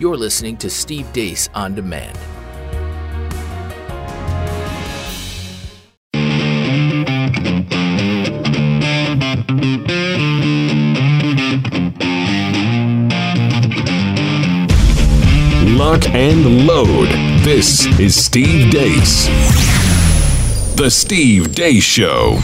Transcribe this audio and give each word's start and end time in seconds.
You're 0.00 0.16
listening 0.16 0.56
to 0.58 0.70
Steve 0.70 1.12
Deace 1.12 1.48
on 1.56 1.74
Demand. 1.74 2.16
Lock 15.76 16.08
and 16.10 16.64
load. 16.68 17.08
This 17.42 17.86
is 17.98 18.14
Steve 18.14 18.70
Deace. 18.70 19.26
The 20.76 20.90
Steve 20.92 21.48
Deace 21.48 21.82
Show. 21.82 22.38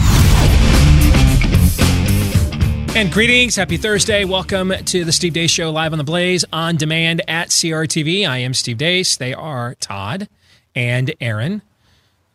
And 2.95 3.11
greetings, 3.11 3.57
happy 3.57 3.75
Thursday. 3.75 4.23
Welcome 4.23 4.71
to 4.71 5.03
the 5.03 5.11
Steve 5.11 5.33
Deace 5.33 5.49
Show 5.49 5.69
live 5.69 5.91
on 5.91 5.97
the 5.97 6.05
Blaze 6.05 6.45
on 6.53 6.77
demand 6.77 7.21
at 7.27 7.34
CRTV. 7.65 8.27
I 8.27 8.37
am 8.37 8.53
Steve 8.53 8.77
Deace. 8.77 9.17
They 9.17 9.33
are 9.33 9.75
Todd 9.75 10.29
and 10.75 11.13
Aaron. 11.19 11.61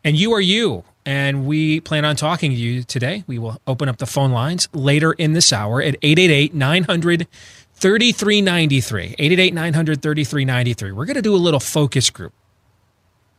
And 0.03 0.17
you 0.17 0.33
are 0.33 0.41
you. 0.41 0.83
And 1.05 1.45
we 1.45 1.79
plan 1.79 2.05
on 2.05 2.15
talking 2.15 2.51
to 2.51 2.57
you 2.57 2.83
today. 2.83 3.23
We 3.27 3.39
will 3.39 3.61
open 3.65 3.87
up 3.87 3.97
the 3.97 4.05
phone 4.05 4.31
lines 4.31 4.67
later 4.73 5.13
in 5.13 5.33
this 5.33 5.53
hour 5.53 5.81
at 5.81 5.95
888 6.01 6.53
900 6.53 7.27
3393. 7.73 9.03
888 9.17 9.53
900 9.53 10.01
3393. 10.01 10.91
We're 10.91 11.05
going 11.05 11.15
to 11.15 11.21
do 11.21 11.33
a 11.33 11.37
little 11.37 11.59
focus 11.59 12.09
group 12.09 12.33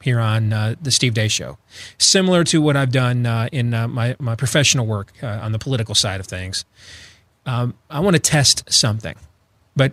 here 0.01 0.19
on 0.19 0.53
uh, 0.53 0.75
the 0.83 0.91
Steve 0.91 1.15
Deace 1.15 1.31
Show, 1.31 1.59
similar 1.99 2.43
to 2.45 2.61
what 2.61 2.77
I've 2.77 2.91
done 2.91 3.27
uh, 3.27 3.49
in 3.53 3.75
uh, 3.75 3.87
my, 3.87 4.17
my 4.19 4.35
professional 4.35 4.87
work 4.87 5.13
uh, 5.23 5.27
on 5.27 5.53
the 5.53 5.61
political 5.61 5.95
side 5.95 6.19
of 6.19 6.27
things 6.27 6.65
um, 7.47 7.75
I 7.91 8.01
want 8.01 8.15
to 8.15 8.21
test 8.21 8.73
something, 8.73 9.17
but 9.75 9.93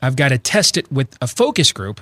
I've 0.00 0.16
got 0.16 0.28
to 0.28 0.38
test 0.38 0.76
it 0.76 0.90
with 0.90 1.16
a 1.20 1.26
focus 1.26 1.72
group, 1.72 2.00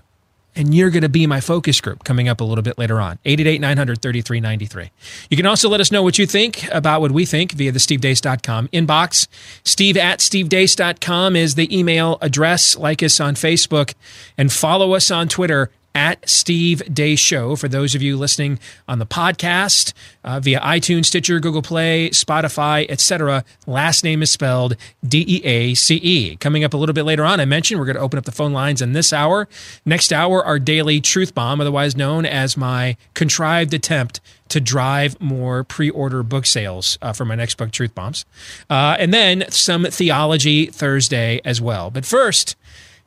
and 0.54 0.74
you're 0.74 0.91
going 0.91 1.02
to 1.02 1.09
be 1.09 1.27
my 1.27 1.41
focus 1.41 1.80
group 1.80 2.04
coming 2.04 2.28
up 2.28 2.41
a 2.41 2.45
little 2.45 2.62
bit 2.62 2.79
later 2.79 3.01
on. 3.01 3.18
888 3.24 3.60
900 3.60 4.02
3393. 4.02 4.90
You 5.30 5.37
can 5.37 5.46
also 5.46 5.68
let 5.68 5.80
us 5.80 5.93
know 5.93 6.02
what 6.02 6.18
you 6.18 6.26
think 6.26 6.66
about 6.73 7.01
what 7.01 7.12
we 7.12 7.26
think 7.26 7.52
via 7.52 7.73
the 7.73 7.79
stevedeace.com 7.79 8.68
inbox. 8.68 9.29
Steve 9.65 9.96
at 9.96 10.21
stevedeace.com 10.21 11.37
is 11.37 11.54
the 11.54 11.76
email 11.76 12.18
address. 12.23 12.76
Like 12.76 13.02
us 13.02 13.21
on 13.21 13.34
Facebook 13.34 13.95
and 14.38 14.51
follow 14.52 14.95
us 14.95 15.10
on 15.10 15.28
Twitter 15.28 15.71
at 15.97 16.29
Steve 16.29 16.83
Deace 16.93 17.19
Show. 17.19 17.57
For 17.57 17.69
those 17.69 17.95
of 17.95 18.02
you 18.02 18.19
listening 18.19 18.59
on 18.87 18.99
the 18.99 19.07
podcast 19.07 19.95
uh, 20.23 20.39
via 20.41 20.61
iTunes, 20.61 21.07
Stitcher, 21.07 21.41
Google 21.41 21.63
Play, 21.63 22.11
Spotify, 22.11 22.85
etc., 22.91 23.45
last 23.66 24.05
name 24.05 24.23
is 24.23 24.30
spelled 24.30 24.77
D 25.02 25.24
E 25.27 25.45
A 25.45 25.73
C 25.73 25.97
E. 25.97 26.37
Coming 26.37 26.65
up 26.65 26.74
a 26.74 26.77
little 26.77 26.93
bit 26.93 27.05
later 27.05 27.24
on, 27.24 27.41
I 27.41 27.47
mentioned 27.47 27.80
we're 27.80 27.87
going 27.87 27.97
to 27.97 28.02
open 28.02 28.19
up 28.19 28.27
the 28.27 28.33
phone 28.33 28.52
lines 28.52 28.83
in 28.83 28.93
this 28.93 29.11
hour. 29.11 29.49
Next 29.87 30.13
hour, 30.13 30.45
our 30.45 30.59
daily 30.59 31.01
truth 31.01 31.35
bomb, 31.35 31.63
otherwise 31.63 31.97
known 31.97 32.27
as 32.27 32.59
my 32.59 32.99
contrived 33.15 33.73
attempt 33.73 34.21
to 34.49 34.61
drive 34.61 35.19
more 35.19 35.65
pre-order 35.65 36.23
book 36.23 36.45
sales 36.45 36.99
uh, 37.01 37.13
for 37.13 37.24
my 37.24 37.35
next 37.35 37.57
book, 37.57 37.71
Truth 37.71 37.95
Bombs, 37.95 38.24
uh, 38.71 38.97
and 38.99 39.13
then 39.13 39.45
some 39.51 39.85
theology 39.87 40.67
Thursday 40.67 41.41
as 41.45 41.61
well. 41.61 41.91
But 41.91 42.05
first 42.05 42.55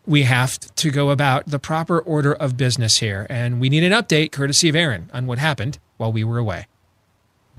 we 0.10 0.24
have 0.24 0.58
to 0.76 0.90
go 0.90 1.12
about 1.12 1.46
the 1.46 1.60
proper 1.60 2.00
order 2.00 2.34
of 2.34 2.58
business 2.58 2.98
here. 2.98 3.28
And 3.30 3.62
we 3.62 3.70
need 3.70 3.84
an 3.84 3.92
update, 3.92 4.32
courtesy 4.32 4.68
of 4.68 4.76
Aaron, 4.76 5.10
on 5.14 5.28
what 5.28 5.38
happened 5.38 5.78
while 5.98 6.12
we 6.12 6.24
were 6.24 6.40
away. 6.40 6.66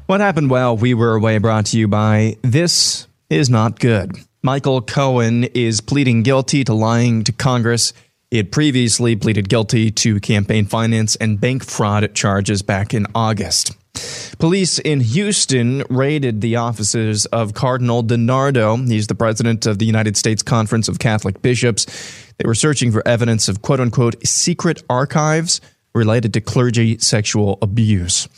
What 0.07 0.21
happened 0.21 0.51
while 0.51 0.77
we 0.77 0.93
were 0.93 1.15
away 1.15 1.39
brought 1.39 1.67
to 1.67 1.79
you 1.79 1.87
by 1.87 2.37
This 2.43 3.07
Is 3.31 3.49
Not 3.49 3.79
Good. 3.79 4.17
Michael 4.43 4.83
Cohen 4.83 5.45
is 5.45 5.81
pleading 5.81 6.25
guilty 6.25 6.65
to 6.65 6.75
lying 6.75 7.23
to 7.25 7.33
Congress. 7.33 7.93
He 8.33 8.39
had 8.39 8.51
previously 8.51 9.15
pleaded 9.15 9.49
guilty 9.49 9.93
to 9.93 10.19
campaign 10.19 10.67
finance 10.67 11.15
and 11.17 11.41
bank 11.41 11.65
fraud 11.65 12.13
charges 12.15 12.63
back 12.63 12.93
in 12.93 13.07
August. 13.15 13.77
Police 14.39 14.79
in 14.79 15.01
Houston 15.01 15.85
raided 15.91 16.41
the 16.41 16.57
offices 16.57 17.27
of 17.27 17.55
Cardinal 17.55 18.03
DiNardo. 18.03 18.89
He's 18.89 19.07
the 19.07 19.15
president 19.15 19.67
of 19.67 19.79
the 19.79 19.85
United 19.85 20.17
States 20.17 20.43
Conference 20.43 20.89
of 20.89 20.99
Catholic 20.99 21.43
Bishops. 21.43 21.87
They 22.41 22.49
were 22.49 22.55
searching 22.55 22.91
for 22.91 23.07
evidence 23.07 23.51
of 23.51 23.61
quote 23.61 23.81
unquote 23.81 24.27
secret 24.27 24.83
archives 24.89 25.61
related 25.95 26.33
to 26.33 26.41
clergy 26.41 26.97
sexual 26.97 27.59
abuse. 27.61 28.29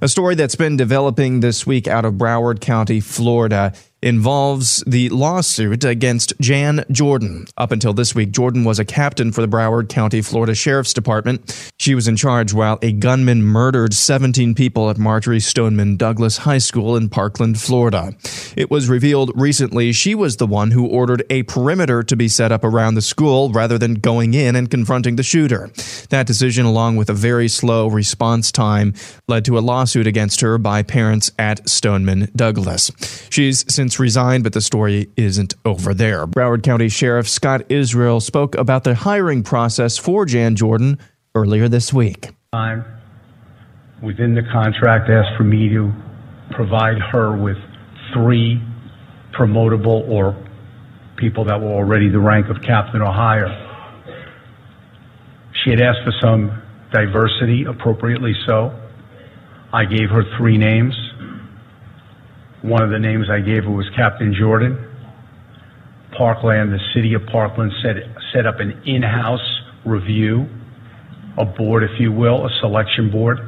A 0.00 0.08
story 0.08 0.34
that's 0.34 0.56
been 0.56 0.76
developing 0.76 1.40
this 1.40 1.64
week 1.64 1.86
out 1.86 2.04
of 2.04 2.14
Broward 2.14 2.60
County, 2.60 2.98
Florida 2.98 3.72
involves 4.02 4.82
the 4.86 5.08
lawsuit 5.10 5.84
against 5.84 6.32
Jan 6.40 6.84
Jordan. 6.90 7.46
Up 7.56 7.70
until 7.70 7.92
this 7.92 8.14
week, 8.14 8.32
Jordan 8.32 8.64
was 8.64 8.78
a 8.78 8.84
captain 8.84 9.30
for 9.30 9.40
the 9.40 9.48
Broward 9.48 9.88
County, 9.88 10.20
Florida 10.22 10.54
Sheriff's 10.54 10.92
Department. 10.92 11.72
She 11.78 11.94
was 11.94 12.08
in 12.08 12.16
charge 12.16 12.52
while 12.52 12.78
a 12.82 12.92
gunman 12.92 13.42
murdered 13.42 13.94
17 13.94 14.54
people 14.54 14.90
at 14.90 14.98
Marjory 14.98 15.40
Stoneman 15.40 15.96
Douglas 15.96 16.38
High 16.38 16.58
School 16.58 16.96
in 16.96 17.08
Parkland, 17.08 17.60
Florida. 17.60 18.12
It 18.56 18.70
was 18.70 18.88
revealed 18.88 19.30
recently 19.34 19.92
she 19.92 20.14
was 20.14 20.36
the 20.36 20.46
one 20.46 20.72
who 20.72 20.86
ordered 20.86 21.22
a 21.30 21.44
perimeter 21.44 22.02
to 22.02 22.16
be 22.16 22.28
set 22.28 22.52
up 22.52 22.64
around 22.64 22.94
the 22.94 23.02
school 23.02 23.50
rather 23.50 23.78
than 23.78 23.94
going 23.94 24.34
in 24.34 24.56
and 24.56 24.70
confronting 24.70 25.16
the 25.16 25.22
shooter. 25.22 25.70
That 26.10 26.26
decision, 26.26 26.66
along 26.66 26.96
with 26.96 27.08
a 27.08 27.14
very 27.14 27.48
slow 27.48 27.86
response 27.86 28.50
time, 28.50 28.94
led 29.28 29.44
to 29.44 29.58
a 29.58 29.60
lawsuit 29.60 30.06
against 30.06 30.40
her 30.40 30.58
by 30.58 30.82
parents 30.82 31.30
at 31.38 31.68
Stoneman 31.68 32.30
Douglas. 32.34 32.90
She's 33.30 33.64
since 33.72 33.91
since 33.92 34.00
resigned, 34.00 34.42
but 34.42 34.52
the 34.54 34.60
story 34.60 35.10
isn't 35.16 35.54
over 35.64 35.92
there. 35.92 36.26
Broward 36.26 36.62
County 36.62 36.88
Sheriff 36.88 37.28
Scott 37.28 37.62
Israel 37.68 38.20
spoke 38.20 38.54
about 38.54 38.84
the 38.84 38.94
hiring 38.94 39.42
process 39.42 39.98
for 39.98 40.24
Jan 40.24 40.56
Jordan 40.56 40.98
earlier 41.34 41.68
this 41.68 41.92
week. 41.92 42.30
Time 42.52 42.84
within 44.02 44.34
the 44.34 44.42
contract 44.50 45.10
asked 45.10 45.36
for 45.36 45.44
me 45.44 45.68
to 45.68 45.92
provide 46.52 46.98
her 46.98 47.36
with 47.36 47.56
three 48.14 48.60
promotable 49.32 50.08
or 50.08 50.36
people 51.16 51.44
that 51.44 51.60
were 51.60 51.68
already 51.68 52.08
the 52.08 52.18
rank 52.18 52.48
of 52.48 52.62
captain 52.62 53.00
or 53.02 53.12
higher. 53.12 53.48
She 55.62 55.70
had 55.70 55.80
asked 55.80 56.00
for 56.04 56.12
some 56.20 56.62
diversity, 56.92 57.64
appropriately 57.64 58.34
so. 58.46 58.72
I 59.72 59.84
gave 59.84 60.08
her 60.10 60.24
three 60.36 60.58
names. 60.58 60.94
One 62.62 62.82
of 62.82 62.90
the 62.90 62.98
names 62.98 63.26
I 63.28 63.40
gave 63.40 63.64
her 63.64 63.70
was 63.70 63.86
Captain 63.96 64.34
Jordan. 64.38 64.78
Parkland, 66.16 66.72
the 66.72 66.78
city 66.94 67.14
of 67.14 67.26
Parkland 67.26 67.72
set, 67.82 67.96
set 68.32 68.46
up 68.46 68.60
an 68.60 68.82
in-house 68.86 69.60
review, 69.84 70.46
a 71.38 71.44
board, 71.44 71.82
if 71.82 71.98
you 71.98 72.12
will, 72.12 72.46
a 72.46 72.50
selection 72.60 73.10
board. 73.10 73.38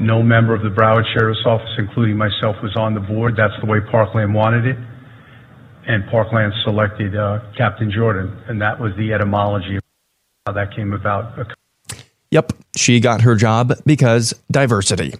No 0.00 0.22
member 0.22 0.54
of 0.54 0.62
the 0.62 0.68
Broward 0.68 1.04
Sheriff's 1.12 1.44
Office, 1.44 1.74
including 1.78 2.16
myself, 2.16 2.56
was 2.62 2.76
on 2.76 2.94
the 2.94 3.00
board. 3.00 3.34
That's 3.36 3.54
the 3.60 3.66
way 3.66 3.80
Parkland 3.80 4.34
wanted 4.34 4.66
it. 4.66 4.76
And 5.86 6.06
Parkland 6.08 6.52
selected 6.64 7.16
uh, 7.16 7.40
Captain 7.56 7.90
Jordan, 7.90 8.40
and 8.46 8.60
that 8.62 8.78
was 8.78 8.92
the 8.96 9.12
etymology 9.12 9.76
of 9.76 9.82
how 10.46 10.52
that 10.52 10.74
came 10.76 10.92
about. 10.92 11.52
Yep, 12.30 12.52
she 12.76 13.00
got 13.00 13.22
her 13.22 13.34
job 13.34 13.74
because 13.84 14.32
diversity. 14.50 15.14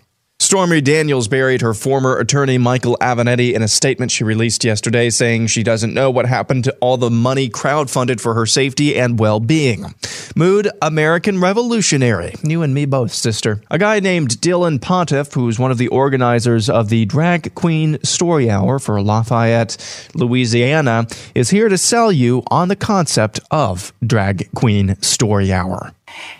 Stormy 0.53 0.83
Daniels 0.83 1.29
buried 1.29 1.63
her 1.63 1.73
former 1.73 2.19
attorney 2.19 2.59
Michael 2.59 2.99
Avenatti 3.01 3.55
in 3.55 3.63
a 3.63 3.69
statement 3.69 4.11
she 4.11 4.23
released 4.23 4.65
yesterday 4.65 5.09
saying 5.09 5.47
she 5.47 5.63
doesn't 5.63 5.95
know 5.95 6.11
what 6.11 6.27
happened 6.27 6.65
to 6.65 6.77
all 6.79 6.99
the 6.99 7.09
money 7.09 7.49
crowdfunded 7.49 8.21
for 8.21 8.35
her 8.35 8.45
safety 8.45 8.95
and 8.95 9.19
well 9.19 9.41
being. 9.41 9.95
Mood 10.37 10.69
American 10.83 11.41
Revolutionary. 11.41 12.35
You 12.45 12.61
and 12.61 12.75
me 12.75 12.85
both, 12.85 13.15
sister. 13.15 13.63
A 13.71 13.79
guy 13.79 14.01
named 14.01 14.43
Dylan 14.43 14.79
Pontiff, 14.79 15.33
who's 15.33 15.59
one 15.59 15.71
of 15.71 15.79
the 15.79 15.89
organizers 15.89 16.69
of 16.69 16.91
the 16.91 17.07
Drag 17.07 17.55
Queen 17.55 17.99
Story 18.05 18.51
Hour 18.51 18.79
for 18.79 19.01
Lafayette, 19.01 19.79
Louisiana, 20.15 21.07
is 21.35 21.49
here 21.49 21.71
to 21.71 21.79
sell 21.79 22.13
you 22.13 22.43
on 22.49 22.69
the 22.69 22.77
concept 22.77 23.41
of 23.51 23.95
Drag 24.07 24.53
Queen 24.53 25.01
Story 25.01 25.51
Hour. 25.51 25.95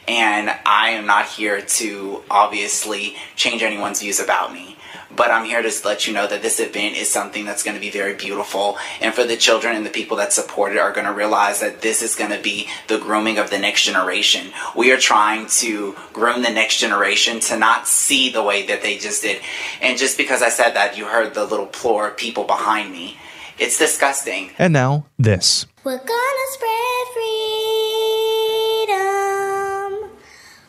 And 0.09 0.51
I 0.67 0.91
am 0.91 1.07
not 1.07 1.27
here 1.27 1.61
to 1.61 2.23
obviously 2.31 3.17
change 3.37 3.63
anyone's 3.63 4.01
views 4.01 4.21
about 4.21 4.53
me. 4.53 4.77
But 5.15 5.31
I'm 5.31 5.45
here 5.45 5.61
to 5.63 5.71
let 5.85 6.07
you 6.07 6.15
know 6.15 6.27
that 6.27 6.41
this 6.41 6.59
event 6.59 6.97
is 6.97 7.11
something 7.11 7.45
that's 7.45 7.63
going 7.63 7.75
to 7.75 7.81
be 7.81 7.91
very 7.91 8.15
beautiful. 8.15 8.79
And 9.01 9.13
for 9.13 9.25
the 9.25 9.37
children 9.37 9.77
and 9.77 9.85
the 9.85 9.91
people 9.91 10.17
that 10.17 10.33
support 10.33 10.73
it 10.73 10.79
are 10.79 10.93
going 10.93 11.07
to 11.07 11.13
realize 11.13 11.61
that 11.61 11.83
this 11.83 12.03
is 12.03 12.15
going 12.15 12.31
to 12.31 12.41
be 12.41 12.69
the 12.89 12.99
grooming 12.99 13.39
of 13.39 13.51
the 13.51 13.59
next 13.59 13.83
generation. 13.83 14.53
We 14.75 14.91
are 14.91 14.99
trying 14.99 15.49
to 15.49 15.97
groom 16.15 16.43
the 16.43 16.51
next 16.51 16.79
generation 16.79 17.41
to 17.41 17.59
not 17.59 17.87
see 17.87 18.31
the 18.31 18.43
way 18.43 18.67
that 18.67 18.81
they 18.83 18.97
just 18.97 19.23
did. 19.23 19.43
And 19.83 19.99
just 19.99 20.17
because 20.17 20.41
I 20.41 20.49
said 20.49 20.73
that, 20.73 20.97
you 20.97 21.05
heard 21.05 21.35
the 21.35 21.45
little 21.45 21.67
plure 21.67 22.09
of 22.09 22.17
people 22.17 22.45
behind 22.45 22.91
me. 22.91 23.19
It's 23.59 23.79
disgusting. 23.79 24.51
And 24.59 24.73
now, 24.73 25.07
this. 25.19 25.67
We're 25.85 25.99
gonna 25.99 26.47
spread 26.53 27.09
freedom. 27.13 28.22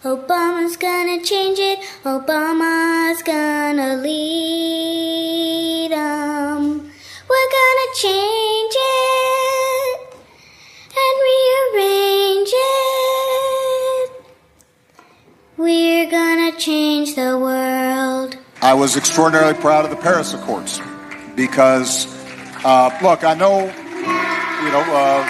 Obama's 0.04 0.76
gonna 0.76 1.22
change 1.24 1.60
it. 1.60 1.80
Obama's 2.04 3.24
gonna 3.24 3.96
lead 3.96 5.92
them. 5.92 6.92
We're 7.30 7.52
gonna 7.58 7.90
change 7.96 8.76
it 8.76 10.00
and 10.92 11.14
rearrange 11.24 12.52
it. 12.52 14.12
We're 15.56 16.12
gonna 16.12 16.52
change 16.58 17.16
the 17.16 17.40
world. 17.40 18.36
I 18.62 18.74
was 18.74 18.98
extraordinarily 18.98 19.54
proud 19.54 19.86
of 19.86 19.92
the 19.92 19.96
Paris 19.96 20.34
Accords 20.34 20.82
because, 21.38 22.08
uh, 22.66 22.90
look, 23.02 23.24
I 23.24 23.36
know, 23.36 23.62
you 23.62 24.70
know, 24.70 24.84
uh, 24.84 25.24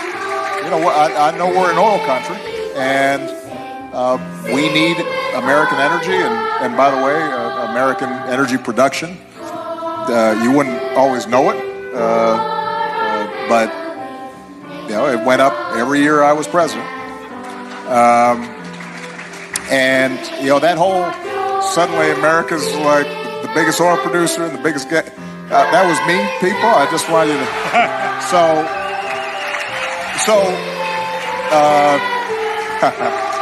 you 0.64 0.70
know, 0.72 0.81
I, 0.90 1.30
I 1.30 1.38
know 1.38 1.50
we're 1.50 1.72
an 1.72 1.78
oil 1.78 2.00
country 2.08 2.38
and 2.75 3.43
uh, 3.94 4.18
we 4.45 4.74
need 4.74 4.98
American 5.36 5.78
energy, 5.78 6.13
and, 6.13 6.34
and 6.66 6.75
by 6.75 6.90
the 6.90 6.98
way, 6.98 7.13
uh, 7.13 7.69
American 7.69 8.10
energy 8.10 8.57
production. 8.57 9.18
Uh, 9.40 10.40
you 10.44 10.51
wouldn't 10.51 10.81
always 10.98 11.28
know 11.28 11.51
it, 11.51 11.56
uh, 11.94 11.98
uh, 11.98 13.48
but 13.48 13.69
you 14.90 14.95
know 14.95 15.07
it 15.07 15.24
went 15.24 15.42
up 15.42 15.54
every 15.78 16.00
year 16.00 16.24
I 16.24 16.34
was 16.34 16.48
president. 16.48 16.88
Um, 17.88 18.42
and 19.69 20.19
you 20.42 20.50
know 20.50 20.60
that 20.60 20.78
whole 20.78 21.12
suddenly 21.62 22.12
America's 22.12 22.66
like 22.78 23.07
the 23.44 23.51
biggest 23.54 23.80
oil 23.80 23.98
producer 23.98 24.44
and 24.44 24.57
the 24.57 24.63
biggest 24.63 24.89
ga- 24.89 25.06
uh, 25.54 25.69
that 25.72 25.86
was 25.86 26.00
me, 26.10 26.18
people. 26.42 26.68
I 26.68 26.89
just 26.89 27.07
wanted 27.10 27.38
to. 27.38 27.46
so, 28.34 28.66
so, 33.13 33.30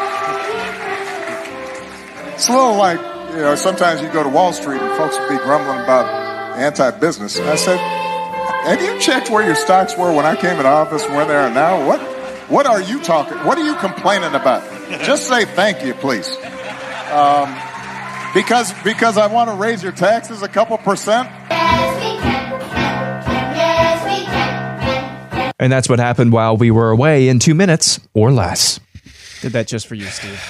it's 2.42 2.50
a 2.50 2.54
little 2.54 2.76
like 2.76 2.98
you 3.36 3.38
know. 3.38 3.54
Sometimes 3.54 4.02
you 4.02 4.10
go 4.10 4.24
to 4.24 4.30
Wall 4.30 4.52
Street 4.52 4.82
and 4.82 4.98
folks 4.98 5.16
will 5.16 5.30
be 5.30 5.38
grumbling 5.38 5.78
about 5.84 6.58
anti-business. 6.58 7.38
And 7.38 7.48
I 7.48 7.56
said, 7.56 7.78
"Have 7.78 8.82
you 8.82 9.00
checked 9.00 9.30
where 9.30 9.46
your 9.46 9.54
stocks 9.54 9.96
were 9.96 10.12
when 10.12 10.26
I 10.26 10.36
came 10.36 10.60
in 10.60 10.66
office 10.66 11.04
and 11.04 11.14
where 11.14 11.26
they 11.28 11.36
are 11.36 11.52
now? 11.52 11.86
What, 11.86 12.02
what 12.50 12.66
are 12.66 12.82
you 12.82 13.00
talking? 13.04 13.38
What 13.46 13.60
are 13.60 13.64
you 13.64 13.76
complaining 13.76 14.34
about? 14.34 14.64
Just 15.04 15.28
say 15.28 15.46
thank 15.46 15.86
you, 15.86 15.94
please." 15.94 16.28
Um, 17.12 17.56
because 18.34 18.74
because 18.84 19.20
I 19.20 19.28
want 19.28 19.52
to 19.52 19.56
raise 19.56 19.84
your 19.84 19.92
taxes 19.92 20.42
a 20.42 20.48
couple 20.48 20.80
percent. 20.80 21.30
And 25.60 25.72
that's 25.72 25.88
what 25.88 26.00
happened 26.00 26.32
while 26.32 26.58
we 26.58 26.72
were 26.72 26.90
away 26.90 27.28
in 27.28 27.38
two 27.38 27.54
minutes 27.54 28.00
or 28.16 28.32
less. 28.32 28.80
Did 29.42 29.52
that 29.52 29.68
just 29.68 29.86
for 29.86 29.94
you, 29.94 30.06
Steve. 30.06 30.42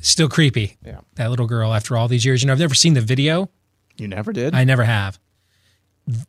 Still 0.00 0.28
creepy. 0.28 0.76
Yeah. 0.84 1.00
That 1.14 1.30
little 1.30 1.46
girl 1.46 1.72
after 1.72 1.96
all 1.96 2.08
these 2.08 2.24
years. 2.24 2.42
You 2.42 2.46
know, 2.46 2.52
I've 2.52 2.58
never 2.58 2.74
seen 2.74 2.94
the 2.94 3.00
video. 3.00 3.50
You 3.96 4.08
never 4.08 4.32
did? 4.32 4.54
I 4.54 4.64
never 4.64 4.84
have. 4.84 5.18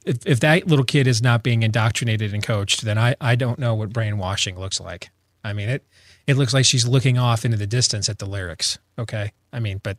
If, 0.06 0.26
if 0.26 0.40
that 0.42 0.68
little 0.68 0.86
kid 0.86 1.08
is 1.08 1.22
not 1.22 1.44
being 1.44 1.64
indoctrinated 1.64 2.34
and 2.34 2.44
coached, 2.44 2.82
then 2.82 2.98
I, 2.98 3.16
I 3.20 3.36
don't 3.36 3.58
know 3.58 3.74
what 3.76 3.90
brainwashing 3.90 4.60
looks 4.60 4.80
like. 4.80 5.10
I 5.44 5.54
mean, 5.54 5.70
it 5.70 5.86
it 6.28 6.38
looks 6.38 6.54
like 6.54 6.66
she's 6.66 6.88
looking 6.88 7.18
off 7.18 7.46
into 7.46 7.58
the 7.58 7.68
distance 7.68 8.10
at 8.10 8.20
the 8.20 8.26
lyrics. 8.26 8.78
Okay. 9.00 9.32
I 9.52 9.60
mean, 9.60 9.80
but 9.82 9.98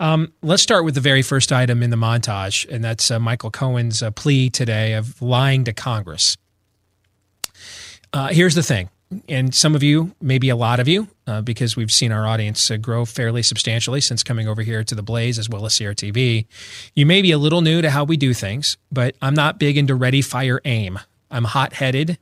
um, 0.00 0.32
let's 0.42 0.62
start 0.62 0.84
with 0.84 0.94
the 0.94 1.00
very 1.00 1.22
first 1.22 1.52
item 1.52 1.82
in 1.82 1.90
the 1.90 1.96
montage, 1.96 2.68
and 2.68 2.82
that's 2.82 3.10
uh, 3.10 3.18
Michael 3.20 3.50
Cohen's 3.50 4.02
uh, 4.02 4.10
plea 4.10 4.50
today 4.50 4.94
of 4.94 5.22
lying 5.22 5.64
to 5.64 5.72
Congress. 5.72 6.36
Uh, 8.12 8.28
here's 8.28 8.54
the 8.54 8.62
thing, 8.62 8.90
and 9.28 9.54
some 9.54 9.74
of 9.74 9.82
you, 9.82 10.14
maybe 10.20 10.48
a 10.48 10.56
lot 10.56 10.80
of 10.80 10.88
you, 10.88 11.08
uh, 11.26 11.40
because 11.40 11.76
we've 11.76 11.90
seen 11.92 12.12
our 12.12 12.26
audience 12.26 12.70
uh, 12.70 12.76
grow 12.76 13.04
fairly 13.04 13.42
substantially 13.42 14.00
since 14.00 14.22
coming 14.22 14.48
over 14.48 14.62
here 14.62 14.84
to 14.84 14.94
the 14.94 15.02
Blaze 15.02 15.38
as 15.38 15.48
well 15.48 15.66
as 15.66 15.74
CRTV. 15.74 16.46
You 16.94 17.06
may 17.06 17.22
be 17.22 17.30
a 17.32 17.38
little 17.38 17.60
new 17.60 17.82
to 17.82 17.90
how 17.90 18.04
we 18.04 18.16
do 18.16 18.34
things, 18.34 18.76
but 18.90 19.16
I'm 19.22 19.34
not 19.34 19.58
big 19.58 19.76
into 19.76 19.94
ready, 19.94 20.22
fire, 20.22 20.60
aim. 20.64 20.98
I'm 21.30 21.44
hot 21.44 21.74
headed 21.74 22.18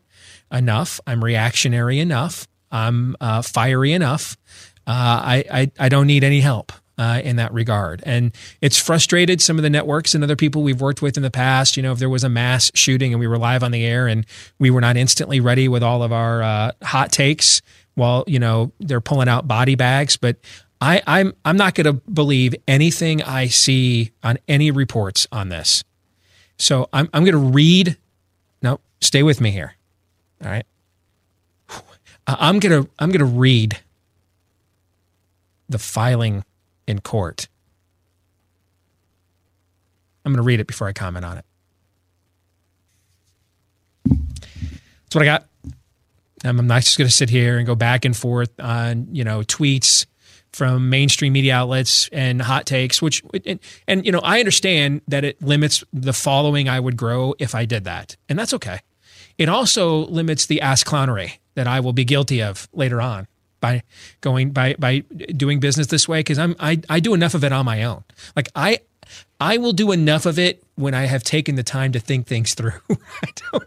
enough. 0.51 1.01
I'm 1.07 1.23
reactionary 1.23 1.99
enough. 1.99 2.47
I'm 2.71 3.17
uh, 3.21 3.43
fiery 3.43 3.93
enough. 3.93 4.37
Uh, 4.87 4.91
I, 4.91 5.45
I 5.51 5.71
I 5.79 5.89
don't 5.89 6.09
need 6.09 6.25
any 6.25 6.41
help 6.41 6.73
uh, 7.03 7.19
in 7.19 7.35
that 7.37 7.53
regard. 7.53 8.01
And 8.07 8.31
it's 8.61 8.79
frustrated 8.79 9.41
some 9.41 9.59
of 9.59 9.65
the 9.65 9.71
networks 9.71 10.15
and 10.15 10.23
other 10.23 10.37
people 10.37 10.63
we've 10.63 10.81
worked 10.81 11.03
with 11.03 11.17
in 11.17 11.25
the 11.25 11.33
past. 11.33 11.77
You 11.77 11.83
know, 11.83 11.91
if 11.91 11.99
there 11.99 12.09
was 12.09 12.23
a 12.23 12.29
mass 12.29 12.71
shooting 12.75 13.13
and 13.13 13.19
we 13.19 13.27
were 13.27 13.39
live 13.39 13.65
on 13.65 13.73
the 13.73 13.85
air 13.85 14.07
and 14.07 14.25
we 14.61 14.71
were 14.71 14.81
not 14.81 14.97
instantly 14.97 15.41
ready 15.41 15.67
with 15.67 15.83
all 15.83 16.05
of 16.05 16.13
our 16.13 16.43
uh, 16.45 16.73
hot 16.81 17.11
takes 17.11 17.61
while, 17.95 18.23
you 18.29 18.39
know, 18.39 18.71
they're 18.79 19.01
pulling 19.01 19.29
out 19.29 19.49
body 19.49 19.75
bags. 19.75 20.17
But 20.17 20.37
I, 20.81 21.03
I'm, 21.09 21.35
I'm 21.45 21.57
not 21.57 21.75
going 21.75 21.87
to 21.87 21.95
believe 22.09 22.55
anything 22.69 23.21
I 23.21 23.49
see 23.49 24.13
on 24.23 24.39
any 24.47 24.71
reports 24.71 25.27
on 25.33 25.49
this. 25.49 25.83
So 26.57 26.89
I'm, 26.93 27.09
I'm 27.13 27.25
going 27.25 27.33
to 27.33 27.51
read. 27.51 27.97
No, 28.63 28.79
stay 29.01 29.25
with 29.25 29.41
me 29.41 29.51
here. 29.51 29.75
All 30.45 30.51
right. 30.51 30.67
I'm 32.29 32.61
going 32.61 32.85
to, 32.85 32.91
I'm 33.01 33.11
going 33.11 33.19
to 33.19 33.25
read 33.25 33.81
the 35.69 35.79
filing 35.81 36.45
in 36.87 37.01
court. 37.01 37.49
I'm 40.25 40.33
going 40.33 40.43
to 40.43 40.47
read 40.47 40.61
it 40.61 40.67
before 40.67 40.87
I 40.87 40.93
comment 40.93 41.25
on 41.25 41.39
it. 41.39 41.45
That's 44.05 45.15
what 45.15 45.23
I 45.23 45.25
got. 45.25 45.49
I'm 46.45 46.67
not 46.67 46.83
just 46.83 46.99
going 46.99 47.09
to 47.09 47.15
sit 47.15 47.31
here 47.31 47.59
and 47.59 47.67
go 47.67 47.75
back 47.75 48.05
and 48.05 48.17
forth 48.17 48.51
on 48.59 49.09
you 49.15 49.25
know 49.25 49.41
tweets 49.41 50.07
from 50.53 50.91
mainstream 50.91 51.33
media 51.33 51.55
outlets 51.55 52.09
and 52.13 52.43
hot 52.43 52.67
takes, 52.67 53.01
which 53.01 53.23
and, 53.47 53.61
and 53.87 54.05
you 54.05 54.13
know 54.13 54.21
I 54.21 54.41
understand 54.41 55.03
that 55.09 55.25
it 55.25 55.41
limits 55.43 55.85
the 55.93 56.13
following 56.13 56.69
I 56.69 56.81
would 56.81 56.97
grow 56.97 57.35
if 57.39 57.55
I 57.55 57.65
did 57.65 57.85
that, 57.85 58.17
and 58.29 58.39
that's 58.39 58.55
okay. 58.55 58.81
It 59.39 59.49
also 59.49 60.07
limits 60.07 60.47
the 60.47 60.61
ass 60.61 60.85
clownery 60.85 61.39
that 61.55 61.67
I 61.67 61.81
will 61.81 61.93
be 61.93 62.05
guilty 62.05 62.43
of 62.43 62.69
later 62.73 63.01
on 63.01 63.29
by 63.63 63.83
going 64.21 64.51
by 64.51 64.75
by 64.79 64.99
doing 65.35 65.61
business 65.61 65.87
this 65.87 66.07
way 66.07 66.21
because 66.21 66.39
I'm 66.39 66.55
I, 66.61 66.83
I 66.91 67.01
do 67.01 67.15
enough 67.15 67.33
of 67.33 67.45
it 67.45 67.53
on 67.53 67.65
my 67.65 67.85
own. 67.85 68.05
Like 68.37 68.51
I 68.55 68.81
I 69.41 69.57
will 69.57 69.73
do 69.73 69.93
enough 69.93 70.27
of 70.27 70.39
it 70.39 70.63
when 70.75 70.93
I 70.93 71.07
have 71.07 71.23
taken 71.23 71.55
the 71.55 71.63
time 71.63 71.93
to 71.93 72.01
think 72.01 72.27
things 72.27 72.53
through. 72.53 72.81
I 72.91 73.29
don't 73.51 73.65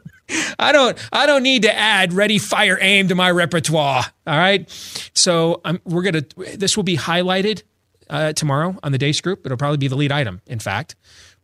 I 0.60 0.72
don't 0.72 1.10
I 1.12 1.26
don't 1.26 1.42
need 1.42 1.64
to 1.64 1.76
add 1.76 2.14
ready 2.14 2.38
fire 2.38 2.78
aim 2.80 3.08
to 3.08 3.16
my 3.16 3.32
repertoire. 3.32 4.04
All 4.28 4.38
right. 4.38 4.70
So 5.16 5.62
I'm 5.66 5.82
we're 5.86 6.04
gonna 6.04 6.26
this 6.56 6.78
will 6.78 6.84
be 6.84 6.98
highlighted 6.98 7.64
uh, 8.10 8.34
tomorrow 8.34 8.78
on 8.84 8.92
the 8.92 9.00
Deace 9.00 9.22
group. 9.22 9.46
It'll 9.46 9.58
probably 9.58 9.78
be 9.78 9.88
the 9.88 9.96
lead 9.96 10.12
item, 10.12 10.42
in 10.46 10.60
fact. 10.60 10.96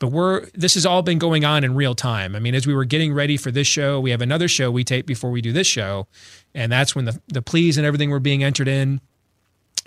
But 0.01 0.07
we're 0.07 0.47
this 0.55 0.73
has 0.73 0.83
all 0.83 1.03
been 1.03 1.19
going 1.19 1.45
on 1.45 1.63
in 1.63 1.75
real 1.75 1.93
time. 1.93 2.35
I 2.35 2.39
mean, 2.39 2.55
as 2.55 2.65
we 2.65 2.73
were 2.73 2.85
getting 2.85 3.13
ready 3.13 3.37
for 3.37 3.51
this 3.51 3.67
show, 3.67 3.99
we 3.99 4.09
have 4.09 4.19
another 4.19 4.47
show 4.47 4.71
we 4.71 4.83
tape 4.83 5.05
before 5.05 5.29
we 5.29 5.41
do 5.41 5.53
this 5.53 5.67
show, 5.67 6.07
and 6.55 6.71
that's 6.71 6.95
when 6.95 7.05
the 7.05 7.21
the 7.27 7.43
pleas 7.43 7.77
and 7.77 7.85
everything 7.85 8.09
were 8.09 8.19
being 8.19 8.43
entered 8.43 8.67
in. 8.67 8.99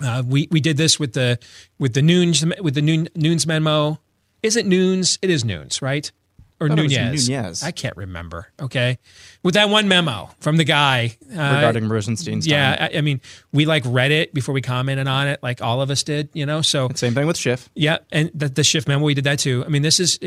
Uh, 0.01 0.23
we 0.25 0.47
we 0.53 0.61
did 0.61 0.77
this 0.77 1.01
with 1.01 1.15
the 1.15 1.41
with 1.81 1.95
the 1.95 2.01
noons 2.01 2.45
with 2.63 2.75
the 2.75 2.81
noon, 2.81 3.09
noons 3.17 3.45
memo. 3.45 3.99
Is 4.41 4.57
it 4.57 4.67
noons? 4.67 5.19
It 5.21 5.31
is 5.31 5.45
noons, 5.45 5.83
right? 5.83 6.13
Or 6.61 6.69
Nunes. 6.69 7.29
Nunes. 7.29 7.63
I 7.63 7.73
can't 7.73 7.97
remember. 7.97 8.47
Okay, 8.61 8.99
with 9.43 9.55
that 9.55 9.69
one 9.69 9.89
memo 9.89 10.31
from 10.41 10.57
the 10.57 10.65
guy 10.65 11.17
uh, 11.31 11.33
Regarding 11.55 11.89
Rosenstein's 11.89 12.47
Yeah, 12.47 12.77
time. 12.77 12.91
I, 12.95 12.99
I 12.99 13.01
mean, 13.01 13.21
we 13.53 13.67
like 13.67 13.83
read 13.87 14.13
it 14.13 14.33
before 14.33 14.55
we 14.55 14.63
commented 14.63 15.09
on 15.09 15.27
it, 15.29 15.43
like 15.43 15.61
all 15.61 15.83
of 15.83 15.91
us 15.91 16.03
did. 16.05 16.29
You 16.33 16.47
know, 16.47 16.63
so 16.63 16.89
Same 16.95 17.13
thing 17.13 17.27
with 17.27 17.37
Schiff. 17.37 17.69
yeah, 17.75 17.99
and 18.13 18.31
the, 18.35 18.49
the 18.49 18.63
Schiff 18.65 18.87
memo 18.87 19.05
we 19.05 19.15
did 19.15 19.25
that 19.25 19.41
too. 19.41 19.65
I 19.67 19.69
mean, 19.69 19.83
this 19.83 19.99
is 19.99 20.19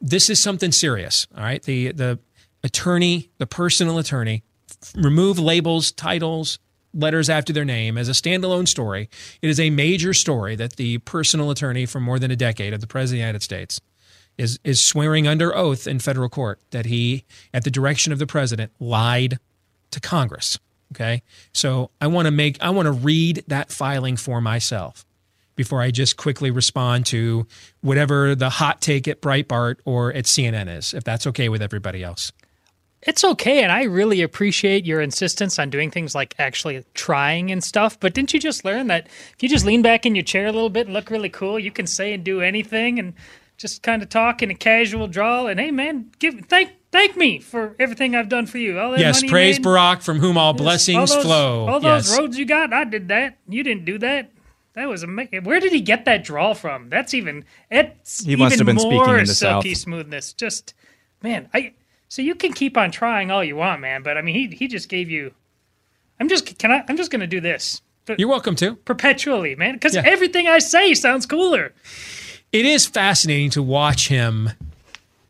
this 0.00 0.28
is 0.30 0.40
something 0.40 0.72
serious. 0.72 1.26
All 1.36 1.42
right, 1.42 1.62
the 1.62 1.92
the 1.92 2.18
attorney, 2.62 3.30
the 3.38 3.46
personal 3.46 3.98
attorney, 3.98 4.44
remove 4.94 5.38
labels, 5.38 5.90
titles, 5.90 6.58
letters 6.94 7.30
after 7.30 7.52
their 7.52 7.64
name 7.64 7.96
as 7.96 8.08
a 8.08 8.12
standalone 8.12 8.68
story. 8.68 9.08
It 9.40 9.48
is 9.48 9.58
a 9.58 9.70
major 9.70 10.12
story 10.12 10.54
that 10.56 10.76
the 10.76 10.98
personal 10.98 11.50
attorney 11.50 11.86
for 11.86 11.98
more 11.98 12.18
than 12.18 12.30
a 12.30 12.36
decade 12.36 12.72
of 12.74 12.80
the 12.80 12.86
president 12.86 13.14
of 13.16 13.22
the 13.22 13.26
United 13.26 13.42
States 13.42 13.80
is 14.42 14.58
is 14.64 14.82
swearing 14.82 15.26
under 15.26 15.56
oath 15.56 15.86
in 15.86 16.00
federal 16.00 16.28
court 16.28 16.60
that 16.70 16.86
he, 16.86 17.24
at 17.54 17.64
the 17.64 17.70
direction 17.70 18.12
of 18.12 18.18
the 18.18 18.26
president, 18.26 18.72
lied 18.80 19.38
to 19.92 20.00
Congress. 20.00 20.58
Okay, 20.92 21.22
so 21.52 21.90
I 22.00 22.08
want 22.08 22.26
to 22.26 22.32
make 22.32 22.58
I 22.60 22.70
want 22.70 22.86
to 22.86 22.92
read 22.92 23.44
that 23.46 23.70
filing 23.70 24.16
for 24.16 24.40
myself 24.40 25.06
before 25.54 25.80
I 25.80 25.90
just 25.90 26.16
quickly 26.16 26.50
respond 26.50 27.06
to 27.06 27.46
whatever 27.82 28.34
the 28.34 28.50
hot 28.50 28.80
take 28.80 29.06
at 29.06 29.20
Breitbart 29.20 29.76
or 29.84 30.12
at 30.12 30.24
CNN 30.24 30.74
is, 30.74 30.92
if 30.92 31.04
that's 31.04 31.26
okay 31.28 31.48
with 31.48 31.62
everybody 31.62 32.02
else. 32.02 32.32
It's 33.02 33.24
okay, 33.24 33.62
and 33.62 33.72
I 33.72 33.82
really 33.84 34.22
appreciate 34.22 34.86
your 34.86 35.00
insistence 35.00 35.58
on 35.58 35.70
doing 35.70 35.90
things 35.90 36.14
like 36.14 36.34
actually 36.38 36.84
trying 36.94 37.50
and 37.50 37.62
stuff. 37.62 37.98
But 37.98 38.14
didn't 38.14 38.32
you 38.32 38.38
just 38.38 38.64
learn 38.64 38.86
that 38.88 39.06
if 39.06 39.42
you 39.42 39.48
just 39.48 39.64
lean 39.64 39.82
back 39.82 40.06
in 40.06 40.14
your 40.14 40.24
chair 40.24 40.46
a 40.46 40.52
little 40.52 40.70
bit 40.70 40.86
and 40.86 40.94
look 40.94 41.10
really 41.10 41.28
cool, 41.28 41.58
you 41.58 41.72
can 41.72 41.86
say 41.86 42.12
and 42.12 42.22
do 42.22 42.40
anything 42.40 42.98
and 42.98 43.14
just 43.62 43.82
kind 43.82 44.02
of 44.02 44.08
talk 44.08 44.42
in 44.42 44.50
a 44.50 44.54
casual 44.54 45.06
drawl 45.06 45.46
and 45.46 45.58
hey 45.60 45.70
man, 45.70 46.10
give 46.18 46.34
thank 46.48 46.72
thank 46.90 47.16
me 47.16 47.38
for 47.38 47.74
everything 47.78 48.14
I've 48.16 48.28
done 48.28 48.46
for 48.46 48.58
you. 48.58 48.78
All 48.78 48.90
that 48.90 48.98
yes, 49.00 49.18
money 49.18 49.28
you 49.28 49.30
praise 49.32 49.58
made, 49.60 49.64
Barack, 49.66 50.02
from 50.02 50.18
whom 50.18 50.36
all 50.36 50.46
all 50.48 50.52
blessings 50.52 51.14
those- 51.14 51.24
flow. 51.24 51.68
All 51.68 51.78
those 51.80 52.08
yes. 52.08 52.18
roads 52.18 52.36
you 52.38 52.44
got, 52.44 52.72
I 52.72 52.84
did 52.84 53.08
that. 53.08 53.38
You 53.48 53.62
didn't 53.62 53.84
do 53.84 53.98
that. 53.98 54.30
That 54.74 54.88
was 54.88 55.02
amazing. 55.04 55.44
Where 55.44 55.60
did 55.60 55.72
he 55.72 55.80
get 55.80 56.06
that 56.06 56.24
drawl 56.24 56.54
from? 56.54 56.88
That's 56.88 57.14
even 57.14 57.44
it's 57.70 58.24
He 58.24 58.34
must 58.36 58.54
even 58.54 58.66
have 58.66 58.74
been 58.74 58.80
speaking 58.80 58.96
more 59.06 59.16
in 59.18 59.26
the 59.26 59.34
silky 59.34 59.74
South. 59.74 59.82
smoothness. 59.82 60.32
Just 60.32 60.74
man, 61.22 61.48
I 61.54 61.74
so 62.08 62.20
you 62.20 62.34
can 62.34 62.52
keep 62.52 62.76
on 62.76 62.90
trying 62.90 63.30
all 63.30 63.44
you 63.44 63.54
want, 63.56 63.80
man. 63.80 64.02
But 64.02 64.18
I 64.18 64.22
mean, 64.22 64.34
he 64.34 64.48
he 64.56 64.66
just 64.66 64.88
gave 64.88 65.08
you. 65.08 65.32
I'm 66.18 66.28
just 66.28 66.58
can 66.58 66.72
I? 66.72 66.84
I'm 66.88 66.96
just 66.96 67.12
gonna 67.12 67.26
do 67.28 67.40
this. 67.40 67.80
You're 68.18 68.28
welcome 68.28 68.56
to. 68.56 68.74
perpetually, 68.74 69.54
man. 69.54 69.74
Because 69.74 69.94
Yeah. 69.94 70.02
everything 70.04 70.48
I 70.48 70.58
say 70.58 70.92
sounds 70.94 71.24
cooler. 71.26 71.72
It 72.52 72.66
is 72.66 72.86
fascinating 72.86 73.50
to 73.50 73.62
watch 73.62 74.08
him 74.08 74.50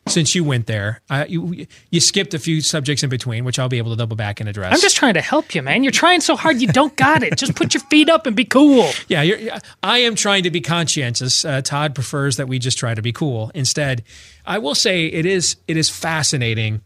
since 0.08 0.34
you 0.34 0.42
went 0.42 0.66
there. 0.66 1.00
Uh, 1.08 1.24
you, 1.28 1.66
you 1.90 2.00
skipped 2.00 2.34
a 2.34 2.38
few 2.38 2.60
subjects 2.60 3.04
in 3.04 3.10
between, 3.10 3.44
which 3.44 3.58
I'll 3.58 3.68
be 3.68 3.78
able 3.78 3.92
to 3.92 3.96
double 3.96 4.16
back 4.16 4.40
and 4.40 4.48
address. 4.48 4.74
I'm 4.74 4.80
just 4.80 4.96
trying 4.96 5.14
to 5.14 5.20
help 5.20 5.54
you, 5.54 5.62
man. 5.62 5.84
You're 5.84 5.92
trying 5.92 6.20
so 6.20 6.34
hard, 6.34 6.60
you 6.60 6.66
don't 6.66 6.96
got 6.96 7.22
it. 7.22 7.36
Just 7.36 7.54
put 7.54 7.74
your 7.74 7.82
feet 7.84 8.10
up 8.10 8.26
and 8.26 8.34
be 8.34 8.44
cool. 8.44 8.90
Yeah, 9.08 9.22
you're, 9.22 9.38
I 9.82 9.98
am 9.98 10.14
trying 10.14 10.44
to 10.44 10.50
be 10.50 10.60
conscientious. 10.60 11.44
Uh, 11.44 11.60
Todd 11.60 11.94
prefers 11.94 12.36
that 12.36 12.48
we 12.48 12.58
just 12.58 12.78
try 12.78 12.94
to 12.94 13.02
be 13.02 13.12
cool. 13.12 13.50
Instead, 13.54 14.04
I 14.46 14.58
will 14.58 14.74
say 14.74 15.06
it 15.06 15.26
is 15.26 15.56
it 15.68 15.76
is 15.76 15.90
fascinating 15.90 16.80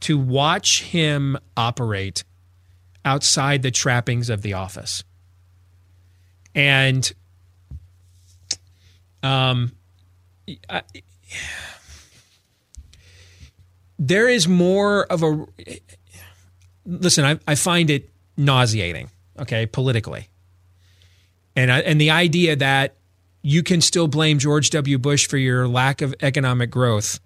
to 0.00 0.18
watch 0.18 0.82
him 0.82 1.38
operate 1.56 2.24
outside 3.04 3.62
the 3.62 3.70
trappings 3.70 4.28
of 4.28 4.42
the 4.42 4.52
office, 4.52 5.02
and 6.54 7.10
um, 9.22 9.72
I, 10.68 10.82
there 13.98 14.28
is 14.28 14.48
more 14.48 15.04
of 15.04 15.22
a 15.22 15.46
listen. 16.84 17.24
I, 17.24 17.38
I 17.46 17.54
find 17.54 17.90
it 17.90 18.10
nauseating. 18.36 19.10
Okay, 19.38 19.66
politically 19.66 20.28
and 21.56 21.70
I, 21.70 21.80
and 21.80 22.00
the 22.00 22.10
idea 22.10 22.56
that 22.56 22.96
you 23.42 23.62
can 23.62 23.80
still 23.80 24.08
blame 24.08 24.38
George 24.38 24.70
W. 24.70 24.98
Bush 24.98 25.26
for 25.26 25.36
your 25.36 25.68
lack 25.68 26.00
of 26.00 26.14
economic 26.22 26.70
growth 26.70 27.20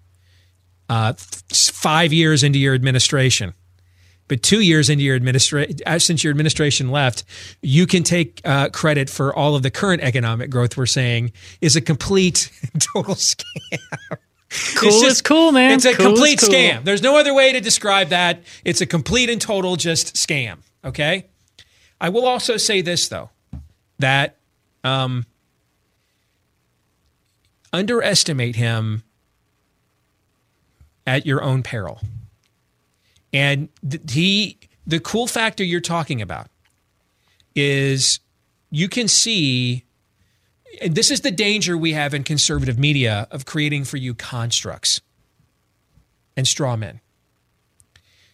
uh, 0.89 1.13
five 1.17 2.11
years 2.11 2.43
into 2.43 2.59
your 2.59 2.73
administration, 2.73 3.53
but 4.27 4.43
two 4.43 4.61
years 4.61 4.89
into 4.89 5.03
your 5.03 5.15
administration, 5.15 5.77
since 5.99 6.23
your 6.23 6.31
administration 6.31 6.91
left, 6.91 7.23
you 7.61 7.87
can 7.87 8.03
take 8.03 8.41
uh, 8.45 8.69
credit 8.69 9.09
for 9.09 9.33
all 9.33 9.55
of 9.55 9.63
the 9.63 9.71
current 9.71 10.01
economic 10.01 10.49
growth 10.49 10.75
we're 10.77 10.85
saying 10.85 11.31
is 11.61 11.75
a 11.75 11.81
complete 11.81 12.49
total 12.93 13.15
scam. 13.15 13.45
Cool 14.75 14.89
It's 14.89 15.03
is 15.03 15.21
cool, 15.21 15.51
man. 15.51 15.71
It's 15.73 15.85
a 15.85 15.93
Cool 15.93 16.05
complete 16.07 16.39
cool. 16.39 16.49
scam. 16.49 16.83
There's 16.85 17.01
no 17.01 17.17
other 17.17 17.33
way 17.33 17.51
to 17.51 17.59
describe 17.59 18.09
that. 18.09 18.41
It's 18.63 18.79
a 18.81 18.85
complete 18.85 19.29
and 19.29 19.41
total 19.41 19.75
just 19.75 20.15
scam. 20.15 20.59
Okay. 20.85 21.25
I 21.99 22.09
will 22.09 22.25
also 22.25 22.55
say 22.57 22.81
this 22.81 23.07
though, 23.09 23.29
that 23.99 24.37
um, 24.83 25.25
underestimate 27.73 28.55
him 28.55 29.03
at 31.05 31.25
your 31.25 31.41
own 31.43 31.63
peril. 31.63 31.99
And 33.33 33.69
he, 34.09 34.57
the 34.85 34.99
cool 34.99 35.27
factor 35.27 35.63
you're 35.63 35.81
talking 35.81 36.21
about 36.21 36.47
is 37.55 38.19
you 38.69 38.87
can 38.87 39.07
see 39.07 39.83
and 40.81 40.95
this 40.95 41.11
is 41.11 41.21
the 41.21 41.31
danger 41.31 41.77
we 41.77 41.93
have 41.93 42.13
in 42.13 42.23
conservative 42.23 42.77
media 42.77 43.27
of 43.31 43.45
creating 43.45 43.85
for 43.85 43.97
you 43.97 44.13
constructs 44.13 45.01
and 46.35 46.47
straw 46.47 46.75
men. 46.75 47.01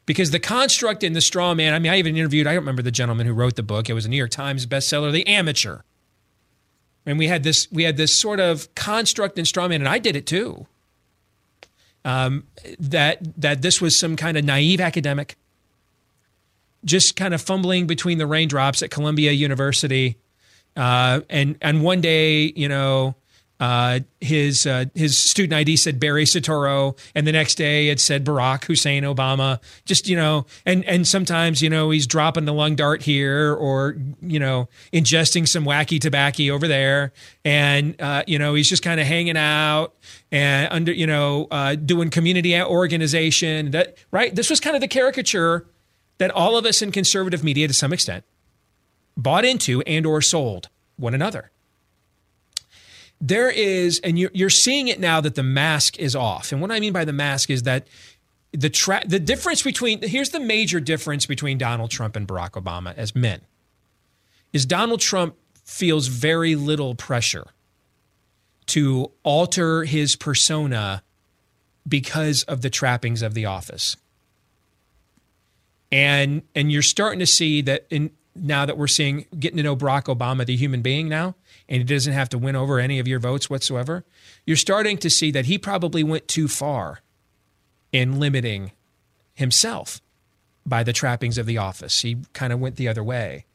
Because 0.05 0.31
the 0.31 0.39
construct 0.39 1.03
in 1.03 1.13
the 1.13 1.21
straw 1.21 1.53
man, 1.53 1.73
I 1.73 1.79
mean, 1.79 1.91
I 1.91 1.97
even 1.97 2.17
interviewed, 2.17 2.45
I 2.45 2.53
don't 2.53 2.63
remember 2.63 2.81
the 2.81 2.91
gentleman 2.91 3.25
who 3.25 3.33
wrote 3.33 3.55
the 3.55 3.63
book. 3.63 3.89
It 3.89 3.93
was 3.93 4.05
a 4.05 4.09
New 4.09 4.17
York 4.17 4.31
Times 4.31 4.65
bestseller, 4.65 5.11
The 5.11 5.25
Amateur. 5.25 5.79
And 7.05 7.17
we 7.17 7.27
had 7.27 7.43
this, 7.43 7.71
we 7.71 7.83
had 7.83 7.95
this 7.95 8.17
sort 8.17 8.39
of 8.39 8.73
construct 8.75 9.37
in 9.37 9.45
straw 9.45 9.67
man, 9.67 9.81
and 9.81 9.87
I 9.87 9.99
did 9.99 10.15
it 10.15 10.25
too. 10.25 10.67
Um, 12.05 12.43
that 12.79 13.19
that 13.41 13.61
this 13.61 13.79
was 13.79 13.97
some 13.97 14.15
kind 14.15 14.37
of 14.37 14.43
naive 14.43 14.81
academic, 14.81 15.37
just 16.83 17.15
kind 17.15 17.33
of 17.33 17.41
fumbling 17.41 17.87
between 17.87 18.17
the 18.17 18.27
raindrops 18.27 18.83
at 18.83 18.91
Columbia 18.91 19.31
University 19.31 20.17
uh, 20.75 21.21
and 21.29 21.55
and 21.61 21.83
one 21.83 22.01
day, 22.01 22.51
you 22.55 22.67
know, 22.67 23.15
uh, 23.63 24.01
his 24.19 24.67
uh, 24.67 24.83
his 24.93 25.17
student 25.17 25.53
ID 25.53 25.77
said 25.77 25.97
Barry 25.97 26.25
Soetoro, 26.25 26.99
and 27.15 27.25
the 27.25 27.31
next 27.31 27.55
day 27.55 27.87
it 27.87 28.01
said 28.01 28.25
Barack 28.25 28.65
Hussein 28.65 29.03
Obama. 29.03 29.61
Just 29.85 30.09
you 30.09 30.17
know, 30.17 30.45
and 30.65 30.83
and 30.83 31.07
sometimes 31.07 31.61
you 31.61 31.69
know 31.69 31.89
he's 31.89 32.05
dropping 32.05 32.43
the 32.43 32.53
lung 32.53 32.75
dart 32.75 33.03
here, 33.03 33.53
or 33.53 33.95
you 34.21 34.37
know, 34.37 34.67
ingesting 34.91 35.47
some 35.47 35.63
wacky 35.63 35.97
tobacco 35.97 36.49
over 36.49 36.67
there, 36.67 37.13
and 37.45 37.95
uh, 38.01 38.23
you 38.27 38.37
know 38.37 38.53
he's 38.53 38.67
just 38.67 38.83
kind 38.83 38.99
of 38.99 39.07
hanging 39.07 39.37
out 39.37 39.93
and 40.29 40.67
under 40.73 40.91
you 40.91 41.07
know 41.07 41.47
uh, 41.49 41.75
doing 41.75 42.09
community 42.09 42.61
organization. 42.61 43.71
That 43.71 43.95
right? 44.11 44.35
This 44.35 44.49
was 44.49 44.59
kind 44.59 44.75
of 44.75 44.81
the 44.81 44.89
caricature 44.89 45.65
that 46.17 46.31
all 46.31 46.57
of 46.57 46.65
us 46.65 46.81
in 46.81 46.91
conservative 46.91 47.45
media, 47.45 47.69
to 47.69 47.73
some 47.73 47.93
extent, 47.93 48.25
bought 49.15 49.45
into 49.45 49.81
and 49.83 50.05
or 50.05 50.21
sold 50.21 50.67
one 50.97 51.13
another 51.13 51.49
there 53.25 53.49
is 53.49 53.99
and 54.03 54.19
you're, 54.19 54.31
you're 54.33 54.49
seeing 54.49 54.89
it 54.89 54.99
now 54.99 55.21
that 55.21 55.35
the 55.35 55.43
mask 55.43 55.97
is 55.97 56.15
off. 56.15 56.51
And 56.51 56.61
what 56.61 56.71
i 56.71 56.79
mean 56.79 56.93
by 56.93 57.05
the 57.05 57.13
mask 57.13 57.49
is 57.49 57.63
that 57.63 57.87
the 58.51 58.69
tra- 58.69 59.03
the 59.07 59.19
difference 59.19 59.63
between 59.63 60.01
here's 60.01 60.29
the 60.29 60.39
major 60.39 60.79
difference 60.79 61.25
between 61.25 61.57
donald 61.57 61.89
trump 61.89 62.15
and 62.15 62.27
barack 62.27 62.51
obama 62.51 62.95
as 62.95 63.15
men 63.15 63.41
is 64.51 64.63
donald 64.63 64.99
trump 64.99 65.35
feels 65.63 66.05
very 66.05 66.55
little 66.55 66.93
pressure 66.93 67.47
to 68.67 69.11
alter 69.23 69.83
his 69.83 70.15
persona 70.15 71.03
because 71.87 72.43
of 72.43 72.61
the 72.61 72.69
trappings 72.69 73.21
of 73.21 73.33
the 73.33 73.45
office. 73.45 73.97
And 75.91 76.43
and 76.55 76.71
you're 76.71 76.81
starting 76.81 77.19
to 77.19 77.25
see 77.25 77.61
that 77.61 77.85
in 77.89 78.11
now 78.35 78.65
that 78.65 78.77
we're 78.77 78.87
seeing 78.87 79.25
getting 79.37 79.57
to 79.57 79.63
know 79.63 79.75
Barack 79.75 80.05
Obama, 80.05 80.45
the 80.45 80.55
human 80.55 80.81
being 80.81 81.07
now, 81.07 81.35
and 81.69 81.79
he 81.79 81.83
doesn't 81.83 82.13
have 82.13 82.29
to 82.29 82.37
win 82.37 82.55
over 82.55 82.79
any 82.79 82.99
of 82.99 83.07
your 83.07 83.19
votes 83.19 83.49
whatsoever, 83.49 84.03
you're 84.45 84.57
starting 84.57 84.97
to 84.97 85.09
see 85.09 85.31
that 85.31 85.45
he 85.45 85.57
probably 85.57 86.03
went 86.03 86.27
too 86.27 86.47
far 86.47 87.01
in 87.91 88.19
limiting 88.19 88.71
himself 89.33 90.01
by 90.65 90.83
the 90.83 90.93
trappings 90.93 91.37
of 91.37 91.45
the 91.45 91.57
office. 91.57 92.01
He 92.01 92.17
kind 92.33 92.51
of 92.53 92.59
went 92.59 92.75
the 92.75 92.87
other 92.87 93.03
way. 93.03 93.45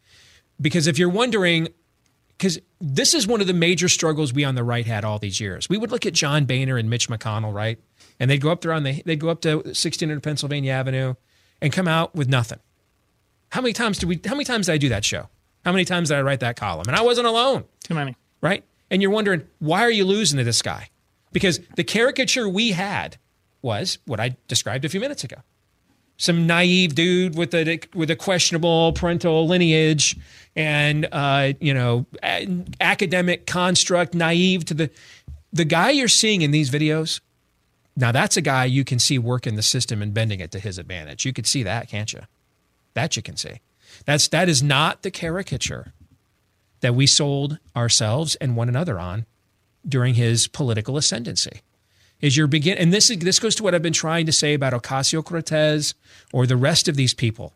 Because 0.60 0.86
if 0.86 0.98
you're 0.98 1.08
wondering, 1.08 1.68
because 2.36 2.60
this 2.80 3.14
is 3.14 3.26
one 3.26 3.40
of 3.40 3.46
the 3.46 3.54
major 3.54 3.88
struggles 3.88 4.32
we 4.32 4.44
on 4.44 4.54
the 4.54 4.64
right 4.64 4.86
had 4.86 5.04
all 5.04 5.18
these 5.18 5.40
years. 5.40 5.68
We 5.68 5.78
would 5.78 5.90
look 5.90 6.06
at 6.06 6.12
John 6.12 6.44
Boehner 6.44 6.76
and 6.76 6.88
Mitch 6.88 7.08
McConnell, 7.08 7.52
right? 7.52 7.78
And 8.20 8.30
they'd 8.30 8.40
go 8.40 8.50
up 8.50 8.60
there 8.60 8.72
on 8.72 8.82
the, 8.82 9.02
they'd 9.04 9.20
go 9.20 9.28
up 9.28 9.40
to 9.42 9.56
1600 9.56 10.22
Pennsylvania 10.22 10.72
Avenue 10.72 11.14
and 11.60 11.72
come 11.72 11.88
out 11.88 12.14
with 12.14 12.28
nothing. 12.28 12.58
How 13.50 13.60
many 13.60 13.72
times 13.72 13.98
did 13.98 14.08
we? 14.08 14.20
How 14.24 14.34
many 14.34 14.44
times 14.44 14.66
did 14.66 14.72
I 14.72 14.78
do 14.78 14.88
that 14.90 15.04
show? 15.04 15.28
How 15.64 15.72
many 15.72 15.84
times 15.84 16.08
did 16.08 16.18
I 16.18 16.22
write 16.22 16.40
that 16.40 16.56
column? 16.56 16.84
And 16.86 16.96
I 16.96 17.02
wasn't 17.02 17.26
alone, 17.26 17.64
Too 17.82 17.94
many. 17.94 18.16
right? 18.40 18.64
And 18.90 19.02
you're 19.02 19.10
wondering 19.10 19.42
why 19.58 19.80
are 19.82 19.90
you 19.90 20.04
losing 20.04 20.38
to 20.38 20.44
this 20.44 20.62
guy? 20.62 20.88
Because 21.32 21.60
the 21.76 21.84
caricature 21.84 22.48
we 22.48 22.72
had 22.72 23.16
was 23.60 23.98
what 24.06 24.18
I 24.20 24.36
described 24.48 24.84
a 24.84 24.88
few 24.88 25.00
minutes 25.00 25.24
ago. 25.24 25.36
Some 26.16 26.46
naive 26.46 26.94
dude 26.94 27.36
with 27.36 27.54
a 27.54 27.80
with 27.94 28.10
a 28.10 28.16
questionable 28.16 28.92
parental 28.92 29.46
lineage, 29.46 30.16
and 30.56 31.06
uh, 31.12 31.52
you 31.60 31.72
know, 31.74 32.06
a- 32.24 32.64
academic 32.80 33.46
construct, 33.46 34.14
naive 34.14 34.64
to 34.66 34.74
the 34.74 34.90
the 35.52 35.64
guy 35.64 35.90
you're 35.90 36.08
seeing 36.08 36.42
in 36.42 36.50
these 36.50 36.70
videos. 36.70 37.20
Now 37.96 38.10
that's 38.12 38.36
a 38.36 38.40
guy 38.40 38.64
you 38.64 38.84
can 38.84 38.98
see 38.98 39.18
working 39.18 39.54
the 39.56 39.62
system 39.62 40.02
and 40.02 40.12
bending 40.14 40.40
it 40.40 40.50
to 40.52 40.58
his 40.60 40.78
advantage. 40.78 41.24
You 41.24 41.32
could 41.32 41.46
see 41.46 41.62
that, 41.64 41.88
can't 41.88 42.12
you? 42.12 42.20
That 42.98 43.16
you 43.16 43.22
can 43.22 43.36
see. 43.36 43.60
That's 44.06 44.26
that 44.28 44.48
is 44.48 44.60
not 44.60 45.02
the 45.02 45.10
caricature 45.12 45.92
that 46.80 46.96
we 46.96 47.06
sold 47.06 47.58
ourselves 47.76 48.34
and 48.36 48.56
one 48.56 48.68
another 48.68 48.98
on 48.98 49.24
during 49.88 50.14
his 50.14 50.48
political 50.48 50.96
ascendancy. 50.96 51.62
Is 52.20 52.36
your 52.36 52.48
begin 52.48 52.76
and 52.76 52.92
this 52.92 53.08
is 53.08 53.18
this 53.18 53.38
goes 53.38 53.54
to 53.54 53.62
what 53.62 53.72
I've 53.72 53.82
been 53.82 53.92
trying 53.92 54.26
to 54.26 54.32
say 54.32 54.54
about 54.54 54.72
Ocasio 54.72 55.24
Cortez 55.24 55.94
or 56.32 56.44
the 56.44 56.56
rest 56.56 56.88
of 56.88 56.96
these 56.96 57.14
people. 57.14 57.54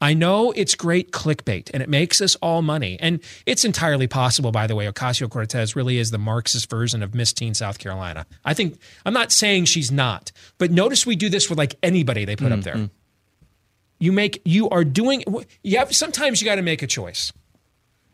I 0.00 0.14
know 0.14 0.52
it's 0.52 0.76
great 0.76 1.10
clickbait 1.10 1.70
and 1.74 1.82
it 1.82 1.88
makes 1.88 2.20
us 2.20 2.36
all 2.36 2.62
money. 2.62 2.96
And 3.00 3.20
it's 3.46 3.64
entirely 3.64 4.06
possible, 4.06 4.52
by 4.52 4.68
the 4.68 4.76
way, 4.76 4.86
Ocasio 4.86 5.28
Cortez 5.28 5.74
really 5.74 5.98
is 5.98 6.12
the 6.12 6.18
Marxist 6.18 6.68
version 6.68 7.02
of 7.02 7.14
Miss 7.14 7.32
Teen 7.32 7.54
South 7.54 7.78
Carolina. 7.78 8.26
I 8.44 8.54
think, 8.54 8.78
I'm 9.06 9.14
not 9.14 9.32
saying 9.32 9.64
she's 9.64 9.90
not, 9.90 10.30
but 10.58 10.70
notice 10.70 11.06
we 11.06 11.16
do 11.16 11.28
this 11.28 11.48
with 11.48 11.58
like 11.58 11.76
anybody 11.82 12.24
they 12.24 12.36
put 12.36 12.52
up 12.52 12.60
mm, 12.60 12.64
there. 12.64 12.74
Mm. 12.74 12.90
You 14.04 14.12
make, 14.12 14.42
you 14.44 14.68
are 14.68 14.84
doing, 14.84 15.24
you 15.62 15.78
have, 15.78 15.96
sometimes 15.96 16.42
you 16.42 16.44
got 16.44 16.56
to 16.56 16.62
make 16.62 16.82
a 16.82 16.86
choice. 16.86 17.32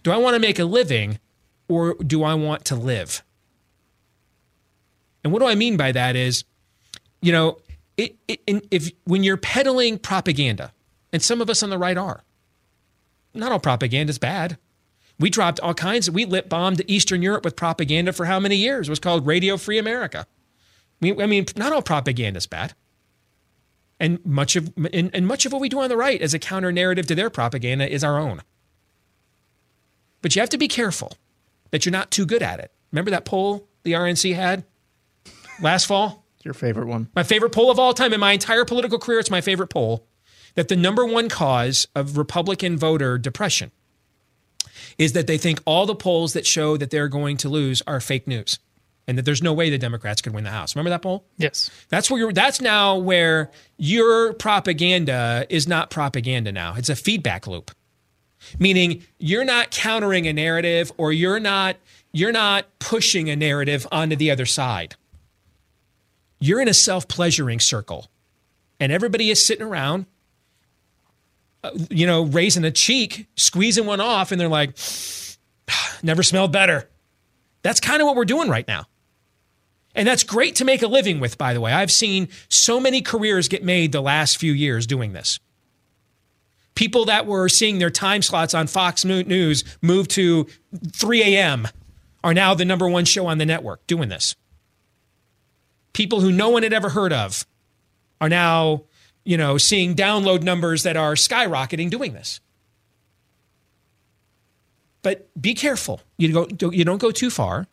Do 0.05 0.13
I 0.13 0.19
want 0.19 0.35
to 0.35 0.41
make 0.41 0.61
a 0.61 0.65
living 0.65 1.19
or 1.67 1.95
do 1.95 2.23
I 2.23 2.35
want 2.35 2.65
to 2.67 2.77
live? 2.77 3.25
And 5.25 5.33
what 5.33 5.41
do 5.41 5.47
I 5.47 5.57
mean 5.57 5.77
by 5.77 5.91
that 5.91 6.15
is, 6.15 6.45
you 7.21 7.33
know, 7.33 7.59
it, 7.97 8.15
it, 8.29 8.41
if 8.71 8.93
when 9.03 9.25
you're 9.25 9.37
peddling 9.37 9.99
propaganda, 9.99 10.73
and 11.13 11.21
some 11.21 11.41
of 11.41 11.51
us 11.51 11.61
on 11.61 11.71
the 11.71 11.79
right 11.79 11.99
are, 11.99 12.23
not 13.35 13.51
all 13.51 13.59
propaganda 13.59 14.11
is 14.11 14.19
bad. 14.19 14.59
We 15.19 15.29
dropped 15.29 15.59
all 15.59 15.75
kinds 15.75 16.07
of, 16.07 16.15
we 16.15 16.25
lip 16.25 16.49
bombed 16.49 16.83
Eastern 16.87 17.21
Europe 17.21 17.45
with 17.45 17.57
propaganda 17.57 18.13
for 18.13 18.27
how 18.27 18.39
many 18.39 18.55
years? 18.55 18.87
It 18.87 18.93
was 18.93 19.01
called 19.01 19.27
Radio 19.27 19.57
Free 19.57 19.79
America. 19.79 20.29
I 21.03 21.27
mean 21.27 21.47
not 21.57 21.73
all 21.73 21.83
propaganda 21.83 22.39
is 22.39 22.47
bad. 22.47 22.75
And 24.01 24.25
much 24.25 24.57
of 24.57 24.73
and, 24.93 25.11
and 25.15 25.27
much 25.27 25.45
of 25.45 25.53
what 25.53 25.61
we 25.61 25.69
do 25.69 25.79
on 25.81 25.91
the 25.91 25.97
right 25.97 26.21
as 26.23 26.33
a 26.33 26.39
counter 26.39 26.73
narrative 26.73 27.07
to 27.09 27.15
their 27.15 27.29
propaganda 27.31 27.87
is 27.87 28.03
our 28.03 28.19
own. 28.19 28.41
but 30.23 30.35
you 30.35 30.41
have 30.41 30.51
to 30.51 30.59
be 30.59 30.69
careful 30.69 31.13
that 31.71 31.85
you're 31.85 31.93
not 31.93 32.11
too 32.11 32.27
good 32.27 32.43
at 32.43 32.61
it. 32.61 32.73
Remember 32.93 33.11
that 33.11 33.25
poll 33.25 33.69
the 33.83 33.93
RNC 33.93 34.35
had 34.35 34.65
last 35.63 35.87
fall? 35.87 36.25
Your 36.43 36.55
favorite 36.55 36.87
one. 36.87 37.09
My 37.15 37.23
favorite 37.23 37.51
poll 37.51 37.71
of 37.71 37.79
all 37.79 37.93
time 37.93 38.13
in 38.13 38.21
my 38.21 38.33
entire 38.33 38.65
political 38.65 38.99
career, 38.99 39.19
it's 39.19 39.31
my 39.31 39.41
favorite 39.43 39.69
poll 39.69 40.07
that 40.55 40.69
the 40.69 40.77
number 40.77 41.05
one 41.05 41.29
cause 41.29 41.87
of 41.95 42.17
Republican 42.17 42.77
voter 42.77 43.19
depression 43.19 43.71
is 44.99 45.13
that 45.13 45.27
they 45.27 45.39
think 45.39 45.61
all 45.65 45.87
the 45.87 45.95
polls 45.95 46.33
that 46.33 46.47
show 46.47 46.77
that 46.77 46.91
they're 46.91 47.09
going 47.09 47.37
to 47.37 47.49
lose 47.49 47.83
are 47.87 48.01
fake 48.01 48.27
news 48.27 48.59
and 49.07 49.19
that 49.19 49.25
there's 49.25 49.43
no 49.43 49.53
way 49.53 49.71
the 49.71 49.79
Democrats 49.79 50.21
could 50.23 50.35
win 50.35 50.45
the 50.45 50.51
House. 50.51 50.75
Remember 50.75 50.91
that 50.91 51.03
poll? 51.03 51.25
Yes. 51.37 51.71
That's 51.89 52.11
where 52.11 52.21
you're, 52.21 52.33
that's 52.33 52.61
now 52.61 52.97
where 52.97 53.51
your 53.77 54.35
propaganda 54.35 55.47
is 55.49 55.67
not 55.67 55.91
propaganda 55.91 56.53
now. 56.53 56.75
It's 56.77 56.89
a 56.89 56.97
feedback 56.97 57.47
loop. 57.47 57.71
Meaning 58.59 59.03
you're 59.19 59.45
not 59.45 59.71
countering 59.71 60.27
a 60.27 60.33
narrative 60.33 60.93
or 60.97 61.13
you're 61.13 61.41
not 61.41 61.77
you're 62.13 62.33
not 62.33 62.67
pushing 62.81 63.31
a 63.31 63.37
narrative 63.37 63.87
onto 63.93 64.17
the 64.17 64.31
other 64.31 64.47
side. 64.47 64.97
You're 66.41 66.61
in 66.61 66.67
a 66.67 66.75
self-pleasuring 66.75 67.61
circle. 67.61 68.11
And 68.81 68.91
everybody 68.91 69.31
is 69.31 69.45
sitting 69.45 69.65
around 69.65 70.07
uh, 71.63 71.71
you 71.91 72.07
know, 72.07 72.25
raising 72.25 72.65
a 72.65 72.71
cheek, 72.71 73.27
squeezing 73.37 73.87
one 73.87 74.01
off 74.01 74.33
and 74.33 74.41
they're 74.41 74.49
like 74.49 74.77
never 76.03 76.23
smelled 76.23 76.53
better. 76.53 76.89
That's 77.63 77.81
kind 77.81 78.01
of 78.01 78.07
what 78.07 78.17
we're 78.17 78.25
doing 78.25 78.49
right 78.49 78.67
now. 78.67 78.87
And 79.95 80.07
that's 80.07 80.23
great 80.23 80.57
to 80.57 80.65
make 80.65 80.83
a 80.83 80.87
living 80.87 81.21
with, 81.21 81.37
by 81.37 81.53
the 81.53 81.61
way. 81.61 81.73
I've 81.73 81.91
seen 81.91 82.29
so 82.49 82.79
many 82.81 83.03
careers 83.03 83.49
get 83.49 83.65
made 83.65 83.93
the 83.93 84.01
last 84.01 84.39
few 84.39 84.53
years 84.53 84.87
doing 84.87 85.13
this. 85.13 85.41
People 86.75 87.05
that 87.07 87.27
were 87.27 87.49
seeing 87.49 87.79
their 87.79 87.91
time 87.91 88.23
slots 88.23 88.55
on 88.55 88.67
Fox 88.67 89.05
News 89.05 89.65
move 89.83 90.09
to 90.09 90.47
3 90.93 91.23
a.m. 91.23 91.69
are 92.23 92.33
now 92.33 92.55
the 92.55 92.65
number 92.65 92.89
one 92.89 93.05
show 93.05 93.27
on 93.27 93.39
the 93.39 93.45
network 93.45 93.87
doing 93.87 94.09
this. 94.09 94.37
People 95.93 96.21
who 96.21 96.31
no 96.31 96.49
one 96.49 96.63
had 96.63 96.73
ever 96.73 96.91
heard 96.91 97.13
of 97.13 97.45
are 98.21 98.29
now, 98.29 98.85
you 99.25 99.37
know, 99.37 99.59
seeing 99.59 99.95
download 99.95 100.43
numbers 100.43 100.85
that 100.85 100.97
are 100.97 101.15
skyrocketing 101.15 101.91
doing 101.91 102.13
this. 102.13 102.41
But 105.03 105.29
be 105.41 105.55
careful. 105.55 106.01
You, 106.19 106.33
go, 106.33 106.71
you 106.71 106.85
don't 106.85 107.01
go 107.01 107.11
too 107.11 107.31
far. 107.31 107.67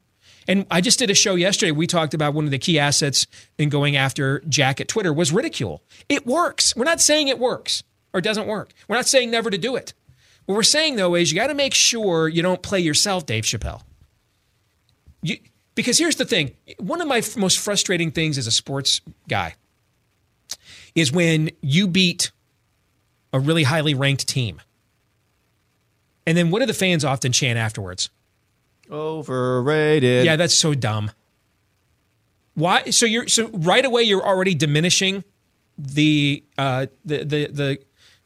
And 0.47 0.65
I 0.71 0.79
just 0.79 0.97
did 0.97 1.09
a 1.09 1.13
show 1.13 1.35
yesterday. 1.35 1.71
We 1.71 1.87
talked 1.87 2.13
about 2.13 2.33
one 2.33 2.45
of 2.45 2.51
the 2.51 2.57
key 2.57 2.79
assets 2.79 3.27
in 3.57 3.69
going 3.69 3.97
after 3.97 4.39
Jack 4.47 4.79
at 4.79 4.87
Twitter 4.87 5.11
was 5.11 5.31
ridicule. 5.31 5.81
It 6.07 6.25
works. 6.25 6.75
We're 6.75 6.85
not 6.85 7.01
saying 7.01 7.27
it 7.27 7.37
works 7.37 7.83
or 8.13 8.21
doesn't 8.21 8.47
work. 8.47 8.71
We're 8.87 8.95
not 8.95 9.07
saying 9.07 9.29
never 9.29 9.49
to 9.49 9.57
do 9.57 9.75
it. 9.75 9.93
What 10.45 10.55
we're 10.55 10.63
saying 10.63 10.95
though 10.95 11.15
is 11.15 11.31
you 11.31 11.37
got 11.37 11.47
to 11.47 11.53
make 11.53 11.73
sure 11.73 12.29
you 12.29 12.41
don't 12.41 12.61
play 12.61 12.79
yourself, 12.79 13.25
Dave 13.25 13.43
Chappelle. 13.43 13.81
You, 15.21 15.37
because 15.75 15.97
here's 15.97 16.15
the 16.15 16.25
thing 16.25 16.55
one 16.79 17.01
of 17.01 17.07
my 17.07 17.17
f- 17.17 17.35
most 17.35 17.59
frustrating 17.59 18.11
things 18.11 18.37
as 18.37 18.47
a 18.47 18.51
sports 18.51 19.01
guy 19.27 19.55
is 20.95 21.11
when 21.11 21.51
you 21.61 21.87
beat 21.87 22.31
a 23.33 23.39
really 23.39 23.63
highly 23.63 23.93
ranked 23.93 24.27
team. 24.27 24.61
And 26.27 26.37
then 26.37 26.51
what 26.51 26.59
do 26.59 26.65
the 26.65 26.73
fans 26.73 27.05
often 27.05 27.31
chant 27.31 27.57
afterwards? 27.57 28.09
Overrated. 28.91 30.25
Yeah, 30.25 30.35
that's 30.35 30.53
so 30.53 30.73
dumb. 30.73 31.11
Why? 32.53 32.89
So 32.89 33.05
you're 33.05 33.29
so 33.29 33.47
right 33.47 33.85
away 33.85 34.03
you're 34.03 34.25
already 34.25 34.53
diminishing 34.53 35.23
the 35.77 36.43
uh, 36.57 36.87
the 37.05 37.19
the 37.19 37.47
the 37.47 37.79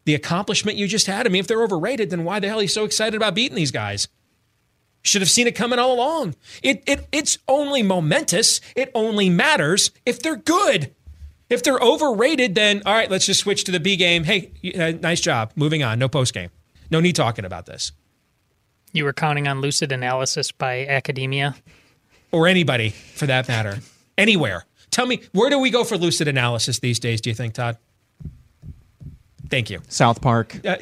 the 0.05 0.15
accomplishment 0.15 0.77
you 0.77 0.87
just 0.87 1.05
had. 1.05 1.27
I 1.27 1.29
mean, 1.29 1.41
if 1.41 1.47
they're 1.47 1.61
overrated, 1.61 2.09
then 2.09 2.23
why 2.23 2.39
the 2.39 2.47
hell 2.47 2.59
are 2.59 2.63
you 2.63 2.67
so 2.67 2.85
excited 2.85 3.15
about 3.15 3.35
beating 3.35 3.55
these 3.55 3.71
guys? 3.71 4.07
Should 5.03 5.21
have 5.21 5.29
seen 5.29 5.45
it 5.45 5.55
coming 5.55 5.77
all 5.77 5.93
along. 5.93 6.35
It 6.63 6.83
it 6.87 7.07
it's 7.11 7.37
only 7.47 7.83
momentous. 7.83 8.61
It 8.75 8.89
only 8.95 9.29
matters 9.29 9.91
if 10.07 10.21
they're 10.21 10.37
good. 10.37 10.95
If 11.51 11.61
they're 11.61 11.79
overrated, 11.79 12.55
then 12.55 12.81
all 12.85 12.95
right, 12.95 13.11
let's 13.11 13.27
just 13.27 13.41
switch 13.41 13.63
to 13.65 13.71
the 13.71 13.79
B 13.79 13.95
game. 13.95 14.23
Hey, 14.23 14.51
uh, 14.75 14.97
nice 14.99 15.21
job. 15.21 15.51
Moving 15.55 15.83
on. 15.83 15.99
No 15.99 16.07
post 16.07 16.33
game. 16.33 16.49
No 16.91 16.99
need 16.99 17.15
talking 17.15 17.45
about 17.45 17.65
this. 17.65 17.93
You 18.91 19.05
were 19.05 19.13
counting 19.13 19.47
on 19.47 19.61
lucid 19.61 19.91
analysis 19.91 20.51
by 20.51 20.85
academia? 20.85 21.55
Or 22.31 22.47
anybody 22.47 22.89
for 22.89 23.25
that 23.25 23.47
matter. 23.47 23.79
Anywhere. 24.17 24.65
Tell 24.91 25.05
me, 25.05 25.21
where 25.31 25.49
do 25.49 25.57
we 25.57 25.69
go 25.69 25.85
for 25.85 25.97
lucid 25.97 26.27
analysis 26.27 26.79
these 26.79 26.99
days, 26.99 27.21
do 27.21 27.29
you 27.29 27.35
think, 27.35 27.53
Todd? 27.53 27.77
Thank 29.49 29.69
you. 29.69 29.81
South 29.87 30.21
Park. 30.21 30.59
Uh, 30.65 30.75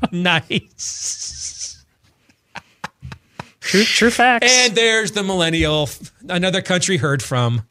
nice. 0.12 1.84
True, 3.60 3.84
true 3.84 4.10
facts. 4.10 4.46
And 4.50 4.74
there's 4.74 5.12
the 5.12 5.22
millennial, 5.22 5.88
another 6.28 6.60
country 6.60 6.98
heard 6.98 7.22
from 7.22 7.62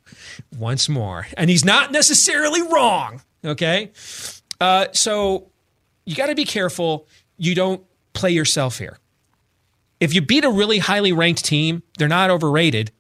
once 0.57 0.89
more. 0.89 1.27
And 1.37 1.49
he's 1.49 1.65
not 1.65 1.91
necessarily 1.91 2.61
wrong. 2.63 3.21
Okay. 3.43 3.91
Uh, 4.59 4.87
so 4.93 5.50
you 6.05 6.15
got 6.15 6.27
to 6.27 6.35
be 6.35 6.45
careful 6.45 7.07
you 7.37 7.55
don't 7.55 7.83
play 8.13 8.31
yourself 8.31 8.77
here. 8.77 8.97
If 9.99 10.13
you 10.13 10.21
beat 10.21 10.43
a 10.43 10.49
really 10.49 10.79
highly 10.79 11.11
ranked 11.11 11.45
team, 11.45 11.83
they're 11.97 12.07
not 12.07 12.29
overrated. 12.29 12.91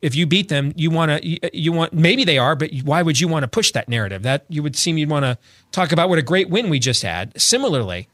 If 0.00 0.14
you 0.14 0.26
beat 0.26 0.48
them, 0.48 0.72
you 0.76 0.90
want 0.90 1.10
to 1.10 1.58
you, 1.58 1.72
want 1.72 1.92
maybe 1.92 2.24
they 2.24 2.38
are, 2.38 2.54
but 2.54 2.70
why 2.84 3.02
would 3.02 3.20
you 3.20 3.26
want 3.26 3.42
to 3.42 3.48
push 3.48 3.72
that 3.72 3.88
narrative? 3.88 4.22
That 4.22 4.44
you 4.48 4.62
would 4.62 4.76
seem 4.76 4.98
you'd 4.98 5.10
want 5.10 5.24
to 5.24 5.38
talk 5.72 5.90
about 5.90 6.08
what 6.08 6.18
a 6.18 6.22
great 6.22 6.48
win 6.48 6.68
we 6.68 6.78
just 6.78 7.02
had. 7.02 7.40
Similarly, 7.40 8.08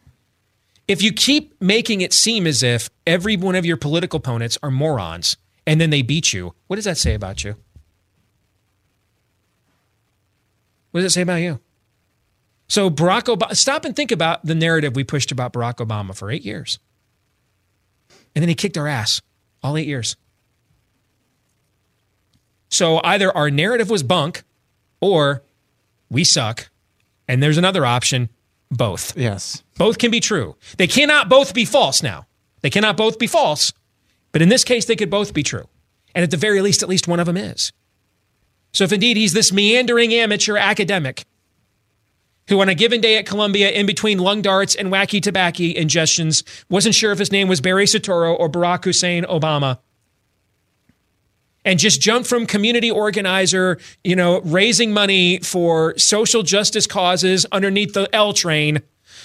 if 0.88 1.02
you 1.02 1.12
keep 1.12 1.60
making 1.60 2.00
it 2.00 2.12
seem 2.12 2.46
as 2.46 2.62
if 2.62 2.88
every 3.06 3.36
one 3.36 3.54
of 3.54 3.66
your 3.66 3.76
political 3.76 4.18
opponents 4.18 4.58
are 4.62 4.70
morons 4.70 5.36
and 5.66 5.80
then 5.80 5.90
they 5.90 6.02
beat 6.02 6.32
you, 6.32 6.54
what 6.68 6.76
does 6.76 6.86
that 6.86 6.98
say 6.98 7.14
about 7.14 7.44
you? 7.44 7.56
What 10.92 11.00
does 11.00 11.12
it 11.12 11.14
say 11.14 11.22
about 11.22 11.36
you? 11.36 11.60
So 12.68 12.88
Barack 12.90 13.24
Obama, 13.24 13.56
stop 13.56 13.84
and 13.84 13.94
think 13.94 14.10
about 14.10 14.44
the 14.44 14.54
narrative 14.54 14.96
we 14.96 15.04
pushed 15.04 15.30
about 15.30 15.52
Barack 15.52 15.76
Obama 15.76 16.16
for 16.16 16.30
eight 16.30 16.44
years. 16.44 16.78
And 18.34 18.42
then 18.42 18.48
he 18.48 18.54
kicked 18.54 18.78
our 18.78 18.88
ass 18.88 19.20
all 19.62 19.76
eight 19.76 19.86
years. 19.86 20.16
So 22.70 23.00
either 23.04 23.36
our 23.36 23.50
narrative 23.50 23.90
was 23.90 24.02
bunk 24.02 24.44
or 25.00 25.42
we 26.10 26.24
suck. 26.24 26.70
And 27.28 27.42
there's 27.42 27.58
another 27.58 27.84
option 27.84 28.30
both. 28.70 29.16
Yes. 29.16 29.62
Both 29.76 29.98
can 29.98 30.10
be 30.10 30.20
true. 30.20 30.56
They 30.78 30.86
cannot 30.86 31.28
both 31.28 31.52
be 31.52 31.64
false 31.64 32.02
now. 32.02 32.26
They 32.62 32.70
cannot 32.70 32.96
both 32.96 33.18
be 33.18 33.26
false. 33.26 33.72
But 34.32 34.40
in 34.40 34.48
this 34.48 34.64
case, 34.64 34.86
they 34.86 34.96
could 34.96 35.10
both 35.10 35.34
be 35.34 35.42
true. 35.42 35.68
And 36.14 36.22
at 36.22 36.30
the 36.30 36.36
very 36.38 36.62
least, 36.62 36.82
at 36.82 36.88
least 36.88 37.06
one 37.06 37.20
of 37.20 37.26
them 37.26 37.36
is. 37.36 37.72
So 38.72 38.84
if 38.84 38.92
indeed 38.92 39.18
he's 39.18 39.34
this 39.34 39.52
meandering 39.52 40.14
amateur 40.14 40.56
academic 40.56 41.24
who 42.48 42.60
on 42.60 42.68
a 42.68 42.74
given 42.74 43.00
day 43.00 43.16
at 43.16 43.26
Columbia, 43.26 43.70
in 43.70 43.86
between 43.86 44.18
lung 44.18 44.42
darts 44.42 44.74
and 44.74 44.88
wacky 44.88 45.22
tobacco 45.22 45.62
ingestions, 45.62 46.42
wasn't 46.68 46.94
sure 46.94 47.12
if 47.12 47.18
his 47.18 47.32
name 47.32 47.48
was 47.48 47.60
Barry 47.60 47.84
Soetoro 47.84 48.38
or 48.38 48.48
Barack 48.48 48.84
Hussein 48.84 49.24
Obama, 49.24 49.78
and 51.64 51.78
just 51.78 52.00
jumped 52.00 52.28
from 52.28 52.46
community 52.46 52.90
organizer, 52.90 53.78
you 54.02 54.16
know, 54.16 54.40
raising 54.40 54.92
money 54.92 55.38
for 55.38 55.96
social 55.96 56.42
justice 56.42 56.86
causes 56.86 57.46
underneath 57.52 57.94
the 57.94 58.12
L 58.14 58.32
train, 58.32 58.82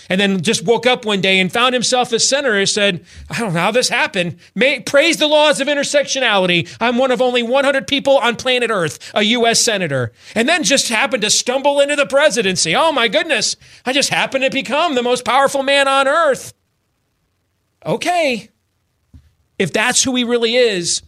and 0.09 0.19
then 0.19 0.41
just 0.41 0.65
woke 0.65 0.85
up 0.85 1.05
one 1.05 1.21
day 1.21 1.39
and 1.39 1.51
found 1.51 1.73
himself 1.73 2.11
a 2.11 2.19
senator 2.19 2.57
and 2.57 2.69
said, 2.69 3.05
I 3.29 3.39
don't 3.39 3.53
know 3.53 3.59
how 3.59 3.71
this 3.71 3.89
happened. 3.89 4.37
May, 4.55 4.79
praise 4.79 5.17
the 5.17 5.27
laws 5.27 5.59
of 5.59 5.67
intersectionality. 5.67 6.75
I'm 6.79 6.97
one 6.97 7.11
of 7.11 7.21
only 7.21 7.43
100 7.43 7.87
people 7.87 8.17
on 8.17 8.35
planet 8.35 8.69
Earth, 8.69 9.11
a 9.13 9.23
U.S. 9.23 9.61
senator. 9.61 10.11
And 10.35 10.47
then 10.47 10.63
just 10.63 10.89
happened 10.89 11.23
to 11.23 11.29
stumble 11.29 11.79
into 11.79 11.95
the 11.95 12.05
presidency. 12.05 12.75
Oh 12.75 12.91
my 12.91 13.07
goodness. 13.07 13.55
I 13.85 13.93
just 13.93 14.09
happened 14.09 14.43
to 14.43 14.49
become 14.49 14.95
the 14.95 15.03
most 15.03 15.25
powerful 15.25 15.63
man 15.63 15.87
on 15.87 16.07
earth. 16.07 16.53
Okay. 17.85 18.49
If 19.59 19.73
that's 19.73 20.03
who 20.03 20.15
he 20.15 20.23
really 20.23 20.55
is, 20.55 21.01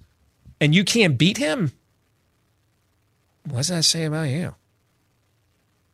and 0.59 0.75
you 0.75 0.83
can't 0.83 1.17
beat 1.17 1.38
him, 1.38 1.71
what 3.43 3.57
does 3.57 3.67
that 3.69 3.83
say 3.83 4.05
about 4.05 4.29
you? 4.29 4.55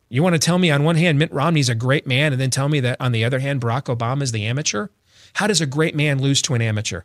You 0.09 0.21
want 0.21 0.33
to 0.33 0.39
tell 0.39 0.57
me 0.57 0.69
on 0.69 0.83
one 0.83 0.95
hand 0.95 1.17
Mitt 1.17 1.33
Romney's 1.33 1.69
a 1.69 1.75
great 1.75 2.05
man 2.05 2.31
and 2.31 2.39
then 2.39 2.51
tell 2.51 2.69
me 2.69 2.79
that 2.81 2.99
on 2.99 3.11
the 3.11 3.25
other 3.25 3.39
hand 3.39 3.61
Barack 3.61 3.95
Obama 3.95 4.21
is 4.21 4.31
the 4.31 4.45
amateur? 4.45 4.87
How 5.33 5.47
does 5.47 5.61
a 5.61 5.65
great 5.65 5.95
man 5.95 6.21
lose 6.21 6.41
to 6.43 6.53
an 6.53 6.61
amateur? 6.61 7.01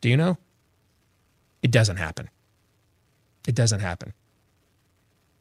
Do 0.00 0.08
you 0.08 0.16
know? 0.16 0.38
It 1.62 1.70
doesn't 1.70 1.96
happen. 1.96 2.30
It 3.46 3.54
doesn't 3.54 3.80
happen. 3.80 4.12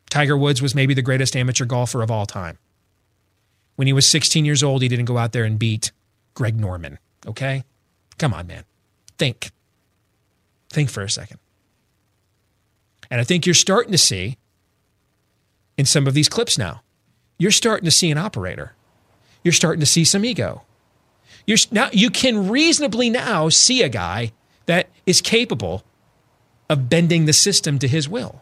Tiger 0.09 0.37
Woods 0.37 0.61
was 0.61 0.73
maybe 0.73 0.93
the 0.93 1.01
greatest 1.01 1.35
amateur 1.35 1.65
golfer 1.65 2.01
of 2.01 2.09
all 2.09 2.25
time. 2.25 2.57
When 3.75 3.87
he 3.87 3.93
was 3.93 4.07
16 4.07 4.45
years 4.45 4.63
old, 4.63 4.81
he 4.81 4.87
didn't 4.87 5.05
go 5.05 5.17
out 5.17 5.33
there 5.33 5.43
and 5.43 5.59
beat 5.59 5.91
Greg 6.33 6.59
Norman. 6.59 6.97
Okay? 7.27 7.63
Come 8.17 8.33
on, 8.33 8.47
man. 8.47 8.63
Think. 9.17 9.51
Think 10.69 10.89
for 10.89 11.03
a 11.03 11.09
second. 11.09 11.39
And 13.11 13.21
I 13.21 13.23
think 13.23 13.45
you're 13.45 13.55
starting 13.55 13.91
to 13.91 13.97
see 13.97 14.37
in 15.77 15.85
some 15.85 16.07
of 16.07 16.13
these 16.13 16.27
clips 16.27 16.57
now 16.57 16.81
you're 17.37 17.51
starting 17.51 17.85
to 17.85 17.91
see 17.91 18.11
an 18.11 18.17
operator. 18.17 18.73
You're 19.43 19.53
starting 19.53 19.79
to 19.79 19.85
see 19.85 20.03
some 20.03 20.25
ego. 20.25 20.63
You're 21.45 21.57
now 21.71 21.89
you 21.91 22.09
can 22.09 22.49
reasonably 22.49 23.09
now 23.09 23.49
see 23.49 23.81
a 23.81 23.89
guy 23.89 24.33
that 24.65 24.89
is 25.05 25.21
capable 25.21 25.83
of 26.69 26.89
bending 26.89 27.25
the 27.25 27.33
system 27.33 27.79
to 27.79 27.87
his 27.87 28.09
will. 28.09 28.41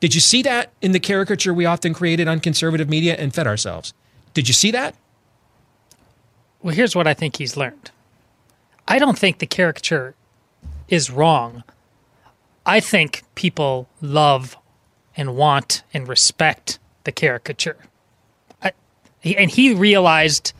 Did 0.00 0.14
you 0.14 0.20
see 0.20 0.42
that 0.42 0.72
in 0.80 0.92
the 0.92 1.00
caricature 1.00 1.54
we 1.54 1.66
often 1.66 1.94
created 1.94 2.28
on 2.28 2.40
conservative 2.40 2.88
media 2.88 3.14
and 3.14 3.34
fed 3.34 3.46
ourselves? 3.46 3.92
Did 4.34 4.48
you 4.48 4.54
see 4.54 4.70
that? 4.70 4.94
Well, 6.62 6.74
here's 6.74 6.94
what 6.94 7.06
I 7.06 7.14
think 7.14 7.36
he's 7.36 7.56
learned. 7.56 7.90
I 8.86 8.98
don't 8.98 9.18
think 9.18 9.38
the 9.38 9.46
caricature 9.46 10.14
is 10.88 11.10
wrong. 11.10 11.64
I 12.66 12.80
think 12.80 13.22
people 13.34 13.88
love 14.00 14.56
and 15.16 15.36
want 15.36 15.82
and 15.92 16.06
respect 16.06 16.78
the 17.04 17.12
caricature. 17.12 17.76
He, 19.24 19.36
and 19.36 19.50
he 19.50 19.74
realized 19.74 20.52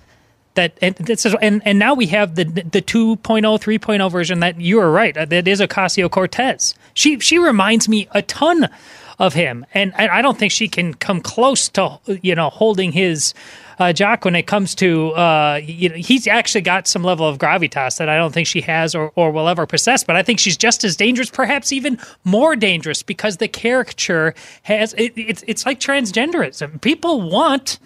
that 0.54 0.78
and 0.80 0.94
this 0.96 1.26
is 1.26 1.36
and, 1.42 1.60
and 1.66 1.78
now 1.78 1.92
we 1.94 2.06
have 2.06 2.34
the 2.34 2.44
the 2.44 2.80
2.0 2.80 3.18
3.0 3.18 4.10
version 4.10 4.40
that 4.40 4.58
you 4.60 4.80
are 4.80 4.90
right 4.90 5.14
that 5.14 5.46
is 5.46 5.60
Ocasio 5.60 6.10
Cortez. 6.10 6.74
She 6.94 7.20
she 7.20 7.38
reminds 7.38 7.88
me 7.88 8.08
a 8.12 8.22
ton 8.22 8.70
of 9.18 9.34
him 9.34 9.66
and, 9.74 9.92
and 9.96 10.10
I 10.10 10.22
don't 10.22 10.38
think 10.38 10.50
she 10.50 10.66
can 10.66 10.94
come 10.94 11.20
close 11.20 11.68
to 11.70 12.00
you 12.22 12.34
know 12.34 12.48
holding 12.48 12.92
his 12.92 13.34
uh, 13.78 13.92
Jock 13.92 14.24
when 14.24 14.34
it 14.34 14.46
comes 14.46 14.74
to 14.76 15.10
uh, 15.10 15.60
you 15.62 15.90
know 15.90 15.96
he's 15.96 16.26
actually 16.26 16.62
got 16.62 16.88
some 16.88 17.04
level 17.04 17.28
of 17.28 17.36
gravitas 17.36 17.98
that 17.98 18.08
I 18.08 18.16
don't 18.16 18.32
think 18.32 18.46
she 18.46 18.62
has 18.62 18.94
or, 18.94 19.12
or 19.14 19.30
will 19.30 19.48
ever 19.48 19.66
possess. 19.66 20.04
But 20.04 20.16
I 20.16 20.22
think 20.22 20.38
she's 20.38 20.56
just 20.56 20.84
as 20.84 20.96
dangerous, 20.96 21.28
perhaps 21.28 21.72
even 21.72 21.98
more 22.22 22.56
dangerous, 22.56 23.02
because 23.02 23.38
the 23.38 23.48
caricature 23.48 24.34
has 24.62 24.94
it, 24.94 25.12
it's 25.16 25.44
it's 25.46 25.66
like 25.66 25.80
transgenderism. 25.80 26.80
People 26.80 27.28
want 27.28 27.78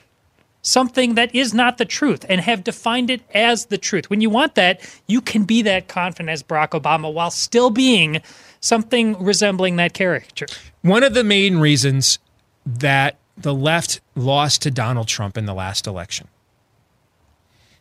something 0.68 1.14
that 1.14 1.35
is 1.35 1.54
not 1.54 1.78
the 1.78 1.85
truth 1.85 2.24
and 2.28 2.40
have 2.40 2.62
defined 2.62 3.11
it 3.11 3.22
as 3.35 3.66
the 3.66 3.78
truth. 3.78 4.11
When 4.11 4.20
you 4.20 4.31
want 4.31 4.54
that, 4.54 4.81
you 5.07 5.20
can 5.20 5.44
be 5.44 5.62
that 5.62 5.88
confident 5.88 6.31
as 6.31 6.42
Barack 6.42 6.70
Obama 6.70 7.12
while 7.12 7.31
still 7.31 7.70
being 7.70 8.20
something 8.61 9.22
resembling 9.22 9.76
that 9.76 9.94
character. 9.94 10.46
One 10.83 11.02
of 11.02 11.14
the 11.14 11.24
main 11.24 11.59
reasons 11.59 12.18
that 12.66 13.16
the 13.37 13.54
left 13.54 14.00
lost 14.14 14.62
to 14.62 14.70
Donald 14.70 15.09
Trump 15.09 15.38
in 15.38 15.46
the 15.46 15.54
last 15.54 15.87
election 15.87 16.28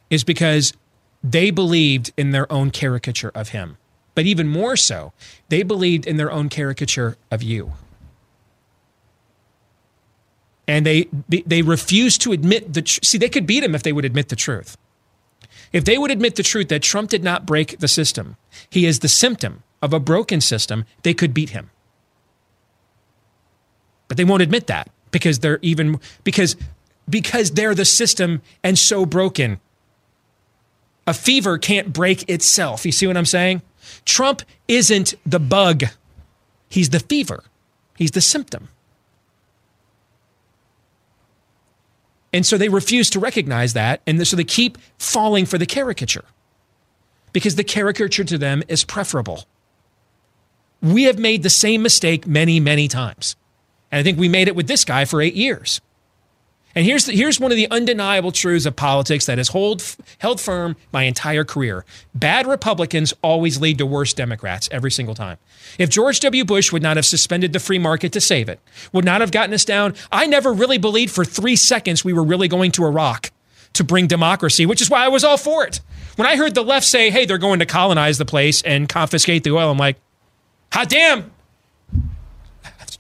is 0.09 0.23
because 0.23 0.73
they 1.23 1.51
believed 1.51 2.13
in 2.15 2.31
their 2.31 2.51
own 2.51 2.71
caricature 2.71 3.31
of 3.35 3.49
him. 3.49 3.77
But 4.15 4.25
even 4.25 4.47
more 4.47 4.77
so, 4.77 5.13
they 5.49 5.63
believed 5.63 6.07
in 6.07 6.17
their 6.17 6.31
own 6.31 6.49
caricature 6.49 7.17
of 7.29 7.43
you. 7.43 7.73
And 10.67 10.85
they 10.85 11.07
they 11.29 11.61
refused 11.61 12.21
to 12.21 12.33
admit 12.33 12.73
the 12.73 12.81
tr- 12.81 12.99
see 13.03 13.17
they 13.17 13.29
could 13.29 13.47
beat 13.47 13.63
him 13.63 13.73
if 13.73 13.83
they 13.83 13.93
would 13.93 14.05
admit 14.05 14.29
the 14.29 14.35
truth. 14.35 14.77
If 15.71 15.85
they 15.85 15.97
would 15.97 16.11
admit 16.11 16.35
the 16.35 16.43
truth 16.43 16.69
that 16.69 16.81
Trump 16.81 17.09
did 17.09 17.23
not 17.23 17.45
break 17.45 17.79
the 17.79 17.87
system, 17.87 18.37
he 18.69 18.85
is 18.85 18.99
the 18.99 19.07
symptom 19.07 19.63
of 19.81 19.93
a 19.93 19.99
broken 19.99 20.41
system, 20.41 20.85
they 21.03 21.13
could 21.13 21.33
beat 21.33 21.51
him. 21.51 21.69
But 24.07 24.17
they 24.17 24.23
won't 24.23 24.41
admit 24.41 24.67
that 24.67 24.89
because 25.11 25.39
they're 25.39 25.59
even 25.61 25.99
because 26.23 26.55
because 27.09 27.51
they're 27.51 27.75
the 27.75 27.85
system 27.85 28.41
and 28.63 28.77
so 28.77 29.05
broken. 29.05 29.59
A 31.05 31.13
fever 31.13 31.57
can't 31.57 31.93
break 31.93 32.29
itself. 32.29 32.85
You 32.85 32.91
see 32.91 33.07
what 33.07 33.15
I'm 33.15 33.25
saying? 33.25 33.61
Trump 34.03 34.41
isn't 34.67 35.13
the 35.25 35.39
bug. 35.39 35.85
He's 36.69 36.89
the 36.89 36.99
fever. 36.99 37.45
He's 37.95 38.11
the 38.11 38.21
symptom. 38.21 38.67
And 42.33 42.45
so 42.45 42.57
they 42.57 42.69
refuse 42.69 43.09
to 43.11 43.19
recognize 43.19 43.73
that. 43.73 44.01
And 44.05 44.25
so 44.27 44.35
they 44.35 44.43
keep 44.43 44.77
falling 44.97 45.45
for 45.45 45.57
the 45.57 45.65
caricature 45.65 46.25
because 47.33 47.55
the 47.55 47.63
caricature 47.63 48.23
to 48.23 48.37
them 48.37 48.63
is 48.67 48.83
preferable. 48.83 49.45
We 50.81 51.03
have 51.03 51.17
made 51.17 51.43
the 51.43 51.49
same 51.49 51.81
mistake 51.81 52.27
many, 52.27 52.59
many 52.59 52.87
times. 52.87 53.35
And 53.91 53.99
I 53.99 54.03
think 54.03 54.19
we 54.19 54.29
made 54.29 54.47
it 54.47 54.55
with 54.55 54.67
this 54.67 54.85
guy 54.85 55.05
for 55.05 55.21
eight 55.21 55.35
years. 55.35 55.81
And 56.77 56.85
here's, 56.85 57.07
the, 57.07 57.13
here's 57.13 57.39
one 57.39 57.49
of 57.49 57.57
the 57.57 57.67
undeniable 57.71 58.31
truths 58.31 58.67
of 58.67 58.75
politics 58.75 59.25
that 59.25 59.39
has 59.39 59.47
hold, 59.47 59.83
held 60.19 60.39
firm 60.39 60.75
my 60.93 61.05
entire 61.05 61.43
career. 61.43 61.83
Bad 62.13 62.45
Republicans 62.45 63.15
always 63.23 63.59
lead 63.59 63.79
to 63.79 63.85
worse 63.87 64.13
Democrats 64.13 64.69
every 64.71 64.91
single 64.91 65.15
time. 65.15 65.39
If 65.79 65.89
George 65.89 66.19
W. 66.19 66.45
Bush 66.45 66.71
would 66.71 66.83
not 66.83 66.95
have 66.95 67.05
suspended 67.07 67.51
the 67.51 67.59
free 67.59 67.79
market 67.79 68.11
to 68.11 68.21
save 68.21 68.47
it, 68.47 68.59
would 68.93 69.05
not 69.05 69.21
have 69.21 69.31
gotten 69.31 69.55
us 69.55 69.65
down, 69.65 69.95
I 70.11 70.27
never 70.27 70.53
really 70.53 70.77
believed 70.77 71.15
for 71.15 71.25
three 71.25 71.55
seconds 71.55 72.05
we 72.05 72.13
were 72.13 72.23
really 72.23 72.47
going 72.47 72.71
to 72.73 72.85
Iraq 72.85 73.31
to 73.73 73.83
bring 73.83 74.05
democracy, 74.05 74.67
which 74.67 74.79
is 74.79 74.87
why 74.87 75.03
I 75.03 75.07
was 75.07 75.23
all 75.23 75.37
for 75.37 75.65
it. 75.65 75.81
When 76.15 76.27
I 76.27 76.35
heard 76.35 76.53
the 76.53 76.63
left 76.63 76.85
say, 76.85 77.09
hey, 77.09 77.25
they're 77.25 77.39
going 77.39 77.57
to 77.57 77.65
colonize 77.65 78.19
the 78.19 78.25
place 78.25 78.61
and 78.61 78.87
confiscate 78.87 79.43
the 79.43 79.49
oil, 79.49 79.71
I'm 79.71 79.79
like, 79.79 79.97
hot 80.71 80.89
damn, 80.89 81.31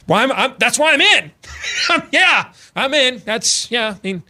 why 0.07 0.23
I'm, 0.23 0.31
I'm, 0.31 0.55
that's 0.57 0.79
why 0.79 0.93
I'm 0.93 1.01
in. 1.01 1.31
yeah, 2.11 2.53
I'm 2.77 2.93
in. 2.93 3.17
That's 3.25 3.69
yeah. 3.71 3.95
I 3.95 3.99
mean, 4.03 4.23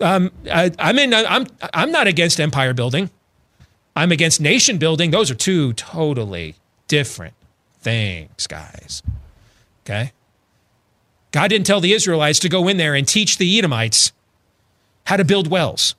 um, 0.00 0.30
I, 0.50 0.70
I'm 0.78 0.98
in. 0.98 1.14
I'm 1.14 1.46
I'm 1.72 1.90
not 1.90 2.06
against 2.06 2.38
empire 2.38 2.74
building. 2.74 3.10
I'm 3.96 4.12
against 4.12 4.40
nation 4.40 4.76
building. 4.76 5.10
Those 5.10 5.30
are 5.30 5.34
two 5.34 5.72
totally 5.72 6.56
different 6.86 7.34
things, 7.80 8.46
guys. 8.46 9.02
Okay. 9.84 10.12
God 11.32 11.48
didn't 11.48 11.66
tell 11.66 11.80
the 11.80 11.92
Israelites 11.92 12.38
to 12.40 12.48
go 12.48 12.68
in 12.68 12.76
there 12.76 12.94
and 12.94 13.08
teach 13.08 13.38
the 13.38 13.58
Edomites 13.58 14.12
how 15.06 15.16
to 15.16 15.24
build 15.24 15.48
wells. 15.48 15.94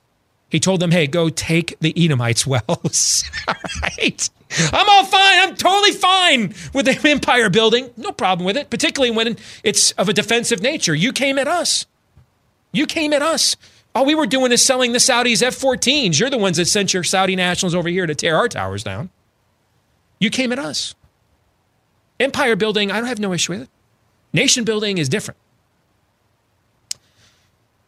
He 0.48 0.60
told 0.60 0.80
them, 0.80 0.90
hey, 0.90 1.06
go 1.06 1.28
take 1.28 1.76
the 1.80 1.92
Edomites' 1.96 2.46
wells. 2.68 3.24
all 3.48 3.54
right. 3.82 4.30
I'm 4.50 4.88
all 4.88 5.04
fine. 5.04 5.48
I'm 5.48 5.56
totally 5.56 5.92
fine 5.92 6.54
with 6.72 6.86
the 6.86 6.98
empire 7.08 7.50
building. 7.50 7.90
No 7.96 8.12
problem 8.12 8.46
with 8.46 8.56
it, 8.56 8.70
particularly 8.70 9.14
when 9.14 9.36
it's 9.62 9.92
of 9.92 10.08
a 10.08 10.12
defensive 10.12 10.62
nature. 10.62 10.94
You 10.94 11.12
came 11.12 11.38
at 11.38 11.48
us. 11.48 11.86
You 12.72 12.86
came 12.86 13.12
at 13.12 13.22
us. 13.22 13.56
All 13.94 14.04
we 14.04 14.14
were 14.14 14.26
doing 14.26 14.52
is 14.52 14.64
selling 14.64 14.92
the 14.92 14.98
Saudis 14.98 15.42
F 15.42 15.56
14s. 15.56 16.18
You're 16.18 16.30
the 16.30 16.38
ones 16.38 16.56
that 16.56 16.66
sent 16.66 16.94
your 16.94 17.04
Saudi 17.04 17.36
nationals 17.36 17.74
over 17.74 17.88
here 17.88 18.06
to 18.06 18.14
tear 18.14 18.36
our 18.36 18.48
towers 18.48 18.84
down. 18.84 19.10
You 20.18 20.30
came 20.30 20.52
at 20.52 20.58
us. 20.58 20.94
Empire 22.20 22.56
building, 22.56 22.90
I 22.90 22.98
don't 22.98 23.08
have 23.08 23.18
no 23.18 23.32
issue 23.32 23.52
with 23.52 23.62
it. 23.62 23.68
Nation 24.32 24.64
building 24.64 24.98
is 24.98 25.08
different. 25.08 25.38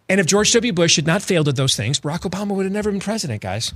And 0.08 0.18
if 0.18 0.26
George 0.26 0.52
W. 0.52 0.72
Bush 0.72 0.96
had 0.96 1.06
not 1.06 1.22
failed 1.22 1.48
at 1.48 1.56
those 1.56 1.76
things, 1.76 2.00
Barack 2.00 2.28
Obama 2.28 2.54
would 2.56 2.64
have 2.64 2.72
never 2.72 2.90
been 2.90 3.00
president, 3.00 3.42
guys. 3.42 3.72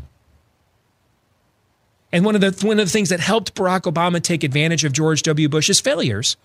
And 2.14 2.24
one 2.24 2.36
of 2.36 2.40
the 2.40 2.64
one 2.64 2.78
of 2.78 2.86
the 2.86 2.92
things 2.92 3.08
that 3.08 3.18
helped 3.18 3.56
Barack 3.56 3.92
Obama 3.92 4.22
take 4.22 4.44
advantage 4.44 4.84
of 4.84 4.92
George 4.92 5.24
W. 5.24 5.48
Bush's 5.48 5.80
failures 5.80 6.36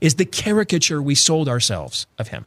is 0.00 0.16
the 0.16 0.24
caricature 0.24 1.00
we 1.00 1.14
sold 1.14 1.48
ourselves 1.48 2.08
of 2.18 2.28
him. 2.28 2.44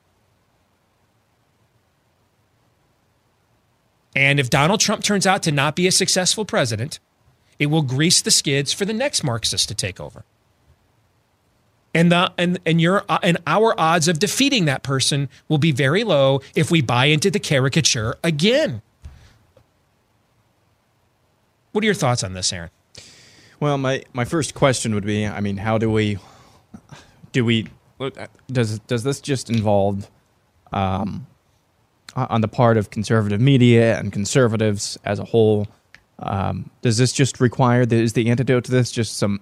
And 4.13 4.41
if 4.41 4.49
Donald 4.49 4.81
Trump 4.81 5.03
turns 5.03 5.25
out 5.25 5.41
to 5.43 5.53
not 5.53 5.77
be 5.77 5.87
a 5.87 5.91
successful 5.91 6.43
president, 6.43 6.99
it 7.59 7.67
will 7.67 7.81
grease 7.81 8.21
the 8.21 8.29
skids 8.29 8.73
for 8.73 8.83
the 8.83 8.93
next 8.93 9.23
Marxist 9.23 9.69
to 9.69 9.73
take 9.73 10.01
over. 10.01 10.25
And 11.93 12.11
the 12.11 12.33
and 12.37 12.59
and 12.65 12.81
your 12.81 13.05
and 13.23 13.37
our 13.47 13.73
odds 13.79 14.09
of 14.09 14.19
defeating 14.19 14.65
that 14.65 14.83
person 14.83 15.29
will 15.47 15.59
be 15.59 15.71
very 15.71 16.03
low 16.03 16.41
if 16.55 16.71
we 16.71 16.81
buy 16.81 17.05
into 17.05 17.31
the 17.31 17.39
caricature 17.39 18.17
again. 18.21 18.81
What 21.75 21.83
are 21.83 21.87
your 21.87 21.93
thoughts 21.93 22.23
on 22.23 22.31
this, 22.31 22.53
Aaron? 22.53 22.69
Well, 23.59 23.77
my, 23.77 24.01
my 24.13 24.23
first 24.23 24.53
question 24.53 24.95
would 24.95 25.05
be, 25.05 25.27
I 25.27 25.41
mean, 25.41 25.57
how 25.57 25.77
do 25.77 25.91
we 25.91 26.19
do 27.33 27.43
we 27.43 27.67
does 28.49 28.79
does 28.79 29.03
this 29.03 29.19
just 29.19 29.49
involve 29.49 30.09
um, 30.71 31.27
on 32.15 32.39
the 32.39 32.47
part 32.47 32.77
of 32.77 32.91
conservative 32.91 33.41
media 33.41 33.99
and 33.99 34.13
conservatives 34.13 34.97
as 35.03 35.19
a 35.19 35.25
whole? 35.25 35.67
Um, 36.19 36.69
does 36.81 36.97
this 36.97 37.11
just 37.11 37.41
require 37.41 37.81
is 37.81 38.13
the 38.13 38.29
antidote 38.29 38.63
to 38.63 38.71
this 38.71 38.89
just 38.89 39.17
some 39.17 39.41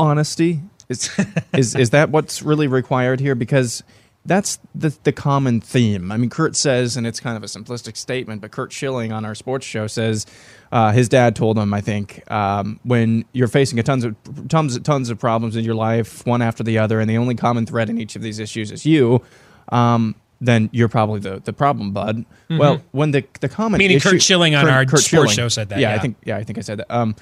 honesty? 0.00 0.62
Is 0.88 1.16
is 1.54 1.76
is 1.76 1.90
that 1.90 2.10
what's 2.10 2.42
really 2.42 2.66
required 2.66 3.20
here? 3.20 3.36
Because 3.36 3.84
that's 4.26 4.58
the 4.74 4.96
the 5.04 5.12
common 5.12 5.60
theme. 5.60 6.12
I 6.12 6.16
mean, 6.16 6.30
Curt 6.30 6.56
says, 6.56 6.96
and 6.96 7.06
it's 7.06 7.20
kind 7.20 7.36
of 7.36 7.42
a 7.42 7.46
simplistic 7.46 7.96
statement, 7.96 8.40
but 8.40 8.50
Curt 8.50 8.72
Schilling 8.72 9.12
on 9.12 9.24
our 9.24 9.34
sports 9.34 9.66
show 9.66 9.86
says 9.86 10.26
uh, 10.72 10.92
his 10.92 11.08
dad 11.08 11.36
told 11.36 11.58
him, 11.58 11.72
I 11.72 11.80
think, 11.80 12.28
um, 12.30 12.80
when 12.82 13.24
you're 13.32 13.48
facing 13.48 13.78
a 13.78 13.82
tons 13.82 14.04
of 14.04 14.16
tons 14.48 14.78
tons 14.80 15.10
of 15.10 15.18
problems 15.18 15.56
in 15.56 15.64
your 15.64 15.74
life, 15.74 16.26
one 16.26 16.42
after 16.42 16.62
the 16.62 16.78
other, 16.78 17.00
and 17.00 17.08
the 17.08 17.16
only 17.16 17.34
common 17.34 17.66
thread 17.66 17.88
in 17.88 18.00
each 18.00 18.16
of 18.16 18.22
these 18.22 18.38
issues 18.38 18.70
is 18.70 18.84
you. 18.84 19.22
Um, 19.70 20.14
then 20.40 20.68
you're 20.72 20.88
probably 20.88 21.20
the, 21.20 21.40
the 21.40 21.52
problem, 21.52 21.92
bud. 21.92 22.18
Mm-hmm. 22.18 22.58
Well, 22.58 22.82
when 22.92 23.12
the 23.12 23.24
the 23.40 23.48
common 23.48 23.78
meaning 23.78 23.96
issue, 23.96 24.10
Curt 24.10 24.22
Schilling 24.22 24.54
on 24.54 24.64
Curt, 24.64 24.74
our 24.74 24.84
Curt 24.84 25.00
sports 25.00 25.08
Schilling, 25.08 25.30
show 25.30 25.48
said 25.48 25.70
that. 25.70 25.78
Yeah, 25.78 25.90
yeah, 25.90 25.96
I 25.96 25.98
think 25.98 26.16
yeah, 26.24 26.36
I 26.36 26.44
think 26.44 26.58
I 26.58 26.62
said 26.62 26.78
that. 26.78 26.90
Um, 26.90 27.16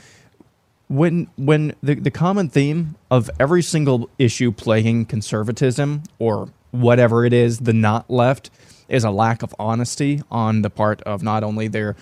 when 0.89 1.29
when 1.37 1.75
the, 1.83 1.95
the 1.95 2.11
common 2.11 2.49
theme 2.49 2.97
of 3.11 3.31
every 3.41 3.63
single 3.63 4.11
issue 4.19 4.53
plaguing 4.53 5.07
conservatism 5.07 6.03
or 6.19 6.51
whatever 6.75 7.25
it 7.25 7.33
is, 7.33 7.61
the 7.61 7.73
not 7.73 8.11
left, 8.11 8.51
is 8.89 9.05
a 9.05 9.11
lack 9.11 9.43
of 9.43 9.55
honesty 9.59 10.23
on 10.31 10.63
the 10.63 10.71
part 10.71 11.01
of 11.03 11.23
not 11.23 11.43
only 11.43 11.69
their 11.69 11.97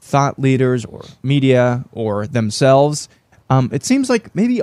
thought 0.00 0.38
leaders 0.38 0.84
or 0.84 1.04
media 1.22 1.84
or 1.92 2.26
themselves. 2.26 3.08
Um, 3.50 3.70
it 3.72 3.84
seems 3.84 4.08
like 4.08 4.34
maybe 4.34 4.62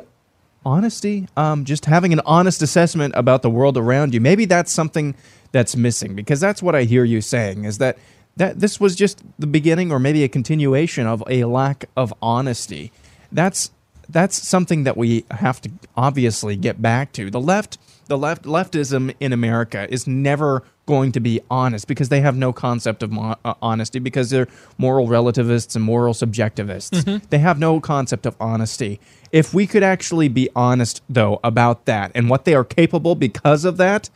honesty, 0.65 1.28
um, 1.38 1.65
just 1.65 1.86
having 1.86 2.12
an 2.13 2.22
honest 2.26 2.62
assessment 2.62 3.13
about 3.15 3.41
the 3.41 3.50
world 3.50 3.78
around 3.78 4.13
you. 4.13 4.22
Maybe 4.22 4.45
that's 4.45 4.72
something 4.72 5.15
that's 5.52 5.76
missing 5.76 6.15
because 6.15 6.39
that's 6.39 6.62
what 6.62 6.76
I 6.76 6.84
hear 6.84 7.04
you 7.04 7.22
saying 7.22 7.65
is 7.65 7.78
that 7.80 7.98
that 8.38 8.60
this 8.60 8.80
was 8.80 8.95
just 8.95 9.22
the 9.38 9.48
beginning 9.48 9.91
or 9.91 10.00
maybe 10.00 10.24
a 10.24 10.30
continuation 10.30 11.06
of 11.06 11.24
a 11.28 11.43
lack 11.43 11.86
of 11.98 12.13
honesty. 12.22 12.91
That's 13.32 13.72
that's 14.08 14.48
something 14.48 14.84
that 14.86 14.98
we 14.98 15.26
have 15.32 15.62
to 15.62 15.72
obviously 15.95 16.56
get 16.56 16.82
back 16.82 17.12
to. 17.13 17.30
The 17.30 17.39
left, 17.39 17.78
the 18.10 18.17
left 18.17 18.43
leftism 18.43 19.15
in 19.19 19.32
America 19.32 19.88
is 19.89 20.06
never 20.08 20.63
going 20.88 21.12
to 21.12 21.19
be 21.19 21.39
honest 21.52 21.88
because 21.88 22.10
they 22.10 22.19
have 22.22 22.36
no 22.36 22.52
concept 22.52 23.04
of 23.04 23.12
mo- 23.12 23.36
uh, 23.45 23.54
honesty 23.62 24.00
because 24.00 24.32
they're 24.32 24.48
moral 24.80 25.08
relativists 25.08 25.76
and 25.76 25.86
moral 25.86 26.15
subjectivists. 26.15 27.30
They 27.30 27.38
have 27.38 27.60
no 27.60 27.80
concept 27.80 28.26
of 28.26 28.36
honesty. 28.39 29.00
If 29.32 29.54
we 29.54 29.67
could 29.67 29.84
actually 29.84 30.28
be 30.28 30.50
honest 30.56 31.04
though 31.08 31.39
about 31.43 31.86
that 31.86 32.12
and 32.15 32.30
what 32.30 32.45
they 32.45 32.56
are 32.56 32.63
capable 32.63 33.13
because 33.13 33.63
of 33.63 33.78
that, 33.78 34.10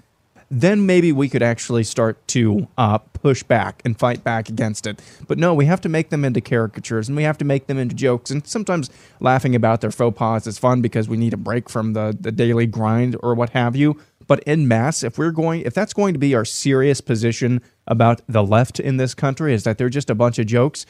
then 0.61 0.85
maybe 0.85 1.11
we 1.11 1.29
could 1.29 1.41
actually 1.41 1.83
start 1.83 2.27
to 2.27 2.67
uh, 2.77 2.99
push 2.99 3.41
back 3.41 3.81
and 3.83 3.97
fight 3.97 4.23
back 4.23 4.49
against 4.49 4.85
it. 4.85 5.01
But 5.27 5.39
no, 5.39 5.53
we 5.53 5.65
have 5.65 5.81
to 5.81 5.89
make 5.89 6.09
them 6.11 6.23
into 6.23 6.41
caricatures 6.41 7.07
and 7.07 7.17
we 7.17 7.23
have 7.23 7.39
to 7.39 7.45
make 7.45 7.65
them 7.65 7.79
into 7.79 7.95
jokes. 7.95 8.29
And 8.29 8.45
sometimes 8.45 8.91
laughing 9.19 9.55
about 9.55 9.81
their 9.81 9.89
faux 9.89 10.15
pas 10.15 10.45
is 10.45 10.59
fun 10.59 10.81
because 10.81 11.09
we 11.09 11.17
need 11.17 11.33
a 11.33 11.37
break 11.37 11.69
from 11.69 11.93
the, 11.93 12.15
the 12.19 12.31
daily 12.31 12.67
grind 12.67 13.17
or 13.23 13.33
what 13.33 13.49
have 13.51 13.75
you. 13.75 13.99
But 14.27 14.43
in 14.43 14.67
mass, 14.67 15.01
if 15.01 15.17
we're 15.17 15.31
going, 15.31 15.61
if 15.61 15.73
that's 15.73 15.93
going 15.93 16.13
to 16.13 16.19
be 16.19 16.35
our 16.35 16.45
serious 16.45 17.01
position 17.01 17.61
about 17.87 18.21
the 18.27 18.43
left 18.43 18.79
in 18.79 18.97
this 18.97 19.13
country, 19.15 19.53
is 19.53 19.63
that 19.63 19.77
they're 19.77 19.89
just 19.89 20.09
a 20.09 20.15
bunch 20.15 20.37
of 20.37 20.45
jokes. 20.45 20.85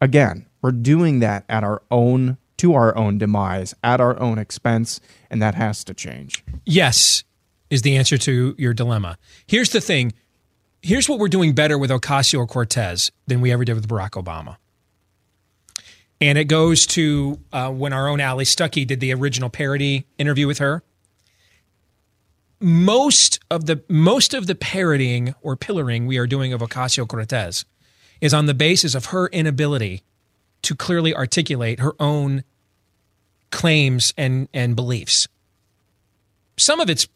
Again, 0.00 0.46
we're 0.62 0.72
doing 0.72 1.20
that 1.20 1.44
at 1.48 1.64
our 1.64 1.82
own, 1.90 2.36
to 2.58 2.74
our 2.74 2.96
own 2.96 3.18
demise, 3.18 3.74
at 3.82 4.00
our 4.00 4.20
own 4.20 4.38
expense, 4.38 5.00
and 5.30 5.40
that 5.42 5.54
has 5.54 5.82
to 5.84 5.94
change. 5.94 6.44
Yes, 6.64 7.24
is 7.70 7.82
the 7.82 7.96
answer 7.96 8.18
to 8.18 8.54
your 8.58 8.74
dilemma. 8.74 9.16
Here's 9.46 9.70
the 9.70 9.80
thing. 9.80 10.12
Here's 10.82 11.08
what 11.08 11.18
we're 11.18 11.28
doing 11.28 11.54
better 11.54 11.78
with 11.78 11.90
Ocasio 11.90 12.46
Cortez 12.48 13.10
than 13.26 13.40
we 13.40 13.52
ever 13.52 13.64
did 13.64 13.74
with 13.74 13.88
Barack 13.88 14.10
Obama. 14.10 14.56
And 16.20 16.36
it 16.36 16.44
goes 16.44 16.86
to 16.88 17.38
uh, 17.52 17.70
when 17.70 17.92
our 17.92 18.08
own 18.08 18.20
Allie 18.20 18.44
Stuckey 18.44 18.86
did 18.86 19.00
the 19.00 19.14
original 19.14 19.48
parody 19.48 20.04
interview 20.18 20.46
with 20.46 20.58
her. 20.58 20.82
Most 22.60 23.40
of 23.50 23.64
the 23.64 23.82
most 23.88 24.34
of 24.34 24.46
the 24.46 24.54
parodying 24.54 25.34
or 25.40 25.56
pillaring 25.56 26.06
we 26.06 26.18
are 26.18 26.26
doing 26.26 26.52
of 26.52 26.60
Ocasio 26.60 27.08
Cortez 27.08 27.64
is 28.20 28.34
on 28.34 28.44
the 28.44 28.52
basis 28.52 28.94
of 28.94 29.06
her 29.06 29.28
inability 29.28 30.02
to 30.62 30.74
clearly 30.74 31.14
articulate 31.14 31.80
her 31.80 31.94
own 31.98 32.44
claims 33.50 34.12
and 34.18 34.46
and 34.52 34.76
beliefs. 34.76 35.26
Some 36.58 36.80
of 36.80 36.90
it's 36.90 37.08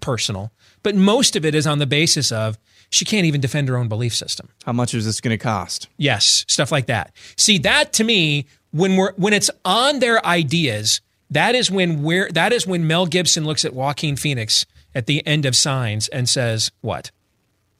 personal, 0.00 0.52
but 0.82 0.94
most 0.94 1.36
of 1.36 1.44
it 1.44 1.54
is 1.54 1.66
on 1.66 1.78
the 1.78 1.86
basis 1.86 2.32
of 2.32 2.58
she 2.90 3.04
can't 3.04 3.26
even 3.26 3.40
defend 3.40 3.68
her 3.68 3.76
own 3.76 3.88
belief 3.88 4.14
system. 4.14 4.48
How 4.64 4.72
much 4.72 4.94
is 4.94 5.04
this 5.04 5.20
going 5.20 5.36
to 5.36 5.42
cost? 5.42 5.88
Yes, 5.96 6.44
stuff 6.48 6.70
like 6.70 6.86
that. 6.86 7.12
See, 7.36 7.58
that 7.58 7.92
to 7.94 8.04
me, 8.04 8.46
when 8.70 8.96
we're 8.96 9.12
when 9.14 9.32
it's 9.32 9.50
on 9.64 10.00
their 10.00 10.24
ideas, 10.26 11.00
that 11.30 11.54
is 11.54 11.70
when 11.70 12.02
where 12.02 12.28
that 12.30 12.52
is 12.52 12.66
when 12.66 12.86
Mel 12.86 13.06
Gibson 13.06 13.44
looks 13.44 13.64
at 13.64 13.74
Joaquin 13.74 14.16
Phoenix 14.16 14.66
at 14.94 15.06
the 15.06 15.26
end 15.26 15.46
of 15.46 15.56
Signs 15.56 16.08
and 16.08 16.28
says, 16.28 16.70
"What? 16.80 17.10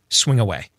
Swing 0.09 0.41
away." 0.41 0.71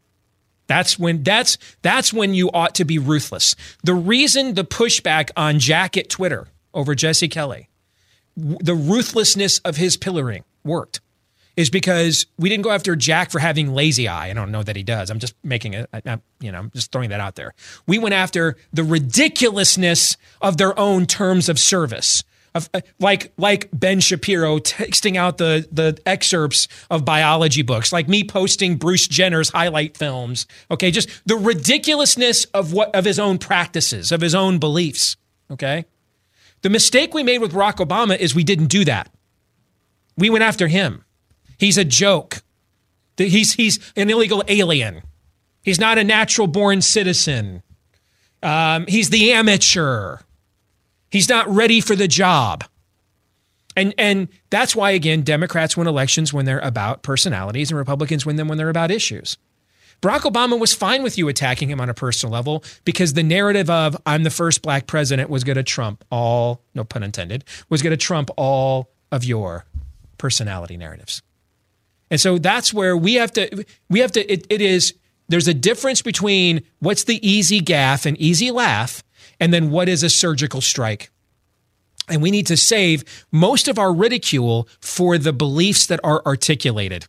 That's 0.67 0.97
when 0.97 1.23
that's 1.23 1.57
that's 1.81 2.13
when 2.13 2.33
you 2.33 2.49
ought 2.51 2.75
to 2.75 2.85
be 2.85 2.97
ruthless. 2.97 3.55
The 3.83 3.93
reason 3.93 4.55
the 4.55 4.63
pushback 4.63 5.29
on 5.35 5.59
Jack 5.59 5.97
at 5.97 6.09
Twitter 6.09 6.47
over 6.73 6.95
Jesse 6.95 7.27
Kelly, 7.27 7.69
w- 8.37 8.57
the 8.61 8.73
ruthlessness 8.73 9.59
of 9.59 9.77
his 9.77 9.97
pillaring 9.97 10.43
worked 10.63 11.01
is 11.55 11.69
because 11.69 12.25
we 12.37 12.49
didn't 12.49 12.63
go 12.63 12.71
after 12.71 12.95
Jack 12.95 13.31
for 13.31 13.39
having 13.39 13.73
lazy 13.73 14.07
eye. 14.07 14.29
I 14.29 14.33
don't 14.33 14.51
know 14.51 14.63
that 14.63 14.75
he 14.75 14.83
does. 14.83 15.09
I'm 15.09 15.19
just 15.19 15.35
making 15.43 15.73
it, 15.73 15.89
you 16.39 16.51
know, 16.51 16.59
I'm 16.59 16.71
just 16.71 16.91
throwing 16.91 17.09
that 17.09 17.19
out 17.19 17.35
there. 17.35 17.53
We 17.87 17.99
went 17.99 18.15
after 18.15 18.55
the 18.71 18.83
ridiculousness 18.83 20.17
of 20.41 20.57
their 20.57 20.77
own 20.79 21.05
terms 21.05 21.49
of 21.49 21.59
service. 21.59 22.23
Of, 22.55 22.69
uh, 22.71 22.81
like 22.99 23.33
like 23.35 23.67
Ben 23.73 23.99
Shapiro 23.99 24.59
texting 24.59 25.15
out 25.15 25.39
the 25.39 25.67
the 25.71 25.99
excerpts 26.05 26.67
of 26.91 27.03
biology 27.03 27.63
books, 27.63 27.91
like 27.91 28.07
me 28.07 28.23
posting 28.23 28.75
Bruce 28.75 29.07
Jenner's 29.07 29.49
highlight 29.49 29.97
films. 29.97 30.45
Okay, 30.69 30.91
just 30.91 31.09
the 31.25 31.35
ridiculousness 31.35 32.45
of 32.53 32.71
what 32.71 32.95
of 32.95 33.05
his 33.05 33.17
own 33.17 33.39
practices, 33.39 34.11
of 34.11 34.21
his 34.21 34.35
own 34.35 34.59
beliefs. 34.59 35.17
Okay, 35.49 35.85
the 36.61 36.69
mistake 36.69 37.15
we 37.15 37.23
made 37.23 37.39
with 37.39 37.53
Barack 37.53 37.77
Obama 37.77 38.15
is 38.15 38.35
we 38.35 38.43
didn't 38.43 38.67
do 38.67 38.85
that. 38.85 39.09
We 40.15 40.29
went 40.29 40.43
after 40.43 40.67
him. 40.67 41.05
He's 41.57 41.77
a 41.77 41.85
joke. 41.85 42.41
He's 43.17 43.53
he's 43.53 43.79
an 43.95 44.09
illegal 44.09 44.43
alien. 44.47 45.03
He's 45.61 45.79
not 45.79 45.97
a 45.97 46.03
natural 46.03 46.47
born 46.47 46.81
citizen. 46.81 47.63
Um, 48.41 48.85
he's 48.87 49.09
the 49.09 49.31
amateur. 49.31 50.17
He's 51.09 51.29
not 51.29 51.47
ready 51.47 51.79
for 51.79 51.95
the 51.95 52.07
job. 52.07 52.65
And 53.75 53.93
and 53.97 54.27
that's 54.49 54.75
why 54.75 54.91
again 54.91 55.21
Democrats 55.21 55.77
win 55.77 55.87
elections 55.87 56.33
when 56.33 56.45
they're 56.45 56.59
about 56.59 57.03
personalities 57.03 57.71
and 57.71 57.77
Republicans 57.77 58.25
win 58.25 58.35
them 58.35 58.47
when 58.47 58.57
they're 58.57 58.69
about 58.69 58.91
issues. 58.91 59.37
Barack 60.01 60.21
Obama 60.29 60.59
was 60.59 60.73
fine 60.73 61.01
with 61.01 61.17
you 61.17 61.29
attacking 61.29 61.69
him 61.69 61.79
on 61.79 61.89
a 61.89 61.93
personal 61.93 62.33
level 62.33 62.63
because 62.83 63.13
the 63.13 63.23
narrative 63.23 63.69
of 63.69 63.95
I'm 64.05 64.23
the 64.23 64.29
first 64.29 64.61
black 64.61 64.85
president 64.85 65.29
was 65.29 65.43
going 65.43 65.55
to 65.55 65.63
trump 65.63 66.03
all 66.11 66.61
no 66.75 66.83
pun 66.83 67.03
intended 67.03 67.45
was 67.69 67.81
going 67.81 67.91
to 67.91 67.97
trump 67.97 68.29
all 68.35 68.91
of 69.11 69.23
your 69.23 69.65
personality 70.17 70.77
narratives. 70.77 71.21
And 72.11 72.19
so 72.21 72.37
that's 72.37 72.73
where 72.73 72.95
we 72.95 73.15
have 73.15 73.31
to 73.33 73.65
we 73.89 73.99
have 73.99 74.11
to 74.13 74.31
it, 74.31 74.45
it 74.49 74.61
is 74.61 74.93
there's 75.29 75.47
a 75.47 75.53
difference 75.53 76.01
between 76.01 76.61
what's 76.79 77.05
the 77.05 77.25
easy 77.27 77.59
gaff 77.59 78.05
and 78.05 78.17
easy 78.17 78.51
laugh 78.51 79.03
and 79.39 79.53
then 79.53 79.71
what 79.71 79.89
is 79.89 80.03
a 80.03 80.09
surgical 80.09 80.61
strike. 80.61 81.09
And 82.09 82.21
we 82.21 82.29
need 82.31 82.45
to 82.47 82.57
save 82.57 83.03
most 83.31 83.67
of 83.67 83.79
our 83.79 83.93
ridicule 83.93 84.67
for 84.81 85.17
the 85.17 85.31
beliefs 85.33 85.87
that 85.87 85.99
are 86.03 86.21
articulated 86.25 87.07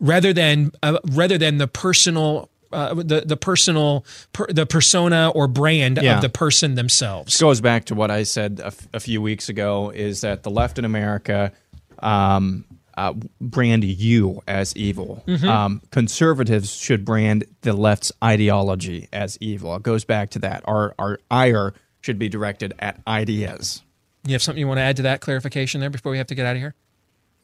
rather 0.00 0.32
than 0.32 0.72
uh, 0.82 0.98
rather 1.12 1.38
than 1.38 1.58
the 1.58 1.68
personal 1.68 2.50
uh, 2.72 2.94
the 2.94 3.22
the 3.24 3.36
personal 3.36 4.04
per, 4.32 4.46
the 4.48 4.66
persona 4.66 5.30
or 5.34 5.46
brand 5.46 6.00
Yeah. 6.02 6.16
of 6.16 6.22
the 6.22 6.28
person 6.28 6.74
themselves. 6.74 7.32
This 7.34 7.40
goes 7.40 7.60
back 7.60 7.84
to 7.86 7.94
what 7.94 8.10
I 8.10 8.24
said 8.24 8.60
a, 8.62 8.66
f- 8.66 8.88
a 8.94 9.00
few 9.00 9.22
weeks 9.22 9.48
ago 9.48 9.90
is 9.94 10.22
that 10.22 10.42
the 10.42 10.50
left 10.50 10.78
in 10.78 10.84
America 10.84 11.52
um, 12.00 12.64
uh, 12.96 13.14
brand 13.40 13.84
you 13.84 14.42
as 14.46 14.76
evil. 14.76 15.22
Mhm. 15.26 15.44
Um, 15.48 15.82
conservatives 15.90 16.74
should 16.74 17.04
brand 17.04 17.44
the 17.62 17.72
left's 17.72 18.12
ideology 18.22 19.08
as 19.12 19.38
evil. 19.40 19.74
It 19.76 19.82
goes 19.82 20.04
back 20.04 20.30
to 20.30 20.38
that. 20.40 20.62
Our, 20.66 20.94
our 20.98 21.18
ire 21.30 21.74
should 22.00 22.18
be 22.18 22.28
directed 22.28 22.74
at 22.78 23.00
ideas. 23.06 23.82
You 24.26 24.32
have 24.34 24.42
something 24.42 24.60
you 24.60 24.68
want 24.68 24.78
to 24.78 24.82
add 24.82 24.96
to 24.96 25.02
that 25.02 25.20
clarification 25.20 25.80
there 25.80 25.90
before 25.90 26.12
we 26.12 26.18
have 26.18 26.26
to 26.28 26.34
get 26.34 26.46
out 26.46 26.56
of 26.56 26.62
here? 26.62 26.74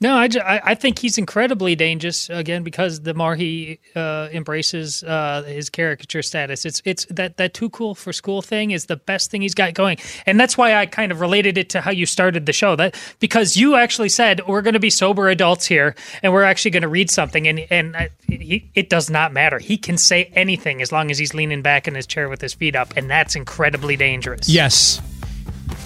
No, 0.00 0.16
I, 0.16 0.28
I, 0.44 0.60
I 0.64 0.74
think 0.76 1.00
he's 1.00 1.18
incredibly 1.18 1.74
dangerous 1.74 2.30
again 2.30 2.62
because 2.62 3.00
the 3.00 3.14
more 3.14 3.34
he 3.34 3.80
uh, 3.96 4.28
embraces 4.32 5.02
uh, 5.02 5.42
his 5.42 5.70
caricature 5.70 6.22
status, 6.22 6.64
it's 6.64 6.80
it's 6.84 7.04
that 7.06 7.36
that 7.38 7.52
too 7.52 7.68
cool 7.70 7.96
for 7.96 8.12
school 8.12 8.40
thing 8.40 8.70
is 8.70 8.86
the 8.86 8.96
best 8.96 9.30
thing 9.30 9.42
he's 9.42 9.54
got 9.54 9.74
going, 9.74 9.98
and 10.24 10.38
that's 10.38 10.56
why 10.56 10.76
I 10.76 10.86
kind 10.86 11.10
of 11.10 11.20
related 11.20 11.58
it 11.58 11.68
to 11.70 11.80
how 11.80 11.90
you 11.90 12.06
started 12.06 12.46
the 12.46 12.52
show. 12.52 12.76
That 12.76 12.94
because 13.18 13.56
you 13.56 13.74
actually 13.74 14.08
said 14.10 14.46
we're 14.46 14.62
going 14.62 14.74
to 14.74 14.80
be 14.80 14.90
sober 14.90 15.28
adults 15.28 15.66
here, 15.66 15.96
and 16.22 16.32
we're 16.32 16.44
actually 16.44 16.70
going 16.70 16.82
to 16.82 16.88
read 16.88 17.10
something, 17.10 17.48
and 17.48 17.66
and 17.70 17.96
I, 17.96 18.10
he, 18.28 18.70
it 18.76 18.88
does 18.90 19.10
not 19.10 19.32
matter. 19.32 19.58
He 19.58 19.76
can 19.76 19.98
say 19.98 20.30
anything 20.34 20.80
as 20.80 20.92
long 20.92 21.10
as 21.10 21.18
he's 21.18 21.34
leaning 21.34 21.60
back 21.62 21.88
in 21.88 21.96
his 21.96 22.06
chair 22.06 22.28
with 22.28 22.40
his 22.40 22.54
feet 22.54 22.76
up, 22.76 22.96
and 22.96 23.10
that's 23.10 23.34
incredibly 23.34 23.96
dangerous. 23.96 24.48
Yes. 24.48 25.02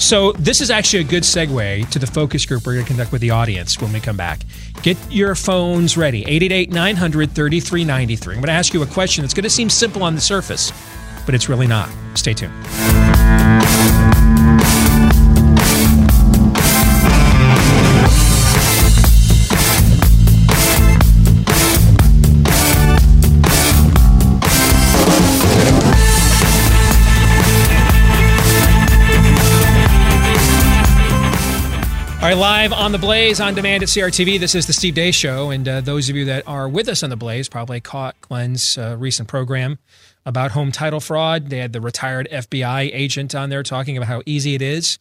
So 0.02 0.32
this 0.32 0.60
is 0.60 0.72
actually 0.72 1.02
a 1.02 1.04
good 1.04 1.22
segue 1.22 1.88
to 1.90 1.98
the 2.00 2.08
focus 2.08 2.44
group 2.44 2.66
we're 2.66 2.74
going 2.74 2.84
to 2.84 2.88
conduct 2.88 3.12
with 3.12 3.20
the 3.20 3.30
audience 3.30 3.80
when 3.80 3.92
we 3.92 4.00
come 4.00 4.16
back. 4.16 4.40
Get 4.82 4.96
your 5.12 5.36
phones 5.36 5.96
ready. 5.96 6.24
888-900-3393. 6.24 8.26
I'm 8.26 8.34
going 8.34 8.42
to 8.42 8.50
ask 8.50 8.74
you 8.74 8.82
a 8.82 8.86
question 8.86 9.22
that's 9.22 9.32
going 9.32 9.44
to 9.44 9.50
seem 9.50 9.70
simple 9.70 10.02
on 10.02 10.16
the 10.16 10.20
surface, 10.20 10.72
but 11.24 11.36
it's 11.36 11.48
really 11.48 11.68
not. 11.68 11.88
Stay 12.14 12.34
tuned. 12.34 12.52
Right, 32.34 32.40
live 32.40 32.72
on 32.72 32.92
the 32.92 32.98
Blaze 32.98 33.40
on 33.40 33.54
demand 33.54 33.82
at 33.82 33.90
CRTV. 33.90 34.40
This 34.40 34.54
is 34.54 34.66
the 34.66 34.72
Steve 34.72 34.94
Day 34.94 35.10
Show, 35.10 35.50
and 35.50 35.68
uh, 35.68 35.80
those 35.82 36.08
of 36.08 36.16
you 36.16 36.24
that 36.26 36.46
are 36.48 36.66
with 36.66 36.88
us 36.88 37.02
on 37.02 37.10
the 37.10 37.16
Blaze 37.16 37.46
probably 37.48 37.80
caught 37.80 38.18
Glenn's 38.22 38.78
uh, 38.78 38.96
recent 38.98 39.28
program 39.28 39.78
about 40.24 40.52
home 40.52 40.72
title 40.72 41.00
fraud. 41.00 41.50
They 41.50 41.58
had 41.58 41.74
the 41.74 41.80
retired 41.80 42.28
FBI 42.32 42.90
agent 42.94 43.34
on 43.34 43.50
there 43.50 43.62
talking 43.62 43.98
about 43.98 44.08
how 44.08 44.22
easy 44.24 44.54
it 44.54 44.62
is 44.62 44.98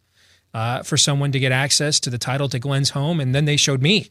uh, 0.54 0.84
for 0.84 0.98
someone 0.98 1.32
to 1.32 1.40
get 1.40 1.54
access 1.54 2.02
to 2.02 2.10
the 2.10 2.18
title 2.18 2.50
to 2.50 2.60
Glenn's 2.60 2.90
home, 2.90 3.22
and 3.22 3.34
then 3.34 3.46
they 3.46 3.56
showed 3.56 3.82
me 3.82 4.10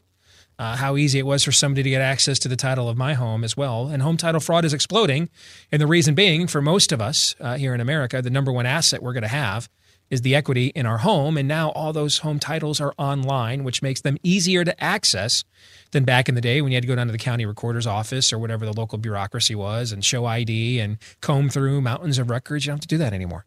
uh, 0.57 0.77
how 0.77 0.97
easy 0.97 1.19
it 1.19 1.25
was 1.25 1.43
for 1.43 1.51
somebody 1.51 1.83
to 1.83 1.89
get 1.91 2.01
access 2.01 2.39
to 2.39 2.47
the 2.47 2.55
title 2.55 2.89
of 2.89 2.97
my 2.97 3.13
home 3.13 3.43
as 3.43 3.55
well. 3.55 3.87
And 3.87 4.01
home 4.01 4.17
title 4.17 4.41
fraud 4.41 4.65
is 4.65 4.73
exploding, 4.73 5.29
and 5.71 5.79
the 5.79 5.87
reason 5.87 6.15
being, 6.15 6.47
for 6.47 6.61
most 6.61 6.91
of 6.91 7.01
us 7.01 7.35
uh, 7.39 7.57
here 7.57 7.75
in 7.75 7.81
America, 7.81 8.21
the 8.21 8.31
number 8.31 8.51
one 8.51 8.65
asset 8.65 9.03
we're 9.03 9.13
going 9.13 9.21
to 9.21 9.27
have 9.27 9.69
is 10.11 10.21
the 10.21 10.35
equity 10.35 10.67
in 10.75 10.85
our 10.85 10.99
home. 10.99 11.37
And 11.37 11.47
now 11.47 11.69
all 11.71 11.93
those 11.93 12.19
home 12.19 12.37
titles 12.37 12.79
are 12.79 12.93
online, 12.99 13.63
which 13.63 13.81
makes 13.81 14.01
them 14.01 14.17
easier 14.21 14.63
to 14.63 14.83
access 14.83 15.43
than 15.91 16.03
back 16.03 16.29
in 16.29 16.35
the 16.35 16.41
day 16.41 16.61
when 16.61 16.71
you 16.71 16.75
had 16.75 16.83
to 16.83 16.87
go 16.87 16.95
down 16.95 17.07
to 17.07 17.11
the 17.11 17.17
county 17.17 17.45
recorder's 17.45 17.87
office 17.87 18.31
or 18.31 18.37
whatever 18.37 18.65
the 18.65 18.73
local 18.73 18.99
bureaucracy 18.99 19.55
was 19.55 19.91
and 19.91 20.05
show 20.05 20.25
ID 20.25 20.79
and 20.79 20.97
comb 21.21 21.49
through 21.49 21.81
mountains 21.81 22.19
of 22.19 22.29
records. 22.29 22.65
You 22.65 22.69
don't 22.69 22.75
have 22.75 22.81
to 22.81 22.87
do 22.87 22.97
that 22.99 23.13
anymore. 23.13 23.45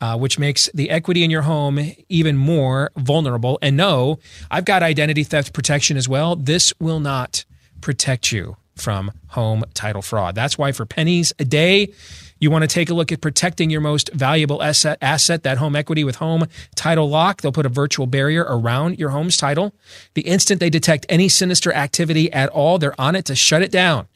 Uh, 0.00 0.18
which 0.18 0.38
makes 0.38 0.68
the 0.74 0.90
equity 0.90 1.22
in 1.24 1.30
your 1.30 1.42
home 1.42 1.78
even 2.10 2.36
more 2.36 2.90
vulnerable. 2.96 3.58
And 3.62 3.78
no, 3.78 4.18
I've 4.50 4.66
got 4.66 4.82
identity 4.82 5.24
theft 5.24 5.54
protection 5.54 5.96
as 5.96 6.06
well. 6.06 6.36
This 6.36 6.74
will 6.78 7.00
not 7.00 7.46
protect 7.80 8.30
you 8.30 8.56
from 8.76 9.10
home 9.28 9.64
title 9.72 10.02
fraud. 10.02 10.34
That's 10.34 10.58
why 10.58 10.72
for 10.72 10.84
pennies 10.84 11.32
a 11.38 11.44
day, 11.44 11.92
you 12.40 12.50
want 12.50 12.62
to 12.62 12.68
take 12.68 12.90
a 12.90 12.94
look 12.94 13.12
at 13.12 13.20
protecting 13.20 13.70
your 13.70 13.82
most 13.82 14.10
valuable 14.14 14.62
asset, 14.62 14.98
asset, 15.02 15.42
that 15.42 15.58
home 15.58 15.76
equity 15.76 16.02
with 16.02 16.16
Home 16.16 16.46
Title 16.74 17.08
Lock. 17.08 17.42
They'll 17.42 17.52
put 17.52 17.66
a 17.66 17.70
virtual 17.70 18.06
barrier 18.06 18.44
around 18.48 18.98
your 18.98 19.10
home's 19.10 19.36
title. 19.36 19.74
The 20.14 20.22
instant 20.22 20.58
they 20.58 20.70
detect 20.70 21.06
any 21.08 21.28
sinister 21.28 21.72
activity 21.72 22.32
at 22.32 22.48
all, 22.48 22.78
they're 22.78 22.98
on 22.98 23.14
it 23.14 23.26
to 23.26 23.36
shut 23.36 23.62
it 23.62 23.70
down. 23.70 24.08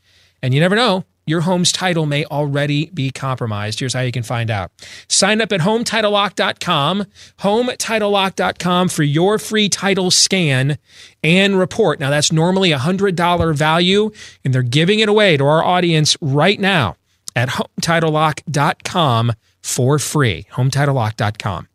And 0.43 0.55
you 0.55 0.61
never 0.61 0.75
know, 0.75 1.05
your 1.27 1.43
home's 1.43 1.73
title 1.73 2.07
may 2.07 2.25
already 2.27 2.87
be 2.87 3.11
compromised. 3.11 3.81
Here's 3.81 3.95
how 3.95 4.01
you 4.01 4.13
can 4.13 4.23
find 4.23 4.51
out. 4.51 4.71
Sign 5.09 5.41
up 5.41 5.53
at 5.53 5.61
hometitlelock.com, 5.61 7.05
hometitlelock.com 7.39 8.89
for 8.89 9.03
your 9.03 9.39
free 9.39 9.69
title 9.69 10.11
scan 10.11 10.79
and 11.23 11.59
report. 11.59 12.01
Now, 12.01 12.11
that's 12.11 12.33
normally 12.33 12.73
a 12.73 12.79
$100 12.79 13.55
value, 13.55 14.11
and 14.45 14.55
they're 14.55 14.63
giving 14.63 15.01
it 15.01 15.09
away 15.09 15.37
to 15.37 15.45
our 15.45 15.65
audience 15.65 16.17
right 16.21 16.61
now 16.61 16.97
at 17.37 17.49
hometitlelock.com 17.51 19.33
for 19.63 19.99
free. 19.99 20.47
Hometitlelock.com. 20.53 21.69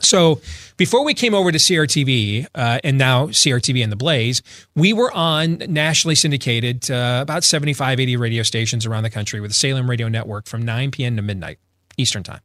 So 0.00 0.40
before 0.76 1.04
we 1.04 1.14
came 1.14 1.34
over 1.34 1.50
to 1.50 1.58
CRTV 1.58 2.46
uh, 2.54 2.78
and 2.84 2.98
now 2.98 3.28
CRTV 3.28 3.82
and 3.82 3.90
the 3.90 3.96
Blaze, 3.96 4.42
we 4.74 4.92
were 4.92 5.10
on 5.12 5.58
nationally 5.68 6.14
syndicated 6.14 6.90
uh, 6.90 7.20
about 7.22 7.44
75, 7.44 8.00
80 8.00 8.16
radio 8.16 8.42
stations 8.42 8.84
around 8.84 9.04
the 9.04 9.10
country 9.10 9.40
with 9.40 9.50
the 9.50 9.54
Salem 9.54 9.88
Radio 9.88 10.08
Network 10.08 10.46
from 10.46 10.62
9 10.62 10.90
p.m. 10.90 11.16
to 11.16 11.22
midnight 11.22 11.58
Eastern 11.96 12.22
Time. 12.22 12.40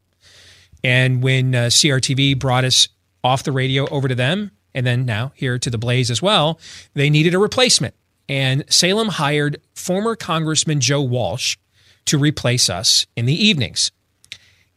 And 0.84 1.21
when 1.21 1.53
uh, 1.53 1.60
CRTV 1.65 2.39
brought 2.39 2.63
us 2.63 2.88
off 3.23 3.43
the 3.43 3.51
radio 3.51 3.88
over 3.89 4.07
to 4.07 4.15
them, 4.15 4.51
and 4.73 4.86
then 4.86 5.05
now 5.05 5.34
here 5.36 5.60
to 5.60 5.69
the 5.69 5.77
Blaze 5.77 6.10
as 6.10 6.21
well, 6.21 6.60
they 6.93 7.10
needed 7.10 7.34
a 7.34 7.39
replacement. 7.39 7.93
And 8.29 8.63
Salem 8.69 9.10
hired 9.10 9.62
former 9.75 10.15
Congressman 10.15 10.79
Joe 10.79 11.01
Walsh 11.01 11.57
to 12.05 12.17
replace 12.17 12.69
us 12.69 13.05
in 13.15 13.25
the 13.25 13.33
evenings. 13.33 13.91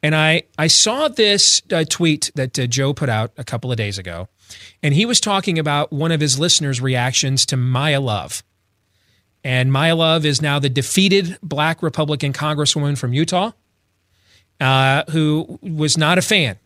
And 0.03 0.15
I, 0.15 0.45
I 0.59 0.67
saw 0.67 1.09
this 1.09 1.63
uh, 1.73 1.85
tweet 1.89 2.31
that 2.35 2.59
uh, 2.59 2.67
Joe 2.67 2.93
put 2.93 3.09
out 3.09 3.33
a 3.39 3.45
couple 3.45 3.71
of 3.71 3.79
days 3.79 3.99
ago, 3.99 4.29
and 4.83 4.93
he 4.93 5.07
was 5.07 5.21
talking 5.21 5.59
about 5.59 5.93
one 5.93 6.13
of 6.13 6.21
his 6.21 6.39
listeners' 6.39 6.81
reactions 6.81 7.47
to 7.47 7.57
Mia 7.57 8.01
Love. 8.01 8.43
And 9.43 9.73
Mia 9.73 9.95
Love 9.95 10.25
is 10.25 10.43
now 10.43 10.59
the 10.59 10.69
defeated 10.69 11.39
black 11.43 11.83
Republican 11.83 12.33
congresswoman 12.33 12.99
from 12.99 13.13
Utah 13.13 13.53
uh, 14.61 15.05
who 15.11 15.59
was 15.63 15.99
not 15.99 16.19
a 16.19 16.23
fan 16.23 16.57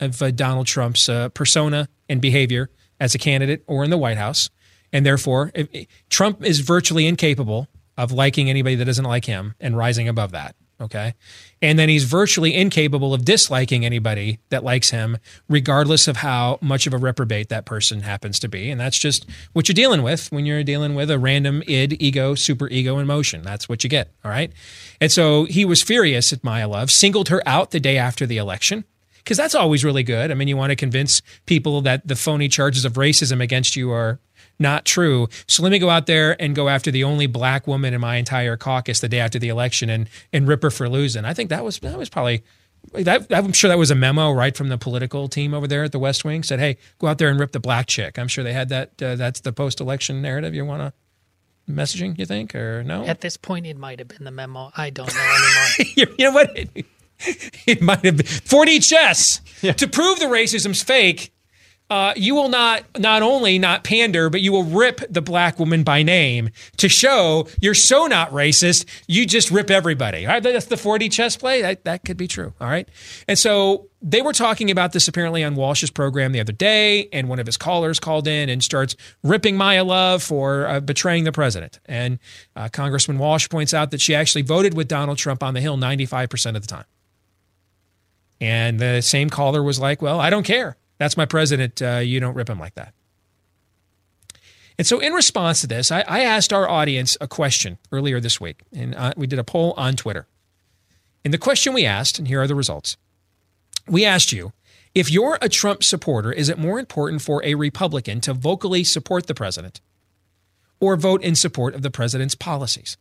of 0.00 0.20
uh, 0.22 0.30
Donald 0.30 0.66
Trump's 0.66 1.08
uh, 1.08 1.28
persona 1.30 1.88
and 2.08 2.20
behavior 2.20 2.70
as 3.00 3.14
a 3.14 3.18
candidate 3.18 3.62
or 3.66 3.84
in 3.84 3.90
the 3.90 3.98
White 3.98 4.16
House. 4.18 4.50
And 4.92 5.04
therefore, 5.04 5.52
if, 5.54 5.86
Trump 6.08 6.44
is 6.44 6.60
virtually 6.60 7.06
incapable 7.06 7.68
of 7.98 8.12
liking 8.12 8.48
anybody 8.48 8.76
that 8.76 8.84
doesn't 8.86 9.04
like 9.04 9.26
him 9.26 9.54
and 9.60 9.76
rising 9.76 10.08
above 10.08 10.30
that. 10.30 10.54
Okay. 10.80 11.14
And 11.60 11.76
then 11.76 11.88
he's 11.88 12.04
virtually 12.04 12.54
incapable 12.54 13.12
of 13.12 13.24
disliking 13.24 13.84
anybody 13.84 14.38
that 14.50 14.62
likes 14.62 14.90
him, 14.90 15.18
regardless 15.48 16.06
of 16.06 16.18
how 16.18 16.58
much 16.60 16.86
of 16.86 16.94
a 16.94 16.98
reprobate 16.98 17.48
that 17.48 17.64
person 17.64 18.02
happens 18.02 18.38
to 18.38 18.48
be. 18.48 18.70
And 18.70 18.80
that's 18.80 18.96
just 18.96 19.26
what 19.54 19.68
you're 19.68 19.74
dealing 19.74 20.04
with 20.04 20.30
when 20.30 20.46
you're 20.46 20.62
dealing 20.62 20.94
with 20.94 21.10
a 21.10 21.18
random 21.18 21.64
id, 21.66 21.96
ego, 22.00 22.36
super 22.36 22.68
ego 22.68 22.98
in 22.98 23.08
motion. 23.08 23.42
That's 23.42 23.68
what 23.68 23.82
you 23.82 23.90
get. 23.90 24.12
All 24.24 24.30
right. 24.30 24.52
And 25.00 25.10
so 25.10 25.46
he 25.46 25.64
was 25.64 25.82
furious 25.82 26.32
at 26.32 26.44
Mia 26.44 26.68
Love, 26.68 26.92
singled 26.92 27.28
her 27.28 27.42
out 27.44 27.72
the 27.72 27.80
day 27.80 27.98
after 27.98 28.24
the 28.24 28.36
election 28.36 28.84
because 29.16 29.36
that's 29.36 29.56
always 29.56 29.84
really 29.84 30.04
good. 30.04 30.30
I 30.30 30.34
mean, 30.34 30.46
you 30.46 30.56
want 30.56 30.70
to 30.70 30.76
convince 30.76 31.22
people 31.44 31.80
that 31.82 32.06
the 32.06 32.14
phony 32.16 32.46
charges 32.46 32.84
of 32.84 32.92
racism 32.92 33.42
against 33.42 33.74
you 33.74 33.90
are 33.90 34.20
not 34.58 34.84
true. 34.84 35.28
So 35.46 35.62
let 35.62 35.70
me 35.70 35.78
go 35.78 35.90
out 35.90 36.06
there 36.06 36.40
and 36.40 36.54
go 36.54 36.68
after 36.68 36.90
the 36.90 37.04
only 37.04 37.26
black 37.26 37.66
woman 37.66 37.94
in 37.94 38.00
my 38.00 38.16
entire 38.16 38.56
caucus 38.56 39.00
the 39.00 39.08
day 39.08 39.20
after 39.20 39.38
the 39.38 39.48
election 39.48 39.88
and 39.90 40.08
and 40.32 40.48
rip 40.48 40.62
her 40.62 40.70
for 40.70 40.88
losing. 40.88 41.24
I 41.24 41.34
think 41.34 41.50
that 41.50 41.64
was 41.64 41.78
that 41.80 41.98
was 41.98 42.08
probably 42.08 42.42
that, 42.92 43.26
I'm 43.30 43.52
sure 43.52 43.68
that 43.68 43.78
was 43.78 43.90
a 43.90 43.94
memo 43.94 44.30
right 44.30 44.56
from 44.56 44.68
the 44.68 44.78
political 44.78 45.28
team 45.28 45.52
over 45.52 45.66
there 45.66 45.84
at 45.84 45.92
the 45.92 45.98
West 45.98 46.24
Wing. 46.24 46.42
Said, 46.42 46.58
"Hey, 46.58 46.78
go 46.98 47.06
out 47.06 47.18
there 47.18 47.28
and 47.28 47.38
rip 47.38 47.52
the 47.52 47.60
black 47.60 47.86
chick." 47.86 48.18
I'm 48.18 48.28
sure 48.28 48.44
they 48.44 48.52
had 48.52 48.68
that. 48.70 49.02
Uh, 49.02 49.16
that's 49.16 49.40
the 49.40 49.52
post-election 49.52 50.22
narrative 50.22 50.54
you 50.54 50.64
want 50.64 50.82
to 50.82 51.72
messaging. 51.72 52.18
You 52.18 52.26
think 52.26 52.54
or 52.54 52.82
no? 52.84 53.04
At 53.04 53.20
this 53.20 53.36
point, 53.36 53.66
it 53.66 53.76
might 53.76 53.98
have 53.98 54.08
been 54.08 54.24
the 54.24 54.30
memo. 54.30 54.70
I 54.76 54.90
don't 54.90 55.12
know 55.12 55.20
anymore. 55.20 55.92
you, 55.96 56.14
you 56.18 56.24
know 56.26 56.32
what? 56.32 56.56
It, 56.56 56.86
it 57.66 57.82
might 57.82 58.04
have 58.04 58.16
been 58.16 58.26
4D 58.26 58.86
chess 58.88 59.40
yeah. 59.60 59.72
to 59.72 59.88
prove 59.88 60.20
the 60.20 60.26
racism's 60.26 60.82
fake 60.82 61.32
uh, 61.90 62.12
you 62.16 62.34
will 62.34 62.50
not 62.50 62.84
not 62.98 63.22
only 63.22 63.58
not 63.58 63.82
pander, 63.82 64.28
but 64.28 64.42
you 64.42 64.52
will 64.52 64.64
rip 64.64 65.00
the 65.08 65.22
black 65.22 65.58
woman 65.58 65.82
by 65.82 66.02
name 66.02 66.50
to 66.76 66.88
show 66.88 67.48
you're 67.60 67.74
so 67.74 68.06
not 68.06 68.30
racist. 68.30 68.84
You 69.06 69.24
just 69.24 69.50
rip 69.50 69.70
everybody. 69.70 70.26
All 70.26 70.32
right, 70.32 70.42
that's 70.42 70.66
the 70.66 70.76
4D 70.76 71.10
chess 71.10 71.36
play. 71.36 71.62
That, 71.62 71.84
that 71.84 72.04
could 72.04 72.18
be 72.18 72.28
true. 72.28 72.52
All 72.60 72.68
right, 72.68 72.86
and 73.26 73.38
so 73.38 73.88
they 74.02 74.20
were 74.20 74.34
talking 74.34 74.70
about 74.70 74.92
this 74.92 75.08
apparently 75.08 75.42
on 75.42 75.54
Walsh's 75.54 75.90
program 75.90 76.32
the 76.32 76.40
other 76.40 76.52
day, 76.52 77.08
and 77.10 77.26
one 77.26 77.38
of 77.38 77.46
his 77.46 77.56
callers 77.56 77.98
called 77.98 78.28
in 78.28 78.50
and 78.50 78.62
starts 78.62 78.94
ripping 79.22 79.56
Mia 79.56 79.82
Love 79.82 80.22
for 80.22 80.66
uh, 80.66 80.80
betraying 80.80 81.24
the 81.24 81.32
president. 81.32 81.80
And 81.86 82.18
uh, 82.54 82.68
Congressman 82.68 83.18
Walsh 83.18 83.48
points 83.48 83.72
out 83.72 83.92
that 83.92 84.00
she 84.02 84.14
actually 84.14 84.42
voted 84.42 84.74
with 84.74 84.88
Donald 84.88 85.16
Trump 85.16 85.42
on 85.42 85.54
the 85.54 85.60
Hill 85.62 85.78
95% 85.78 86.54
of 86.54 86.62
the 86.62 86.68
time. 86.68 86.84
And 88.40 88.78
the 88.78 89.00
same 89.00 89.30
caller 89.30 89.62
was 89.62 89.80
like, 89.80 90.02
"Well, 90.02 90.20
I 90.20 90.28
don't 90.28 90.44
care." 90.44 90.76
That's 90.98 91.16
my 91.16 91.24
president. 91.24 91.80
Uh, 91.80 91.98
you 91.98 92.20
don't 92.20 92.34
rip 92.34 92.50
him 92.50 92.58
like 92.58 92.74
that. 92.74 92.92
And 94.76 94.86
so, 94.86 95.00
in 95.00 95.12
response 95.12 95.60
to 95.62 95.66
this, 95.66 95.90
I, 95.90 96.02
I 96.02 96.20
asked 96.20 96.52
our 96.52 96.68
audience 96.68 97.16
a 97.20 97.26
question 97.26 97.78
earlier 97.90 98.20
this 98.20 98.40
week, 98.40 98.62
and 98.72 98.94
uh, 98.94 99.12
we 99.16 99.26
did 99.26 99.38
a 99.38 99.44
poll 99.44 99.74
on 99.76 99.96
Twitter. 99.96 100.26
And 101.24 101.34
the 101.34 101.38
question 101.38 101.74
we 101.74 101.84
asked, 101.84 102.18
and 102.18 102.28
here 102.28 102.40
are 102.40 102.46
the 102.46 102.54
results 102.54 102.96
we 103.88 104.04
asked 104.04 104.32
you, 104.32 104.52
if 104.94 105.10
you're 105.10 105.38
a 105.40 105.48
Trump 105.48 105.82
supporter, 105.82 106.32
is 106.32 106.48
it 106.48 106.58
more 106.58 106.78
important 106.78 107.22
for 107.22 107.44
a 107.44 107.54
Republican 107.54 108.20
to 108.22 108.34
vocally 108.34 108.84
support 108.84 109.26
the 109.26 109.34
president 109.34 109.80
or 110.80 110.96
vote 110.96 111.22
in 111.22 111.34
support 111.34 111.74
of 111.74 111.82
the 111.82 111.90
president's 111.90 112.34
policies? 112.34 112.96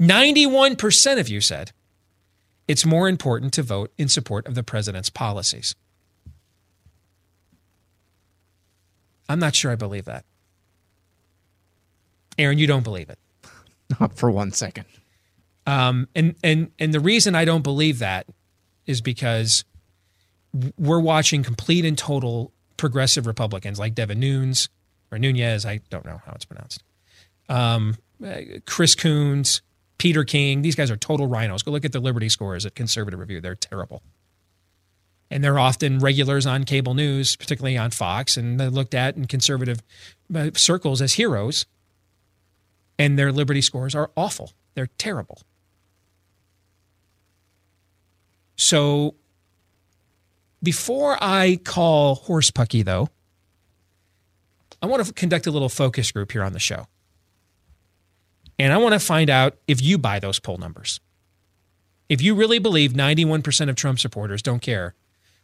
91% 0.00 1.20
of 1.20 1.28
you 1.28 1.40
said 1.40 1.72
it's 2.66 2.86
more 2.86 3.08
important 3.08 3.52
to 3.54 3.62
vote 3.62 3.92
in 3.98 4.08
support 4.08 4.46
of 4.46 4.54
the 4.54 4.62
president's 4.62 5.10
policies. 5.10 5.74
I'm 9.28 9.38
not 9.38 9.54
sure 9.54 9.70
I 9.72 9.76
believe 9.76 10.04
that. 10.04 10.24
Aaron, 12.38 12.58
you 12.58 12.66
don't 12.66 12.82
believe 12.82 13.08
it. 13.08 13.18
Not 14.00 14.16
for 14.16 14.30
one 14.30 14.52
second. 14.52 14.86
Um, 15.66 16.08
and 16.14 16.34
and 16.42 16.70
and 16.78 16.92
the 16.92 17.00
reason 17.00 17.34
I 17.34 17.44
don't 17.44 17.62
believe 17.62 18.00
that 18.00 18.26
is 18.86 19.00
because 19.00 19.64
we're 20.78 21.00
watching 21.00 21.42
complete 21.42 21.84
and 21.84 21.96
total 21.96 22.52
progressive 22.76 23.26
Republicans 23.26 23.78
like 23.78 23.94
Devin 23.94 24.20
Nunes 24.20 24.68
or 25.10 25.18
Nunez. 25.18 25.64
I 25.64 25.80
don't 25.90 26.04
know 26.04 26.20
how 26.26 26.32
it's 26.34 26.44
pronounced. 26.44 26.82
Um, 27.48 27.96
Chris 28.66 28.94
Coons, 28.94 29.62
Peter 29.98 30.24
King. 30.24 30.62
These 30.62 30.74
guys 30.74 30.90
are 30.90 30.96
total 30.96 31.26
rhinos. 31.26 31.62
Go 31.62 31.70
look 31.70 31.84
at 31.84 31.92
the 31.92 32.00
Liberty 32.00 32.28
scores 32.28 32.66
at 32.66 32.74
Conservative 32.74 33.18
Review. 33.18 33.40
They're 33.40 33.54
terrible 33.54 34.02
and 35.34 35.42
they're 35.42 35.58
often 35.58 35.98
regulars 35.98 36.46
on 36.46 36.62
cable 36.62 36.94
news, 36.94 37.34
particularly 37.34 37.76
on 37.76 37.90
Fox, 37.90 38.36
and 38.36 38.60
they're 38.60 38.70
looked 38.70 38.94
at 38.94 39.16
in 39.16 39.26
conservative 39.26 39.82
uh, 40.32 40.50
circles 40.54 41.02
as 41.02 41.14
heroes. 41.14 41.66
And 43.00 43.18
their 43.18 43.32
Liberty 43.32 43.60
scores 43.60 43.96
are 43.96 44.12
awful. 44.16 44.52
They're 44.74 44.90
terrible. 44.96 45.42
So 48.54 49.16
before 50.62 51.18
I 51.20 51.58
call 51.64 52.14
horse 52.14 52.52
pucky, 52.52 52.84
though, 52.84 53.08
I 54.80 54.86
want 54.86 55.04
to 55.04 55.12
conduct 55.12 55.48
a 55.48 55.50
little 55.50 55.68
focus 55.68 56.12
group 56.12 56.30
here 56.30 56.44
on 56.44 56.52
the 56.52 56.60
show. 56.60 56.86
And 58.56 58.72
I 58.72 58.76
want 58.76 58.92
to 58.92 59.00
find 59.00 59.28
out 59.28 59.56
if 59.66 59.82
you 59.82 59.98
buy 59.98 60.20
those 60.20 60.38
poll 60.38 60.58
numbers. 60.58 61.00
If 62.08 62.22
you 62.22 62.36
really 62.36 62.60
believe 62.60 62.92
91% 62.92 63.68
of 63.68 63.74
Trump 63.74 63.98
supporters 63.98 64.40
don't 64.40 64.62
care 64.62 64.94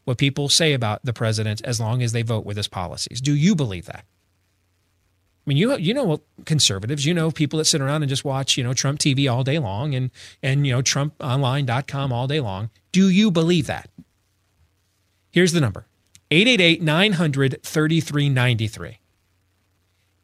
what 0.05 0.19
people 0.19 0.49
say 0.49 0.73
about 0.73 1.05
the 1.05 1.13
president 1.13 1.61
as 1.65 1.81
long 1.81 2.03
as 2.03 2.13
they 2.13 2.23
vote 2.23 2.47
with 2.47 2.57
his 2.57 2.69
policies, 2.69 3.21
do 3.21 3.35
you 3.35 3.55
believe 3.55 3.87
that? 3.87 4.05
I 5.47 5.47
mean, 5.47 5.57
you 5.57 5.77
you 5.79 5.95
know 5.95 6.21
conservatives, 6.45 7.07
you 7.07 7.15
know 7.15 7.31
people 7.31 7.59
that 7.59 7.65
sit 7.65 7.81
around 7.81 8.03
and 8.03 8.09
just 8.09 8.25
watch, 8.25 8.57
you 8.57 8.65
know, 8.65 8.75
Trump 8.75 8.99
TV 8.99 9.33
all 9.33 9.43
day 9.43 9.59
long 9.59 9.95
and 9.95 10.11
and 10.43 10.67
you 10.67 10.73
know 10.73 10.83
trumponline.com 10.83 12.13
all 12.13 12.27
day 12.27 12.41
long. 12.41 12.71
Do 12.93 13.09
you 13.09 13.31
believe 13.31 13.67
that? 13.67 13.89
Here's 15.31 15.53
the 15.53 15.61
number. 15.61 15.87
888-900-3393. 16.31 18.97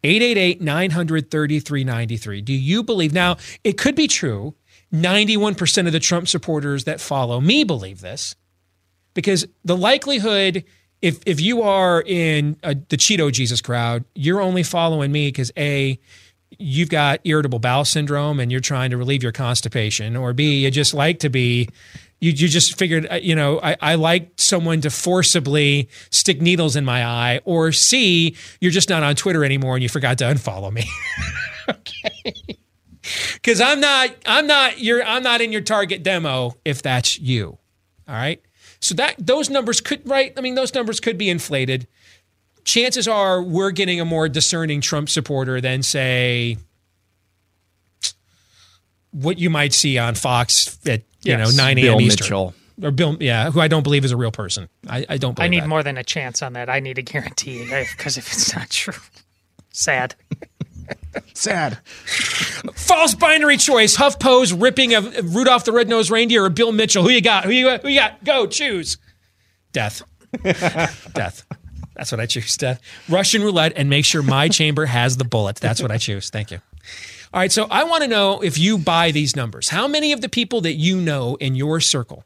888-900-3393. 0.04 2.44
Do 2.44 2.52
you 2.52 2.84
believe 2.84 3.12
now 3.12 3.36
it 3.64 3.78
could 3.78 3.96
be 3.96 4.06
true 4.06 4.54
91% 4.92 5.86
of 5.86 5.92
the 5.92 6.00
Trump 6.00 6.28
supporters 6.28 6.84
that 6.84 7.00
follow 7.00 7.40
me 7.40 7.64
believe 7.64 8.00
this 8.00 8.36
because 9.16 9.44
the 9.64 9.76
likelihood 9.76 10.62
if 11.02 11.18
if 11.26 11.40
you 11.40 11.62
are 11.62 12.02
in 12.06 12.56
a, 12.62 12.74
the 12.74 12.96
Cheeto 12.96 13.32
Jesus 13.32 13.60
crowd, 13.60 14.04
you're 14.14 14.40
only 14.40 14.62
following 14.62 15.10
me 15.10 15.28
because 15.28 15.50
a 15.56 15.98
you've 16.58 16.88
got 16.88 17.20
irritable 17.24 17.58
bowel 17.58 17.84
syndrome 17.84 18.38
and 18.38 18.52
you're 18.52 18.60
trying 18.60 18.90
to 18.90 18.96
relieve 18.96 19.22
your 19.22 19.32
constipation, 19.32 20.16
or 20.16 20.32
b 20.32 20.60
you 20.60 20.70
just 20.70 20.94
like 20.94 21.18
to 21.20 21.28
be. 21.28 21.68
You, 22.18 22.30
you 22.30 22.48
just 22.48 22.78
figured, 22.78 23.06
uh, 23.10 23.16
you 23.16 23.34
know, 23.34 23.60
I, 23.62 23.76
I 23.78 23.94
like 23.96 24.32
someone 24.38 24.80
to 24.80 24.90
forcibly 24.90 25.90
stick 26.08 26.40
needles 26.40 26.74
in 26.74 26.82
my 26.82 27.04
eye, 27.04 27.40
or 27.44 27.72
C, 27.72 28.34
you're 28.58 28.70
just 28.70 28.88
not 28.88 29.02
on 29.02 29.16
Twitter 29.16 29.44
anymore 29.44 29.74
and 29.74 29.82
you 29.82 29.90
forgot 29.90 30.16
to 30.18 30.24
unfollow 30.24 30.72
me. 30.72 30.88
okay 31.68 32.56
because 33.34 33.60
I'm 33.60 33.80
not 33.80 34.10
I'm 34.24 34.46
not 34.46 34.80
your 34.80 35.04
I'm 35.04 35.22
not 35.22 35.40
in 35.40 35.52
your 35.52 35.60
target 35.60 36.02
demo 36.02 36.56
if 36.64 36.82
that's 36.82 37.18
you. 37.18 37.58
All 38.08 38.14
right. 38.14 38.40
So 38.80 38.94
that 38.94 39.14
those 39.18 39.50
numbers 39.50 39.80
could 39.80 40.08
right. 40.08 40.32
I 40.36 40.40
mean, 40.40 40.54
those 40.54 40.74
numbers 40.74 41.00
could 41.00 41.18
be 41.18 41.30
inflated. 41.30 41.86
Chances 42.64 43.06
are 43.06 43.42
we're 43.42 43.70
getting 43.70 44.00
a 44.00 44.04
more 44.04 44.28
discerning 44.28 44.80
Trump 44.80 45.08
supporter 45.08 45.60
than 45.60 45.82
say 45.82 46.58
what 49.12 49.38
you 49.38 49.50
might 49.50 49.72
see 49.72 49.98
on 49.98 50.14
Fox 50.14 50.78
at 50.86 51.00
you 51.22 51.36
yes. 51.36 51.56
know 51.56 51.64
9 51.64 51.78
a.m. 51.78 52.00
Eastern. 52.00 52.24
Mitchell. 52.24 52.54
Or 52.82 52.90
Bill, 52.90 53.16
yeah, 53.20 53.50
who 53.50 53.60
I 53.60 53.68
don't 53.68 53.82
believe 53.82 54.04
is 54.04 54.12
a 54.12 54.18
real 54.18 54.30
person. 54.30 54.68
I, 54.86 55.06
I 55.08 55.16
don't. 55.16 55.40
I 55.40 55.48
need 55.48 55.62
that. 55.62 55.68
more 55.68 55.82
than 55.82 55.96
a 55.96 56.04
chance 56.04 56.42
on 56.42 56.52
that. 56.52 56.68
I 56.68 56.80
need 56.80 56.98
a 56.98 57.02
guarantee 57.02 57.64
because 57.64 58.18
if 58.18 58.30
it's 58.30 58.54
not 58.54 58.68
true, 58.68 59.00
sad. 59.70 60.14
Sad. 61.34 61.78
False 62.74 63.14
binary 63.14 63.56
choice. 63.56 63.96
HuffPo's 63.96 64.52
ripping 64.52 64.94
of 64.94 65.34
Rudolph 65.34 65.64
the 65.64 65.72
Red-Nosed 65.72 66.10
Reindeer 66.10 66.44
or 66.44 66.50
Bill 66.50 66.72
Mitchell. 66.72 67.02
Who 67.02 67.10
you 67.10 67.20
got? 67.20 67.44
Who 67.44 67.50
you 67.50 67.66
got? 67.66 67.82
Who 67.82 67.88
you 67.88 68.00
got? 68.00 68.22
Go 68.24 68.46
choose. 68.46 68.98
Death. 69.72 70.02
Death. 70.42 71.44
That's 71.94 72.12
what 72.12 72.20
I 72.20 72.26
choose. 72.26 72.56
Death. 72.56 72.80
Russian 73.08 73.42
roulette 73.42 73.72
and 73.76 73.88
make 73.88 74.04
sure 74.04 74.22
my 74.22 74.48
chamber 74.48 74.86
has 74.86 75.16
the 75.16 75.24
bullet. 75.24 75.56
That's 75.56 75.80
what 75.80 75.90
I 75.90 75.98
choose. 75.98 76.30
Thank 76.30 76.50
you. 76.50 76.60
All 77.32 77.40
right. 77.40 77.52
So 77.52 77.66
I 77.70 77.84
want 77.84 78.02
to 78.02 78.08
know 78.08 78.40
if 78.42 78.58
you 78.58 78.78
buy 78.78 79.10
these 79.10 79.34
numbers. 79.34 79.68
How 79.68 79.88
many 79.88 80.12
of 80.12 80.20
the 80.20 80.28
people 80.28 80.60
that 80.62 80.74
you 80.74 81.00
know 81.00 81.36
in 81.36 81.54
your 81.54 81.80
circle 81.80 82.24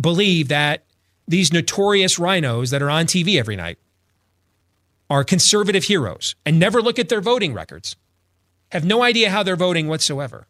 believe 0.00 0.48
that 0.48 0.84
these 1.28 1.52
notorious 1.52 2.18
rhinos 2.18 2.70
that 2.70 2.82
are 2.82 2.90
on 2.90 3.06
TV 3.06 3.38
every 3.38 3.56
night 3.56 3.78
are 5.08 5.24
conservative 5.24 5.84
heroes 5.84 6.34
and 6.44 6.58
never 6.58 6.82
look 6.82 6.98
at 6.98 7.08
their 7.08 7.20
voting 7.20 7.54
records, 7.54 7.96
have 8.72 8.84
no 8.84 9.02
idea 9.02 9.30
how 9.30 9.42
they're 9.42 9.56
voting 9.56 9.88
whatsoever, 9.88 10.46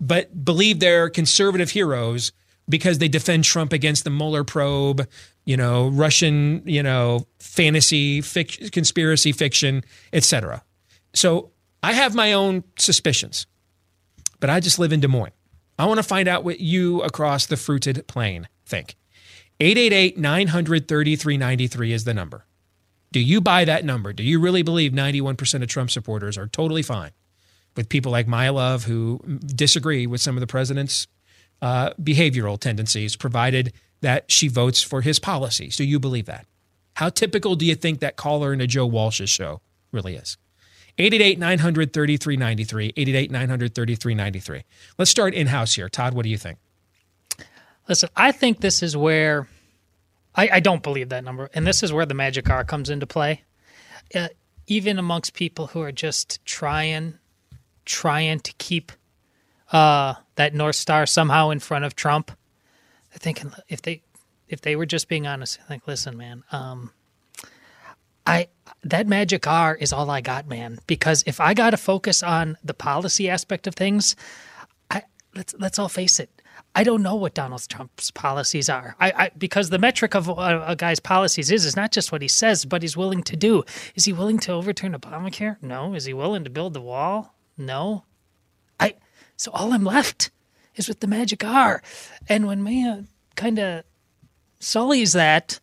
but 0.00 0.44
believe 0.44 0.80
they're 0.80 1.10
conservative 1.10 1.70
heroes 1.70 2.32
because 2.68 2.98
they 2.98 3.08
defend 3.08 3.44
Trump 3.44 3.72
against 3.72 4.04
the 4.04 4.10
Mueller 4.10 4.44
probe, 4.44 5.08
you 5.44 5.56
know, 5.56 5.88
Russian, 5.88 6.62
you 6.64 6.82
know, 6.82 7.26
fantasy, 7.40 8.20
fic- 8.20 8.70
conspiracy 8.70 9.32
fiction, 9.32 9.84
etc. 10.12 10.62
So 11.12 11.50
I 11.82 11.92
have 11.92 12.14
my 12.14 12.32
own 12.32 12.62
suspicions, 12.78 13.46
but 14.38 14.48
I 14.48 14.60
just 14.60 14.78
live 14.78 14.92
in 14.92 15.00
Des 15.00 15.08
Moines. 15.08 15.32
I 15.78 15.86
want 15.86 15.98
to 15.98 16.04
find 16.04 16.28
out 16.28 16.44
what 16.44 16.60
you 16.60 17.00
across 17.02 17.46
the 17.46 17.56
fruited 17.56 18.06
plain 18.06 18.48
think. 18.66 18.96
888 19.60 20.18
900 20.18 20.88
3393 20.88 21.92
is 21.92 22.04
the 22.04 22.14
number. 22.14 22.46
Do 23.12 23.20
you 23.20 23.40
buy 23.40 23.64
that 23.64 23.84
number? 23.84 24.12
Do 24.12 24.22
you 24.22 24.40
really 24.40 24.62
believe 24.62 24.92
91% 24.92 25.62
of 25.62 25.68
Trump 25.68 25.90
supporters 25.90 26.38
are 26.38 26.46
totally 26.46 26.82
fine 26.82 27.10
with 27.76 27.88
people 27.88 28.12
like 28.12 28.28
Mia 28.28 28.52
Love 28.52 28.84
who 28.84 29.18
disagree 29.46 30.06
with 30.06 30.20
some 30.20 30.36
of 30.36 30.40
the 30.40 30.46
president's 30.46 31.06
uh, 31.62 31.90
behavioral 32.00 32.58
tendencies, 32.58 33.16
provided 33.16 33.72
that 34.00 34.30
she 34.30 34.48
votes 34.48 34.82
for 34.82 35.02
his 35.02 35.18
policies? 35.18 35.76
Do 35.76 35.84
you 35.84 35.98
believe 35.98 36.26
that? 36.26 36.46
How 36.94 37.08
typical 37.08 37.56
do 37.56 37.64
you 37.64 37.74
think 37.74 38.00
that 38.00 38.16
caller 38.16 38.52
in 38.52 38.60
a 38.60 38.66
Joe 38.66 38.86
Walsh's 38.86 39.30
show 39.30 39.60
really 39.92 40.14
is? 40.14 40.36
888 40.98 41.38
900 41.38 41.92
3393. 41.92 42.86
888 42.96 43.30
900 43.30 43.74
3393. 43.74 44.64
Let's 44.98 45.10
start 45.10 45.34
in 45.34 45.46
house 45.46 45.74
here. 45.74 45.88
Todd, 45.88 46.14
what 46.14 46.24
do 46.24 46.28
you 46.28 46.36
think? 46.36 46.58
Listen, 47.88 48.08
I 48.16 48.32
think 48.32 48.60
this 48.60 48.82
is 48.82 48.96
where 48.96 49.48
I, 50.34 50.48
I 50.54 50.60
don't 50.60 50.82
believe 50.82 51.08
that 51.08 51.24
number, 51.24 51.50
and 51.54 51.66
this 51.66 51.82
is 51.82 51.92
where 51.92 52.06
the 52.06 52.14
magic 52.14 52.48
R 52.48 52.64
comes 52.64 52.90
into 52.90 53.06
play. 53.06 53.42
Uh, 54.14 54.28
even 54.66 54.98
amongst 54.98 55.34
people 55.34 55.68
who 55.68 55.80
are 55.80 55.92
just 55.92 56.44
trying, 56.44 57.18
trying 57.84 58.40
to 58.40 58.52
keep 58.54 58.92
uh, 59.72 60.14
that 60.36 60.54
North 60.54 60.76
Star 60.76 61.06
somehow 61.06 61.50
in 61.50 61.58
front 61.58 61.84
of 61.84 61.96
Trump, 61.96 62.30
they're 63.10 63.18
thinking 63.18 63.52
if 63.68 63.82
they 63.82 64.02
if 64.48 64.60
they 64.60 64.74
were 64.76 64.86
just 64.86 65.08
being 65.08 65.26
honest, 65.26 65.58
like, 65.70 65.86
listen, 65.86 66.16
man, 66.16 66.42
um, 66.50 66.92
I 68.26 68.48
that 68.82 69.06
magic 69.06 69.46
R 69.46 69.74
is 69.74 69.92
all 69.92 70.10
I 70.10 70.20
got, 70.20 70.46
man. 70.46 70.78
Because 70.86 71.22
if 71.26 71.40
I 71.40 71.54
got 71.54 71.70
to 71.70 71.76
focus 71.76 72.22
on 72.22 72.56
the 72.62 72.74
policy 72.74 73.28
aspect 73.28 73.66
of 73.66 73.74
things, 73.74 74.16
I 74.16 74.49
let's 75.34 75.54
let's 75.58 75.78
all 75.78 75.88
face 75.88 76.20
it, 76.20 76.42
I 76.74 76.84
don't 76.84 77.02
know 77.02 77.14
what 77.14 77.34
Donald 77.34 77.66
Trump's 77.68 78.10
policies 78.10 78.68
are. 78.68 78.96
I, 79.00 79.10
I 79.10 79.30
because 79.36 79.70
the 79.70 79.78
metric 79.78 80.14
of 80.14 80.28
a, 80.28 80.64
a, 80.66 80.76
guy's 80.76 81.00
policies 81.00 81.50
is 81.50 81.64
is 81.64 81.76
not 81.76 81.92
just 81.92 82.12
what 82.12 82.22
he 82.22 82.28
says, 82.28 82.64
but 82.64 82.82
he's 82.82 82.96
willing 82.96 83.22
to 83.24 83.36
do. 83.36 83.64
Is 83.94 84.04
he 84.04 84.12
willing 84.12 84.38
to 84.40 84.52
overturn 84.52 84.92
Obamacare? 84.92 85.56
No. 85.62 85.94
Is 85.94 86.04
he 86.04 86.14
willing 86.14 86.44
to 86.44 86.50
build 86.50 86.74
the 86.74 86.80
wall? 86.80 87.34
No. 87.56 88.04
I 88.78 88.94
so 89.36 89.50
all 89.52 89.72
I'm 89.72 89.84
left 89.84 90.30
is 90.76 90.88
with 90.88 91.00
the 91.00 91.06
magic 91.06 91.44
R, 91.44 91.82
and 92.28 92.46
when 92.46 92.62
Mia 92.62 93.04
kind 93.36 93.58
of 93.58 93.84
sullies 94.60 95.12
that 95.14 95.58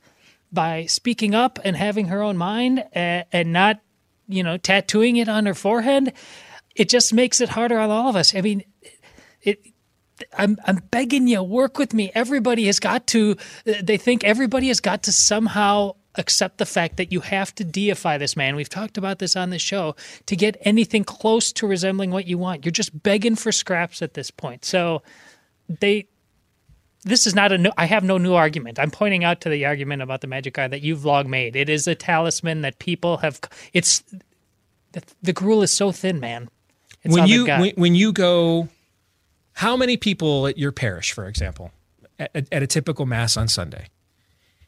by 0.52 0.86
speaking 0.86 1.36
up 1.36 1.60
and 1.64 1.76
having 1.76 2.08
her 2.08 2.22
own 2.22 2.38
mind 2.38 2.84
and, 2.94 3.26
and 3.32 3.54
not, 3.54 3.80
you 4.28 4.44
know, 4.44 4.58
tattooing 4.58 5.18
it 5.18 5.30
on 5.30 5.46
her 5.46 5.54
forehead, 5.54 6.14
it 6.76 6.90
just 6.90 7.14
makes 7.14 7.42
it 7.42 7.50
harder 7.50 7.78
on 7.80 7.90
all 7.90 8.10
of 8.10 8.16
us. 8.16 8.36
I 8.36 8.42
mean, 8.42 8.64
it 9.42 9.60
I'm 10.38 10.58
I'm 10.66 10.78
begging 10.92 11.28
you, 11.28 11.44
work 11.44 11.78
with 11.78 11.94
me. 11.94 12.12
Everybody 12.16 12.66
has 12.66 12.80
got 12.80 13.08
to. 13.08 13.38
Uh, 13.68 13.74
they 13.82 13.98
think 13.98 14.24
everybody 14.24 14.68
has 14.70 14.80
got 14.80 15.04
to 15.04 15.14
somehow 15.14 15.96
accept 16.16 16.58
the 16.58 16.66
fact 16.66 16.98
that 16.98 17.12
you 17.12 17.20
have 17.20 17.54
to 17.54 17.64
deify 17.64 18.18
this 18.18 18.36
man. 18.36 18.56
We've 18.56 18.70
talked 18.70 18.98
about 18.98 19.20
this 19.20 19.36
on 19.36 19.52
the 19.52 19.60
show 19.60 19.96
to 20.26 20.36
get 20.36 20.58
anything 20.62 21.04
close 21.04 21.52
to 21.54 21.68
resembling 21.68 22.10
what 22.10 22.26
you 22.26 22.40
want. 22.40 22.66
You're 22.66 22.72
just 22.72 23.04
begging 23.04 23.36
for 23.36 23.52
scraps 23.52 24.02
at 24.02 24.14
this 24.14 24.32
point. 24.32 24.66
So 24.66 25.04
they. 25.68 26.08
This 27.04 27.28
is 27.28 27.36
not 27.36 27.52
a 27.52 27.58
new. 27.58 27.72
I 27.78 27.86
have 27.86 28.04
no 28.04 28.18
new 28.18 28.34
argument. 28.34 28.80
I'm 28.80 28.92
pointing 28.92 29.24
out 29.24 29.40
to 29.42 29.50
the 29.50 29.66
argument 29.66 30.02
about 30.02 30.22
the 30.22 30.28
magic 30.28 30.58
eye 30.58 30.68
that 30.68 30.82
you've 30.82 31.06
long 31.06 31.30
made. 31.30 31.56
It 31.56 31.70
is 31.70 31.88
a 31.88 31.96
talisman 31.96 32.62
that 32.62 32.80
people 32.80 33.18
have. 33.18 33.40
It's 33.72 34.04
the, 34.92 35.04
the 35.22 35.32
gruel 35.32 35.62
is 35.62 35.72
so 35.72 35.92
thin, 35.92 36.20
man. 36.20 36.50
It's 37.04 37.14
when 37.14 37.28
you 37.28 37.46
when, 37.46 37.74
when 37.76 37.96
you 37.96 38.12
go 38.12 38.68
how 39.58 39.76
many 39.76 39.98
people 39.98 40.46
at 40.46 40.56
your 40.60 40.72
parish, 40.72 41.14
for 41.14 41.26
example, 41.26 41.72
at, 42.20 42.48
at 42.52 42.62
a 42.62 42.68
typical 42.68 43.08
Mass 43.08 43.36
on 43.36 43.48
Sunday, 43.48 43.88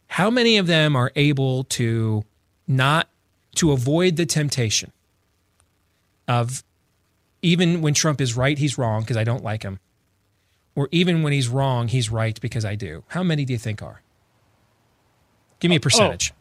how 0.07 0.31
many 0.31 0.57
of 0.57 0.65
them 0.65 0.95
are 0.95 1.11
able 1.15 1.65
to 1.65 2.23
not, 2.67 3.07
to 3.53 3.71
avoid 3.71 4.15
the 4.15 4.25
temptation 4.25 4.91
of 6.27 6.63
even 7.43 7.81
when 7.83 7.93
Trump 7.93 8.19
is 8.19 8.35
right, 8.35 8.57
he's 8.57 8.79
wrong 8.79 9.01
because 9.01 9.15
I 9.15 9.23
don't 9.23 9.43
like 9.43 9.61
him, 9.61 9.79
or 10.73 10.89
even 10.91 11.21
when 11.21 11.33
he's 11.33 11.47
wrong, 11.47 11.87
he's 11.87 12.09
right 12.09 12.41
because 12.41 12.65
I 12.65 12.73
do? 12.73 13.03
How 13.09 13.21
many 13.21 13.45
do 13.45 13.53
you 13.53 13.59
think 13.59 13.83
are? 13.83 14.01
Give 15.59 15.69
me 15.69 15.75
a 15.75 15.77
oh, 15.77 15.81
oh. 15.81 15.83
percentage. 15.83 16.33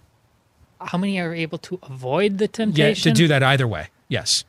Oh. 0.81 0.87
How 0.87 0.97
many 0.97 1.21
are 1.21 1.35
able 1.35 1.59
to 1.59 1.79
avoid 1.83 2.39
the 2.39 2.49
temptation? 2.49 3.11
Yeah, 3.11 3.15
to 3.15 3.19
do 3.19 3.29
that 3.29 3.43
either 3.43 3.69
way. 3.69 3.89
Yes. 4.09 4.45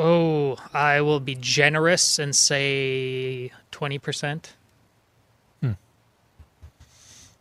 Oh, 0.00 0.56
I 0.72 1.00
will 1.00 1.18
be 1.18 1.34
generous 1.34 2.20
and 2.20 2.34
say 2.34 3.50
20%. 3.72 4.46
Hmm. 5.60 5.72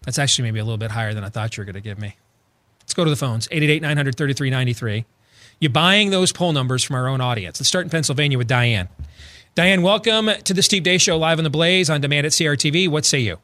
That's 0.02 0.18
actually 0.18 0.48
maybe 0.48 0.58
a 0.58 0.64
little 0.64 0.80
bit 0.80 0.90
higher 0.90 1.14
than 1.14 1.24
I 1.24 1.30
thought 1.30 1.56
you 1.56 1.62
were 1.62 1.66
going 1.66 1.76
to 1.76 1.82
give 1.82 2.00
me. 2.00 2.18
Let's 2.82 2.96
go 2.96 3.04
to 3.04 3.12
the 3.12 3.16
phones 3.16 3.48
888 3.52 3.84
900 3.84 4.18
3393. 4.18 5.06
You're 5.60 5.72
buying 5.72 6.10
those 6.10 6.32
poll 6.32 6.52
numbers 6.52 6.84
from 6.84 6.96
our 6.96 7.08
own 7.08 7.22
audience. 7.22 7.60
Let's 7.60 7.70
start 7.70 7.86
in 7.86 7.92
Pennsylvania 7.92 8.40
with 8.40 8.48
Diane. 8.48 8.90
Diane, 9.54 9.84
welcome 9.84 10.32
to 10.44 10.54
the 10.54 10.64
Steve 10.64 10.82
Deace 10.82 11.02
Show 11.02 11.18
live 11.18 11.38
on 11.38 11.44
the 11.44 11.52
Blaze 11.52 11.92
on 11.92 12.02
demand 12.02 12.26
at 12.26 12.32
CRTV. 12.32 12.90
What 12.90 13.06
say 13.06 13.20
you? 13.20 13.38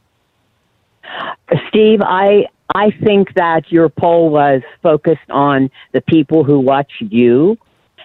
Steve, 1.69 2.01
I 2.01 2.47
I 2.73 2.89
think 3.03 3.35
that 3.35 3.71
your 3.71 3.89
poll 3.89 4.31
was 4.31 4.63
focused 4.81 5.29
on 5.29 5.69
the 5.91 6.01
people 6.01 6.43
who 6.43 6.59
watch 6.59 6.91
you, 6.99 7.59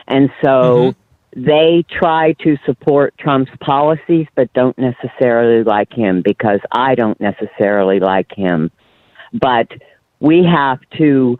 and 0.08 0.30
so 0.42 0.94
mm-hmm. 1.32 1.44
they 1.44 1.84
try 1.90 2.32
to 2.44 2.56
support 2.66 3.16
Trump's 3.18 3.52
policies, 3.60 4.26
but 4.34 4.52
don't 4.54 4.76
necessarily 4.78 5.62
like 5.62 5.92
him 5.92 6.22
because 6.22 6.60
I 6.72 6.94
don't 6.94 7.20
necessarily 7.20 8.00
like 8.00 8.32
him. 8.34 8.70
But 9.32 9.68
we 10.18 10.44
have 10.44 10.80
to 10.96 11.38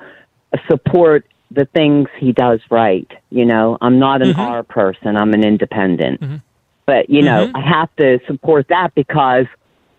support 0.71 1.27
the 1.51 1.65
things 1.65 2.09
he 2.19 2.33
does 2.33 2.61
right. 2.71 3.11
You 3.31 3.47
know, 3.47 3.79
I'm 3.81 3.99
not 3.99 4.23
an 4.23 4.33
mm-hmm. 4.33 4.41
R 4.41 4.63
person; 4.63 5.17
I'm 5.17 5.33
an 5.33 5.45
independent. 5.45 6.21
Mm-hmm. 6.21 6.37
But 6.85 7.09
you 7.11 7.23
know, 7.23 7.47
mm-hmm. 7.47 7.57
I 7.57 7.61
have 7.67 7.95
to 7.97 8.21
support 8.27 8.69
that 8.69 8.95
because 8.95 9.47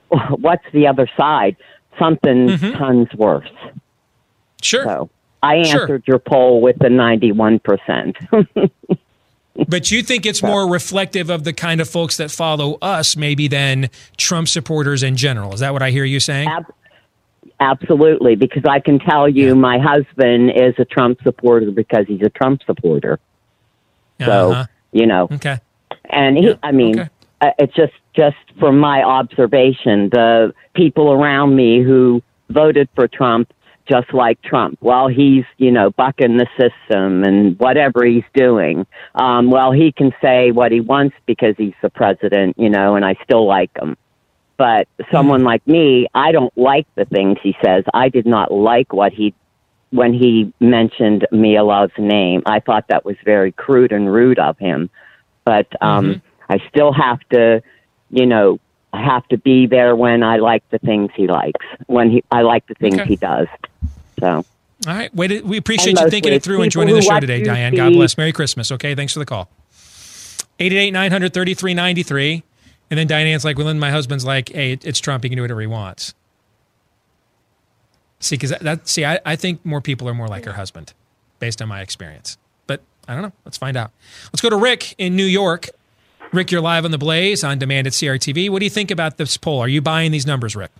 what's 0.29 0.65
the 0.73 0.87
other 0.87 1.09
side? 1.17 1.57
Something 1.97 2.47
mm-hmm. 2.47 2.77
tons 2.77 3.07
worse. 3.15 3.49
Sure. 4.61 4.83
So 4.83 5.09
I 5.41 5.55
answered 5.57 5.87
sure. 5.87 6.01
your 6.05 6.19
poll 6.19 6.61
with 6.61 6.79
the 6.79 6.89
91 6.89 7.59
percent. 7.59 8.17
but 9.67 9.91
you 9.91 10.03
think 10.03 10.25
it's 10.25 10.43
more 10.43 10.69
reflective 10.69 11.29
of 11.29 11.43
the 11.43 11.53
kind 11.53 11.81
of 11.81 11.89
folks 11.89 12.17
that 12.17 12.31
follow 12.31 12.77
us, 12.81 13.15
maybe, 13.15 13.47
than 13.47 13.89
Trump 14.17 14.47
supporters 14.47 15.03
in 15.03 15.15
general. 15.15 15.53
Is 15.53 15.59
that 15.61 15.73
what 15.73 15.81
I 15.81 15.91
hear 15.91 16.05
you 16.05 16.19
saying? 16.19 16.47
Ab- 16.47 16.73
absolutely, 17.59 18.35
because 18.35 18.63
I 18.67 18.79
can 18.79 18.99
tell 18.99 19.27
you, 19.29 19.55
my 19.55 19.79
husband 19.79 20.51
is 20.51 20.75
a 20.77 20.85
Trump 20.85 21.21
supporter 21.23 21.71
because 21.71 22.05
he's 22.07 22.21
a 22.21 22.29
Trump 22.29 22.61
supporter. 22.65 23.19
So 24.19 24.51
uh-huh. 24.51 24.65
you 24.91 25.05
know, 25.05 25.29
okay. 25.31 25.59
And 26.09 26.37
he, 26.37 26.47
yeah. 26.47 26.55
I 26.61 26.71
mean, 26.71 26.99
okay. 26.99 27.09
uh, 27.41 27.51
it's 27.57 27.73
just 27.73 27.93
just 28.13 28.37
from 28.59 28.79
my 28.79 29.01
observation, 29.03 30.09
the 30.09 30.53
people 30.73 31.11
around 31.11 31.55
me 31.55 31.81
who 31.81 32.21
voted 32.49 32.89
for 32.95 33.07
Trump 33.07 33.53
just 33.89 34.13
like 34.13 34.41
Trump. 34.41 34.77
Well, 34.81 35.07
he's, 35.07 35.45
you 35.57 35.71
know, 35.71 35.89
bucking 35.91 36.37
the 36.37 36.47
system 36.59 37.23
and 37.23 37.57
whatever 37.59 38.05
he's 38.05 38.23
doing. 38.33 38.85
Um, 39.15 39.49
well, 39.49 39.71
he 39.71 39.91
can 39.91 40.13
say 40.21 40.51
what 40.51 40.71
he 40.71 40.79
wants 40.79 41.15
because 41.25 41.55
he's 41.57 41.73
the 41.81 41.89
president, 41.89 42.57
you 42.59 42.69
know, 42.69 42.95
and 42.95 43.03
I 43.03 43.15
still 43.23 43.47
like 43.47 43.71
him. 43.75 43.97
But 44.57 44.87
someone 45.11 45.43
like 45.43 45.65
me, 45.65 46.07
I 46.13 46.31
don't 46.31 46.55
like 46.57 46.85
the 46.95 47.05
things 47.05 47.37
he 47.41 47.55
says. 47.63 47.85
I 47.93 48.09
did 48.09 48.25
not 48.25 48.51
like 48.51 48.93
what 48.93 49.13
he, 49.13 49.33
when 49.91 50.13
he 50.13 50.53
mentioned 50.59 51.25
Mia 51.31 51.63
Love's 51.63 51.93
name. 51.97 52.43
I 52.45 52.59
thought 52.59 52.89
that 52.89 53.05
was 53.05 53.15
very 53.23 53.51
crude 53.53 53.91
and 53.91 54.11
rude 54.11 54.37
of 54.37 54.57
him 54.59 54.89
but 55.49 55.67
um, 55.81 56.05
mm-hmm. 56.05 56.51
I 56.51 56.59
still 56.69 56.93
have 56.93 57.19
to, 57.31 57.63
you 58.11 58.27
know, 58.27 58.59
have 58.93 59.27
to 59.29 59.37
be 59.37 59.67
there 59.67 59.95
when 59.95 60.23
I 60.23 60.37
like 60.37 60.67
the 60.69 60.79
things 60.79 61.11
he 61.15 61.27
likes, 61.27 61.65
when 61.87 62.09
he 62.09 62.23
I 62.31 62.41
like 62.41 62.65
the 62.67 62.75
things 62.75 62.95
okay. 62.95 63.05
he 63.05 63.15
does. 63.15 63.47
So. 64.19 64.45
All 64.87 64.93
right. 64.93 65.13
Wait, 65.13 65.43
we 65.43 65.57
appreciate 65.57 65.99
you 65.99 66.09
thinking 66.09 66.31
it 66.31 66.41
through 66.41 66.61
and 66.61 66.71
joining 66.71 66.95
the 66.95 67.01
show 67.01 67.19
today, 67.19 67.43
Diane. 67.43 67.75
God 67.75 67.91
bless. 67.93 68.17
Merry 68.17 68.31
Christmas. 68.31 68.71
Okay. 68.71 68.95
Thanks 68.95 69.13
for 69.13 69.19
the 69.19 69.25
call. 69.25 69.49
888 70.59 70.91
900 70.91 71.33
3393. 71.33 72.43
And 72.89 72.97
then 72.97 73.07
Diane's 73.07 73.45
like, 73.45 73.57
well, 73.57 73.67
then 73.67 73.79
my 73.79 73.91
husband's 73.91 74.25
like, 74.25 74.49
hey, 74.49 74.73
it's 74.81 74.99
Trump. 74.99 75.23
He 75.23 75.29
can 75.29 75.35
do 75.35 75.43
whatever 75.43 75.61
he 75.61 75.67
wants. 75.67 76.15
See, 78.19 78.35
because 78.35 78.49
that, 78.49 78.61
that, 78.61 78.87
see, 78.87 79.05
I, 79.05 79.19
I 79.25 79.35
think 79.35 79.65
more 79.65 79.79
people 79.79 80.09
are 80.09 80.13
more 80.13 80.27
like 80.27 80.45
her 80.45 80.53
husband 80.53 80.93
based 81.39 81.61
on 81.61 81.67
my 81.67 81.81
experience. 81.81 82.37
But 82.67 82.81
I 83.07 83.13
don't 83.13 83.21
know. 83.21 83.31
Let's 83.45 83.57
find 83.57 83.77
out. 83.77 83.91
Let's 84.33 84.41
go 84.41 84.49
to 84.49 84.57
Rick 84.57 84.95
in 84.97 85.15
New 85.15 85.25
York. 85.25 85.69
Rick, 86.31 86.51
you're 86.51 86.61
live 86.61 86.85
on 86.85 86.91
the 86.91 86.97
Blaze 86.97 87.43
on 87.43 87.57
demand 87.57 87.87
at 87.87 87.93
CRTV. 87.93 88.49
What 88.49 88.59
do 88.59 88.65
you 88.65 88.69
think 88.69 88.91
about 88.91 89.17
this 89.17 89.35
poll? 89.35 89.59
Are 89.59 89.67
you 89.67 89.81
buying 89.81 90.11
these 90.11 90.27
numbers, 90.27 90.55
Rick? 90.55 90.71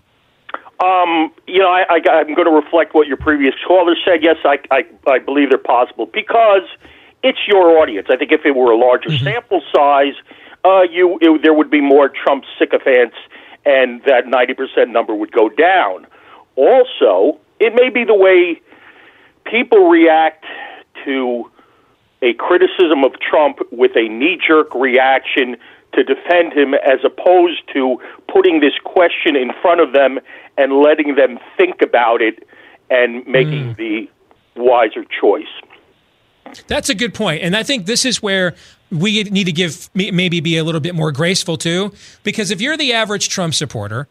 Um, 0.80 1.34
you 1.48 1.60
know, 1.60 1.70
I, 1.70 1.86
I, 1.90 2.20
am 2.22 2.36
going 2.36 2.46
to 2.46 2.52
reflect 2.52 2.94
what 2.94 3.08
your 3.08 3.18
previous 3.18 3.54
caller 3.68 3.96
said. 4.06 4.22
Yes, 4.22 4.38
I, 4.46 4.60
I, 4.72 4.84
I 5.08 5.20
believe 5.20 5.50
they're 5.50 5.58
possible 5.58 6.06
because 6.06 6.62
it's 7.24 7.40
your 7.48 7.80
audience. 7.80 8.08
I 8.10 8.16
think 8.16 8.32
if 8.32 8.46
it 8.46 8.56
were 8.56 8.72
a 8.72 8.78
larger 8.78 9.10
mm-hmm. 9.10 9.26
sample 9.26 9.62
size, 9.76 10.14
uh, 10.64 10.84
you 10.84 11.18
it, 11.22 11.42
there 11.42 11.54
would 11.54 11.70
be 11.70 11.82
more 11.82 12.10
Trump 12.10 12.46
sycophants, 12.58 13.16
and 13.66 14.02
that 14.04 14.26
90% 14.26 14.90
number 14.90 15.16
would 15.16 15.32
go 15.32 15.50
down. 15.50 16.06
Also, 16.56 17.40
it 17.60 17.74
may 17.76 17.90
be 17.90 18.04
the 18.04 18.16
way 18.16 18.62
people 19.46 19.90
react 19.90 20.46
to 21.06 21.50
a 22.22 22.34
criticism 22.34 23.04
of 23.04 23.14
Trump 23.20 23.60
with 23.72 23.92
a 23.96 24.10
knee 24.10 24.38
jerk 24.46 24.74
reaction 24.76 25.58
to 25.94 26.04
defend 26.04 26.54
him 26.54 26.74
as 26.74 27.00
opposed 27.04 27.62
to 27.74 28.00
putting 28.32 28.60
this 28.60 28.74
question 28.84 29.36
in 29.36 29.52
front 29.62 29.82
of 29.82 29.94
them 29.94 30.20
and 30.58 30.74
letting 30.74 31.16
them 31.16 31.40
think 31.58 31.82
about 31.82 32.22
it 32.22 32.48
and 32.90 33.26
making 33.26 33.76
mm. 33.76 33.78
the 33.78 34.10
wiser 34.56 35.06
choice. 35.20 35.48
That's 36.68 36.90
a 36.90 36.96
good 36.96 37.14
point. 37.14 37.44
And 37.44 37.56
I 37.56 37.64
think 37.64 37.86
this 37.86 38.06
is 38.06 38.22
where 38.22 38.56
we 38.92 39.24
need 39.24 39.46
to 39.46 39.52
give 39.52 39.90
maybe 39.94 40.40
be 40.40 40.58
a 40.58 40.64
little 40.64 40.82
bit 40.82 40.96
more 40.96 41.12
graceful 41.12 41.58
too 41.58 41.94
because 42.24 42.50
if 42.50 42.60
you're 42.60 42.78
the 42.78 42.94
average 42.94 43.30
Trump 43.30 43.54
supporter 43.54 44.08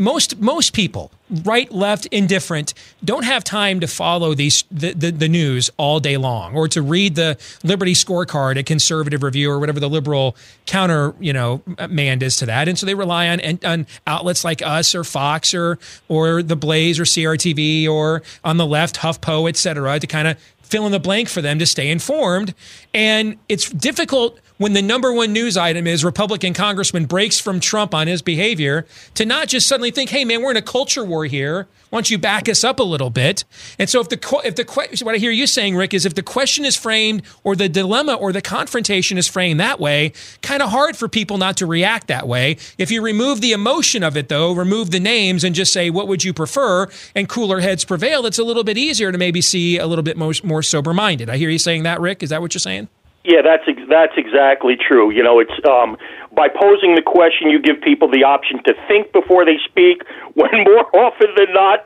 most 0.00 0.40
most 0.40 0.72
people, 0.72 1.12
right, 1.44 1.70
left, 1.70 2.06
indifferent, 2.06 2.74
don't 3.04 3.24
have 3.24 3.44
time 3.44 3.80
to 3.80 3.86
follow 3.86 4.34
these 4.34 4.64
the, 4.70 4.92
the, 4.94 5.10
the, 5.12 5.28
news 5.28 5.70
all 5.76 6.00
day 6.00 6.16
long 6.16 6.56
or 6.56 6.66
to 6.68 6.82
read 6.82 7.14
the 7.14 7.38
Liberty 7.62 7.92
scorecard, 7.92 8.58
a 8.58 8.62
conservative 8.62 9.22
review, 9.22 9.50
or 9.50 9.58
whatever 9.58 9.78
the 9.78 9.88
liberal 9.88 10.34
counter 10.66 11.14
you 11.20 11.32
know 11.32 11.62
man 11.88 12.22
is 12.22 12.36
to 12.38 12.46
that, 12.46 12.66
and 12.66 12.78
so 12.78 12.86
they 12.86 12.94
rely 12.94 13.28
on 13.28 13.58
on 13.64 13.86
outlets 14.06 14.44
like 14.44 14.62
us 14.62 14.94
or 14.94 15.04
Fox 15.04 15.54
or 15.54 15.78
or 16.08 16.42
the 16.42 16.56
Blaze 16.56 16.98
or 16.98 17.04
CRTV 17.04 17.88
or 17.88 18.22
on 18.42 18.56
the 18.56 18.66
left 18.66 18.96
HuffPo, 18.96 19.48
et 19.48 19.56
cetera, 19.56 20.00
to 20.00 20.06
kind 20.06 20.26
of 20.26 20.38
fill 20.62 20.86
in 20.86 20.92
the 20.92 21.00
blank 21.00 21.28
for 21.28 21.42
them 21.42 21.58
to 21.58 21.66
stay 21.66 21.90
informed. 21.90 22.54
And 22.94 23.36
it's 23.48 23.68
difficult 23.70 24.38
when 24.60 24.74
the 24.74 24.82
number 24.82 25.10
one 25.10 25.32
news 25.32 25.56
item 25.56 25.86
is 25.86 26.04
Republican 26.04 26.52
congressman 26.52 27.06
breaks 27.06 27.40
from 27.40 27.60
Trump 27.60 27.94
on 27.94 28.06
his 28.06 28.20
behavior 28.20 28.84
to 29.14 29.24
not 29.24 29.48
just 29.48 29.66
suddenly 29.66 29.90
think, 29.90 30.10
hey, 30.10 30.22
man, 30.22 30.42
we're 30.42 30.50
in 30.50 30.56
a 30.58 30.62
culture 30.62 31.02
war 31.02 31.24
here. 31.24 31.66
Why 31.88 31.96
don't 31.96 32.10
you 32.10 32.18
back 32.18 32.46
us 32.46 32.62
up 32.62 32.78
a 32.78 32.82
little 32.82 33.08
bit? 33.08 33.44
And 33.78 33.88
so 33.88 34.02
if 34.02 34.10
the, 34.10 34.40
if 34.44 34.56
the, 34.56 35.00
what 35.02 35.14
I 35.14 35.18
hear 35.18 35.30
you 35.30 35.46
saying, 35.46 35.76
Rick, 35.76 35.94
is 35.94 36.04
if 36.04 36.14
the 36.14 36.22
question 36.22 36.66
is 36.66 36.76
framed 36.76 37.22
or 37.42 37.56
the 37.56 37.70
dilemma 37.70 38.12
or 38.12 38.34
the 38.34 38.42
confrontation 38.42 39.16
is 39.16 39.26
framed 39.26 39.60
that 39.60 39.80
way, 39.80 40.12
kind 40.42 40.62
of 40.62 40.68
hard 40.68 40.94
for 40.94 41.08
people 41.08 41.38
not 41.38 41.56
to 41.56 41.64
react 41.64 42.08
that 42.08 42.28
way. 42.28 42.58
If 42.76 42.90
you 42.90 43.00
remove 43.00 43.40
the 43.40 43.52
emotion 43.52 44.02
of 44.02 44.14
it, 44.14 44.28
though, 44.28 44.52
remove 44.52 44.90
the 44.90 45.00
names 45.00 45.42
and 45.42 45.54
just 45.54 45.72
say, 45.72 45.88
what 45.88 46.06
would 46.06 46.22
you 46.22 46.34
prefer? 46.34 46.86
And 47.14 47.30
cooler 47.30 47.60
heads 47.60 47.86
prevail, 47.86 48.26
it's 48.26 48.38
a 48.38 48.44
little 48.44 48.64
bit 48.64 48.76
easier 48.76 49.10
to 49.10 49.16
maybe 49.16 49.40
see 49.40 49.78
a 49.78 49.86
little 49.86 50.04
bit 50.04 50.18
more, 50.18 50.34
more 50.44 50.62
sober 50.62 50.92
minded. 50.92 51.30
I 51.30 51.38
hear 51.38 51.48
you 51.48 51.58
saying 51.58 51.84
that, 51.84 51.98
Rick. 51.98 52.22
Is 52.22 52.28
that 52.28 52.42
what 52.42 52.52
you're 52.52 52.58
saying? 52.58 52.90
Yeah, 53.22 53.42
that's 53.42 53.64
that's 53.88 54.14
exactly 54.16 54.76
true. 54.76 55.10
You 55.10 55.22
know, 55.22 55.40
it's 55.40 55.52
um, 55.68 55.98
by 56.32 56.48
posing 56.48 56.94
the 56.94 57.02
question, 57.02 57.50
you 57.50 57.60
give 57.60 57.80
people 57.82 58.10
the 58.10 58.24
option 58.24 58.62
to 58.64 58.74
think 58.88 59.12
before 59.12 59.44
they 59.44 59.58
speak. 59.64 60.02
When 60.34 60.64
more 60.64 60.86
often 60.96 61.26
than 61.36 61.52
not, 61.52 61.84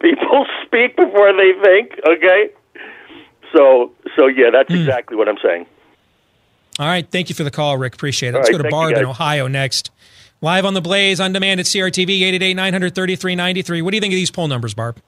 people 0.00 0.46
speak 0.66 0.96
before 0.96 1.32
they 1.32 1.52
think. 1.64 1.98
Okay, 2.06 2.50
so 3.52 3.90
so 4.14 4.26
yeah, 4.26 4.50
that's 4.52 4.70
mm. 4.70 4.78
exactly 4.78 5.16
what 5.16 5.28
I'm 5.28 5.38
saying. 5.42 5.66
All 6.78 6.86
right, 6.86 7.10
thank 7.10 7.30
you 7.30 7.34
for 7.34 7.42
the 7.42 7.50
call, 7.50 7.78
Rick. 7.78 7.94
Appreciate 7.94 8.34
it. 8.34 8.36
Let's 8.36 8.50
right, 8.50 8.58
go 8.58 8.62
to 8.62 8.68
Barb 8.68 8.92
in 8.96 9.04
Ohio 9.04 9.48
next. 9.48 9.90
Live 10.42 10.66
on 10.66 10.74
the 10.74 10.82
Blaze 10.82 11.18
on 11.18 11.32
demand 11.32 11.58
at 11.58 11.66
CRTV 11.66 12.10
888 12.10 12.54
933 12.54 13.34
93. 13.34 13.82
What 13.82 13.90
do 13.90 13.96
you 13.96 14.00
think 14.02 14.12
of 14.12 14.16
these 14.16 14.30
poll 14.30 14.46
numbers, 14.46 14.74
Barb? 14.74 15.00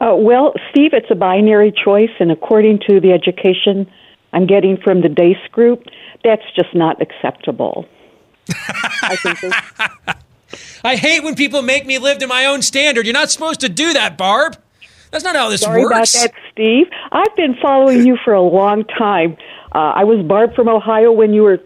Uh, 0.00 0.14
well, 0.16 0.54
Steve, 0.70 0.92
it's 0.94 1.10
a 1.10 1.14
binary 1.14 1.72
choice, 1.72 2.10
and 2.18 2.32
according 2.32 2.80
to 2.88 3.00
the 3.00 3.12
education 3.12 3.86
I'm 4.34 4.46
getting 4.46 4.76
from 4.76 5.00
the 5.00 5.08
Deace 5.08 5.50
group, 5.52 5.84
that's 6.24 6.42
just 6.56 6.74
not 6.74 7.00
acceptable. 7.00 7.86
I 9.02 9.16
think 9.16 9.38
I 10.84 10.96
hate 10.96 11.22
when 11.22 11.34
people 11.34 11.62
make 11.62 11.86
me 11.86 11.98
live 11.98 12.18
to 12.18 12.26
my 12.26 12.44
own 12.46 12.60
standard. 12.60 13.06
You're 13.06 13.14
not 13.14 13.30
supposed 13.30 13.60
to 13.60 13.68
do 13.68 13.92
that, 13.92 14.18
Barb. 14.18 14.56
That's 15.10 15.24
not 15.24 15.36
how 15.36 15.48
this 15.48 15.60
Sorry 15.60 15.82
works. 15.82 16.14
about 16.14 16.32
that, 16.32 16.32
Steve. 16.50 16.88
I've 17.12 17.34
been 17.36 17.54
following 17.62 18.04
you 18.04 18.18
for 18.24 18.34
a 18.34 18.42
long 18.42 18.84
time. 18.84 19.36
Uh, 19.72 19.92
I 19.94 20.04
was 20.04 20.24
Barb 20.26 20.54
from 20.54 20.68
Ohio 20.68 21.12
when 21.12 21.32
you 21.32 21.42
were 21.42 21.60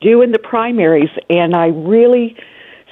doing 0.00 0.30
the 0.30 0.38
primaries, 0.38 1.10
and 1.28 1.54
I 1.54 1.66
really 1.66 2.36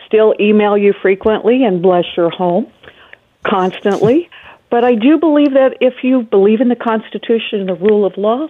still 0.06 0.34
email 0.40 0.76
you 0.76 0.92
frequently 1.00 1.64
and 1.64 1.80
bless 1.80 2.04
your 2.16 2.30
home 2.30 2.70
constantly. 3.46 4.28
But 4.70 4.84
I 4.84 4.94
do 4.94 5.18
believe 5.18 5.54
that 5.54 5.78
if 5.80 6.04
you 6.04 6.22
believe 6.22 6.60
in 6.60 6.68
the 6.68 6.76
Constitution 6.76 7.58
and 7.58 7.68
the 7.68 7.74
rule 7.74 8.06
of 8.06 8.16
law, 8.16 8.46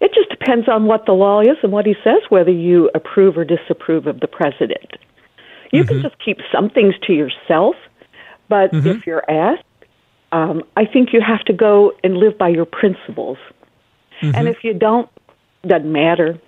it 0.00 0.12
just 0.14 0.28
depends 0.30 0.68
on 0.68 0.86
what 0.86 1.06
the 1.06 1.12
law 1.12 1.40
is 1.40 1.56
and 1.62 1.72
what 1.72 1.86
he 1.86 1.94
says, 2.04 2.22
whether 2.28 2.50
you 2.50 2.90
approve 2.94 3.36
or 3.38 3.44
disapprove 3.44 4.06
of 4.06 4.20
the 4.20 4.28
president. 4.28 4.96
You 5.72 5.82
mm-hmm. 5.82 5.88
can 5.88 6.02
just 6.02 6.16
keep 6.24 6.38
some 6.52 6.70
things 6.70 6.94
to 7.06 7.12
yourself, 7.12 7.76
but 8.48 8.72
mm-hmm. 8.72 8.88
if 8.88 9.06
you're 9.06 9.28
asked, 9.30 9.64
um, 10.32 10.62
I 10.76 10.84
think 10.84 11.12
you 11.12 11.20
have 11.20 11.44
to 11.44 11.52
go 11.52 11.92
and 12.02 12.16
live 12.16 12.36
by 12.36 12.48
your 12.48 12.64
principles. 12.64 13.38
Mm-hmm. 14.20 14.34
And 14.34 14.48
if 14.48 14.64
you 14.64 14.74
don't, 14.74 15.08
doesn't 15.66 15.90
matter. 15.90 16.38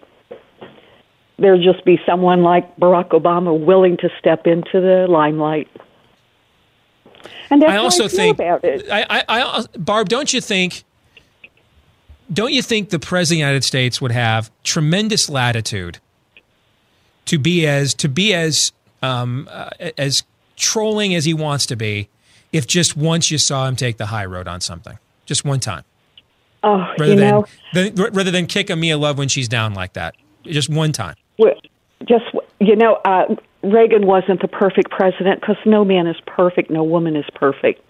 There'll 1.39 1.63
just 1.63 1.85
be 1.85 2.01
someone 2.07 2.43
like 2.43 2.77
Barack 2.77 3.11
Obama 3.11 3.59
willing 3.59 3.97
to 3.99 4.09
step 4.19 4.47
into 4.47 4.81
the 4.81 5.07
limelight. 5.09 5.69
And 7.51 7.63
that's 7.63 7.73
I 7.73 7.77
also 7.77 8.05
I 8.05 8.09
think, 8.09 8.37
about 8.37 8.65
it. 8.65 8.91
I, 8.91 9.03
I, 9.03 9.25
I, 9.29 9.65
Barb, 9.79 10.09
don't 10.09 10.33
you 10.33 10.41
think? 10.41 10.85
Don't 12.33 12.53
you 12.53 12.63
think 12.63 12.91
the 12.91 12.99
president 12.99 13.37
of 13.37 13.47
the 13.47 13.49
United 13.49 13.65
States 13.65 14.01
would 14.01 14.13
have 14.13 14.51
tremendous 14.65 15.29
latitude 15.29 15.99
to 17.27 17.39
be 17.39 17.67
as 17.67 17.95
to 17.95 18.09
be 18.09 18.35
as 18.35 18.73
um, 19.03 19.49
uh, 19.51 19.71
as 19.97 20.25
trolling 20.57 21.15
as 21.15 21.25
he 21.25 21.35
wants 21.35 21.67
to 21.67 21.77
be, 21.77 22.09
if 22.53 22.67
just 22.67 22.97
once 22.97 23.31
you 23.31 23.39
saw 23.39 23.67
him 23.69 23.77
take 23.77 23.97
the 23.97 24.07
high 24.07 24.25
road 24.25 24.49
on 24.49 24.61
something, 24.61 24.99
just 25.27 25.45
one 25.45 25.61
time, 25.61 25.85
Oh, 26.63 26.79
rather 26.99 27.07
you 27.07 27.17
than, 27.17 27.31
know, 27.31 27.47
than 27.75 27.95
rather 27.95 28.31
than 28.31 28.47
kick 28.47 28.71
a 28.71 28.77
Mia 28.77 28.99
Love 28.99 29.19
when 29.19 29.29
she's 29.29 29.49
down 29.49 29.75
like 29.75 29.93
that, 29.93 30.17
just 30.45 30.69
one 30.69 30.91
time. 30.91 31.15
Well, 31.39 31.55
just 32.05 32.25
you 32.61 32.75
know, 32.75 32.95
uh, 33.05 33.37
Reagan 33.63 34.07
wasn't 34.07 34.41
the 34.41 34.49
perfect 34.49 34.91
president 34.91 35.41
because 35.41 35.57
no 35.65 35.85
man 35.85 36.07
is 36.07 36.17
perfect, 36.27 36.71
no 36.71 36.83
woman 36.83 37.15
is 37.15 37.27
perfect. 37.35 37.81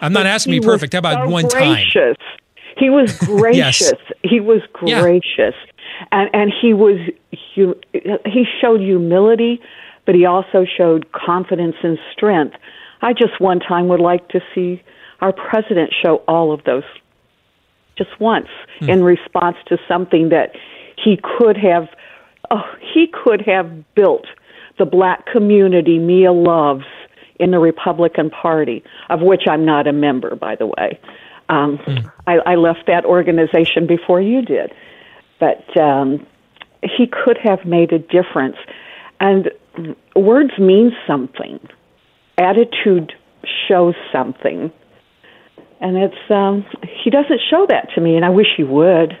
I'm 0.00 0.12
not 0.12 0.20
But 0.20 0.26
asking 0.26 0.52
be 0.52 0.60
perfect. 0.60 0.92
How 0.92 0.98
about 0.98 1.26
so 1.26 1.30
one 1.30 1.48
time? 1.48 1.86
He 2.78 2.90
was 2.90 3.16
gracious. 3.26 3.92
He 4.22 4.40
was 4.40 4.60
Yeah. 4.84 5.00
gracious, 5.00 5.54
and 6.12 6.30
and 6.32 6.52
he 6.60 6.72
was 6.74 6.98
hu- 7.54 7.78
he 8.24 8.44
showed 8.60 8.80
humility, 8.80 9.60
but 10.06 10.14
he 10.14 10.24
also 10.24 10.64
showed 10.64 11.10
confidence 11.12 11.76
and 11.82 11.98
strength. 12.12 12.56
I 13.02 13.12
just 13.12 13.40
one 13.40 13.60
time 13.60 13.88
would 13.88 14.00
like 14.00 14.28
to 14.30 14.40
see 14.54 14.82
our 15.20 15.32
president 15.32 15.92
show 16.02 16.16
all 16.28 16.52
of 16.52 16.62
those 16.64 16.84
just 17.96 18.10
once 18.20 18.48
Hmm. 18.80 18.90
in 18.90 19.02
response 19.04 19.56
to 19.66 19.78
something 19.88 20.28
that 20.28 20.54
he 20.96 21.16
could 21.16 21.56
have 21.56 21.88
oh, 22.50 22.62
he 22.94 23.06
could 23.08 23.42
have 23.42 23.68
built 23.94 24.26
the 24.78 24.84
black 24.86 25.26
community 25.26 25.98
Mia 25.98 26.32
loves 26.32 26.84
in 27.40 27.50
the 27.50 27.58
Republican 27.58 28.30
Party, 28.30 28.82
of 29.10 29.20
which 29.20 29.42
I'm 29.48 29.64
not 29.64 29.86
a 29.86 29.92
member, 29.92 30.34
by 30.36 30.54
the 30.56 30.66
way. 30.66 30.98
Um, 31.48 31.78
I, 32.26 32.38
I 32.44 32.54
left 32.56 32.86
that 32.86 33.04
organization 33.04 33.86
before 33.86 34.20
you 34.20 34.42
did, 34.42 34.72
but 35.40 35.76
um, 35.78 36.26
he 36.82 37.06
could 37.06 37.38
have 37.38 37.64
made 37.64 37.92
a 37.92 37.98
difference. 37.98 38.56
And 39.20 39.50
words 40.14 40.58
mean 40.58 40.92
something. 41.06 41.58
Attitude 42.36 43.12
shows 43.66 43.94
something, 44.12 44.70
and 45.80 45.96
it's 45.96 46.30
um, 46.30 46.64
he 47.02 47.10
doesn't 47.10 47.40
show 47.50 47.66
that 47.68 47.88
to 47.94 48.00
me, 48.00 48.14
and 48.14 48.24
I 48.24 48.30
wish 48.30 48.48
he 48.56 48.64
would. 48.64 49.16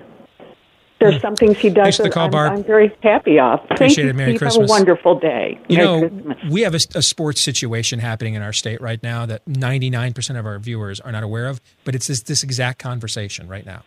There's 1.00 1.20
some 1.22 1.36
things 1.36 1.58
he 1.58 1.70
does 1.70 1.84
Thanks 1.84 1.96
for 1.98 2.02
the 2.04 2.08
that 2.08 2.14
call, 2.14 2.24
I'm, 2.24 2.30
Barb. 2.30 2.52
I'm 2.52 2.64
very 2.64 2.96
happy 3.02 3.38
of. 3.38 3.60
Thank 3.60 3.70
Appreciate 3.72 4.04
you, 4.04 4.10
it. 4.10 4.16
Merry 4.16 4.36
Steve. 4.36 4.52
Have 4.52 4.62
a 4.62 4.66
wonderful 4.66 5.18
day. 5.18 5.58
You 5.68 5.76
Merry 5.76 5.86
know, 5.86 6.08
Christmas. 6.08 6.38
we 6.50 6.62
have 6.62 6.74
a, 6.74 6.80
a 6.96 7.02
sports 7.02 7.40
situation 7.40 8.00
happening 8.00 8.34
in 8.34 8.42
our 8.42 8.52
state 8.52 8.80
right 8.80 9.00
now 9.02 9.24
that 9.26 9.44
99% 9.46 10.38
of 10.38 10.46
our 10.46 10.58
viewers 10.58 11.00
are 11.00 11.12
not 11.12 11.22
aware 11.22 11.46
of, 11.46 11.60
but 11.84 11.94
it's 11.94 12.08
this, 12.08 12.22
this 12.22 12.42
exact 12.42 12.78
conversation 12.80 13.46
right 13.46 13.64
now. 13.64 13.84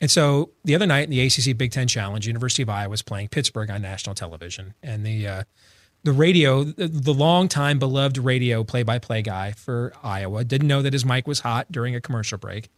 And 0.00 0.10
so 0.10 0.50
the 0.64 0.74
other 0.74 0.86
night 0.86 1.04
in 1.04 1.10
the 1.10 1.20
ACC 1.20 1.56
Big 1.56 1.72
Ten 1.72 1.88
Challenge, 1.88 2.26
University 2.26 2.62
of 2.62 2.68
Iowa 2.68 2.90
was 2.90 3.02
playing 3.02 3.28
Pittsburgh 3.28 3.70
on 3.70 3.80
national 3.82 4.14
television, 4.14 4.74
and 4.82 5.06
the 5.06 5.26
uh, 5.26 5.42
the 6.02 6.12
radio, 6.12 6.64
the, 6.64 6.86
the 6.86 7.14
longtime 7.14 7.78
beloved 7.78 8.18
radio 8.18 8.62
play-by-play 8.62 9.22
guy 9.22 9.52
for 9.52 9.92
Iowa, 10.04 10.44
didn't 10.44 10.68
know 10.68 10.82
that 10.82 10.92
his 10.92 11.04
mic 11.04 11.26
was 11.26 11.40
hot 11.40 11.72
during 11.72 11.96
a 11.96 12.00
commercial 12.00 12.38
break, 12.38 12.68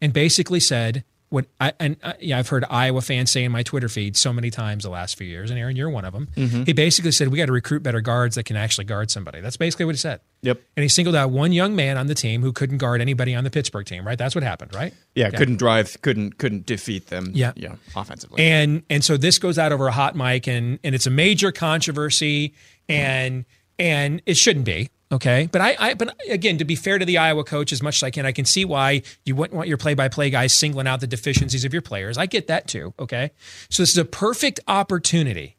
and 0.00 0.12
basically 0.12 0.60
said 0.60 1.04
what 1.30 1.46
I 1.60 1.72
and 1.78 1.96
uh, 2.02 2.12
yeah, 2.20 2.38
I've 2.38 2.48
heard 2.48 2.64
Iowa 2.68 3.00
fans 3.00 3.30
say 3.30 3.44
in 3.44 3.52
my 3.52 3.62
Twitter 3.62 3.88
feed 3.88 4.16
so 4.16 4.32
many 4.32 4.50
times 4.50 4.82
the 4.84 4.90
last 4.90 5.16
few 5.16 5.26
years, 5.26 5.48
and 5.50 5.58
Aaron, 5.58 5.76
you're 5.76 5.88
one 5.88 6.04
of 6.04 6.12
them. 6.12 6.28
Mhm. 6.36 6.66
He 6.66 6.72
basically 6.72 7.12
said 7.12 7.28
we 7.28 7.38
got 7.38 7.46
to 7.46 7.52
recruit 7.52 7.82
better 7.84 8.00
guards 8.00 8.34
that 8.34 8.42
can 8.44 8.56
actually 8.56 8.84
guard 8.84 9.10
somebody. 9.12 9.40
That's 9.40 9.56
basically 9.56 9.84
what 9.86 9.94
he 9.94 9.98
said. 9.98 10.20
Yep. 10.42 10.60
And 10.76 10.82
he 10.82 10.88
singled 10.88 11.14
out 11.14 11.30
one 11.30 11.52
young 11.52 11.76
man 11.76 11.96
on 11.96 12.08
the 12.08 12.14
team 12.14 12.42
who 12.42 12.52
couldn't 12.52 12.78
guard 12.78 13.00
anybody 13.00 13.34
on 13.34 13.44
the 13.44 13.50
Pittsburgh 13.50 13.86
team. 13.86 14.04
Right? 14.04 14.18
That's 14.18 14.34
what 14.34 14.42
happened. 14.42 14.74
Right? 14.74 14.92
Yeah, 15.14 15.30
couldn't 15.30 15.56
drive, 15.56 16.02
couldn't 16.02 16.36
couldn't 16.38 16.66
defeat 16.66 17.06
them. 17.06 17.30
Yeah. 17.32 17.52
yeah, 17.54 17.76
offensively. 17.94 18.42
And 18.44 18.82
and 18.90 19.04
so 19.04 19.16
this 19.16 19.38
goes 19.38 19.56
out 19.58 19.70
over 19.72 19.86
a 19.86 19.92
hot 19.92 20.16
mic 20.16 20.48
and 20.48 20.78
and 20.82 20.94
it's 20.94 21.06
a 21.06 21.10
major 21.10 21.52
controversy 21.52 22.54
and 22.88 23.44
and 23.78 24.20
it 24.26 24.36
shouldn't 24.36 24.64
be. 24.66 24.90
Okay. 25.12 25.48
But 25.50 25.60
I, 25.60 25.76
I 25.78 25.94
but 25.94 26.16
again, 26.28 26.58
to 26.58 26.64
be 26.64 26.76
fair 26.76 26.98
to 26.98 27.04
the 27.04 27.18
Iowa 27.18 27.42
coach 27.44 27.72
as 27.72 27.82
much 27.82 27.96
as 27.96 28.02
I 28.04 28.10
can, 28.10 28.26
I 28.26 28.32
can 28.32 28.44
see 28.44 28.64
why 28.64 29.02
you 29.24 29.34
wouldn't 29.34 29.56
want 29.56 29.68
your 29.68 29.76
play 29.76 29.94
by 29.94 30.08
play 30.08 30.30
guys 30.30 30.52
singling 30.52 30.86
out 30.86 31.00
the 31.00 31.06
deficiencies 31.06 31.64
of 31.64 31.72
your 31.72 31.82
players. 31.82 32.16
I 32.16 32.26
get 32.26 32.46
that 32.46 32.68
too. 32.68 32.94
Okay. 32.98 33.32
So 33.70 33.82
this 33.82 33.90
is 33.90 33.98
a 33.98 34.04
perfect 34.04 34.60
opportunity 34.68 35.56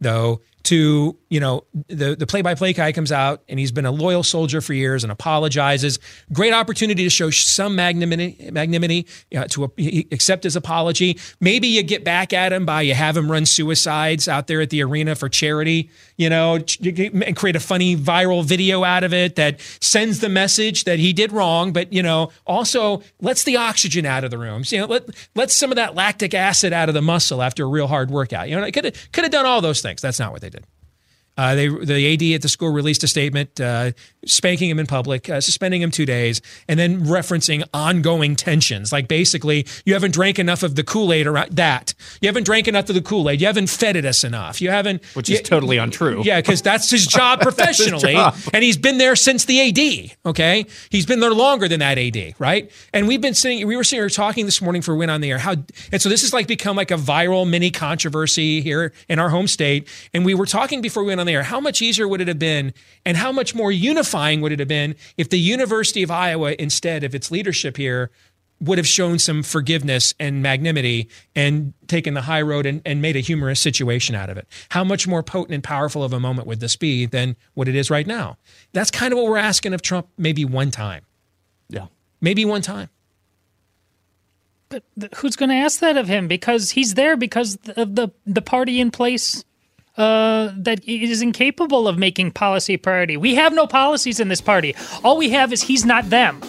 though 0.00 0.40
to 0.66 1.16
you 1.28 1.38
know 1.38 1.64
the 1.86 2.16
the 2.16 2.26
play 2.26 2.42
by 2.42 2.54
play 2.54 2.72
guy 2.72 2.90
comes 2.90 3.12
out 3.12 3.42
and 3.48 3.58
he's 3.58 3.70
been 3.70 3.86
a 3.86 3.90
loyal 3.90 4.24
soldier 4.24 4.60
for 4.60 4.74
years 4.74 5.04
and 5.04 5.12
apologizes. 5.12 5.98
Great 6.32 6.52
opportunity 6.52 7.04
to 7.04 7.10
show 7.10 7.30
some 7.30 7.76
magnanimity, 7.76 8.50
magnanimity 8.50 9.06
uh, 9.36 9.44
to 9.44 9.64
a, 9.64 10.06
accept 10.10 10.42
his 10.42 10.56
apology. 10.56 11.18
Maybe 11.40 11.68
you 11.68 11.84
get 11.84 12.04
back 12.04 12.32
at 12.32 12.52
him 12.52 12.66
by 12.66 12.82
you 12.82 12.94
have 12.94 13.16
him 13.16 13.30
run 13.30 13.46
suicides 13.46 14.26
out 14.26 14.48
there 14.48 14.60
at 14.60 14.70
the 14.70 14.82
arena 14.82 15.14
for 15.14 15.28
charity. 15.28 15.90
You 16.16 16.30
know, 16.30 16.54
and 16.56 17.36
create 17.36 17.56
a 17.56 17.60
funny 17.60 17.94
viral 17.94 18.44
video 18.44 18.82
out 18.82 19.04
of 19.04 19.12
it 19.12 19.36
that 19.36 19.60
sends 19.80 20.20
the 20.20 20.28
message 20.28 20.84
that 20.84 20.98
he 20.98 21.12
did 21.12 21.30
wrong, 21.30 21.72
but 21.72 21.92
you 21.92 22.02
know 22.02 22.30
also 22.46 23.02
lets 23.20 23.44
the 23.44 23.56
oxygen 23.56 24.04
out 24.04 24.24
of 24.24 24.30
the 24.30 24.38
rooms. 24.38 24.72
You 24.72 24.80
know, 24.80 24.86
let 24.86 25.10
let 25.34 25.50
some 25.50 25.70
of 25.70 25.76
that 25.76 25.94
lactic 25.94 26.34
acid 26.34 26.72
out 26.72 26.88
of 26.88 26.94
the 26.94 27.02
muscle 27.02 27.42
after 27.42 27.64
a 27.64 27.68
real 27.68 27.86
hard 27.86 28.10
workout. 28.10 28.48
You 28.48 28.58
know, 28.58 28.70
could 28.70 28.96
could 29.12 29.24
have 29.24 29.32
done 29.32 29.46
all 29.46 29.60
those 29.60 29.80
things. 29.80 30.00
That's 30.00 30.18
not 30.18 30.32
what 30.32 30.40
they 30.40 30.50
did. 30.50 30.55
Uh, 31.36 31.54
they 31.54 31.68
the 31.68 32.14
AD 32.14 32.22
at 32.34 32.42
the 32.42 32.48
school 32.48 32.70
released 32.70 33.02
a 33.04 33.08
statement 33.08 33.60
uh, 33.60 33.92
spanking 34.24 34.70
him 34.70 34.78
in 34.78 34.86
public, 34.86 35.28
uh, 35.28 35.40
suspending 35.40 35.82
him 35.82 35.90
two 35.90 36.06
days, 36.06 36.40
and 36.68 36.78
then 36.78 37.02
referencing 37.04 37.62
ongoing 37.74 38.36
tensions. 38.36 38.92
Like 38.92 39.06
basically, 39.08 39.66
you 39.84 39.92
haven't 39.94 40.12
drank 40.12 40.38
enough 40.38 40.62
of 40.62 40.74
the 40.74 40.82
Kool 40.84 41.12
Aid 41.12 41.26
around 41.26 41.52
that. 41.56 41.94
You 42.20 42.28
haven't 42.28 42.44
drank 42.44 42.68
enough 42.68 42.88
of 42.88 42.94
the 42.94 43.02
Kool 43.02 43.28
Aid. 43.28 43.40
You 43.40 43.46
haven't 43.46 43.68
fed 43.68 43.96
it 43.96 44.04
us 44.04 44.24
enough. 44.24 44.60
You 44.60 44.70
haven't, 44.70 45.04
Which 45.14 45.28
is 45.30 45.38
you- 45.38 45.44
totally 45.44 45.76
untrue. 45.76 46.22
Yeah, 46.24 46.40
because 46.40 46.62
that's 46.62 46.90
his 46.90 47.06
job 47.06 47.40
That's 47.40 47.46
his 47.46 47.54
professionally, 47.88 48.14
job. 48.14 48.34
and 48.54 48.64
he's 48.64 48.76
been 48.78 48.98
there 48.98 49.16
since 49.16 49.44
the 49.44 49.60
AD. 49.60 50.16
Okay, 50.30 50.66
he's 50.90 51.06
been 51.06 51.20
there 51.20 51.34
longer 51.34 51.68
than 51.68 51.80
that 51.80 51.98
AD, 51.98 52.34
right? 52.38 52.70
And 52.92 53.06
we've 53.06 53.20
been 53.20 53.34
sitting, 53.34 53.66
we 53.66 53.76
were 53.76 53.84
sitting 53.84 54.00
here 54.02 54.08
talking 54.08 54.46
this 54.46 54.60
morning 54.62 54.80
for 54.82 54.94
Win 54.96 55.10
on 55.10 55.20
the 55.20 55.30
Air. 55.30 55.38
How 55.38 55.54
and 55.92 56.00
so 56.00 56.08
this 56.08 56.22
has 56.22 56.32
like 56.32 56.46
become 56.46 56.76
like 56.76 56.90
a 56.90 56.96
viral 56.96 57.48
mini 57.48 57.70
controversy 57.70 58.60
here 58.60 58.92
in 59.08 59.18
our 59.18 59.28
home 59.28 59.46
state. 59.46 59.86
And 60.14 60.24
we 60.24 60.34
were 60.34 60.46
talking 60.46 60.80
before 60.80 61.02
we 61.02 61.08
went 61.08 61.20
on 61.20 61.25
the 61.26 61.32
air. 61.32 61.42
How 61.42 61.60
much 61.60 61.82
easier 61.82 62.08
would 62.08 62.20
it 62.20 62.28
have 62.28 62.38
been, 62.38 62.72
and 63.04 63.16
how 63.16 63.32
much 63.32 63.54
more 63.54 63.70
unifying 63.70 64.40
would 64.40 64.52
it 64.52 64.58
have 64.58 64.68
been 64.68 64.96
if 65.16 65.28
the 65.28 65.38
University 65.38 66.02
of 66.02 66.10
Iowa, 66.10 66.54
instead 66.58 67.04
of 67.04 67.14
its 67.14 67.30
leadership 67.30 67.76
here, 67.76 68.10
would 68.60 68.78
have 68.78 68.86
shown 68.86 69.18
some 69.18 69.42
forgiveness 69.42 70.14
and 70.18 70.42
magnanimity 70.42 71.08
and 71.34 71.74
taken 71.88 72.14
the 72.14 72.22
high 72.22 72.40
road 72.40 72.64
and, 72.64 72.80
and 72.86 73.02
made 73.02 73.16
a 73.16 73.20
humorous 73.20 73.60
situation 73.60 74.14
out 74.14 74.30
of 74.30 74.38
it. 74.38 74.46
How 74.70 74.82
much 74.82 75.06
more 75.06 75.22
potent 75.22 75.52
and 75.54 75.62
powerful 75.62 76.02
of 76.02 76.12
a 76.12 76.20
moment 76.20 76.48
would 76.48 76.60
this 76.60 76.76
be 76.76 77.04
than 77.06 77.36
what 77.54 77.68
it 77.68 77.74
is 77.74 77.90
right 77.90 78.06
now? 78.06 78.38
That's 78.72 78.90
kind 78.90 79.12
of 79.12 79.18
what 79.18 79.26
we're 79.26 79.36
asking 79.36 79.74
of 79.74 79.82
Trump 79.82 80.08
maybe 80.16 80.44
one 80.44 80.70
time. 80.70 81.04
Yeah. 81.68 81.86
Maybe 82.20 82.44
one 82.44 82.62
time. 82.62 82.88
But 84.68 84.82
who's 85.16 85.36
going 85.36 85.50
to 85.50 85.54
ask 85.54 85.80
that 85.80 85.96
of 85.96 86.08
him? 86.08 86.26
Because 86.26 86.70
he's 86.70 86.94
there 86.94 87.16
because 87.16 87.58
of 87.76 87.94
the 87.94 88.08
the 88.26 88.42
party 88.42 88.80
in 88.80 88.90
place 88.90 89.44
uh, 89.96 90.52
that 90.56 90.84
is 90.86 91.22
incapable 91.22 91.88
of 91.88 91.98
making 91.98 92.32
policy 92.32 92.76
priority. 92.76 93.16
We 93.16 93.34
have 93.36 93.54
no 93.54 93.66
policies 93.66 94.20
in 94.20 94.28
this 94.28 94.40
party. 94.40 94.74
All 95.02 95.16
we 95.16 95.30
have 95.30 95.52
is 95.52 95.62
he's 95.62 95.84
not 95.84 96.10
them. 96.10 96.40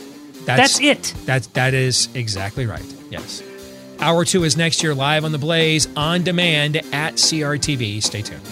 That's, 0.45 0.79
it. 0.79 1.13
That's 1.25 1.47
that 1.47 1.73
is 1.73 2.07
exactly 2.13 2.65
right. 2.65 2.85
Yes. 3.09 3.43
Hour 3.99 4.25
two 4.25 4.43
is 4.43 4.55
next 4.55 4.83
year 4.83 4.93
live 4.93 5.25
on 5.25 5.31
the 5.31 5.37
Blaze 5.37 5.87
on 5.95 6.23
demand 6.23 6.77
at 6.93 7.15
CRTV. 7.15 8.01
Stay 8.01 8.21
tuned. 8.21 8.43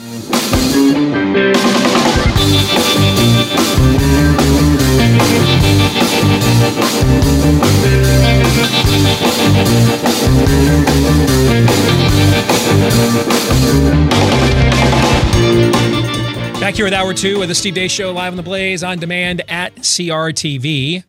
Back 16.76 16.80
here 16.80 16.86
with 16.88 16.93
hour 16.93 17.13
two 17.13 17.41
of 17.41 17.47
the 17.47 17.55
Steve 17.55 17.76
Deace 17.76 17.89
Show 17.89 18.11
live 18.11 18.34
on 18.34 18.36
the 18.36 18.43
Blaze 18.43 18.84
on 18.84 18.99
demand 18.99 19.49
at 19.49 19.76
CRTV. 19.76 21.05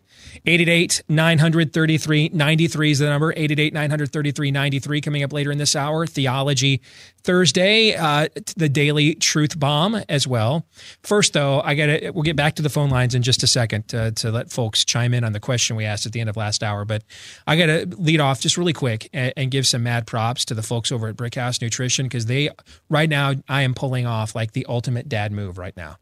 888 0.48 1.02
933 1.08 2.30
93 2.32 2.90
is 2.92 2.98
the 3.00 3.06
number. 3.06 3.32
888 3.32 3.74
933 3.74 4.50
93 4.52 5.00
coming 5.00 5.22
up 5.24 5.32
later 5.32 5.50
in 5.50 5.58
this 5.58 5.74
hour. 5.74 6.06
Theology 6.06 6.80
Thursday, 7.24 7.96
uh, 7.96 8.28
the 8.56 8.68
Daily 8.68 9.16
Truth 9.16 9.58
Bomb 9.58 9.96
as 10.08 10.28
well. 10.28 10.64
First, 11.02 11.32
though, 11.32 11.60
I 11.60 11.74
got 11.74 11.86
to, 11.86 12.10
we'll 12.12 12.22
get 12.22 12.36
back 12.36 12.54
to 12.56 12.62
the 12.62 12.68
phone 12.68 12.90
lines 12.90 13.16
in 13.16 13.22
just 13.22 13.42
a 13.42 13.48
second 13.48 13.92
uh, 13.92 14.12
to 14.12 14.30
let 14.30 14.52
folks 14.52 14.84
chime 14.84 15.12
in 15.12 15.24
on 15.24 15.32
the 15.32 15.40
question 15.40 15.74
we 15.74 15.84
asked 15.84 16.06
at 16.06 16.12
the 16.12 16.20
end 16.20 16.30
of 16.30 16.36
last 16.36 16.62
hour. 16.62 16.84
But 16.84 17.02
I 17.48 17.56
got 17.56 17.66
to 17.66 17.86
lead 17.98 18.20
off 18.20 18.40
just 18.40 18.56
really 18.56 18.72
quick 18.72 19.08
and, 19.12 19.32
and 19.36 19.50
give 19.50 19.66
some 19.66 19.82
mad 19.82 20.06
props 20.06 20.44
to 20.44 20.54
the 20.54 20.62
folks 20.62 20.92
over 20.92 21.08
at 21.08 21.16
Brickhouse 21.16 21.60
Nutrition 21.60 22.06
because 22.06 22.26
they, 22.26 22.50
right 22.88 23.08
now, 23.08 23.32
I 23.48 23.62
am 23.62 23.74
pulling 23.74 24.06
off 24.06 24.36
like 24.36 24.52
the 24.52 24.64
ultimate 24.68 25.08
dad 25.08 25.32
move 25.32 25.58
right 25.58 25.76
now. 25.76 25.96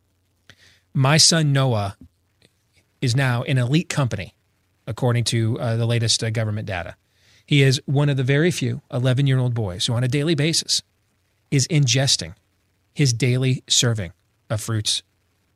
My 0.93 1.17
son 1.17 1.55
Noah 1.55 1.97
is 3.01 3.15
now 3.15 3.43
an 3.45 3.59
elite 3.59 3.89
company, 3.89 4.34
according 4.87 5.25
to 5.25 5.59
uh, 5.59 5.77
the 5.77 5.87
latest 5.87 6.23
uh, 6.23 6.31
government 6.31 6.67
data. 6.67 6.97
He 7.47 7.63
is 7.63 7.81
one 7.85 8.09
of 8.09 8.17
the 8.17 8.23
very 8.23 8.51
few 8.51 8.83
11 8.93 9.27
year 9.27 9.39
old 9.39 9.55
boys 9.55 9.87
who, 9.87 9.93
on 9.93 10.05
a 10.05 10.09
daily 10.09 10.35
basis, 10.35 10.83
is 11.51 11.69
ingesting 11.69 12.35
his 12.95 13.13
daily 13.13 13.63
serving 13.69 14.13
of 14.49 14.61
fruits 14.61 15.03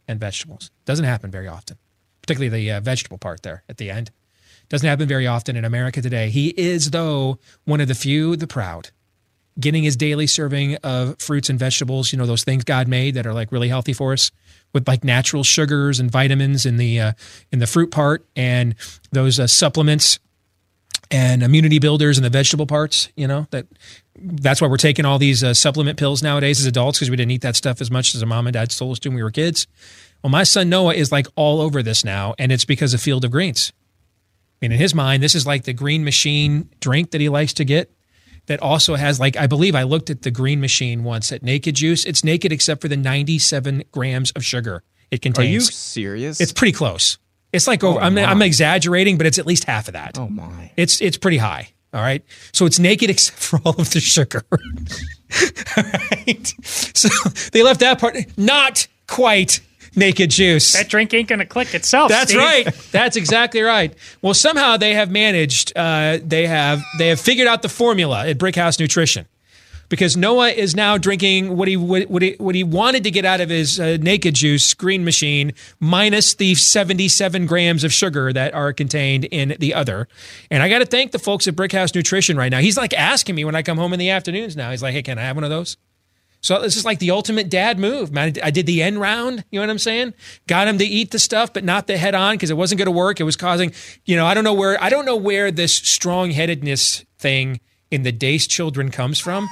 and 0.06 0.20
vegetables. 0.20 0.70
Doesn't 0.84 1.04
happen 1.04 1.30
very 1.30 1.48
often, 1.48 1.78
particularly 2.22 2.48
the 2.48 2.72
uh, 2.72 2.80
vegetable 2.80 3.18
part 3.18 3.42
there 3.42 3.62
at 3.68 3.78
the 3.78 3.90
end. 3.90 4.10
Doesn't 4.68 4.88
happen 4.88 5.08
very 5.08 5.26
often 5.26 5.56
in 5.56 5.64
America 5.64 6.02
today. 6.02 6.28
He 6.28 6.48
is, 6.48 6.90
though, 6.90 7.38
one 7.64 7.80
of 7.80 7.88
the 7.88 7.94
few, 7.94 8.36
the 8.36 8.46
proud, 8.46 8.90
getting 9.58 9.82
his 9.82 9.96
daily 9.96 10.26
serving 10.26 10.76
of 10.76 11.18
fruits 11.18 11.48
and 11.48 11.58
vegetables, 11.58 12.12
you 12.12 12.18
know, 12.18 12.26
those 12.26 12.44
things 12.44 12.64
God 12.64 12.86
made 12.86 13.14
that 13.14 13.26
are 13.26 13.32
like 13.32 13.50
really 13.50 13.68
healthy 13.68 13.94
for 13.94 14.12
us 14.12 14.30
with 14.72 14.86
like 14.86 15.04
natural 15.04 15.44
sugars 15.44 16.00
and 16.00 16.10
vitamins 16.10 16.66
in 16.66 16.76
the 16.76 17.00
uh, 17.00 17.12
in 17.52 17.58
the 17.58 17.66
fruit 17.66 17.90
part 17.90 18.26
and 18.36 18.74
those 19.12 19.40
uh, 19.40 19.46
supplements 19.46 20.18
and 21.10 21.42
immunity 21.42 21.78
builders 21.78 22.18
in 22.18 22.24
the 22.24 22.30
vegetable 22.30 22.66
parts. 22.66 23.08
You 23.16 23.26
know 23.26 23.46
that 23.50 23.66
that's 24.16 24.60
why 24.60 24.68
we're 24.68 24.76
taking 24.76 25.04
all 25.04 25.18
these 25.18 25.42
uh, 25.42 25.54
supplement 25.54 25.98
pills 25.98 26.22
nowadays 26.22 26.60
as 26.60 26.66
adults 26.66 26.98
because 26.98 27.10
we 27.10 27.16
didn't 27.16 27.32
eat 27.32 27.42
that 27.42 27.56
stuff 27.56 27.80
as 27.80 27.90
much 27.90 28.14
as 28.14 28.22
our 28.22 28.28
mom 28.28 28.46
and 28.46 28.54
dad 28.54 28.70
told 28.70 28.92
us 28.92 28.98
to 29.00 29.08
when 29.08 29.16
we 29.16 29.22
were 29.22 29.30
kids. 29.30 29.66
Well, 30.22 30.30
my 30.30 30.42
son 30.42 30.68
Noah 30.68 30.94
is 30.94 31.12
like 31.12 31.28
all 31.36 31.60
over 31.60 31.82
this 31.82 32.04
now, 32.04 32.34
and 32.38 32.50
it's 32.50 32.64
because 32.64 32.92
of 32.92 33.00
Field 33.00 33.24
of 33.24 33.30
Greens. 33.30 33.72
I 34.60 34.64
mean, 34.64 34.72
in 34.72 34.78
his 34.78 34.94
mind, 34.94 35.22
this 35.22 35.36
is 35.36 35.46
like 35.46 35.64
the 35.64 35.72
green 35.72 36.04
machine 36.04 36.68
drink 36.80 37.12
that 37.12 37.20
he 37.20 37.28
likes 37.28 37.52
to 37.54 37.64
get 37.64 37.92
that 38.48 38.60
also 38.60 38.96
has 38.96 39.18
like 39.18 39.36
I 39.36 39.46
believe 39.46 39.74
I 39.74 39.84
looked 39.84 40.10
at 40.10 40.22
the 40.22 40.30
green 40.30 40.60
machine 40.60 41.04
once 41.04 41.32
at 41.32 41.42
Naked 41.42 41.76
Juice. 41.76 42.04
It's 42.04 42.24
naked 42.24 42.52
except 42.52 42.82
for 42.82 42.88
the 42.88 42.96
97 42.96 43.84
grams 43.92 44.30
of 44.32 44.44
sugar 44.44 44.82
it 45.10 45.22
contains. 45.22 45.46
Are 45.46 45.50
you 45.50 45.60
serious? 45.60 46.40
It's 46.40 46.52
pretty 46.52 46.72
close. 46.72 47.18
It's 47.52 47.66
like 47.66 47.82
over. 47.82 47.98
Oh, 47.98 48.02
I'm, 48.02 48.18
I'm 48.18 48.42
exaggerating, 48.42 49.16
but 49.16 49.26
it's 49.26 49.38
at 49.38 49.46
least 49.46 49.64
half 49.64 49.88
of 49.88 49.94
that. 49.94 50.18
Oh 50.18 50.28
my! 50.28 50.70
It's 50.76 51.00
it's 51.00 51.16
pretty 51.16 51.38
high. 51.38 51.68
All 51.94 52.02
right. 52.02 52.22
So 52.52 52.66
it's 52.66 52.78
naked 52.78 53.08
except 53.08 53.38
for 53.42 53.60
all 53.64 53.80
of 53.80 53.90
the 53.90 54.00
sugar. 54.00 54.42
all 55.76 55.84
right. 56.26 56.54
So 56.62 57.08
they 57.52 57.62
left 57.62 57.80
that 57.80 57.98
part 57.98 58.16
not 58.36 58.86
quite 59.06 59.60
naked 59.98 60.30
juice. 60.30 60.72
That 60.72 60.88
drink 60.88 61.12
ain't 61.12 61.28
going 61.28 61.40
to 61.40 61.46
click 61.46 61.74
itself. 61.74 62.08
That's 62.08 62.30
Steve. 62.30 62.40
right. 62.40 62.72
That's 62.92 63.16
exactly 63.16 63.60
right. 63.62 63.94
Well, 64.22 64.34
somehow 64.34 64.76
they 64.76 64.94
have 64.94 65.10
managed. 65.10 65.76
Uh, 65.76 66.18
they 66.22 66.46
have 66.46 66.82
they 66.98 67.08
have 67.08 67.20
figured 67.20 67.46
out 67.48 67.62
the 67.62 67.68
formula 67.68 68.26
at 68.26 68.38
Brickhouse 68.38 68.78
Nutrition. 68.78 69.26
Because 69.90 70.18
Noah 70.18 70.50
is 70.50 70.76
now 70.76 70.98
drinking 70.98 71.56
what 71.56 71.66
he 71.66 71.74
what 71.74 72.20
he, 72.20 72.36
what 72.38 72.54
he 72.54 72.62
wanted 72.62 73.04
to 73.04 73.10
get 73.10 73.24
out 73.24 73.40
of 73.40 73.48
his 73.48 73.80
uh, 73.80 73.96
naked 73.98 74.34
juice 74.34 74.74
green 74.74 75.02
machine, 75.02 75.54
minus 75.80 76.34
the 76.34 76.54
77 76.54 77.46
grams 77.46 77.84
of 77.84 77.92
sugar 77.92 78.30
that 78.30 78.52
are 78.52 78.74
contained 78.74 79.24
in 79.24 79.56
the 79.58 79.72
other. 79.72 80.06
And 80.50 80.62
I 80.62 80.68
got 80.68 80.80
to 80.80 80.84
thank 80.84 81.12
the 81.12 81.18
folks 81.18 81.48
at 81.48 81.56
Brickhouse 81.56 81.94
Nutrition 81.94 82.36
right 82.36 82.50
now. 82.50 82.58
He's 82.58 82.76
like 82.76 82.92
asking 82.92 83.34
me 83.34 83.46
when 83.46 83.54
I 83.54 83.62
come 83.62 83.78
home 83.78 83.94
in 83.94 83.98
the 83.98 84.10
afternoons 84.10 84.56
now. 84.56 84.70
He's 84.70 84.82
like, 84.82 84.92
"Hey, 84.92 85.02
can 85.02 85.18
I 85.18 85.22
have 85.22 85.36
one 85.36 85.44
of 85.44 85.50
those?" 85.50 85.78
So 86.40 86.60
this 86.60 86.76
is 86.76 86.84
like 86.84 86.98
the 86.98 87.10
ultimate 87.10 87.48
dad 87.48 87.78
move, 87.78 88.12
man. 88.12 88.34
I 88.42 88.50
did 88.50 88.66
the 88.66 88.82
end 88.82 89.00
round. 89.00 89.44
You 89.50 89.58
know 89.58 89.66
what 89.66 89.70
I'm 89.70 89.78
saying? 89.78 90.14
Got 90.46 90.68
him 90.68 90.78
to 90.78 90.84
eat 90.84 91.10
the 91.10 91.18
stuff, 91.18 91.52
but 91.52 91.64
not 91.64 91.86
the 91.86 91.98
head 91.98 92.14
on 92.14 92.34
because 92.34 92.50
it 92.50 92.56
wasn't 92.56 92.78
going 92.78 92.86
to 92.86 92.92
work. 92.92 93.20
It 93.20 93.24
was 93.24 93.36
causing, 93.36 93.72
you 94.04 94.16
know, 94.16 94.26
I 94.26 94.34
don't 94.34 94.44
know 94.44 94.54
where 94.54 94.82
I 94.82 94.88
don't 94.88 95.04
know 95.04 95.16
where 95.16 95.50
this 95.50 95.74
strong 95.74 96.30
headedness 96.30 97.04
thing 97.18 97.60
in 97.90 98.02
the 98.02 98.12
Deace 98.12 98.46
children 98.46 98.90
comes 98.90 99.18
from, 99.18 99.48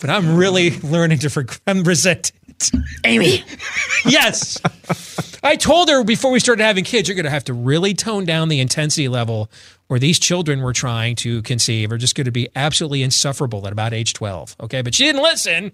but 0.00 0.10
I'm 0.10 0.36
really 0.36 0.78
learning 0.80 1.18
to 1.20 1.58
I'm 1.66 1.84
resent 1.84 2.32
it. 2.54 2.70
Amy. 3.04 3.44
yes. 4.04 4.60
I 5.42 5.56
told 5.56 5.88
her 5.88 6.04
before 6.04 6.30
we 6.30 6.40
started 6.40 6.62
having 6.62 6.84
kids, 6.84 7.08
you're 7.08 7.16
going 7.16 7.24
to 7.24 7.30
have 7.30 7.44
to 7.44 7.54
really 7.54 7.94
tone 7.94 8.24
down 8.24 8.48
the 8.48 8.60
intensity 8.60 9.08
level, 9.08 9.50
or 9.88 9.98
these 9.98 10.18
children 10.18 10.62
we're 10.62 10.72
trying 10.72 11.16
to 11.16 11.42
conceive 11.42 11.92
are 11.92 11.98
just 11.98 12.14
going 12.14 12.24
to 12.24 12.30
be 12.30 12.48
absolutely 12.56 13.02
insufferable 13.02 13.66
at 13.66 13.72
about 13.72 13.92
age 13.92 14.14
12. 14.14 14.56
Okay. 14.60 14.82
But 14.82 14.94
she 14.94 15.04
didn't 15.04 15.22
listen 15.22 15.72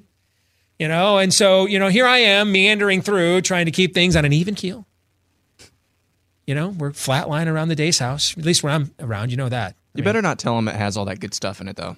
you 0.80 0.88
know 0.88 1.18
and 1.18 1.32
so 1.32 1.66
you 1.66 1.78
know 1.78 1.88
here 1.88 2.06
i 2.06 2.18
am 2.18 2.50
meandering 2.50 3.02
through 3.02 3.42
trying 3.42 3.66
to 3.66 3.70
keep 3.70 3.94
things 3.94 4.16
on 4.16 4.24
an 4.24 4.32
even 4.32 4.54
keel. 4.56 4.86
You 6.46 6.54
know 6.56 6.70
we're 6.70 6.90
flatline 6.90 7.46
around 7.46 7.68
the 7.68 7.76
Deace 7.76 8.00
house 8.00 8.36
at 8.36 8.44
least 8.44 8.64
when 8.64 8.72
i'm 8.72 8.94
around 8.98 9.30
you 9.30 9.36
know 9.36 9.50
that. 9.50 9.76
You 9.94 10.02
better 10.02 10.22
not 10.22 10.38
tell 10.38 10.58
him 10.58 10.66
it 10.66 10.74
has 10.74 10.96
all 10.96 11.04
that 11.04 11.20
good 11.20 11.34
stuff 11.34 11.60
in 11.60 11.68
it 11.68 11.76
though. 11.76 11.96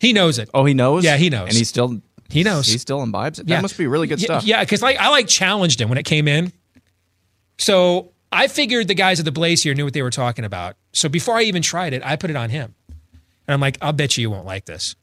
He 0.00 0.12
knows 0.12 0.38
it. 0.38 0.48
Oh 0.54 0.64
he 0.64 0.74
knows? 0.74 1.04
Yeah 1.04 1.16
he 1.16 1.28
knows. 1.28 1.48
And 1.48 1.56
he 1.56 1.64
still 1.64 2.00
he 2.30 2.42
knows. 2.42 2.66
he 2.66 2.78
still 2.78 3.02
imbibes 3.02 3.38
it? 3.38 3.48
Yeah. 3.48 3.56
that 3.56 3.62
must 3.62 3.76
be 3.76 3.86
really 3.86 4.06
good 4.06 4.20
yeah, 4.20 4.24
stuff. 4.26 4.44
yeah 4.44 4.60
because 4.60 4.80
like 4.80 4.96
i 4.96 5.10
like 5.10 5.28
challenged 5.28 5.80
him 5.80 5.90
when 5.90 5.98
it 5.98 6.04
came 6.04 6.26
in. 6.26 6.52
So 7.58 8.12
i 8.32 8.48
figured 8.48 8.88
the 8.88 8.94
guys 8.94 9.18
at 9.18 9.26
the 9.26 9.32
blaze 9.32 9.62
here 9.62 9.74
knew 9.74 9.84
what 9.84 9.92
they 9.92 10.02
were 10.02 10.10
talking 10.10 10.46
about. 10.46 10.76
So 10.92 11.10
before 11.10 11.36
i 11.36 11.42
even 11.42 11.60
tried 11.60 11.92
it 11.92 12.02
i 12.04 12.16
put 12.16 12.30
it 12.30 12.36
on 12.36 12.48
him. 12.48 12.74
And 13.46 13.52
i'm 13.54 13.60
like 13.60 13.76
i'll 13.82 13.92
bet 13.92 14.16
you 14.16 14.22
you 14.22 14.30
won't 14.30 14.46
like 14.46 14.64
this. 14.64 14.96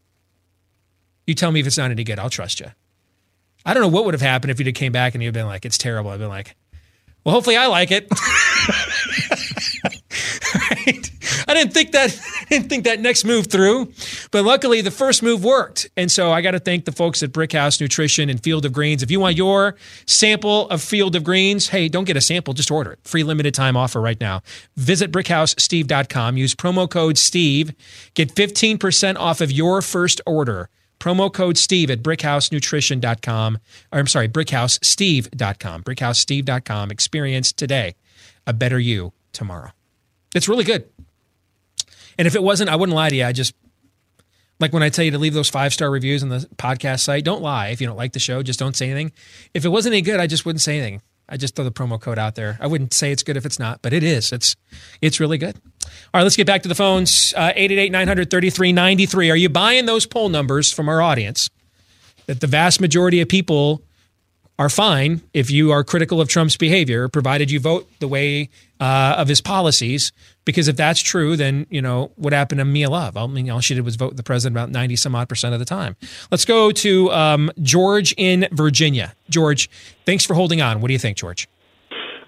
You 1.28 1.36
tell 1.36 1.52
me 1.52 1.60
if 1.60 1.68
it's 1.68 1.78
not 1.78 1.92
any 1.92 2.04
good. 2.04 2.18
I'll 2.18 2.32
trust 2.32 2.60
you 2.60 2.72
I 3.66 3.74
don't 3.74 3.84
know 3.84 3.90
what 3.90 4.06
would 4.06 4.14
have 4.14 4.22
happened 4.22 4.52
if 4.52 4.60
you'd 4.60 4.68
have 4.68 4.76
came 4.76 4.92
back 4.92 5.14
and 5.16 5.22
he'd 5.22 5.34
been 5.34 5.46
like, 5.46 5.66
it's 5.66 5.78
terrible. 5.78 6.12
I'd 6.12 6.20
been 6.20 6.30
like, 6.30 6.56
well, 7.24 7.34
hopefully 7.34 7.58
I 7.58 7.68
like 7.68 7.92
it. 7.92 8.08
Right? 10.72 11.12
I 11.48 11.54
didn't 11.54 11.74
think 11.74 11.92
that 11.92 12.20
I 12.42 12.46
didn't 12.50 12.70
think 12.70 12.84
that 12.84 13.00
next 13.00 13.26
move 13.26 13.48
through, 13.48 13.92
but 14.32 14.46
luckily 14.46 14.82
the 14.82 14.92
first 14.92 15.24
move 15.24 15.44
worked. 15.44 15.90
And 15.98 16.12
so 16.12 16.32
I 16.32 16.42
got 16.42 16.52
to 16.52 16.60
thank 16.60 16.86
the 16.86 16.92
folks 16.92 17.24
at 17.24 17.32
Brickhouse 17.32 17.82
Nutrition 17.82 18.30
and 18.30 18.42
Field 18.42 18.66
of 18.66 18.74
Greens. 18.74 19.04
If 19.04 19.10
you 19.12 19.20
want 19.20 19.36
your 19.36 19.76
sample 20.06 20.70
of 20.70 20.82
Field 20.82 21.16
of 21.16 21.24
Greens, 21.24 21.70
hey, 21.70 21.90
don't 21.90 22.06
get 22.06 22.18
a 22.18 22.22
sample, 22.22 22.54
just 22.54 22.72
order 22.72 22.94
it. 22.94 23.00
Free 23.04 23.24
limited 23.24 23.54
time 23.54 23.76
offer 23.76 24.00
right 24.00 24.20
now. 24.20 24.42
Visit 24.78 25.12
brickhousesteve.com, 25.12 26.38
use 26.38 26.56
promo 26.56 26.90
code 26.90 27.18
Steve, 27.18 27.74
get 28.14 28.34
15% 28.36 29.18
off 29.18 29.42
of 29.42 29.52
your 29.52 29.82
first 29.82 30.22
order. 30.26 30.70
Promo 31.00 31.32
code 31.32 31.58
Steve 31.58 31.90
at 31.90 32.04
brickhousenutrition.com. 32.04 33.58
Or 33.92 34.00
I'm 34.00 34.08
sorry, 34.08 34.28
brickhousesteve.com. 34.28 35.84
Brickhousesteve.com. 35.84 36.92
Experience 36.92 37.54
today 37.54 37.96
a 38.46 38.54
better 38.54 38.80
you 38.80 39.14
tomorrow. 39.32 39.72
It's 40.36 40.48
really 40.48 40.64
good. 40.64 40.90
And 42.18 42.28
if 42.28 42.36
it 42.36 42.44
wasn't, 42.44 42.70
I 42.70 42.76
wouldn't 42.76 42.96
lie 42.96 43.10
to 43.10 43.16
you. 43.16 43.26
I 43.26 43.32
just, 43.32 43.54
like 44.60 44.74
when 44.74 44.84
I 44.84 44.90
tell 44.90 45.06
you 45.06 45.12
to 45.12 45.18
leave 45.18 45.34
those 45.34 45.50
five 45.50 45.74
star 45.74 45.90
reviews 45.90 46.22
on 46.22 46.30
the 46.30 46.48
podcast 46.58 47.00
site, 47.02 47.24
don't 47.24 47.42
lie. 47.42 47.70
If 47.70 47.80
you 47.80 47.88
don't 47.88 47.98
like 47.98 48.14
the 48.14 48.20
show, 48.20 48.44
just 48.44 48.60
don't 48.60 48.76
say 48.76 48.90
anything. 48.90 49.12
If 49.54 49.66
it 49.66 49.70
wasn't 49.70 49.94
any 49.94 50.02
good, 50.02 50.20
I 50.20 50.28
just 50.28 50.46
wouldn't 50.46 50.62
say 50.62 50.78
anything. 50.78 51.02
I 51.30 51.38
just 51.38 51.56
throw 51.56 51.64
the 51.64 51.72
promo 51.72 52.02
code 52.02 52.18
out 52.18 52.36
there. 52.36 52.58
I 52.60 52.68
wouldn't 52.68 52.94
say 52.94 53.12
it's 53.12 53.24
good 53.24 53.38
if 53.38 53.46
it's 53.46 53.60
not, 53.60 53.82
but 53.82 53.94
it 53.94 54.04
is. 54.04 54.32
It's 54.32 54.56
it's 55.02 55.20
really 55.20 55.38
good. 55.38 55.56
All 55.86 56.20
right, 56.20 56.24
let's 56.24 56.36
get 56.36 56.48
back 56.48 56.64
to 56.64 56.70
the 56.70 56.76
phones. 56.76 57.34
Uh, 57.36 57.54
888 57.56 57.92
900 57.92 58.32
3393. 58.32 59.32
Are 59.32 59.36
you 59.36 59.50
buying 59.50 59.86
those 59.86 60.06
poll 60.06 60.30
numbers 60.30 60.72
from 60.72 60.90
our 60.90 61.02
audience 61.02 61.50
that 62.26 62.42
the 62.42 62.48
vast 62.48 62.82
majority 62.82 63.22
of 63.22 63.28
people 63.28 63.82
are 64.60 64.70
fine 64.70 65.22
if 65.34 65.50
you 65.50 65.72
are 65.72 65.86
critical 65.86 66.20
of 66.20 66.28
Trump's 66.28 66.58
behavior, 66.58 67.08
provided 67.08 67.50
you 67.50 67.62
vote 67.62 67.90
the 68.00 68.10
way 68.10 68.50
uh, 68.82 69.16
of 69.18 69.30
his 69.30 69.40
policies? 69.40 70.12
Because 70.44 70.68
if 70.68 70.76
that's 70.76 71.00
true, 71.00 71.38
then 71.38 71.66
you 71.70 71.82
know 71.82 72.12
what 72.18 72.34
happened 72.34 72.60
to 72.60 72.66
Mia 72.66 72.90
Love. 72.90 73.16
I 73.16 73.26
mean, 73.26 73.50
all 73.50 73.62
she 73.62 73.74
did 73.74 73.86
was 73.86 73.96
vote 73.96 74.18
the 74.18 74.24
president 74.24 74.58
about 74.58 74.70
ninety 74.70 74.98
some 74.98 75.16
odd 75.16 75.30
percent 75.30 75.54
of 75.54 75.60
the 75.60 75.66
time. 75.66 75.96
Let's 76.30 76.44
go 76.44 76.72
to 76.72 77.12
um, 77.12 77.52
George 77.62 78.14
in 78.18 78.50
Virginia. 78.52 79.16
George, 79.30 79.70
thanks 80.06 80.26
for 80.26 80.34
holding 80.34 80.62
on. 80.62 80.82
What 80.82 80.90
do 80.90 80.94
you 80.94 81.00
think, 81.00 81.16
George? 81.16 81.48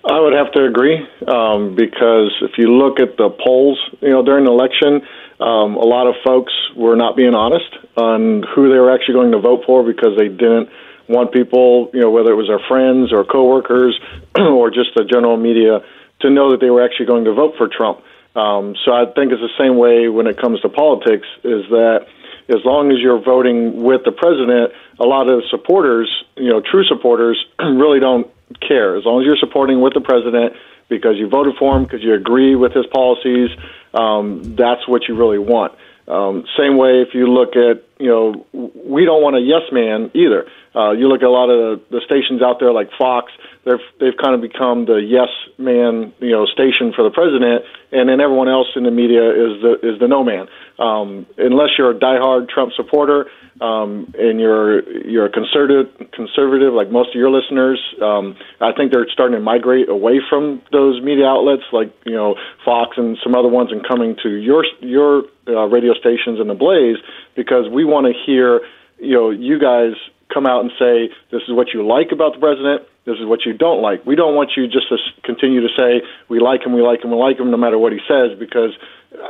I 0.10 0.20
would 0.20 0.34
have 0.34 0.52
to 0.54 0.66
agree 0.66 0.98
um, 1.28 1.76
because 1.76 2.34
if 2.42 2.58
you 2.58 2.74
look 2.74 3.00
at 3.00 3.18
the 3.18 3.30
polls, 3.44 3.78
you 4.02 4.10
know, 4.10 4.24
during 4.24 4.46
the 4.46 4.52
election, 4.52 5.02
um, 5.40 5.76
a 5.76 5.86
lot 5.86 6.08
of 6.08 6.16
folks 6.26 6.54
were 6.76 6.96
not 6.96 7.16
being 7.16 7.36
honest 7.36 7.70
on 7.98 8.44
who 8.56 8.72
they 8.72 8.80
were 8.80 8.92
actually 8.92 9.14
going 9.16 9.32
to 9.32 9.40
vote 9.40 9.64
for 9.66 9.84
because 9.84 10.18
they 10.18 10.28
didn't 10.28 10.70
want 11.12 11.32
people, 11.32 11.90
you 11.94 12.02
know, 12.02 12.10
whether 12.10 12.32
it 12.32 12.36
was 12.36 12.50
our 12.50 12.62
friends 12.68 13.12
or 13.12 13.24
coworkers 13.24 14.00
or 14.36 14.70
just 14.70 14.90
the 14.96 15.04
general 15.04 15.38
media, 15.38 15.82
to 16.22 16.30
know 16.30 16.52
that 16.52 16.60
they 16.62 16.70
were 16.70 16.84
actually 16.84 17.08
going 17.08 17.26
to 17.26 17.34
vote 17.34 17.56
for 17.58 17.68
Trump. 17.68 18.02
Um, 18.36 18.76
so 18.86 18.92
I 18.94 19.06
think 19.06 19.32
it's 19.32 19.42
the 19.42 19.56
same 19.60 19.78
way 19.78 20.08
when 20.08 20.28
it 20.28 20.40
comes 20.40 20.62
to 20.62 20.70
politics. 20.70 21.28
Is 21.44 21.68
that 21.70 22.08
as 22.50 22.64
long 22.66 22.92
as 22.92 23.00
you're 23.00 23.22
voting 23.22 23.84
with 23.84 24.04
the 24.06 24.12
president, 24.12 24.72
a 25.00 25.06
lot 25.06 25.28
of 25.28 25.44
supporters, 25.50 26.10
you 26.38 26.50
know, 26.50 26.62
true 26.62 26.86
supporters, 26.86 27.44
really 27.60 28.00
don't 28.00 28.28
care. 28.60 28.96
As 28.96 29.06
long 29.06 29.22
as 29.22 29.26
you're 29.26 29.40
supporting 29.40 29.82
with 29.82 29.94
the 29.94 30.02
president 30.02 30.54
because 30.90 31.16
you 31.18 31.30
voted 31.30 31.56
for 31.58 31.78
him, 31.78 31.84
because 31.84 32.04
you 32.04 32.14
agree 32.14 32.54
with 32.54 32.74
his 32.74 32.86
policies, 32.88 33.50
um, 33.94 34.56
that's 34.56 34.88
what 34.88 35.08
you 35.08 35.16
really 35.16 35.40
want. 35.40 35.74
Um, 36.08 36.44
same 36.58 36.78
way, 36.78 37.02
if 37.02 37.14
you 37.14 37.28
look 37.28 37.56
at, 37.56 37.84
you 37.98 38.08
know, 38.08 38.46
we 38.52 39.06
don't 39.06 39.24
want 39.24 39.38
a 39.38 39.40
yes 39.40 39.72
man 39.72 40.12
either. 40.14 40.48
Uh, 40.74 40.92
you 40.92 41.08
look 41.08 41.22
at 41.22 41.28
a 41.28 41.32
lot 41.32 41.50
of 41.50 41.82
the, 41.90 42.00
stations 42.06 42.42
out 42.42 42.60
there 42.60 42.72
like 42.72 42.90
Fox, 42.98 43.32
they've 43.66 43.84
they've 44.00 44.16
kind 44.22 44.34
of 44.34 44.42
become 44.42 44.86
the 44.86 45.04
yes 45.04 45.30
man, 45.58 46.14
you 46.20 46.32
know, 46.32 46.46
station 46.46 46.94
for 46.96 47.04
the 47.04 47.12
president, 47.12 47.64
and 47.92 48.08
then 48.08 48.22
everyone 48.22 48.48
else 48.48 48.68
in 48.76 48.84
the 48.84 48.92
media 48.92 49.32
is 49.32 49.62
the 49.62 49.74
is 49.84 50.00
the 50.00 50.08
no 50.08 50.24
man. 50.24 50.48
Um, 50.80 51.28
unless 51.38 51.78
you're 51.78 51.92
a 51.92 52.00
diehard 52.00 52.50
Trump 52.50 52.72
supporter 52.76 53.28
um, 53.60 54.14
and 54.18 54.40
you're 54.40 54.82
you're 55.06 55.26
a 55.26 55.30
conservative 55.30 55.92
conservative 56.12 56.74
like 56.74 56.90
most 56.90 57.10
of 57.10 57.16
your 57.16 57.30
listeners, 57.30 57.80
um, 58.02 58.36
I 58.60 58.72
think 58.72 58.92
they're 58.92 59.08
starting 59.12 59.36
to 59.36 59.44
migrate 59.44 59.90
away 59.90 60.20
from 60.30 60.62
those 60.72 61.02
media 61.04 61.26
outlets 61.26 61.64
like 61.72 61.94
you 62.06 62.16
know 62.16 62.36
Fox 62.66 62.98
and 62.98 63.18
some 63.24 63.36
other 63.36 63.50
ones, 63.50 63.72
and 63.72 63.86
coming 63.86 64.16
to 64.24 64.30
your 64.30 64.66
your 64.80 65.24
uh, 65.48 65.68
radio 65.68 65.94
stations 65.94 66.40
and 66.40 66.50
the 66.50 66.56
Blaze 66.56 66.98
because 67.36 67.70
we 67.70 67.84
want 67.84 68.08
to 68.08 68.14
hear 68.26 68.62
you 69.00 69.16
know 69.16 69.30
you 69.30 69.60
guys 69.60 69.94
come 70.34 70.46
out 70.46 70.62
and 70.62 70.72
say 70.80 71.10
this 71.32 71.42
is 71.48 71.54
what 71.54 71.74
you 71.74 71.86
like 71.86 72.12
about 72.12 72.34
the 72.34 72.40
president 72.40 72.88
this 73.06 73.18
is 73.18 73.26
what 73.26 73.46
you 73.46 73.54
don't 73.54 73.82
like. 73.82 74.06
We 74.06 74.16
don't 74.16 74.36
want 74.36 74.52
you 74.56 74.68
just 74.68 74.90
to 74.90 74.98
continue 75.24 75.62
to 75.62 75.70
say 75.76 76.04
we 76.30 76.40
like 76.40 76.64
him, 76.64 76.74
we 76.74 76.82
like 76.82 77.04
him, 77.04 77.10
we 77.10 77.18
like 77.18 77.40
him, 77.40 77.50
no 77.50 77.58
matter 77.58 77.78
what 77.78 77.92
he 77.92 78.00
says, 78.08 78.38
because 78.38 78.78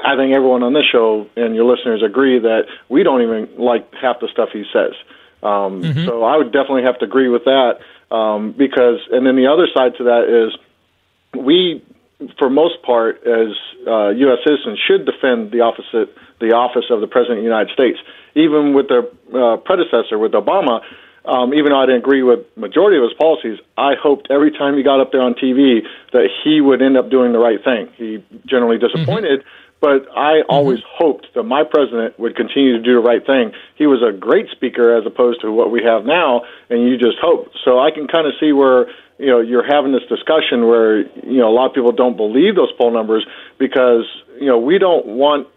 I 0.03 0.15
think 0.17 0.33
everyone 0.33 0.61
on 0.63 0.73
this 0.73 0.83
show 0.91 1.27
and 1.37 1.55
your 1.55 1.63
listeners 1.63 2.03
agree 2.03 2.39
that 2.39 2.63
we 2.89 3.03
don't 3.03 3.21
even 3.21 3.49
like 3.57 3.93
half 3.93 4.19
the 4.19 4.27
stuff 4.27 4.49
he 4.51 4.65
says. 4.73 4.91
Um, 5.41 5.81
mm-hmm. 5.81 6.05
So 6.05 6.23
I 6.23 6.35
would 6.35 6.51
definitely 6.51 6.83
have 6.83 6.99
to 6.99 7.05
agree 7.05 7.29
with 7.29 7.45
that 7.45 7.79
um, 8.13 8.51
because, 8.51 8.99
and 9.09 9.25
then 9.25 9.37
the 9.37 9.47
other 9.47 9.67
side 9.73 9.95
to 9.99 10.03
that 10.03 10.27
is 10.27 11.41
we, 11.41 11.81
for 12.37 12.49
most 12.49 12.81
part, 12.83 13.17
as 13.25 13.55
uh, 13.87 14.09
U.S. 14.09 14.39
citizens, 14.45 14.79
should 14.87 15.05
defend 15.05 15.51
the 15.51 15.61
office 15.61 15.85
the 15.91 16.53
office 16.53 16.85
of 16.89 17.01
the 17.01 17.07
President 17.07 17.39
of 17.39 17.43
the 17.43 17.49
United 17.49 17.71
States. 17.73 17.99
Even 18.35 18.73
with 18.73 18.87
their 18.87 19.03
uh, 19.33 19.57
predecessor, 19.57 20.17
with 20.17 20.31
Obama, 20.31 20.81
um, 21.25 21.53
even 21.53 21.71
though 21.71 21.79
I 21.79 21.85
didn't 21.85 22.01
agree 22.01 22.23
with 22.23 22.39
majority 22.57 22.97
of 22.97 23.03
his 23.03 23.13
policies, 23.13 23.59
I 23.77 23.93
hoped 23.93 24.27
every 24.31 24.51
time 24.51 24.75
he 24.75 24.83
got 24.83 24.99
up 24.99 25.11
there 25.11 25.21
on 25.21 25.35
TV 25.35 25.85
that 26.13 26.29
he 26.43 26.61
would 26.61 26.81
end 26.81 26.97
up 26.97 27.11
doing 27.11 27.31
the 27.31 27.39
right 27.39 27.63
thing. 27.63 27.89
He 27.95 28.23
generally 28.45 28.79
disappointed, 28.79 29.41
mm-hmm. 29.41 29.60
But 29.81 30.07
I 30.15 30.45
mm-hmm. 30.45 30.49
always 30.49 30.79
hoped 30.87 31.27
that 31.33 31.43
my 31.43 31.63
president 31.63 32.17
would 32.19 32.35
continue 32.35 32.77
to 32.77 32.83
do 32.83 32.93
the 32.93 33.01
right 33.01 33.25
thing. 33.25 33.51
He 33.75 33.87
was 33.87 34.01
a 34.01 34.15
great 34.15 34.47
speaker 34.51 34.95
as 34.95 35.05
opposed 35.05 35.41
to 35.41 35.51
what 35.51 35.71
we 35.71 35.83
have 35.83 36.05
now, 36.05 36.43
and 36.69 36.87
you 36.87 36.97
just 36.97 37.17
hope. 37.19 37.51
So 37.65 37.79
I 37.79 37.89
can 37.91 38.07
kind 38.07 38.27
of 38.27 38.33
see 38.39 38.53
where 38.53 38.87
you 39.17 39.27
know 39.27 39.41
you're 39.41 39.65
having 39.65 39.91
this 39.91 40.05
discussion 40.07 40.67
where 40.67 41.01
you 41.25 41.41
know 41.41 41.49
a 41.49 41.55
lot 41.55 41.67
of 41.67 41.73
people 41.73 41.91
don't 41.91 42.15
believe 42.15 42.55
those 42.55 42.71
poll 42.77 42.93
numbers 42.93 43.25
because 43.57 44.05
you 44.39 44.47
know 44.47 44.59
we 44.59 44.77
don't 44.77 45.05
want 45.05 45.47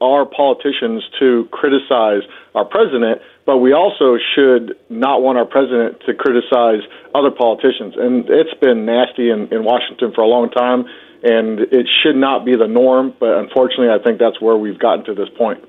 our 0.00 0.26
politicians 0.26 1.02
to 1.18 1.48
criticize 1.52 2.22
our 2.54 2.64
president, 2.64 3.20
but 3.46 3.58
we 3.58 3.72
also 3.72 4.18
should 4.34 4.76
not 4.90 5.22
want 5.22 5.38
our 5.38 5.46
president 5.46 6.00
to 6.04 6.12
criticize 6.12 6.80
other 7.14 7.30
politicians. 7.30 7.94
And 7.96 8.28
it's 8.28 8.52
been 8.60 8.84
nasty 8.84 9.30
in, 9.30 9.48
in 9.52 9.64
Washington 9.64 10.12
for 10.12 10.20
a 10.20 10.26
long 10.26 10.50
time, 10.50 10.84
and 11.26 11.60
it 11.60 11.88
should 12.02 12.16
not 12.16 12.44
be 12.44 12.54
the 12.56 12.68
norm. 12.68 13.14
But 13.18 13.36
unfortunately, 13.38 13.88
I 13.88 14.02
think 14.02 14.18
that's 14.18 14.40
where 14.40 14.56
we've 14.56 14.78
gotten 14.78 15.04
to 15.06 15.14
this 15.14 15.28
point. 15.36 15.62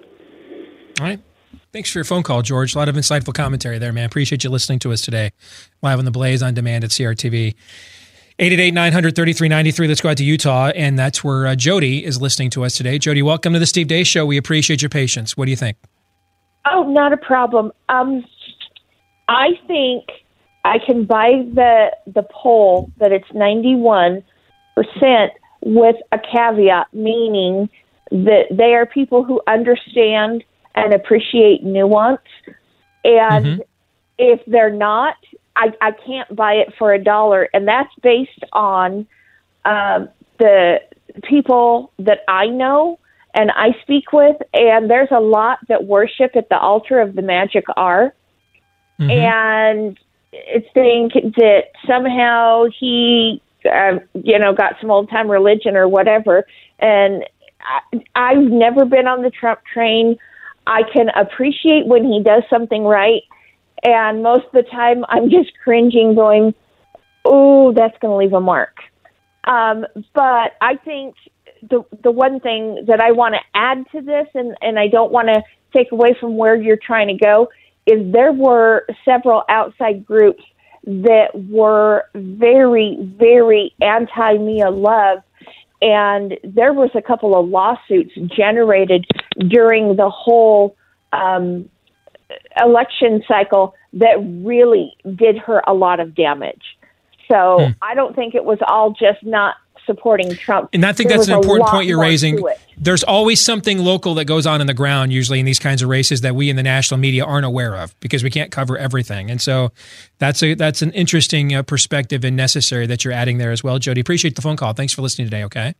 All 0.99 1.05
right. 1.05 1.19
Thanks 1.73 1.91
for 1.91 1.99
your 1.99 2.05
phone 2.05 2.23
call, 2.23 2.41
George. 2.41 2.75
A 2.75 2.77
lot 2.77 2.89
of 2.89 2.95
insightful 2.95 3.33
commentary 3.33 3.77
there, 3.77 3.91
man. 3.91 4.05
Appreciate 4.05 4.43
you 4.43 4.49
listening 4.49 4.79
to 4.79 4.91
us 4.91 5.01
today, 5.01 5.31
live 5.81 5.99
on 5.99 6.05
the 6.05 6.11
Blaze 6.11 6.41
on 6.41 6.53
demand 6.53 6.83
at 6.83 6.91
CRTV. 6.91 7.55
888 8.39 8.73
900 8.73 9.15
3393. 9.15 9.87
Let's 9.87 10.01
go 10.01 10.09
out 10.09 10.17
to 10.17 10.23
Utah, 10.23 10.67
and 10.67 10.97
that's 10.97 11.23
where 11.23 11.47
uh, 11.47 11.55
Jody 11.55 12.05
is 12.05 12.21
listening 12.21 12.51
to 12.51 12.63
us 12.63 12.77
today. 12.77 12.99
Jody, 12.99 13.23
welcome 13.23 13.53
to 13.53 13.59
the 13.59 13.65
Steve 13.65 13.87
Deace 13.87 14.05
Show. 14.05 14.27
We 14.27 14.37
appreciate 14.37 14.81
your 14.81 14.89
patience. 14.89 15.35
What 15.35 15.45
do 15.45 15.51
you 15.51 15.57
think? 15.57 15.77
Oh, 16.71 16.83
not 16.83 17.13
a 17.13 17.17
problem. 17.17 17.71
Um, 17.89 18.23
I 19.27 19.49
think 19.65 20.05
I 20.65 20.77
can 20.85 21.05
buy 21.05 21.45
the 21.53 21.95
the 22.05 22.23
poll 22.31 22.91
that 22.99 23.11
it's 23.11 23.27
91 23.33 24.23
percent 24.75 25.33
with 25.61 25.95
a 26.11 26.19
caveat, 26.19 26.87
meaning 26.93 27.69
that 28.11 28.45
they 28.51 28.73
are 28.73 28.85
people 28.85 29.23
who 29.23 29.41
understand 29.47 30.43
and 30.75 30.93
appreciate 30.93 31.63
nuance, 31.63 32.21
and 33.03 33.45
mm-hmm. 33.45 33.61
if 34.17 34.41
they're 34.45 34.71
not, 34.71 35.15
I, 35.55 35.73
I 35.81 35.91
can't 35.91 36.35
buy 36.35 36.53
it 36.53 36.73
for 36.77 36.93
a 36.93 37.03
dollar, 37.03 37.49
and 37.53 37.67
that's 37.67 37.93
based 38.01 38.43
on 38.53 39.07
um, 39.65 40.09
the 40.37 40.79
people 41.23 41.91
that 41.99 42.19
I 42.27 42.47
know 42.47 42.99
and 43.33 43.51
I 43.51 43.75
speak 43.81 44.13
with, 44.13 44.37
and 44.53 44.89
there's 44.89 45.11
a 45.11 45.19
lot 45.19 45.59
that 45.67 45.85
worship 45.85 46.35
at 46.35 46.49
the 46.49 46.57
altar 46.57 46.99
of 46.99 47.15
the 47.15 47.21
magic 47.21 47.65
R, 47.75 48.13
mm-hmm. 48.99 49.11
and 49.11 49.99
think 50.73 51.13
that 51.13 51.65
somehow 51.87 52.65
he, 52.79 53.41
uh, 53.65 53.99
you 54.13 54.39
know, 54.39 54.53
got 54.53 54.75
some 54.79 54.91
old 54.91 55.09
time 55.09 55.29
religion 55.29 55.75
or 55.75 55.87
whatever, 55.87 56.45
and 56.79 57.23
I, 57.61 57.99
I've 58.15 58.43
never 58.43 58.85
been 58.85 59.07
on 59.07 59.21
the 59.21 59.31
Trump 59.31 59.61
train. 59.73 60.17
I 60.65 60.81
can 60.93 61.09
appreciate 61.09 61.87
when 61.87 62.03
he 62.03 62.21
does 62.23 62.43
something 62.49 62.83
right 62.83 63.23
and 63.83 64.23
most 64.23 64.45
of 64.45 64.51
the 64.53 64.63
time, 64.63 65.05
I'm 65.09 65.29
just 65.29 65.51
cringing, 65.63 66.15
going, 66.15 66.53
"Oh, 67.25 67.73
that's 67.73 67.97
going 67.99 68.11
to 68.11 68.17
leave 68.17 68.33
a 68.33 68.41
mark." 68.41 68.77
Um, 69.45 69.85
but 70.13 70.53
I 70.61 70.75
think 70.83 71.15
the 71.69 71.83
the 72.03 72.11
one 72.11 72.39
thing 72.39 72.85
that 72.87 73.01
I 73.01 73.11
want 73.11 73.35
to 73.35 73.41
add 73.53 73.85
to 73.91 74.01
this, 74.01 74.27
and 74.33 74.55
and 74.61 74.79
I 74.79 74.87
don't 74.87 75.11
want 75.11 75.27
to 75.29 75.41
take 75.75 75.91
away 75.91 76.15
from 76.19 76.37
where 76.37 76.55
you're 76.55 76.77
trying 76.77 77.07
to 77.07 77.25
go, 77.25 77.49
is 77.85 78.11
there 78.11 78.31
were 78.31 78.85
several 79.05 79.43
outside 79.49 80.05
groups 80.05 80.43
that 80.87 81.31
were 81.49 82.05
very, 82.15 82.97
very 83.19 83.75
anti 83.81 84.37
Mia 84.37 84.71
Love. 84.71 85.19
And 85.81 86.39
there 86.43 86.73
was 86.73 86.89
a 86.95 87.01
couple 87.01 87.37
of 87.37 87.47
lawsuits 87.49 88.13
generated 88.35 89.05
during 89.37 89.95
the 89.95 90.09
whole 90.09 90.75
um, 91.11 91.69
election 92.59 93.21
cycle 93.27 93.75
that 93.93 94.15
really 94.43 94.95
did 95.15 95.37
her 95.37 95.61
a 95.67 95.73
lot 95.73 95.99
of 95.99 96.15
damage. 96.15 96.63
So 97.29 97.57
hmm. 97.59 97.71
I 97.81 97.93
don't 97.93 98.15
think 98.15 98.33
it 98.33 98.45
was 98.45 98.57
all 98.65 98.91
just 98.91 99.23
not 99.23 99.55
supporting 99.87 100.35
Trump. 100.35 100.69
And 100.73 100.85
I 100.85 100.93
think 100.93 101.09
there 101.09 101.17
that's 101.17 101.27
an 101.27 101.33
important 101.33 101.69
point 101.69 101.87
you're 101.87 101.99
raising. 101.99 102.39
There's 102.77 103.03
always 103.03 103.43
something 103.43 103.79
local 103.79 104.13
that 104.15 104.25
goes 104.25 104.45
on 104.45 104.61
in 104.61 104.67
the 104.67 104.75
ground, 104.75 105.11
usually 105.11 105.39
in 105.39 105.45
these 105.45 105.57
kinds 105.57 105.81
of 105.81 105.89
races, 105.89 106.21
that 106.21 106.35
we 106.35 106.51
in 106.51 106.55
the 106.55 106.63
national 106.63 106.99
media 106.99 107.25
aren't 107.25 107.45
aware 107.45 107.75
of 107.75 107.99
because 107.99 108.23
we 108.23 108.29
can't 108.29 108.51
cover 108.51 108.77
everything. 108.77 109.31
And 109.31 109.41
so 109.41 109.71
that's 110.19 110.43
a 110.43 110.53
that's 110.53 110.83
an 110.83 110.91
interesting 110.91 111.55
uh, 111.55 111.63
perspective 111.63 112.23
and 112.23 112.35
necessary 112.35 112.85
that 112.85 113.03
you're 113.03 113.13
adding 113.13 113.39
there 113.39 113.51
as 113.51 113.63
well, 113.63 113.79
Jody. 113.79 114.01
Appreciate 114.01 114.35
the 114.35 114.43
phone 114.43 114.57
call. 114.57 114.73
Thanks 114.73 114.93
for 114.93 115.01
listening 115.01 115.25
today. 115.25 115.43
Okay. 115.45 115.73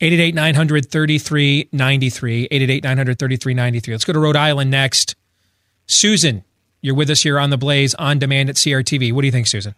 888 0.00 0.34
900 0.34 0.90
3393. 0.90 2.44
888 2.44 2.84
900 2.84 3.18
3393. 3.18 3.94
Let's 3.94 4.04
go 4.04 4.12
to 4.12 4.18
Rhode 4.18 4.36
Island 4.36 4.70
next. 4.70 5.14
Susan, 5.86 6.44
you're 6.80 6.94
with 6.94 7.10
us 7.10 7.22
here 7.22 7.38
on 7.38 7.50
the 7.50 7.56
Blaze 7.56 7.94
on 7.94 8.18
demand 8.18 8.48
at 8.48 8.56
CRTV. 8.56 9.12
What 9.12 9.22
do 9.22 9.26
you 9.26 9.32
think, 9.32 9.46
Susan? 9.46 9.74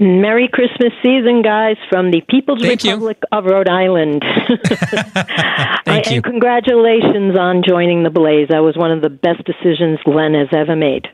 Merry 0.00 0.48
Christmas 0.52 0.92
season, 1.02 1.42
guys, 1.42 1.76
from 1.88 2.10
the 2.10 2.20
People's 2.28 2.62
Thank 2.62 2.82
Republic 2.82 3.18
you. 3.20 3.38
of 3.38 3.44
Rhode 3.44 3.68
Island. 3.68 4.22
Thank 5.84 6.10
you. 6.10 6.16
And 6.16 6.24
congratulations 6.24 7.36
on 7.36 7.62
joining 7.66 8.04
the 8.04 8.10
Blaze. 8.10 8.48
That 8.48 8.60
was 8.60 8.76
one 8.76 8.92
of 8.92 9.02
the 9.02 9.10
best 9.10 9.42
decisions 9.44 9.98
Glenn 10.04 10.34
has 10.34 10.48
ever 10.52 10.76
made. 10.76 11.08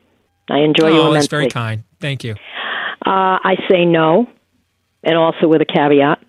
I 0.50 0.58
enjoy 0.58 0.88
oh, 0.88 0.88
you 0.88 1.00
immensely. 1.00 1.14
that's 1.14 1.26
very 1.28 1.48
kind. 1.48 1.84
Thank 2.00 2.24
you. 2.24 2.32
Uh, 3.06 3.40
I 3.42 3.56
say 3.70 3.84
no, 3.86 4.28
and 5.02 5.16
also 5.16 5.48
with 5.48 5.62
a 5.62 5.66
caveat. 5.66 6.22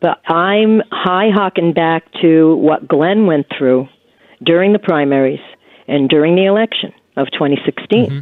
But 0.00 0.18
I'm 0.26 0.82
high 0.90 1.30
hawking 1.32 1.74
back 1.74 2.04
to 2.22 2.56
what 2.56 2.88
Glenn 2.88 3.26
went 3.26 3.46
through 3.56 3.88
during 4.42 4.72
the 4.72 4.78
primaries 4.78 5.40
and 5.86 6.08
during 6.08 6.34
the 6.34 6.46
election 6.46 6.92
of 7.16 7.28
2016 7.32 8.06
mm-hmm. 8.06 8.18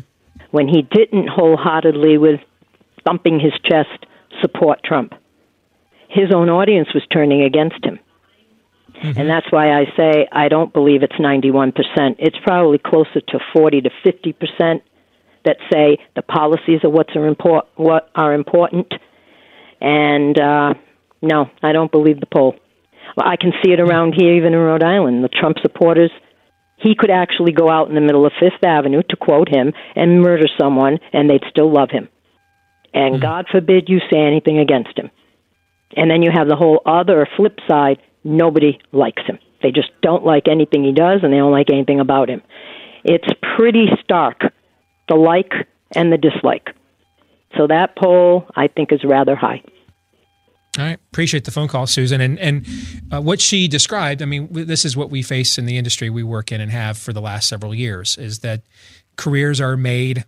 when 0.50 0.68
he 0.68 0.82
didn't 0.82 1.28
wholeheartedly, 1.28 2.18
with 2.18 2.40
thumping 3.06 3.40
his 3.40 3.52
chest, 3.64 4.06
support 4.40 4.80
Trump. 4.84 5.14
His 6.08 6.32
own 6.34 6.48
audience 6.48 6.88
was 6.94 7.04
turning 7.12 7.42
against 7.42 7.84
him. 7.84 7.98
Mm-hmm. 8.94 9.18
And 9.18 9.30
that's 9.30 9.50
why 9.50 9.72
I 9.72 9.84
say 9.96 10.28
I 10.30 10.48
don't 10.48 10.72
believe 10.72 11.02
it's 11.02 11.14
91%. 11.14 11.72
It's 12.18 12.36
probably 12.42 12.78
closer 12.78 13.20
to 13.20 13.38
40 13.54 13.82
to 13.82 13.90
50% 14.04 14.82
that 15.44 15.56
say 15.72 15.98
the 16.16 16.22
policies 16.22 16.80
are 16.84 16.90
what's 16.90 17.14
are 17.16 17.26
import, 17.26 17.66
what 17.76 18.10
are 18.14 18.34
important. 18.34 18.92
And 19.80 20.38
uh, 20.38 20.74
no, 21.22 21.50
I 21.62 21.72
don't 21.72 21.90
believe 21.90 22.20
the 22.20 22.26
poll. 22.26 22.56
Well, 23.16 23.26
I 23.26 23.36
can 23.36 23.52
see 23.62 23.72
it 23.72 23.80
around 23.80 24.14
here, 24.16 24.34
even 24.34 24.52
in 24.52 24.58
Rhode 24.58 24.82
Island. 24.82 25.24
The 25.24 25.28
Trump 25.28 25.56
supporters, 25.62 26.10
he 26.76 26.94
could 26.94 27.10
actually 27.10 27.52
go 27.52 27.68
out 27.70 27.88
in 27.88 27.94
the 27.94 28.00
middle 28.00 28.26
of 28.26 28.32
Fifth 28.38 28.62
Avenue, 28.64 29.02
to 29.08 29.16
quote 29.16 29.48
him, 29.48 29.72
and 29.96 30.20
murder 30.20 30.46
someone, 30.60 30.98
and 31.12 31.28
they'd 31.28 31.42
still 31.50 31.72
love 31.72 31.90
him. 31.90 32.08
And 32.92 33.16
Hmm. 33.16 33.20
God 33.20 33.46
forbid 33.50 33.88
you 33.88 34.00
say 34.10 34.18
anything 34.18 34.58
against 34.58 34.98
him. 34.98 35.10
And 35.96 36.10
then 36.10 36.22
you 36.22 36.30
have 36.30 36.48
the 36.48 36.56
whole 36.56 36.80
other 36.86 37.28
flip 37.36 37.58
side 37.68 37.98
nobody 38.24 38.78
likes 38.92 39.22
him. 39.26 39.38
They 39.62 39.72
just 39.72 39.90
don't 40.02 40.24
like 40.24 40.48
anything 40.48 40.84
he 40.84 40.92
does 40.92 41.20
and 41.22 41.32
they 41.32 41.38
don't 41.38 41.52
like 41.52 41.70
anything 41.70 42.00
about 42.00 42.28
him. 42.28 42.42
It's 43.04 43.28
pretty 43.56 43.86
stark, 44.02 44.42
the 45.08 45.14
like 45.16 45.52
and 45.94 46.12
the 46.12 46.18
dislike. 46.18 46.70
So 47.56 47.66
that 47.66 47.96
poll, 47.96 48.46
I 48.54 48.68
think, 48.68 48.92
is 48.92 49.00
rather 49.04 49.34
high. 49.34 49.62
All 50.78 50.84
right, 50.84 50.98
appreciate 51.10 51.44
the 51.44 51.50
phone 51.50 51.66
call, 51.66 51.86
Susan, 51.88 52.20
and 52.20 52.38
and 52.38 52.64
uh, 53.10 53.20
what 53.20 53.40
she 53.40 53.66
described. 53.66 54.22
I 54.22 54.24
mean, 54.24 54.48
this 54.52 54.84
is 54.84 54.96
what 54.96 55.10
we 55.10 55.20
face 55.20 55.58
in 55.58 55.66
the 55.66 55.76
industry 55.76 56.10
we 56.10 56.22
work 56.22 56.52
in 56.52 56.60
and 56.60 56.70
have 56.70 56.96
for 56.96 57.12
the 57.12 57.20
last 57.20 57.48
several 57.48 57.74
years. 57.74 58.16
Is 58.16 58.38
that 58.40 58.62
careers 59.16 59.60
are 59.60 59.76
made. 59.76 60.24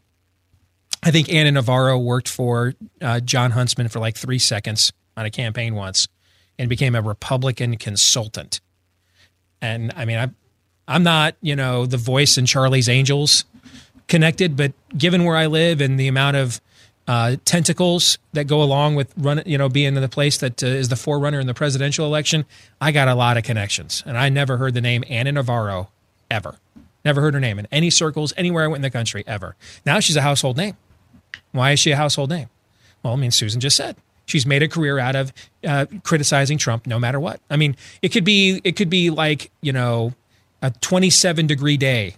I 1.02 1.10
think 1.10 1.28
Ana 1.32 1.52
Navarro 1.52 1.98
worked 1.98 2.28
for 2.28 2.74
uh, 3.00 3.20
Jon 3.20 3.50
Huntsman 3.50 3.88
for 3.88 3.98
like 3.98 4.16
three 4.16 4.38
seconds 4.38 4.92
on 5.16 5.26
a 5.26 5.30
campaign 5.30 5.74
once, 5.74 6.06
and 6.58 6.68
became 6.68 6.94
a 6.94 7.02
Republican 7.02 7.76
consultant. 7.76 8.60
And 9.60 9.92
I 9.96 10.04
mean, 10.04 10.18
I'm 10.18 10.36
I'm 10.86 11.02
not 11.02 11.34
you 11.40 11.56
know 11.56 11.86
the 11.86 11.96
voice 11.96 12.38
in 12.38 12.46
Charlie's 12.46 12.88
Angels 12.88 13.44
connected, 14.08 14.56
but 14.56 14.72
given 14.96 15.24
where 15.24 15.36
I 15.36 15.46
live 15.46 15.80
and 15.80 15.98
the 15.98 16.08
amount 16.08 16.36
of 16.36 16.60
uh, 17.08 17.36
tentacles 17.44 18.18
that 18.32 18.46
go 18.46 18.62
along 18.62 18.94
with 18.94 19.12
run, 19.16 19.42
you 19.44 19.58
know, 19.58 19.68
being 19.68 19.96
in 19.96 20.02
the 20.02 20.08
place 20.08 20.38
that 20.38 20.62
uh, 20.62 20.66
is 20.66 20.88
the 20.88 20.96
forerunner 20.96 21.40
in 21.40 21.46
the 21.46 21.54
presidential 21.54 22.06
election, 22.06 22.44
I 22.80 22.92
got 22.92 23.08
a 23.08 23.14
lot 23.14 23.36
of 23.36 23.42
connections, 23.42 24.02
and 24.06 24.16
I 24.16 24.28
never 24.28 24.56
heard 24.56 24.74
the 24.74 24.80
name 24.80 25.02
Ana 25.08 25.32
Navarro 25.32 25.90
ever. 26.30 26.56
Never 27.04 27.20
heard 27.20 27.34
her 27.34 27.40
name 27.40 27.58
in 27.58 27.66
any 27.72 27.90
circles 27.90 28.32
anywhere 28.36 28.64
I 28.64 28.66
went 28.68 28.76
in 28.76 28.82
the 28.82 28.90
country 28.90 29.24
ever. 29.26 29.56
Now 29.84 29.98
she's 29.98 30.14
a 30.14 30.22
household 30.22 30.56
name. 30.56 30.76
Why 31.52 31.72
is 31.72 31.80
she 31.80 31.90
a 31.90 31.96
household 31.96 32.30
name? 32.30 32.48
Well, 33.02 33.12
I 33.12 33.16
mean, 33.16 33.30
Susan 33.30 33.60
just 33.60 33.76
said 33.76 33.96
she's 34.26 34.46
made 34.46 34.62
a 34.62 34.68
career 34.68 34.98
out 34.98 35.16
of 35.16 35.32
uh, 35.66 35.86
criticizing 36.02 36.58
Trump 36.58 36.86
no 36.86 36.98
matter 36.98 37.20
what. 37.20 37.40
I 37.50 37.56
mean, 37.56 37.76
it 38.00 38.10
could 38.10 38.24
be 38.24 38.60
it 38.64 38.76
could 38.76 38.90
be 38.90 39.10
like 39.10 39.50
you 39.60 39.72
know 39.72 40.14
a 40.60 40.70
27 40.70 41.46
degree 41.46 41.76
day 41.76 42.16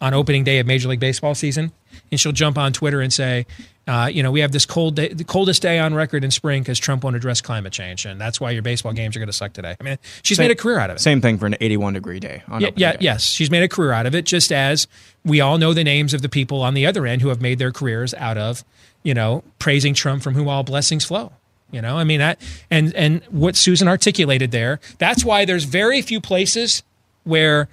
on 0.00 0.14
opening 0.14 0.44
day 0.44 0.58
of 0.58 0.66
Major 0.66 0.88
League 0.88 1.00
Baseball 1.00 1.34
season, 1.34 1.72
and 2.10 2.20
she'll 2.20 2.32
jump 2.32 2.58
on 2.58 2.72
Twitter 2.72 3.00
and 3.00 3.12
say, 3.12 3.46
uh, 3.86 4.06
you 4.12 4.22
know, 4.22 4.30
we 4.30 4.40
have 4.40 4.52
this 4.52 4.66
cold 4.66 4.96
day, 4.96 5.08
the 5.08 5.24
coldest 5.24 5.62
day 5.62 5.78
on 5.78 5.94
record 5.94 6.22
in 6.22 6.30
spring 6.30 6.62
because 6.62 6.78
Trump 6.78 7.02
won't 7.04 7.16
address 7.16 7.40
climate 7.40 7.72
change, 7.72 8.04
and 8.04 8.20
that's 8.20 8.38
why 8.40 8.50
your 8.50 8.60
baseball 8.62 8.92
games 8.92 9.16
are 9.16 9.18
going 9.18 9.28
to 9.28 9.32
suck 9.32 9.52
today. 9.54 9.74
I 9.80 9.82
mean, 9.82 9.98
she's 10.22 10.36
Same- 10.36 10.44
made 10.44 10.50
a 10.50 10.54
career 10.56 10.78
out 10.78 10.90
of 10.90 10.96
it. 10.96 11.00
Same 11.00 11.20
thing 11.22 11.38
for 11.38 11.46
an 11.46 11.56
81 11.60 11.94
degree 11.94 12.20
day. 12.20 12.42
On 12.48 12.60
Yeah, 12.60 12.68
yeah 12.76 12.92
day. 12.92 12.98
yes, 13.00 13.24
she's 13.24 13.50
made 13.50 13.62
a 13.62 13.68
career 13.68 13.92
out 13.92 14.04
of 14.06 14.14
it. 14.14 14.26
Just 14.26 14.52
as 14.52 14.86
we 15.24 15.40
all 15.40 15.56
know 15.56 15.72
the 15.72 15.84
names 15.84 16.12
of 16.12 16.20
the 16.22 16.28
people 16.28 16.60
on 16.62 16.74
the 16.74 16.84
other 16.84 17.06
end 17.06 17.22
who 17.22 17.28
have 17.28 17.40
made 17.40 17.58
their 17.58 17.72
careers 17.72 18.12
out 18.14 18.36
of, 18.36 18.62
you 19.02 19.14
know, 19.14 19.42
praising 19.58 19.94
Trump 19.94 20.22
from 20.22 20.34
whom 20.34 20.48
all 20.48 20.62
blessings 20.64 21.04
flow. 21.06 21.32
You 21.70 21.80
know, 21.82 21.96
I 21.98 22.04
mean 22.04 22.18
that, 22.20 22.40
and 22.70 22.94
and 22.94 23.22
what 23.30 23.54
Susan 23.56 23.88
articulated 23.88 24.50
there. 24.52 24.80
That's 24.98 25.22
why 25.24 25.44
there's 25.44 25.64
very 25.64 26.00
few 26.02 26.18
places 26.20 26.82
where 27.24 27.68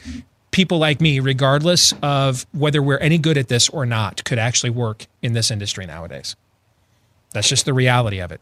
people 0.55 0.77
like 0.77 1.01
me, 1.01 1.19
regardless 1.19 1.93
of 2.01 2.45
whether 2.53 2.81
we're 2.81 2.97
any 2.99 3.17
good 3.17 3.37
at 3.37 3.49
this 3.49 3.67
or 3.67 3.85
not, 3.85 4.23
could 4.23 4.39
actually 4.39 4.69
work 4.69 5.05
in 5.21 5.33
this 5.33 5.51
industry 5.51 5.85
nowadays. 5.85 6.37
That's 7.33 7.49
just 7.49 7.65
the 7.65 7.73
reality 7.73 8.19
of 8.19 8.31
it. 8.31 8.39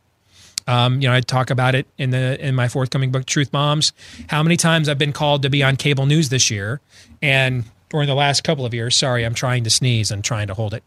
Um, 0.67 1.01
you 1.01 1.07
know, 1.07 1.15
I 1.15 1.21
talk 1.21 1.49
about 1.49 1.73
it 1.73 1.87
in 1.97 2.11
the 2.11 2.39
in 2.39 2.53
my 2.53 2.67
forthcoming 2.67 3.11
book, 3.11 3.25
Truth 3.25 3.51
Bombs. 3.51 3.93
How 4.27 4.43
many 4.43 4.57
times 4.57 4.87
I've 4.87 4.99
been 4.99 5.11
called 5.11 5.41
to 5.41 5.49
be 5.49 5.63
on 5.63 5.75
cable 5.75 6.05
news 6.05 6.29
this 6.29 6.51
year, 6.51 6.79
and 7.19 7.65
during 7.89 8.07
the 8.07 8.15
last 8.15 8.43
couple 8.43 8.63
of 8.63 8.73
years. 8.73 8.95
Sorry, 8.95 9.25
I'm 9.25 9.33
trying 9.33 9.63
to 9.63 9.69
sneeze 9.71 10.11
and 10.11 10.23
trying 10.23 10.47
to 10.47 10.53
hold 10.53 10.75
it, 10.75 10.83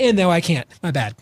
and 0.00 0.16
no, 0.16 0.30
I 0.30 0.40
can't. 0.40 0.66
My 0.82 0.92
bad. 0.92 1.14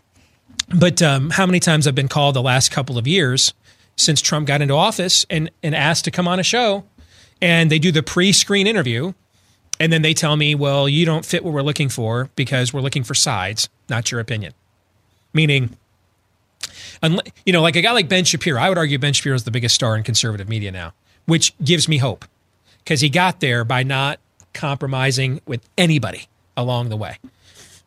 But 0.72 1.02
um, 1.02 1.30
how 1.30 1.46
many 1.46 1.58
times 1.58 1.88
I've 1.88 1.96
been 1.96 2.08
called 2.08 2.36
the 2.36 2.42
last 2.42 2.70
couple 2.70 2.96
of 2.96 3.08
years 3.08 3.54
since 3.96 4.20
Trump 4.20 4.46
got 4.46 4.62
into 4.62 4.74
office 4.74 5.26
and 5.28 5.50
and 5.62 5.74
asked 5.74 6.04
to 6.04 6.12
come 6.12 6.28
on 6.28 6.38
a 6.38 6.44
show, 6.44 6.84
and 7.42 7.70
they 7.70 7.78
do 7.78 7.92
the 7.92 8.02
pre-screen 8.02 8.66
interview, 8.66 9.12
and 9.78 9.92
then 9.92 10.00
they 10.00 10.14
tell 10.14 10.36
me, 10.36 10.54
"Well, 10.54 10.88
you 10.88 11.04
don't 11.04 11.26
fit 11.26 11.44
what 11.44 11.52
we're 11.52 11.62
looking 11.62 11.90
for 11.90 12.30
because 12.36 12.72
we're 12.72 12.80
looking 12.80 13.04
for 13.04 13.14
sides, 13.14 13.68
not 13.90 14.10
your 14.10 14.20
opinion." 14.20 14.54
Meaning 15.34 15.76
you 17.44 17.52
know, 17.52 17.62
like 17.62 17.76
a 17.76 17.82
guy 17.82 17.92
like 17.92 18.08
Ben 18.08 18.24
Shapiro, 18.24 18.60
I 18.60 18.68
would 18.68 18.78
argue 18.78 18.98
Ben 18.98 19.12
Shapiro 19.12 19.34
is 19.34 19.44
the 19.44 19.50
biggest 19.50 19.74
star 19.74 19.96
in 19.96 20.02
conservative 20.02 20.48
media 20.48 20.70
now, 20.70 20.92
which 21.26 21.56
gives 21.58 21.88
me 21.88 21.98
hope 21.98 22.24
because 22.78 23.00
he 23.00 23.08
got 23.08 23.40
there 23.40 23.64
by 23.64 23.82
not 23.82 24.20
compromising 24.54 25.40
with 25.46 25.68
anybody 25.76 26.28
along 26.56 26.88
the 26.88 26.96
way. 26.96 27.18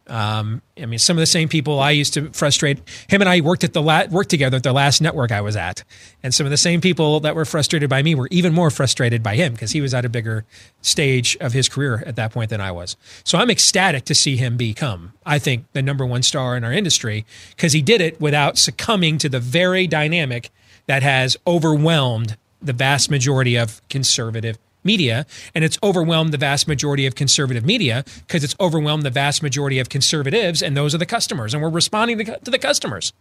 Um, 0.08 0.62
I 0.80 0.86
mean, 0.86 1.00
some 1.00 1.18
of 1.18 1.20
the 1.20 1.26
same 1.26 1.50
people 1.50 1.80
I 1.80 1.92
used 1.92 2.14
to 2.14 2.30
frustrate. 2.32 2.80
Him 3.10 3.22
and 3.22 3.30
I 3.30 3.42
worked 3.42 3.64
at 3.64 3.74
the 3.74 3.82
la- 3.82 4.06
worked 4.06 4.30
together 4.30 4.58
at 4.58 4.64
the 4.64 4.74
last 4.74 5.02
network 5.02 5.32
I 5.32 5.42
was 5.42 5.56
at, 5.56 5.84
and 6.22 6.34
some 6.34 6.46
of 6.46 6.52
the 6.52 6.58
same 6.58 6.80
people 6.80 7.20
that 7.22 7.36
were 7.36 7.46
frustrated 7.46 7.90
by 7.90 8.04
me 8.04 8.14
were 8.14 8.28
even 8.30 8.54
more 8.54 8.70
frustrated 8.70 9.24
by 9.24 9.36
him 9.36 9.54
because 9.54 9.72
he 9.72 9.82
was 9.82 9.94
at 9.94 10.06
a 10.06 10.10
bigger 10.10 10.46
stage 10.82 11.36
of 11.42 11.54
his 11.54 11.68
career 11.68 12.04
at 12.06 12.16
that 12.18 12.32
point 12.32 12.52
than 12.52 12.62
I 12.62 12.72
was. 12.72 12.98
So 13.24 13.38
I'm 13.38 13.50
ecstatic 13.50 14.06
to 14.06 14.16
see 14.16 14.38
him 14.38 14.58
become, 14.58 15.14
I 15.26 15.40
think, 15.40 15.66
the 15.74 15.82
number 15.82 16.06
one 16.06 16.22
star 16.22 16.56
in 16.56 16.64
our 16.64 16.74
industry 16.74 17.26
because 17.56 17.74
he 17.74 17.82
did 17.82 18.02
it 18.02 18.22
without 18.22 18.58
succumbing 18.58 19.18
to 19.20 19.30
the 19.30 19.40
very 19.40 19.88
dynamic 19.88 20.52
that 20.86 21.02
has 21.04 21.36
overwhelmed 21.48 22.38
the 22.62 22.74
vast 22.74 23.10
majority 23.10 23.56
of 23.56 23.82
conservative 23.90 24.58
media. 24.86 25.26
And 25.54 25.64
it's 25.64 25.78
overwhelmed 25.84 26.32
the 26.32 26.38
vast 26.38 26.68
majority 26.68 27.06
of 27.06 27.16
conservative 27.16 27.66
media 27.66 28.06
because 28.28 28.44
it's 28.44 28.56
overwhelmed 28.60 29.04
the 29.04 29.10
vast 29.10 29.44
majority 29.44 29.80
of 29.80 29.90
conservatives, 29.90 30.62
and 30.62 30.78
those 30.78 30.96
are 30.96 30.98
the 30.98 31.06
customers. 31.06 31.54
And 31.54 31.62
we're 31.62 31.70
responding 31.70 32.24
to, 32.26 32.40
the 32.44 32.60
customers. 32.60 33.14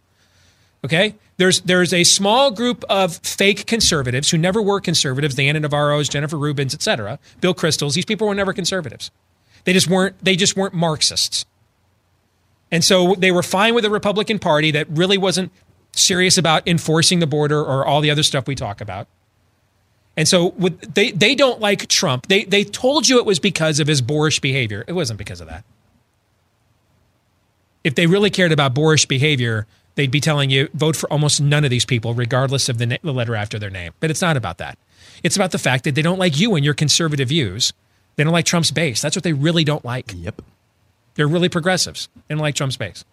Okay, 0.83 1.15
there's 1.37 1.61
there's 1.61 1.93
a 1.93 2.03
small 2.03 2.51
group 2.51 2.83
of 2.89 3.17
fake 3.17 3.65
conservatives 3.65 4.29
who 4.29 4.37
never 4.37 4.61
were 4.61 4.79
conservatives. 4.79 5.33
The 5.35 5.49
Ana 5.49 5.61
Navarro's, 5.61 6.07
Jennifer 6.07 6.37
Rubins, 6.37 6.75
etc. 6.75 7.17
Bill 7.41 7.55
Kristols. 7.55 7.95
These 7.95 8.05
people 8.05 8.27
were 8.27 8.35
never 8.35 8.53
conservatives. 8.53 9.09
They 9.63 9.73
just 9.73 9.89
weren't. 9.89 10.15
They 10.23 10.35
just 10.35 10.55
weren't 10.55 10.75
Marxists. 10.75 11.45
And 12.71 12.83
so 12.83 13.15
they 13.17 13.31
were 13.31 13.43
fine 13.43 13.73
with 13.73 13.85
a 13.85 13.89
Republican 13.89 14.37
Party 14.37 14.71
that 14.71 14.87
really 14.89 15.17
wasn't 15.17 15.51
serious 15.93 16.37
about 16.37 16.67
enforcing 16.67 17.19
the 17.19 17.27
border 17.27 17.61
or 17.61 17.85
all 17.85 18.01
the 18.01 18.11
other 18.11 18.23
stuff 18.23 18.47
we 18.47 18.55
talk 18.55 18.81
about. 18.81 19.07
And 20.17 20.27
so 20.27 20.47
with, 20.57 20.93
they 20.93 21.11
they 21.11 21.35
don't 21.35 21.59
like 21.59 21.87
Trump. 21.87 22.27
They 22.27 22.45
they 22.45 22.63
told 22.63 23.07
you 23.09 23.19
it 23.19 23.25
was 23.25 23.39
because 23.39 23.79
of 23.79 23.87
his 23.87 24.01
boorish 24.01 24.39
behavior. 24.39 24.83
It 24.87 24.93
wasn't 24.93 25.19
because 25.19 25.41
of 25.41 25.47
that. 25.47 25.63
If 27.83 27.95
they 27.95 28.07
really 28.07 28.29
cared 28.29 28.51
about 28.51 28.73
boorish 28.73 29.05
behavior, 29.05 29.67
they'd 29.95 30.11
be 30.11 30.21
telling 30.21 30.49
you 30.49 30.69
vote 30.73 30.95
for 30.95 31.11
almost 31.11 31.41
none 31.41 31.63
of 31.63 31.69
these 31.69 31.85
people, 31.85 32.13
regardless 32.13 32.69
of 32.69 32.77
the, 32.77 32.85
na- 32.85 32.97
the 33.03 33.13
letter 33.13 33.35
after 33.35 33.59
their 33.59 33.69
name. 33.69 33.93
But 33.99 34.09
it's 34.09 34.21
not 34.21 34.37
about 34.37 34.57
that. 34.57 34.77
It's 35.23 35.35
about 35.35 35.51
the 35.51 35.59
fact 35.59 35.83
that 35.83 35.95
they 35.95 36.01
don't 36.01 36.19
like 36.19 36.39
you 36.39 36.55
and 36.55 36.65
your 36.65 36.73
conservative 36.73 37.29
views. 37.29 37.73
They 38.15 38.23
don't 38.23 38.33
like 38.33 38.45
Trump's 38.45 38.71
base. 38.71 39.01
That's 39.01 39.15
what 39.15 39.23
they 39.23 39.33
really 39.33 39.63
don't 39.63 39.85
like. 39.85 40.13
Yep. 40.15 40.41
They're 41.15 41.27
really 41.27 41.49
progressives. 41.49 42.09
They 42.27 42.35
don't 42.35 42.41
like 42.41 42.55
Trump's 42.55 42.77
base. 42.77 43.05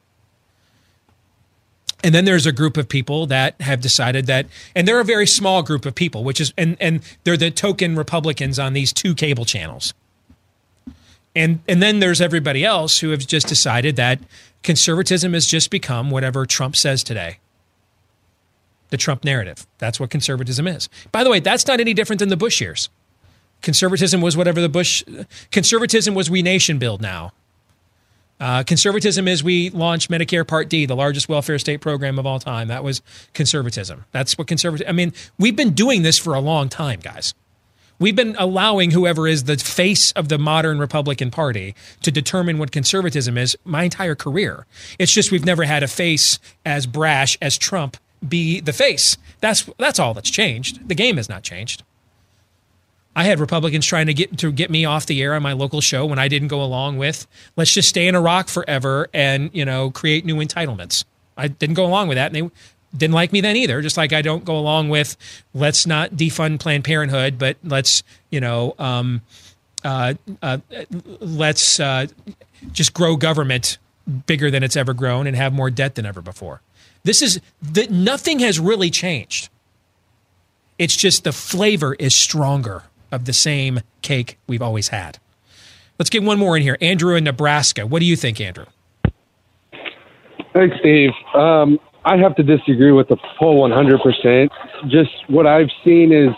And 2.05 2.15
then 2.15 2.25
there's 2.25 2.47
a 2.47 2.53
group 2.53 2.77
of 2.77 2.89
people 2.89 3.27
that 3.29 3.61
have 3.61 3.81
decided 3.81 4.27
that, 4.27 4.47
and 4.75 4.89
they're 4.89 5.01
a 5.01 5.05
very 5.05 5.27
small 5.27 5.63
group 5.63 5.87
of 5.87 5.95
people, 5.95 6.25
which 6.25 6.41
is, 6.41 6.53
and 6.59 6.77
and 6.81 7.01
they're 7.25 7.37
the 7.37 7.51
token 7.51 7.95
Republicans 7.97 8.59
on 8.59 8.73
these 8.73 8.93
two 8.93 9.15
cable 9.15 9.45
channels. 9.45 9.95
And 11.35 11.61
and 11.69 11.83
then 11.83 12.01
there's 12.01 12.21
everybody 12.21 12.65
else 12.65 12.99
who 12.99 13.11
have 13.11 13.27
just 13.27 13.47
decided 13.47 13.97
that 13.97 14.19
conservatism 14.63 15.33
has 15.33 15.47
just 15.47 15.71
become 15.71 16.11
whatever 16.11 16.45
Trump 16.45 16.77
says 16.77 17.03
today. 17.05 17.39
The 18.91 18.97
Trump 18.97 19.25
narrative. 19.25 19.67
That's 19.79 19.99
what 19.99 20.11
conservatism 20.11 20.67
is. 20.67 20.89
By 21.13 21.25
the 21.25 21.31
way, 21.31 21.41
that's 21.41 21.67
not 21.67 21.81
any 21.81 21.95
different 21.95 22.21
than 22.21 22.29
the 22.29 22.37
Bush 22.37 22.61
years. 22.61 22.91
Conservatism 23.63 24.21
was 24.21 24.37
whatever 24.37 24.61
the 24.61 24.69
Bush. 24.69 25.05
Conservatism 25.51 26.15
was 26.15 26.29
we 26.29 26.43
nation 26.43 26.79
build 26.79 27.01
now. 27.01 27.33
Uh, 28.43 28.65
conservatism 28.65 29.29
is 29.29 29.45
we 29.45 29.71
launched 29.71 30.11
Medicare 30.11 30.45
Part 30.45 30.69
D, 30.69 30.85
the 30.85 30.97
largest 30.97 31.29
welfare 31.29 31.61
state 31.61 31.81
program 31.81 32.19
of 32.19 32.27
all 32.27 32.41
time. 32.41 32.67
That 32.67 32.83
was 32.83 33.01
conservatism. 33.35 34.05
That's 34.11 34.37
what 34.37 34.49
conservative. 34.49 34.89
I 34.89 34.91
mean, 34.91 35.13
we've 35.39 35.55
been 35.55 35.75
doing 35.75 36.03
this 36.03 36.19
for 36.19 36.35
a 36.35 36.41
long 36.41 36.69
time, 36.69 36.99
guys. 36.99 37.35
We've 38.01 38.17
been 38.17 38.35
allowing 38.37 38.91
whoever 38.91 39.29
is 39.29 39.45
the 39.45 39.59
face 39.59 40.11
of 40.13 40.29
the 40.29 40.39
modern 40.39 40.81
Republican 40.81 41.31
Party 41.31 41.77
to 42.03 42.11
determine 42.11 42.59
what 42.59 42.73
conservatism 42.73 43.39
is 43.39 43.57
my 43.65 43.85
entire 43.85 44.17
career. 44.17 44.67
It's 44.99 45.13
just 45.13 45.31
we've 45.31 45.45
never 45.45 45.63
had 45.63 45.85
a 45.85 45.89
face 45.89 46.41
as 46.67 46.85
brash 46.89 47.39
as 47.41 47.57
Trump 47.57 47.97
be 48.27 48.59
the 48.59 48.73
face. 48.73 49.17
That's 49.39 49.71
that's 49.79 50.01
all 50.01 50.15
that's 50.15 50.31
changed. 50.31 50.89
The 50.89 50.97
game 50.97 51.17
has 51.17 51.29
not 51.29 51.45
changed. 51.45 51.85
I 53.15 53.25
had 53.25 53.41
Republicans 53.41 53.85
trying 53.85 54.07
to 54.07 54.15
get 54.15 54.39
to 54.39 54.51
get 54.51 54.71
me 54.71 54.85
off 54.85 55.07
the 55.07 55.21
air 55.23 55.35
on 55.35 55.43
my 55.43 55.53
local 55.53 55.81
show 55.81 56.07
when 56.07 56.19
I 56.19 56.29
didn't 56.29 56.49
go 56.49 56.63
along 56.63 56.97
with 56.97 57.27
let's 57.57 57.73
just 57.73 57.89
stay 57.89 58.07
in 58.07 58.15
Iraq 58.15 58.49
forever 58.49 59.09
and 59.13 59.51
you 59.53 59.65
know 59.65 59.91
create 59.91 60.25
new 60.25 60.37
entitlements. 60.37 61.05
I 61.37 61.49
didn't 61.49 61.75
go 61.75 61.85
along 61.85 62.09
with 62.09 62.17
that, 62.17 62.35
and 62.35 62.51
they 62.51 62.51
didn't 62.97 63.15
like 63.15 63.33
me 63.33 63.41
then 63.41 63.57
either. 63.57 63.83
Just 63.83 63.97
like 63.97 64.13
I 64.13 64.23
don't 64.23 64.45
go 64.45 64.57
along 64.57 64.89
with 64.89 65.17
let's 65.53 65.87
not 65.87 66.13
defund 66.13 66.61
Planned 66.61 66.85
Parenthood, 66.85 67.39
but 67.39 67.59
let's 67.63 68.03
you 68.31 68.41
know 68.41 68.75
um, 68.79 69.21
uh, 69.85 70.15
uh, 70.41 70.59
let's 71.21 71.81
uh, 71.81 72.07
just 72.73 72.95
grow 72.95 73.17
government 73.17 73.77
bigger 74.27 74.51
than 74.51 74.63
it's 74.63 74.77
ever 74.77 74.95
grown 74.95 75.27
and 75.27 75.37
have 75.37 75.53
more 75.53 75.71
debt 75.71 75.97
than 75.97 76.07
ever 76.07 76.23
before. 76.23 76.63
This 77.05 77.21
is 77.21 77.41
that 77.61 77.91
nothing 77.91 78.39
has 78.39 78.59
really 78.59 78.91
changed. 78.91 79.51
It's 80.79 80.97
just 80.97 81.25
the 81.25 81.33
flavor 81.33 81.95
is 81.95 82.15
stronger 82.15 82.85
of 83.13 83.27
the 83.27 83.33
same 83.33 83.81
cake 84.01 84.39
we've 84.47 84.63
always 84.63 84.89
had. 84.89 85.19
Let's 85.99 86.11
get 86.11 86.23
one 86.23 86.39
more 86.39 86.57
in 86.57 86.63
here. 86.63 86.77
Andrew 86.81 87.15
in 87.15 87.25
Nebraska. 87.25 87.87
What 87.87 88.01
do 88.01 88.07
you 88.07 88.17
think, 88.17 88.41
Andrew? 88.41 88.67
Thanks, 90.53 90.77
Steve. 90.81 91.11
Um, 91.35 91.79
I 92.05 92.17
have 92.17 92.35
to 92.37 92.43
disagree 92.43 92.93
with 92.93 93.09
the 93.09 93.17
poll 93.39 93.69
100%. 93.69 94.51
Just 94.89 95.13
what 95.29 95.47
I've 95.47 95.71
seen 95.85 96.13
is 96.13 96.31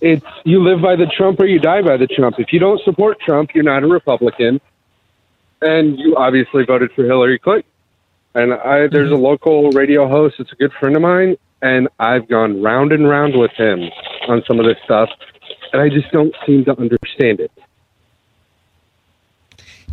it's 0.00 0.24
you 0.44 0.62
live 0.62 0.82
by 0.82 0.96
the 0.96 1.06
Trump 1.06 1.40
or 1.40 1.46
you 1.46 1.58
die 1.58 1.82
by 1.82 1.96
the 1.96 2.06
Trump. 2.06 2.36
If 2.38 2.52
you 2.52 2.58
don't 2.58 2.80
support 2.84 3.18
Trump, 3.20 3.54
you're 3.54 3.64
not 3.64 3.82
a 3.82 3.86
Republican, 3.86 4.60
and 5.62 5.98
you 5.98 6.16
obviously 6.16 6.64
voted 6.64 6.92
for 6.92 7.04
Hillary 7.04 7.38
Clinton. 7.38 7.70
And 8.34 8.54
I, 8.54 8.86
there's 8.88 9.10
a 9.10 9.16
local 9.16 9.70
radio 9.70 10.06
host. 10.06 10.36
It's 10.38 10.52
a 10.52 10.56
good 10.56 10.72
friend 10.78 10.94
of 10.94 11.02
mine, 11.02 11.36
and 11.62 11.88
I've 11.98 12.28
gone 12.28 12.62
round 12.62 12.92
and 12.92 13.08
round 13.08 13.36
with 13.36 13.52
him 13.52 13.80
on 14.28 14.42
some 14.46 14.60
of 14.60 14.66
this 14.66 14.76
stuff, 14.84 15.08
and 15.72 15.82
I 15.82 15.88
just 15.88 16.10
don't 16.10 16.34
seem 16.46 16.64
to 16.66 16.78
understand 16.78 17.40
it. 17.40 17.50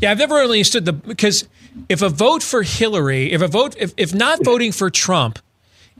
Yeah, 0.02 0.12
I've 0.12 0.18
never 0.18 0.36
really 0.36 0.60
understood 0.60 0.86
the 0.86 0.94
because 0.94 1.48
if 1.90 2.02
a 2.02 2.10
vote 2.10 2.44
for 2.44 2.64
Hillary, 2.64 3.32
if 3.32 3.42
a 3.42 3.48
vote, 3.48 3.76
if, 3.80 3.94
if 3.98 4.14
not 4.14 4.44
voting 4.44 4.72
for 4.72 4.90
Trump 4.90 5.40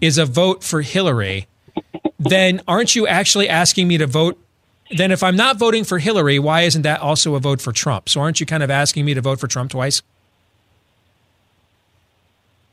is 0.02 0.18
a 0.18 0.26
vote 0.26 0.64
for 0.64 0.82
Hillary, 0.82 1.48
then 2.20 2.62
aren't 2.68 2.96
you 2.96 3.08
actually 3.08 3.48
asking 3.48 3.88
me 3.88 3.98
to 3.98 4.08
vote? 4.08 4.38
Then 4.96 5.12
if 5.12 5.24
I'm 5.24 5.36
not 5.36 5.58
voting 5.58 5.84
for 5.84 5.98
Hillary, 5.98 6.38
why 6.40 6.62
isn't 6.62 6.84
that 6.84 7.00
also 7.02 7.36
a 7.36 7.40
vote 7.40 7.62
for 7.62 7.72
Trump? 7.72 8.10
So 8.10 8.22
aren't 8.22 8.40
you 8.40 8.46
kind 8.46 8.62
of 8.64 8.70
asking 8.70 9.06
me 9.06 9.14
to 9.14 9.22
vote 9.22 9.40
for 9.40 9.48
Trump 9.48 9.72
twice? 9.72 10.02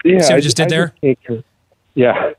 Yeah, 0.05 0.19
See 0.19 0.25
what 0.25 0.33
I 0.33 0.37
I 0.37 0.41
just 0.41 0.57
did 0.57 0.67
I 0.67 0.69
there? 0.69 0.95
just 1.03 1.45
Yeah. 1.95 2.33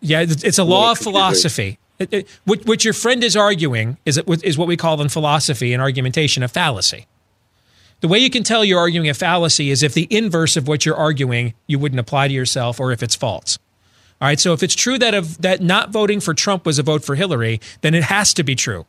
Yeah, 0.00 0.20
it's 0.20 0.42
it's 0.42 0.58
a 0.58 0.64
law 0.64 0.92
of 0.92 0.98
philosophy. 0.98 1.78
It- 1.98 2.12
it- 2.12 2.28
what, 2.44 2.66
what 2.66 2.84
your 2.84 2.94
friend 2.94 3.24
is 3.24 3.36
arguing 3.36 3.96
is 4.04 4.20
is 4.42 4.58
what 4.58 4.68
we 4.68 4.76
call 4.76 5.00
in 5.00 5.08
philosophy 5.08 5.72
and 5.72 5.82
argumentation 5.82 6.42
a 6.42 6.48
fallacy. 6.48 7.06
The 8.00 8.08
way 8.08 8.18
you 8.18 8.28
can 8.28 8.42
tell 8.42 8.64
you're 8.64 8.78
arguing 8.78 9.08
a 9.08 9.14
fallacy 9.14 9.70
is 9.70 9.82
if 9.82 9.94
the 9.94 10.06
inverse 10.10 10.56
of 10.56 10.68
what 10.68 10.84
you're 10.84 10.96
arguing 10.96 11.54
you 11.66 11.78
wouldn't 11.78 11.98
apply 12.00 12.28
to 12.28 12.34
yourself 12.34 12.78
or 12.78 12.92
if 12.92 13.02
it's 13.02 13.14
false. 13.14 13.58
All 14.20 14.28
right, 14.28 14.38
so 14.40 14.52
if 14.52 14.62
it's 14.62 14.74
true 14.74 14.98
that 14.98 15.24
that 15.40 15.62
not 15.62 15.90
voting 15.90 16.20
for 16.20 16.34
Trump 16.34 16.66
was 16.66 16.78
a 16.78 16.82
vote 16.82 17.04
for 17.04 17.14
Hillary, 17.14 17.60
then 17.80 17.94
it 17.94 18.04
has 18.04 18.34
to 18.34 18.42
be 18.42 18.54
true 18.54 18.86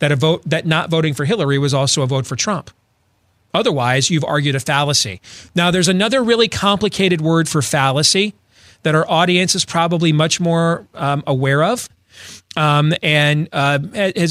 that 0.00 0.10
a 0.12 0.16
vote 0.16 0.42
that 0.44 0.66
not 0.66 0.90
voting 0.90 1.14
for 1.14 1.24
Hillary 1.24 1.58
was 1.58 1.74
also 1.74 2.02
a 2.02 2.06
vote 2.06 2.26
for 2.26 2.36
Trump. 2.36 2.70
Otherwise, 3.54 4.10
you've 4.10 4.24
argued 4.24 4.54
a 4.54 4.60
fallacy. 4.60 5.20
Now, 5.54 5.70
there's 5.70 5.88
another 5.88 6.22
really 6.22 6.48
complicated 6.48 7.20
word 7.20 7.48
for 7.48 7.62
fallacy 7.62 8.34
that 8.82 8.94
our 8.94 9.08
audience 9.10 9.54
is 9.54 9.64
probably 9.64 10.12
much 10.12 10.38
more 10.38 10.86
um, 10.94 11.22
aware 11.26 11.64
of 11.64 11.88
um, 12.58 12.92
and 13.02 13.48
uh, 13.52 13.78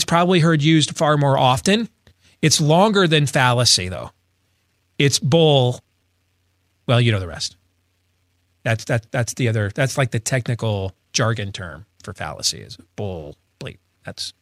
probably 0.05 0.41
heard 0.41 0.61
used 0.61 0.97
far 0.97 1.15
more 1.17 1.37
often. 1.37 1.87
It's 2.41 2.59
longer 2.59 3.07
than 3.07 3.25
fallacy, 3.25 3.87
though. 3.87 4.11
It's 4.99 5.17
bull. 5.17 5.79
Well, 6.87 6.99
you 6.99 7.11
know 7.11 7.21
the 7.21 7.27
rest. 7.27 7.55
That's 8.63 8.83
that. 8.85 9.09
That's 9.11 9.33
the 9.35 9.47
other. 9.47 9.71
That's 9.73 9.97
like 9.97 10.11
the 10.11 10.19
technical 10.19 10.93
jargon 11.13 11.53
term 11.53 11.85
for 12.03 12.13
fallacy 12.13 12.59
is 12.59 12.77
bull 12.97 13.37
bleep. 13.59 13.77
That's 14.05 14.33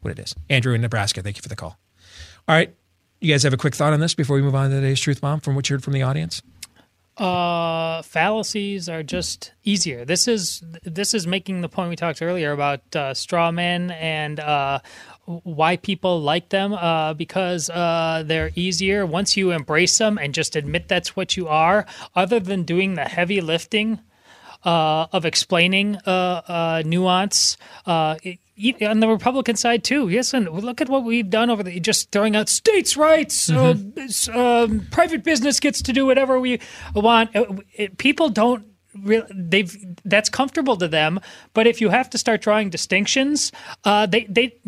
what 0.00 0.10
it 0.12 0.18
is. 0.18 0.34
Andrew 0.48 0.72
in 0.72 0.80
Nebraska. 0.80 1.22
Thank 1.22 1.36
you 1.36 1.42
for 1.42 1.50
the 1.50 1.56
call. 1.56 1.78
All 2.48 2.54
right, 2.54 2.74
you 3.20 3.32
guys 3.32 3.42
have 3.42 3.52
a 3.52 3.58
quick 3.58 3.74
thought 3.74 3.92
on 3.92 4.00
this 4.00 4.14
before 4.14 4.36
we 4.36 4.42
move 4.42 4.54
on 4.54 4.70
to 4.70 4.76
today's 4.76 5.00
truth 5.00 5.20
bomb 5.20 5.40
from 5.40 5.54
what 5.54 5.68
you 5.68 5.74
heard 5.74 5.84
from 5.84 5.92
the 5.92 6.02
audience. 6.02 6.40
Uh, 7.16 8.02
fallacies 8.02 8.90
are 8.90 9.02
just 9.02 9.52
easier. 9.64 10.04
This 10.04 10.28
is 10.28 10.62
this 10.82 11.14
is 11.14 11.26
making 11.26 11.62
the 11.62 11.68
point 11.68 11.88
we 11.88 11.96
talked 11.96 12.20
earlier 12.20 12.52
about 12.52 12.94
uh, 12.94 13.14
straw 13.14 13.50
men 13.50 13.90
and 13.90 14.38
uh, 14.38 14.80
why 15.24 15.78
people 15.78 16.20
like 16.20 16.50
them 16.50 16.74
uh, 16.74 17.14
because 17.14 17.70
uh, 17.70 18.22
they're 18.26 18.50
easier 18.54 19.06
once 19.06 19.34
you 19.34 19.50
embrace 19.50 19.96
them 19.96 20.18
and 20.18 20.34
just 20.34 20.56
admit 20.56 20.88
that's 20.88 21.16
what 21.16 21.38
you 21.38 21.48
are. 21.48 21.86
Other 22.14 22.38
than 22.38 22.64
doing 22.64 22.94
the 22.94 23.04
heavy 23.04 23.40
lifting 23.40 24.00
uh, 24.64 25.06
of 25.12 25.24
explaining 25.24 25.96
uh, 26.06 26.10
uh, 26.46 26.82
nuance. 26.84 27.56
Uh, 27.86 28.16
e- 28.22 28.38
on 28.82 29.00
the 29.00 29.08
Republican 29.08 29.56
side 29.56 29.84
too, 29.84 30.08
yes, 30.08 30.32
and 30.34 30.48
look 30.50 30.80
at 30.80 30.88
what 30.88 31.04
we've 31.04 31.28
done 31.28 31.50
over 31.50 31.62
the 31.62 31.78
just 31.80 32.10
throwing 32.10 32.34
out 32.36 32.48
states' 32.48 32.96
rights. 32.96 33.50
Uh, 33.50 33.74
um, 34.32 34.86
private 34.90 35.22
business 35.24 35.60
gets 35.60 35.82
to 35.82 35.92
do 35.92 36.06
whatever 36.06 36.40
we 36.40 36.60
want. 36.94 37.34
Uh, 37.36 37.44
it- 37.74 37.98
people 37.98 38.28
don't. 38.28 38.64
Real, 39.02 39.26
they've 39.34 39.76
that's 40.06 40.30
comfortable 40.30 40.74
to 40.78 40.88
them, 40.88 41.20
but 41.52 41.66
if 41.66 41.82
you 41.82 41.90
have 41.90 42.08
to 42.10 42.16
start 42.16 42.40
drawing 42.40 42.70
distinctions, 42.70 43.52
uh, 43.84 44.06
they 44.06 44.24
they 44.24 44.58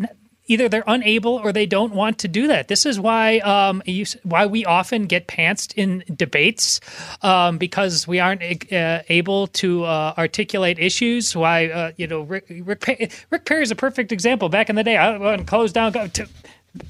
either 0.49 0.67
they're 0.67 0.83
unable 0.87 1.35
or 1.35 1.53
they 1.53 1.65
don't 1.65 1.93
want 1.93 2.17
to 2.19 2.27
do 2.27 2.47
that. 2.47 2.67
This 2.67 2.85
is 2.85 2.99
why 2.99 3.37
um, 3.39 3.81
you, 3.85 4.05
why 4.23 4.45
we 4.45 4.65
often 4.65 5.05
get 5.05 5.27
pantsed 5.27 5.73
in 5.75 6.03
debates 6.13 6.81
um, 7.21 7.57
because 7.57 8.07
we 8.07 8.19
aren't 8.19 8.73
uh, 8.73 9.03
able 9.07 9.47
to 9.47 9.85
uh, 9.85 10.13
articulate 10.17 10.79
issues. 10.79 11.35
Why 11.35 11.67
uh, 11.67 11.91
you 11.95 12.07
know 12.07 12.21
Rick 12.21 12.47
Rick, 12.49 12.81
Perry, 12.81 13.09
Rick 13.29 13.45
Perry 13.45 13.63
is 13.63 13.71
a 13.71 13.75
perfect 13.75 14.11
example. 14.11 14.49
Back 14.49 14.69
in 14.69 14.75
the 14.75 14.83
day, 14.83 14.97
I 14.97 15.37
closed 15.43 15.75
down 15.75 15.93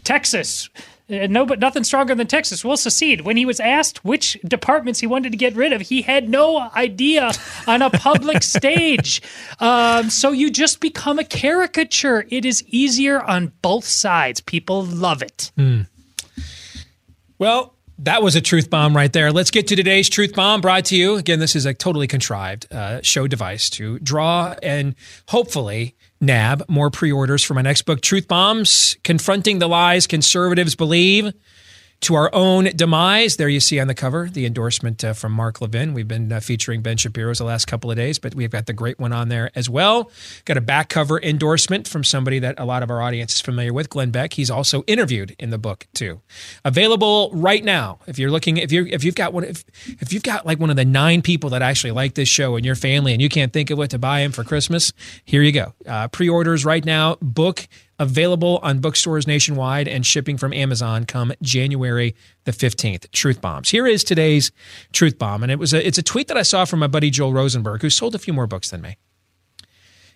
Texas. 0.04 0.70
Uh, 1.10 1.28
no, 1.28 1.46
but 1.46 1.60
nothing 1.60 1.84
stronger 1.84 2.14
than 2.14 2.28
Texas 2.28 2.64
will 2.64 2.78
secede. 2.78 3.22
When 3.22 3.36
he 3.36 3.46
was 3.46 3.60
asked 3.60 4.06
which 4.06 4.38
departments 4.46 5.00
he 5.00 5.08
wanted 5.08 5.32
to 5.32 5.38
get 5.38 5.56
rid 5.56 5.74
of, 5.74 5.82
he 5.82 6.02
had 6.04 6.30
no 6.30 6.70
idea 6.76 7.32
on 7.68 7.82
a 7.82 7.90
public 7.90 8.44
stage. 8.44 9.22
Um, 9.60 10.10
so 10.10 10.32
you 10.32 10.52
just 10.52 10.80
become 10.80 11.18
a 11.18 11.24
caricature. 11.24 12.26
It 12.30 12.46
is 12.46 12.64
easier 12.68 13.22
on 13.22 13.54
both 13.62 13.86
sides. 13.86 14.42
People 14.42 14.84
love 14.84 15.22
it. 15.22 15.52
Hmm. 15.56 15.82
Well, 17.40 17.74
that 18.00 18.22
was 18.22 18.36
a 18.36 18.42
truth 18.42 18.70
bomb 18.70 18.96
right 18.96 19.12
there. 19.12 19.32
Let's 19.32 19.52
get 19.52 19.68
to 19.68 19.76
today's 19.76 20.10
truth 20.10 20.34
bomb 20.34 20.62
brought 20.62 20.86
to 20.86 20.96
you. 20.96 21.16
Again, 21.16 21.40
this 21.40 21.56
is 21.56 21.66
a 21.66 21.74
totally 21.74 22.08
contrived 22.08 22.72
uh, 22.72 23.02
show 23.02 23.28
device 23.28 23.70
to 23.72 24.00
draw 24.00 24.56
and 24.64 24.96
hopefully 25.28 25.96
nab 26.22 26.64
more 26.68 26.90
pre 26.90 27.12
orders 27.12 27.44
for 27.44 27.54
my 27.54 27.62
next 27.62 27.84
book, 27.84 28.02
Truth 28.02 28.28
Bombs 28.28 28.98
Confronting 29.04 29.60
the 29.60 29.68
Lies 29.68 30.08
Conservatives 30.08 30.76
Believe 30.76 31.34
to 32.02 32.16
Our 32.16 32.30
Own 32.34 32.66
Demise. 32.76 33.36
There 33.36 33.50
you 33.50 33.60
see 33.60 33.80
on 33.80 33.88
the 33.88 33.94
cover 33.94 34.30
the 34.32 34.46
endorsement 34.46 35.04
uh, 35.04 35.14
from 35.14 35.34
Mark 35.34 35.60
Levin. 35.60 35.94
We've 35.94 36.08
been 36.08 36.32
uh, 36.32 36.40
featuring 36.40 36.82
Ben 36.82 36.98
Shapiro's 36.98 37.40
the 37.40 37.44
last 37.44 37.66
couple 37.66 37.92
of 37.92 37.98
days, 37.98 38.20
but 38.20 38.36
we've 38.36 38.50
got 38.50 38.68
the 38.68 38.74
great 38.74 39.00
one 39.00 39.12
on 39.12 39.30
there 39.30 39.52
as 39.56 39.70
well. 39.70 40.10
Got 40.46 40.58
a 40.58 40.62
back 40.62 40.90
cover 40.90 41.20
endorsement 41.22 41.88
from 41.88 42.04
somebody 42.04 42.40
that 42.40 42.56
a 42.58 42.66
lot 42.66 42.84
of 42.84 42.90
our 42.90 43.02
audience 43.02 43.36
is 43.36 43.42
familiar 43.42 43.74
with, 43.74 43.90
Glenn 43.90 44.12
Beck. 44.12 44.34
He's 44.34 44.50
also 44.50 44.84
interviewed 44.84 45.36
in 45.40 45.50
the 45.50 45.58
book 45.58 45.88
too. 45.94 46.22
Available 46.64 47.32
right 47.34 47.64
now. 47.64 48.00
If 48.08 48.18
you're 48.18 48.32
looking, 48.32 48.58
if 48.58 48.72
you 48.72 48.88
if 48.90 49.04
you've 49.04 49.16
got 49.16 49.34
one, 49.34 49.44
if, 49.44 49.66
if 50.02 50.14
you've 50.14 50.24
got 50.24 50.46
like 50.46 50.60
one 50.60 50.70
of 50.70 50.78
the 50.78 50.86
nine 50.86 51.22
people 51.22 51.50
that 51.52 51.62
actually 51.62 51.92
like 51.92 52.14
this 52.14 52.30
show 52.30 52.56
in 52.56 52.64
your 52.64 52.76
family 52.76 53.12
and 53.12 53.22
you 53.22 53.30
can't 53.30 53.52
think 53.52 53.70
of 53.70 53.78
what 53.78 53.90
to 53.90 54.00
buy 54.00 54.22
him 54.22 54.32
for 54.32 54.44
Christmas, 54.44 54.94
here 55.26 55.42
you 55.42 55.52
go. 55.52 55.74
Uh, 55.86 56.08
pre-orders 56.08 56.64
right 56.64 56.86
now. 56.86 57.18
Book 57.22 57.68
available 58.00 58.60
on 58.64 58.80
bookstores 58.80 59.28
nationwide 59.28 59.88
and 59.88 60.06
shipping 60.06 60.38
from 60.38 60.54
Amazon 60.54 61.06
come 61.06 61.34
January 61.42 62.16
the 62.46 62.52
15th. 62.52 63.12
Truth 63.12 63.42
bombs. 63.42 63.70
Here 63.70 63.86
is 63.86 64.04
today's 64.04 64.52
truth 64.94 65.20
bomb 65.20 65.44
and 65.44 65.52
it 65.52 65.60
was 65.60 65.74
a 65.74 65.86
it's 65.86 65.98
a 65.98 66.04
tweet 66.04 66.30
that 66.30 66.38
I 66.38 66.44
saw 66.44 66.66
from 66.66 66.80
my 66.80 66.88
buddy 66.88 67.10
Joel 67.10 67.34
Rosenberg 67.34 67.82
who 67.82 67.90
sold 67.90 68.16
a 68.16 68.20
few 68.20 68.34
more 68.34 68.48
books 68.48 68.70
than 68.70 68.82
me. 68.82 68.98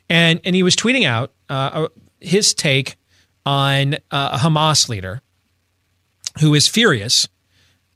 And 0.10 0.40
and 0.46 0.56
he 0.56 0.64
was 0.64 0.76
tweeting 0.76 1.06
out 1.06 1.34
uh, 1.50 1.90
his 2.20 2.54
take 2.54 2.96
on 3.46 3.96
uh, 4.12 4.30
a 4.34 4.38
Hamas 4.38 4.88
leader 4.88 5.22
who 6.40 6.54
is 6.54 6.68
furious 6.68 7.28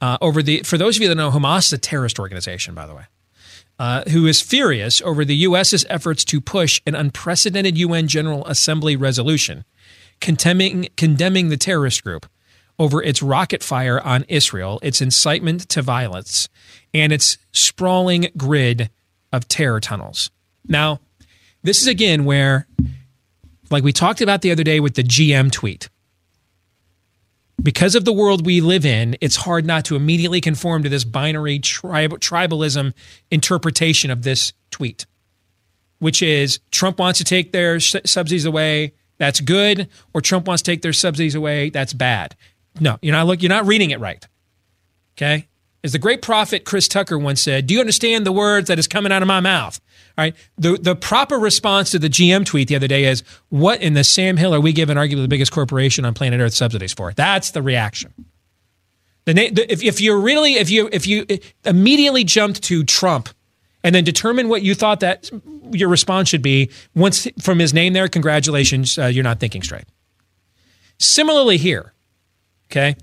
uh, 0.01 0.17
over 0.21 0.43
the 0.43 0.63
for 0.63 0.77
those 0.77 0.97
of 0.97 1.01
you 1.01 1.07
that 1.07 1.15
know 1.15 1.31
Hamas 1.31 1.67
is 1.67 1.73
a 1.73 1.77
terrorist 1.77 2.19
organization 2.19 2.75
by 2.75 2.85
the 2.85 2.93
way. 2.93 3.03
Uh, 3.79 4.01
who 4.09 4.25
is 4.25 4.41
furious 4.41 5.03
over 5.03 5.23
the 5.23 5.35
U.S.'s 5.35 5.85
efforts 5.87 6.25
to 6.25 6.41
push 6.41 6.81
an 6.87 6.95
unprecedented 6.95 7.77
UN 7.77 8.07
General 8.07 8.43
Assembly 8.47 8.95
resolution 8.95 9.65
condemning, 10.19 10.89
condemning 10.97 11.49
the 11.49 11.57
terrorist 11.57 12.03
group 12.03 12.25
over 12.79 13.01
its 13.01 13.23
rocket 13.23 13.63
fire 13.63 13.99
on 14.01 14.23
Israel, 14.27 14.79
its 14.83 15.01
incitement 15.01 15.67
to 15.69 15.81
violence, 15.81 16.47
and 16.93 17.11
its 17.11 17.37
sprawling 17.51 18.29
grid 18.37 18.89
of 19.31 19.47
terror 19.47 19.79
tunnels. 19.79 20.29
Now, 20.67 20.99
this 21.63 21.81
is 21.81 21.87
again 21.87 22.25
where, 22.25 22.67
like 23.69 23.83
we 23.83 23.91
talked 23.91 24.21
about 24.21 24.41
the 24.41 24.51
other 24.51 24.63
day 24.63 24.79
with 24.79 24.95
the 24.95 25.03
GM 25.03 25.51
tweet, 25.51 25.89
because 27.61 27.95
of 27.95 28.05
the 28.05 28.13
world 28.13 28.45
we 28.45 28.61
live 28.61 28.85
in, 28.85 29.17
it's 29.19 29.35
hard 29.35 29.65
not 29.65 29.85
to 29.85 29.95
immediately 29.95 30.39
conform 30.41 30.83
to 30.83 30.89
this 30.89 31.03
binary 31.03 31.59
trib- 31.59 32.19
tribalism 32.19 32.93
interpretation 33.31 34.11
of 34.11 34.21
this 34.21 34.53
tweet, 34.69 35.07
which 35.97 36.21
is 36.21 36.59
Trump 36.69 36.99
wants 36.99 37.17
to 37.17 37.25
take 37.25 37.51
their 37.51 37.79
subsidies 37.79 38.45
away, 38.45 38.93
that's 39.17 39.39
good, 39.39 39.89
or 40.13 40.21
Trump 40.21 40.47
wants 40.47 40.63
to 40.63 40.71
take 40.71 40.81
their 40.81 40.93
subsidies 40.93 41.35
away, 41.35 41.69
that's 41.69 41.93
bad. 41.93 42.35
No, 42.79 42.97
you're 43.01 43.13
not 43.13 43.27
look, 43.27 43.41
you're 43.41 43.49
not 43.49 43.65
reading 43.65 43.91
it 43.91 43.99
right. 43.99 44.25
Okay, 45.17 45.47
As 45.83 45.93
the 45.93 45.99
great 45.99 46.21
prophet 46.21 46.63
Chris 46.63 46.87
Tucker 46.87 47.17
once 47.17 47.41
said, 47.41 47.65
Do 47.65 47.73
you 47.73 47.79
understand 47.79 48.25
the 48.25 48.31
words 48.31 48.67
that 48.67 48.77
is 48.77 48.87
coming 48.87 49.11
out 49.11 49.23
of 49.23 49.27
my 49.27 49.39
mouth? 49.39 49.79
All 50.17 50.23
right. 50.23 50.35
The, 50.57 50.77
the 50.77 50.95
proper 50.95 51.37
response 51.37 51.91
to 51.91 51.99
the 51.99 52.09
GM 52.09 52.45
tweet 52.45 52.67
the 52.67 52.75
other 52.75 52.87
day 52.87 53.05
is, 53.05 53.23
What 53.49 53.81
in 53.81 53.93
the 53.93 54.03
Sam 54.03 54.37
Hill 54.37 54.53
are 54.53 54.59
we 54.59 54.73
giving 54.73 54.97
arguably 54.97 55.23
the 55.23 55.27
biggest 55.27 55.51
corporation 55.51 56.05
on 56.05 56.13
planet 56.13 56.39
Earth 56.39 56.53
subsidies 56.53 56.93
for? 56.93 57.13
That's 57.13 57.51
the 57.51 57.63
reaction. 57.63 58.13
The, 59.25 59.33
the, 59.33 59.71
if, 59.71 59.83
if 59.83 59.99
you're 59.99 60.19
really, 60.19 60.53
if 60.53 60.69
you, 60.69 60.87
if 60.91 61.05
you 61.05 61.25
eh, 61.29 61.37
immediately 61.65 62.23
jumped 62.23 62.63
to 62.63 62.83
Trump 62.83 63.29
and 63.83 63.93
then 63.93 64.03
determine 64.03 64.49
what 64.49 64.61
you 64.61 64.73
thought 64.73 64.99
that 65.01 65.29
your 65.71 65.89
response 65.89 66.29
should 66.29 66.41
be 66.41 66.69
once 66.95 67.27
from 67.41 67.59
his 67.59 67.73
name 67.73 67.93
there, 67.93 68.07
congratulations, 68.07 68.97
uh, 68.97 69.05
you're 69.05 69.23
not 69.23 69.39
thinking 69.39 69.61
straight. 69.61 69.85
Similarly, 70.99 71.57
here, 71.57 71.93
okay, 72.69 72.95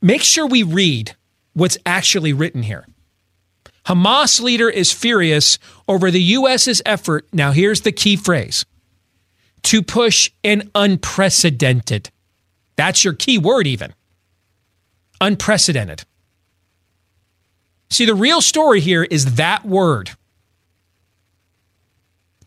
make 0.00 0.22
sure 0.22 0.46
we 0.46 0.62
read 0.62 1.14
what's 1.52 1.76
actually 1.84 2.32
written 2.32 2.62
here. 2.62 2.86
Hamas 3.86 4.40
leader 4.40 4.68
is 4.68 4.92
furious 4.92 5.58
over 5.86 6.10
the 6.10 6.22
U.S.'s 6.22 6.82
effort. 6.84 7.26
Now, 7.32 7.52
here's 7.52 7.82
the 7.82 7.92
key 7.92 8.16
phrase 8.16 8.66
to 9.62 9.82
push 9.82 10.30
an 10.44 10.70
unprecedented. 10.74 12.10
That's 12.76 13.02
your 13.04 13.14
key 13.14 13.38
word, 13.38 13.66
even. 13.66 13.94
Unprecedented. 15.20 16.04
See, 17.90 18.04
the 18.04 18.14
real 18.14 18.40
story 18.40 18.80
here 18.80 19.04
is 19.04 19.36
that 19.36 19.64
word 19.64 20.10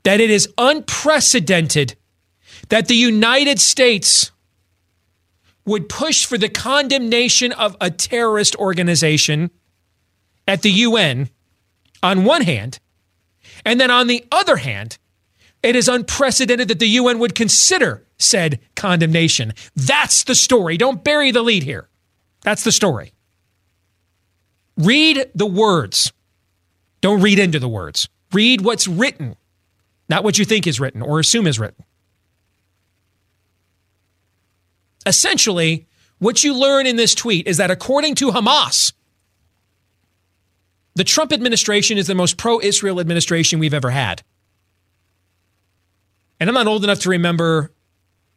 that 0.04 0.20
it 0.20 0.30
is 0.30 0.50
unprecedented 0.58 1.96
that 2.70 2.88
the 2.88 2.96
United 2.96 3.60
States 3.60 4.32
would 5.66 5.90
push 5.90 6.26
for 6.26 6.38
the 6.38 6.50
condemnation 6.50 7.52
of 7.52 7.78
a 7.80 7.92
terrorist 7.92 8.56
organization 8.56 9.52
at 10.48 10.64
the 10.64 10.72
UN 10.72 11.30
on 12.02 12.26
one 12.26 12.42
hand, 12.42 12.80
and 13.64 13.80
then 13.80 13.92
on 13.92 14.08
the 14.08 14.26
other 14.32 14.58
hand, 14.58 14.98
it 15.62 15.76
is 15.76 15.88
unprecedented 15.88 16.68
that 16.68 16.80
the 16.80 16.88
UN 16.88 17.20
would 17.20 17.36
consider 17.36 18.04
said 18.18 18.60
condemnation. 18.76 19.54
That's 19.76 20.24
the 20.24 20.36
story. 20.36 20.78
Don't 20.78 21.04
bury 21.04 21.32
the 21.32 21.44
lead 21.44 21.64
here. 21.64 21.90
That's 22.42 22.64
the 22.64 22.72
story. 22.72 23.14
Read 24.78 25.30
the 25.36 25.46
words. 25.46 26.12
Don't 27.02 27.22
read 27.22 27.40
into 27.40 27.60
the 27.60 27.70
words. 27.70 28.10
Read 28.32 28.62
what's 28.62 28.88
written, 28.88 29.36
not 30.08 30.24
what 30.24 30.38
you 30.38 30.46
think 30.46 30.68
is 30.68 30.80
written 30.80 31.02
or 31.02 31.20
assume 31.20 31.48
is 31.48 31.60
written. 31.60 31.84
Essentially, 35.06 35.88
what 36.20 36.44
you 36.44 36.54
learn 36.54 36.86
in 36.86 36.96
this 36.96 37.16
tweet 37.16 37.48
is 37.48 37.58
that 37.58 37.72
according 37.72 38.16
to 38.16 38.32
Hamas, 38.32 38.94
the 40.94 41.04
Trump 41.04 41.34
administration 41.34 41.98
is 41.98 42.08
the 42.08 42.16
most 42.16 42.38
pro 42.38 42.60
Israel 42.60 43.00
administration 43.00 43.60
we've 43.60 43.74
ever 43.74 43.90
had. 43.90 44.22
And 46.40 46.50
I'm 46.50 46.54
not 46.54 46.68
old 46.68 46.84
enough 46.84 47.00
to 47.02 47.10
remember 47.10 47.72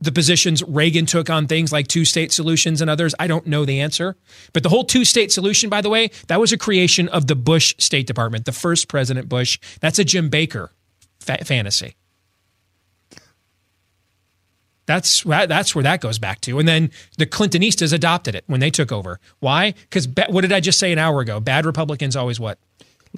the 0.05 0.13
positions 0.13 0.63
Reagan 0.63 1.07
took 1.07 1.31
on 1.31 1.47
things 1.47 1.73
like 1.73 1.89
two 1.89 2.05
state 2.05 2.33
solutions 2.33 2.81
and 2.81 2.91
others. 2.91 3.15
I 3.19 3.27
don't 3.27 3.47
know 3.47 3.65
the 3.65 3.81
answer. 3.81 4.17
But 4.53 4.63
the 4.63 4.69
whole 4.69 4.85
two 4.85 5.05
state 5.05 5.33
solution, 5.33 5.71
by 5.71 5.81
the 5.81 5.91
way, 5.91 6.11
that 6.29 6.41
was 6.41 6.53
a 6.53 6.59
creation 6.59 7.09
of 7.09 7.27
the 7.27 7.35
Bush 7.35 7.75
State 7.79 8.07
Department, 8.07 8.45
the 8.45 8.53
first 8.53 8.89
President 8.89 9.29
Bush. 9.29 9.59
That's 9.81 9.99
a 9.99 10.05
Jim 10.05 10.29
Baker 10.29 10.71
fa- 11.21 11.45
fantasy. 11.45 11.97
That's 14.87 15.23
that's 15.23 15.75
where 15.75 15.83
that 15.83 16.01
goes 16.01 16.19
back 16.19 16.41
to. 16.43 16.59
And 16.59 16.69
then 16.69 16.91
the 17.17 17.27
Clintonistas 17.27 17.93
adopted 17.93 18.35
it 18.35 18.45
when 18.47 18.61
they 18.61 18.71
took 18.71 18.93
over. 18.93 19.19
Why? 19.41 19.73
Because 19.73 20.07
what 20.29 20.43
did 20.43 20.53
I 20.53 20.61
just 20.61 20.79
say 20.79 20.93
an 20.93 20.99
hour 20.99 21.21
ago? 21.21 21.41
Bad 21.41 21.65
Republicans 21.65 22.17
always 22.17 22.39
what? 22.39 22.59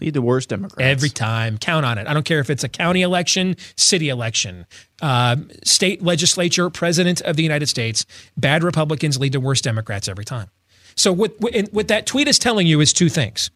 Lead 0.01 0.15
the 0.15 0.23
worst 0.23 0.51
Democrats. 0.51 0.87
Every 0.87 1.09
time. 1.09 1.57
Count 1.59 1.87
on 1.87 1.97
it. 1.99 2.07
I 2.07 2.13
don't 2.13 2.25
care 2.25 2.41
if 2.41 2.51
it's 2.51 2.65
a 2.65 2.69
county 2.69 3.03
election, 3.03 3.57
city 3.77 4.11
election, 4.11 4.67
uh, 5.01 5.37
state 5.65 6.03
legislature, 6.03 6.69
president 6.69 7.23
of 7.23 7.37
the 7.37 7.43
United 7.43 7.69
States. 7.69 8.05
Bad 8.37 8.63
Republicans 8.63 9.19
lead 9.19 9.33
to 9.33 9.41
worse 9.41 9.61
Democrats 9.61 10.07
every 10.09 10.25
time. 10.25 10.51
So 10.97 11.13
what, 11.13 11.35
what 11.73 11.89
that 11.89 12.07
tweet 12.07 12.29
is 12.29 12.39
telling 12.39 12.67
you 12.67 12.81
is 12.81 12.93
two 12.93 13.09
things. 13.09 13.51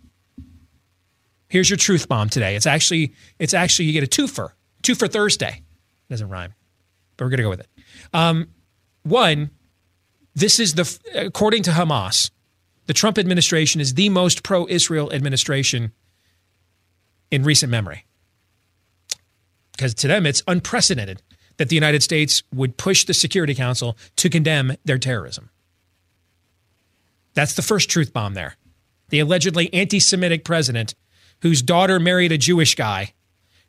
Here's 1.48 1.68
your 1.68 1.76
truth 1.76 2.08
bomb 2.08 2.28
today. 2.28 2.54
It's 2.54 2.66
actually 2.66 3.12
it's 3.38 3.54
actually 3.54 3.86
you 3.86 3.92
get 3.92 4.04
a 4.04 4.06
twofer, 4.06 4.52
two 4.82 4.94
for 4.94 5.08
Thursday. 5.08 5.62
Doesn't 6.08 6.28
rhyme, 6.28 6.54
but 7.16 7.24
we're 7.24 7.30
gonna 7.30 7.42
go 7.42 7.50
with 7.50 7.60
it. 7.60 7.68
Um, 8.14 8.48
one, 9.02 9.50
this 10.34 10.60
is 10.60 10.74
the 10.74 10.98
according 11.12 11.64
to 11.64 11.72
Hamas, 11.72 12.30
the 12.86 12.94
Trump 12.94 13.18
administration 13.18 13.80
is 13.80 13.94
the 13.94 14.08
most 14.10 14.44
pro-Israel 14.44 15.12
administration 15.12 15.92
in 17.30 17.42
recent 17.42 17.70
memory. 17.70 18.06
Because 19.72 19.94
to 19.94 20.08
them, 20.08 20.26
it's 20.26 20.42
unprecedented 20.46 21.22
that 21.56 21.68
the 21.68 21.74
United 21.74 22.02
States 22.02 22.42
would 22.54 22.76
push 22.76 23.04
the 23.04 23.14
Security 23.14 23.54
Council 23.54 23.96
to 24.16 24.28
condemn 24.28 24.76
their 24.84 24.98
terrorism. 24.98 25.50
That's 27.34 27.54
the 27.54 27.62
first 27.62 27.88
truth 27.88 28.12
bomb 28.12 28.34
there. 28.34 28.56
The 29.08 29.20
allegedly 29.20 29.72
anti 29.72 30.00
Semitic 30.00 30.44
president 30.44 30.94
whose 31.42 31.62
daughter 31.62 31.98
married 31.98 32.32
a 32.32 32.38
Jewish 32.38 32.74
guy 32.74 33.14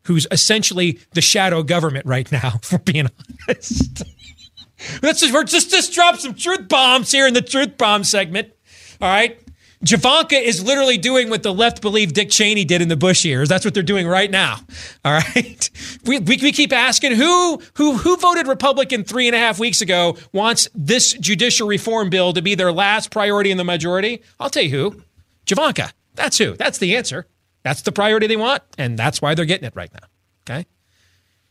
who's 0.04 0.28
essentially 0.32 1.00
the 1.14 1.22
shadow 1.22 1.64
government 1.64 2.06
right 2.06 2.32
now, 2.32 2.52
for 2.62 2.80
being 2.80 3.08
honest. 3.48 4.04
Let's 5.04 5.22
just, 5.22 5.48
just, 5.48 5.70
just 5.70 5.94
drop 5.94 6.18
some 6.18 6.34
truth 6.34 6.68
bombs 6.68 7.12
here 7.12 7.28
in 7.28 7.34
the 7.34 7.42
truth 7.42 7.78
bomb 7.78 8.04
segment. 8.04 8.52
All 9.00 9.08
right. 9.08 9.40
Javanka 9.84 10.40
is 10.40 10.64
literally 10.64 10.98
doing 10.98 11.30
what 11.30 11.42
the 11.42 11.54
left 11.54 11.82
believe 11.82 12.14
Dick 12.14 12.30
Cheney 12.30 12.66
did 12.66 12.82
in 12.82 12.88
the 12.88 12.96
Bush 12.96 13.26
years. 13.26 13.50
That's 13.50 13.66
what 13.66 13.74
they're 13.74 13.82
doing 13.82 14.08
right 14.08 14.30
now. 14.30 14.60
All 15.06 15.14
right. 15.14 15.70
We, 16.06 16.20
we, 16.20 16.38
we, 16.38 16.52
keep 16.52 16.72
asking 16.72 17.14
who, 17.14 17.62
who, 17.76 17.98
who 17.98 18.18
voted 18.18 18.48
Republican 18.48 19.04
three 19.04 19.28
and 19.28 19.36
a 19.36 19.40
half 19.40 19.60
weeks 19.60 19.82
ago 19.82 20.18
wants 20.34 20.70
this 20.76 21.14
judicial 21.14 21.68
reform 21.68 22.10
bill 22.10 22.34
to 22.34 22.42
be 22.42 22.54
their 22.54 22.72
last 22.72 23.10
priority 23.10 23.50
in 23.50 23.58
the 23.58 23.64
majority? 23.64 24.22
I'll 24.40 24.50
tell 24.50 24.64
you 24.64 24.70
who. 24.70 25.04
Javanka. 25.46 25.92
That's 26.14 26.38
who. 26.38 26.54
That's 26.54 26.78
the 26.78 26.96
answer. 26.96 27.26
That's 27.64 27.82
the 27.82 27.92
priority 27.92 28.28
they 28.28 28.38
want. 28.38 28.62
And 28.78 28.98
that's 28.98 29.22
why 29.22 29.34
they're 29.34 29.46
getting 29.46 29.68
it 29.68 29.76
right 29.76 29.92
now. 29.94 30.08
Okay. 30.44 30.66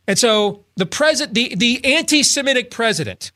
And 0.07 0.19
so 0.19 0.65
the 0.77 0.87
president, 0.87 1.35
the, 1.35 1.55
the 1.55 1.85
anti-Semitic 1.97 2.71
president 2.71 3.33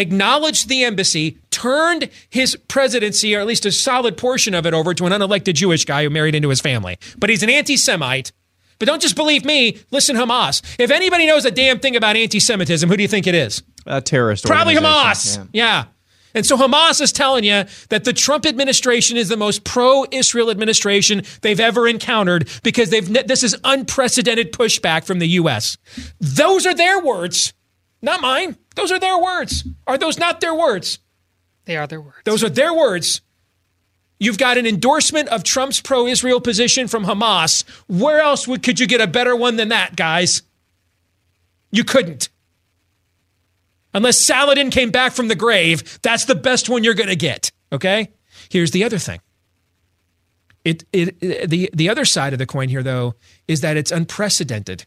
acknowledged 0.00 0.68
the 0.68 0.84
embassy, 0.84 1.38
turned 1.50 2.10
his 2.28 2.56
presidency, 2.68 3.34
or 3.34 3.40
at 3.40 3.46
least 3.46 3.66
a 3.66 3.72
solid 3.72 4.16
portion 4.16 4.54
of 4.54 4.66
it, 4.66 4.74
over 4.74 4.94
to 4.94 5.06
an 5.06 5.12
unelected 5.12 5.54
Jewish 5.54 5.84
guy 5.84 6.04
who 6.04 6.10
married 6.10 6.34
into 6.34 6.48
his 6.48 6.60
family. 6.60 6.98
But 7.18 7.30
he's 7.30 7.42
an 7.42 7.50
anti 7.50 7.76
Semite. 7.76 8.32
But 8.78 8.86
don't 8.86 9.02
just 9.02 9.14
believe 9.14 9.44
me. 9.44 9.78
Listen, 9.90 10.16
Hamas. 10.16 10.62
If 10.78 10.90
anybody 10.90 11.26
knows 11.26 11.44
a 11.44 11.50
damn 11.50 11.78
thing 11.80 11.96
about 11.96 12.16
anti 12.16 12.40
Semitism, 12.40 12.88
who 12.88 12.96
do 12.96 13.02
you 13.02 13.08
think 13.08 13.26
it 13.26 13.34
is? 13.34 13.62
A 13.86 14.00
terrorist. 14.00 14.46
Probably 14.46 14.74
Hamas. 14.74 15.36
Yeah. 15.36 15.44
yeah. 15.52 15.84
And 16.34 16.46
so 16.46 16.56
Hamas 16.56 17.00
is 17.00 17.12
telling 17.12 17.44
you 17.44 17.64
that 17.88 18.04
the 18.04 18.12
Trump 18.12 18.46
administration 18.46 19.16
is 19.16 19.28
the 19.28 19.36
most 19.36 19.64
pro-Israel 19.64 20.50
administration 20.50 21.22
they've 21.42 21.60
ever 21.60 21.88
encountered 21.88 22.48
because 22.62 22.90
they've 22.90 23.26
this 23.26 23.42
is 23.42 23.56
unprecedented 23.64 24.52
pushback 24.52 25.04
from 25.04 25.18
the 25.18 25.28
U.S. 25.28 25.76
Those 26.20 26.66
are 26.66 26.74
their 26.74 27.00
words, 27.00 27.52
not 28.02 28.20
mine. 28.20 28.56
Those 28.76 28.92
are 28.92 28.98
their 28.98 29.18
words. 29.18 29.64
Are 29.86 29.98
those 29.98 30.18
not 30.18 30.40
their 30.40 30.54
words? 30.54 30.98
They 31.64 31.76
are 31.76 31.86
their 31.86 32.00
words. 32.00 32.18
Those 32.24 32.42
are 32.42 32.48
their 32.48 32.72
words. 32.72 33.20
You've 34.18 34.38
got 34.38 34.58
an 34.58 34.66
endorsement 34.66 35.28
of 35.28 35.44
Trump's 35.44 35.80
pro 35.80 36.06
Israel 36.06 36.40
position 36.40 36.88
from 36.88 37.04
Hamas. 37.04 37.64
Where 37.88 38.20
else 38.20 38.46
would, 38.46 38.62
could 38.62 38.78
you 38.78 38.86
get 38.86 39.00
a 39.00 39.06
better 39.06 39.34
one 39.34 39.56
than 39.56 39.68
that, 39.68 39.96
guys? 39.96 40.42
You 41.70 41.84
couldn't. 41.84 42.28
Unless 43.92 44.20
Saladin 44.20 44.70
came 44.70 44.90
back 44.90 45.12
from 45.12 45.28
the 45.28 45.34
grave, 45.34 45.98
that's 46.02 46.26
the 46.26 46.34
best 46.34 46.68
one 46.68 46.84
you're 46.84 46.94
going 46.94 47.08
to 47.08 47.16
get. 47.16 47.50
Okay? 47.72 48.10
Here's 48.50 48.70
the 48.70 48.84
other 48.84 48.98
thing. 48.98 49.20
It, 50.64 50.84
it, 50.92 51.16
it, 51.22 51.50
the, 51.50 51.70
the 51.72 51.88
other 51.88 52.04
side 52.04 52.32
of 52.32 52.38
the 52.38 52.46
coin 52.46 52.68
here, 52.68 52.82
though, 52.82 53.14
is 53.48 53.62
that 53.62 53.76
it's 53.76 53.90
unprecedented 53.90 54.84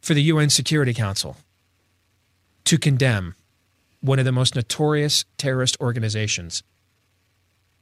for 0.00 0.14
the 0.14 0.22
UN 0.22 0.48
Security 0.48 0.94
Council 0.94 1.36
to 2.66 2.78
condemn 2.78 3.34
one 4.00 4.18
of 4.18 4.24
the 4.24 4.32
most 4.32 4.54
notorious 4.54 5.24
terrorist 5.38 5.76
organizations 5.80 6.62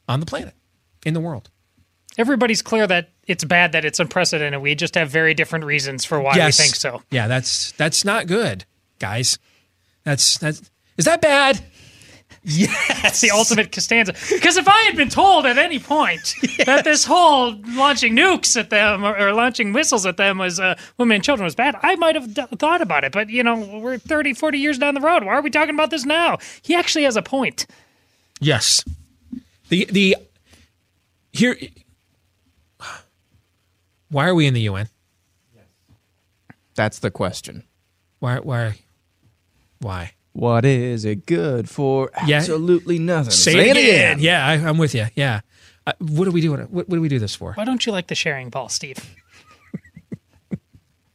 on 0.09 0.21
the 0.21 0.27
planet, 0.27 0.55
in 1.05 1.15
the 1.15 1.21
world. 1.21 1.51
Everybody's 2.17 2.63
clear 2.63 2.87
that 2.87 3.11
it's 3.27 3.45
bad 3.45 3.73
that 3.73 3.85
it's 3.85 3.99
unprecedented. 3.99 4.61
We 4.63 4.75
just 4.75 4.95
have 4.95 5.11
very 5.11 5.35
different 5.35 5.65
reasons 5.65 6.05
for 6.05 6.21
why 6.21 6.37
yes. 6.37 6.59
we 6.59 6.65
think 6.65 6.77
so. 6.77 7.03
Yeah, 7.11 7.27
that's 7.27 7.73
that's 7.73 8.05
not 8.05 8.27
good, 8.27 8.65
guys. 9.01 9.39
That's 10.05 10.39
that's 10.39 10.71
is 10.97 11.07
that 11.07 11.21
bad? 11.21 11.61
Yes, 13.05 13.23
the 13.23 13.31
ultimate 13.31 13.73
Costanza. 13.73 14.13
Because 14.13 14.59
if 14.59 14.69
I 14.69 14.83
had 14.83 14.97
been 14.97 15.09
told 15.09 15.47
at 15.47 15.57
any 15.57 15.79
point 15.79 16.35
yes. 16.43 16.67
that 16.67 16.85
this 16.85 17.05
whole 17.05 17.55
launching 17.69 18.15
nukes 18.15 18.55
at 18.59 18.69
them 18.69 19.03
or, 19.03 19.17
or 19.19 19.33
launching 19.33 19.73
missiles 19.73 20.05
at 20.05 20.19
them 20.19 20.37
was 20.37 20.61
uh, 20.61 20.79
women 20.99 21.17
and 21.17 21.25
children 21.25 21.45
was 21.45 21.55
bad, 21.55 21.75
I 21.83 21.97
might 21.97 22.15
have 22.17 22.35
d- 22.35 22.45
thought 22.59 22.83
about 22.83 23.03
it. 23.03 23.13
But, 23.13 23.31
you 23.31 23.43
know, 23.43 23.79
we're 23.79 23.97
30, 23.97 24.35
40 24.35 24.59
years 24.59 24.79
down 24.79 24.93
the 24.93 25.01
road. 25.01 25.25
Why 25.25 25.33
are 25.33 25.41
we 25.41 25.49
talking 25.49 25.75
about 25.75 25.89
this 25.91 26.05
now? 26.05 26.37
He 26.61 26.75
actually 26.75 27.05
has 27.05 27.17
a 27.17 27.23
point. 27.23 27.67
Yes. 28.41 28.85
The 29.71 29.87
the 29.91 30.17
here. 31.33 31.57
Why 34.11 34.29
are 34.29 34.35
we 34.35 34.47
in 34.47 34.53
the 34.53 34.61
UN? 34.63 34.89
Yes. 35.55 35.65
That's 36.75 36.99
the 36.99 37.11
question. 37.11 37.65
Why? 38.19 38.39
Why? 38.39 38.79
Why? 39.81 40.13
What 40.35 40.65
is 40.65 41.05
it 41.05 41.27
good 41.27 41.71
for? 41.71 42.11
Yeah. 42.27 42.39
Absolutely 42.39 42.99
nothing. 42.99 43.31
Say, 43.31 43.71
it 43.71 43.77
again. 43.77 44.19
Yeah, 44.19 44.45
I, 44.45 44.55
I'm 44.55 44.79
with 44.79 44.93
you. 44.93 45.07
Yeah. 45.15 45.41
Uh, 45.87 45.93
what 46.01 46.25
do 46.25 46.33
we 46.33 46.41
do? 46.41 46.53
What, 46.53 46.71
what 46.71 46.91
do 46.91 47.01
we 47.01 47.09
do 47.09 47.21
this 47.21 47.37
for? 47.37 47.53
Why 47.53 47.65
don't 47.65 47.87
you 47.87 47.93
like 47.93 48.09
the 48.09 48.17
sharing 48.17 48.51
ball, 48.51 48.69
Steve? 48.69 48.99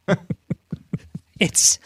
it's 1.39 1.79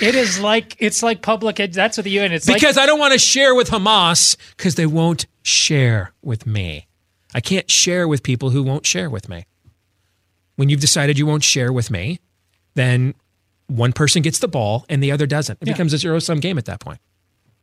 it 0.00 0.14
is 0.14 0.38
like 0.38 0.76
it's 0.78 1.02
like 1.02 1.22
public. 1.22 1.58
ed- 1.58 1.72
That's 1.72 1.96
what 1.96 2.04
the 2.04 2.10
UN. 2.10 2.30
It's 2.32 2.46
because 2.46 2.76
like, 2.76 2.84
I 2.84 2.86
don't 2.86 3.00
want 3.00 3.14
to 3.14 3.18
share 3.18 3.54
with 3.54 3.70
Hamas 3.70 4.36
because 4.56 4.76
they 4.76 4.86
won't 4.86 5.26
share 5.42 6.12
with 6.22 6.46
me. 6.46 6.86
I 7.34 7.40
can't 7.40 7.68
share 7.68 8.06
with 8.06 8.22
people 8.22 8.50
who 8.50 8.62
won't 8.62 8.86
share 8.86 9.10
with 9.10 9.28
me. 9.28 9.44
When 10.54 10.68
you've 10.68 10.80
decided 10.80 11.18
you 11.18 11.26
won't 11.26 11.42
share 11.44 11.72
with 11.72 11.90
me, 11.90 12.20
then 12.74 13.14
one 13.68 13.92
person 13.92 14.22
gets 14.22 14.38
the 14.38 14.48
ball 14.48 14.84
and 14.88 15.02
the 15.02 15.12
other 15.12 15.26
doesn't. 15.26 15.58
It 15.60 15.68
Yeah. 15.68 15.74
becomes 15.74 15.92
a 15.92 15.98
zero 15.98 16.18
sum 16.18 16.40
game 16.40 16.58
at 16.58 16.66
that 16.66 16.80
point. 16.80 17.00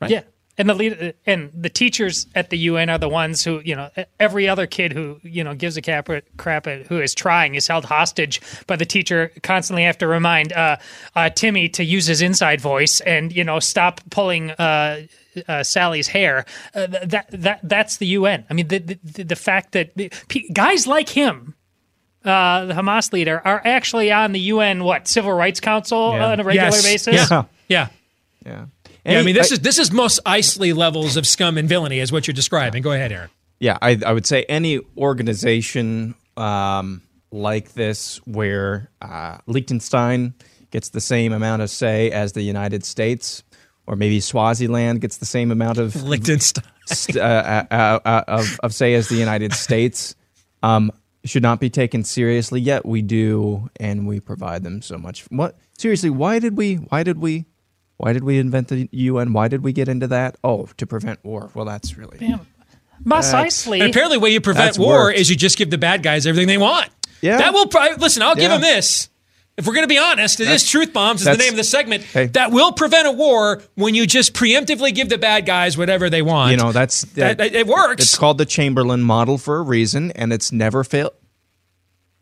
Right? 0.01 0.11
Yeah. 0.11 0.21
And 0.55 0.69
the 0.69 0.75
lead, 0.75 1.15
and 1.25 1.49
the 1.51 1.69
teachers 1.69 2.27
at 2.35 2.51
the 2.51 2.57
UN 2.59 2.87
are 2.91 2.99
the 2.99 3.09
ones 3.09 3.43
who, 3.43 3.59
you 3.65 3.75
know, 3.75 3.89
every 4.19 4.47
other 4.47 4.67
kid 4.67 4.93
who, 4.93 5.19
you 5.23 5.43
know, 5.43 5.55
gives 5.55 5.77
a 5.77 5.81
crap, 5.81 6.07
crap 6.37 6.67
at 6.67 6.85
who 6.85 7.01
is 7.01 7.15
trying 7.15 7.55
is 7.55 7.67
held 7.67 7.85
hostage 7.85 8.39
by 8.67 8.75
the 8.75 8.85
teacher. 8.85 9.31
Constantly 9.41 9.83
have 9.83 9.97
to 9.97 10.05
remind 10.07 10.53
uh, 10.53 10.77
uh, 11.15 11.31
Timmy 11.31 11.69
to 11.69 11.83
use 11.83 12.05
his 12.05 12.21
inside 12.21 12.61
voice 12.61 13.01
and 13.01 13.33
you 13.35 13.43
know 13.43 13.59
stop 13.59 13.99
pulling 14.11 14.51
uh, 14.51 15.07
uh, 15.47 15.63
Sally's 15.63 16.07
hair. 16.09 16.45
Uh, 16.75 16.85
that 16.85 17.25
that 17.31 17.59
that's 17.63 17.97
the 17.97 18.05
UN. 18.07 18.45
I 18.47 18.53
mean, 18.53 18.67
the 18.67 18.77
the, 18.77 19.23
the 19.23 19.35
fact 19.35 19.71
that 19.71 19.95
the, 19.95 20.11
guys 20.53 20.85
like 20.85 21.09
him. 21.09 21.55
Uh, 22.25 22.65
the 22.65 22.73
Hamas 22.73 23.11
leader 23.11 23.41
are 23.43 23.61
actually 23.65 24.11
on 24.11 24.31
the 24.31 24.39
UN 24.39 24.83
what 24.83 25.07
Civil 25.07 25.33
Rights 25.33 25.59
Council 25.59 26.13
Yeah. 26.13 26.27
on 26.27 26.39
a 26.39 26.43
regular 26.43 26.67
Yes. 26.69 26.83
basis. 26.83 27.29
Yeah. 27.29 27.43
Yeah. 27.67 27.87
Yeah. 28.45 28.65
Yeah, 29.05 29.19
I 29.19 29.23
mean, 29.23 29.35
this 29.35 29.51
is 29.51 29.59
this 29.59 29.79
is 29.79 29.91
Mos 29.91 30.19
Eisley 30.25 30.73
levels 30.73 31.17
of 31.17 31.27
scum 31.27 31.57
and 31.57 31.67
villainy, 31.67 31.99
is 31.99 32.11
what 32.13 32.25
you're 32.25 32.33
describing. 32.33 32.81
Go 32.81 32.93
ahead, 32.93 33.11
Aaron. 33.11 33.29
Yeah, 33.59 33.77
I, 33.81 33.99
I 34.05 34.13
would 34.13 34.25
say 34.25 34.43
any 34.47 34.79
organization 34.97 36.15
um, 36.37 37.01
like 37.31 37.73
this 37.73 38.17
where 38.25 38.89
uh, 39.01 39.37
Liechtenstein 39.45 40.33
gets 40.71 40.89
the 40.89 41.01
same 41.01 41.33
amount 41.33 41.61
of 41.61 41.69
say 41.69 42.11
as 42.11 42.31
the 42.33 42.41
United 42.43 42.85
States, 42.85 43.43
or 43.87 43.95
maybe 43.95 44.19
Swaziland 44.19 45.01
gets 45.01 45.17
the 45.17 45.25
same 45.25 45.51
amount 45.51 45.77
of 45.79 46.01
Liechtenstein 46.03 46.63
st- 46.85 47.17
uh, 47.17 47.65
uh, 47.69 47.99
uh, 48.05 48.23
of, 48.27 48.59
of 48.63 48.73
say 48.73 48.93
as 48.93 49.09
the 49.09 49.15
United 49.15 49.53
States, 49.53 50.15
um, 50.61 50.91
should 51.25 51.43
not 51.43 51.59
be 51.59 51.69
taken 51.69 52.03
seriously. 52.03 52.59
Yet 52.61 52.85
we 52.85 53.01
do, 53.01 53.69
and 53.79 54.07
we 54.07 54.19
provide 54.19 54.63
them 54.63 54.81
so 54.81 54.97
much. 54.97 55.23
What 55.29 55.57
seriously? 55.77 56.09
Why 56.09 56.39
did 56.39 56.57
we? 56.57 56.75
Why 56.75 57.03
did 57.03 57.19
we? 57.19 57.45
Why 57.97 58.11
did 58.11 58.23
we 58.23 58.39
invent 58.39 58.67
the 58.69 58.89
UN? 58.91 59.33
Why 59.33 59.47
did 59.47 59.63
we 59.63 59.71
get 59.71 59.87
into 59.87 60.07
that? 60.07 60.35
Oh, 60.43 60.67
to 60.77 60.85
prevent 60.87 61.23
war. 61.23 61.49
Well, 61.53 61.65
that's 61.65 61.97
really 61.97 62.17
Mos 63.05 63.31
That's- 63.31 63.65
Eisley. 63.65 63.81
And 63.81 63.89
apparently, 63.89 64.17
the 64.17 64.21
way 64.21 64.29
you 64.31 64.41
prevent 64.41 64.77
war 64.77 65.05
worked. 65.05 65.19
is 65.19 65.29
you 65.29 65.35
just 65.35 65.57
give 65.57 65.69
the 65.69 65.77
bad 65.77 66.03
guys 66.03 66.25
everything 66.27 66.47
they 66.47 66.57
want. 66.57 66.89
Yeah. 67.21 67.37
That 67.37 67.53
will 67.53 67.67
probably, 67.67 67.97
listen, 67.97 68.21
I'll 68.21 68.35
give 68.35 68.43
Yeah. 68.51 68.57
them 68.57 68.61
this. 68.61 69.09
If 69.55 69.67
we're 69.67 69.73
going 69.73 69.83
to 69.83 69.87
be 69.93 69.99
honest, 69.99 70.39
it 70.39 70.43
is 70.43 70.47
That's- 70.47 70.69
truth 70.69 70.93
bombs 70.93 71.21
is 71.21 71.27
the 71.27 71.37
name 71.37 71.53
of 71.53 71.57
the 71.57 71.63
segment. 71.63 72.03
Hey. 72.03 72.25
That 72.27 72.51
will 72.51 72.71
prevent 72.71 73.07
a 73.07 73.11
war 73.11 73.61
when 73.75 73.93
you 73.93 74.07
just 74.07 74.33
preemptively 74.33 74.93
give 74.93 75.09
the 75.09 75.19
bad 75.19 75.45
guys 75.45 75.77
whatever 75.77 76.09
they 76.09 76.23
want. 76.23 76.51
You 76.51 76.57
know, 76.57 76.71
that's 76.71 77.03
that, 77.13 77.37
that- 77.37 77.53
it 77.53 77.67
works. 77.67 78.03
It's 78.03 78.17
called 78.17 78.39
the 78.39 78.45
Chamberlain 78.45 79.03
model 79.03 79.37
for 79.37 79.57
a 79.57 79.61
reason, 79.61 80.11
and 80.11 80.33
it's 80.33 80.51
never 80.51 80.83
failed. 80.83 81.13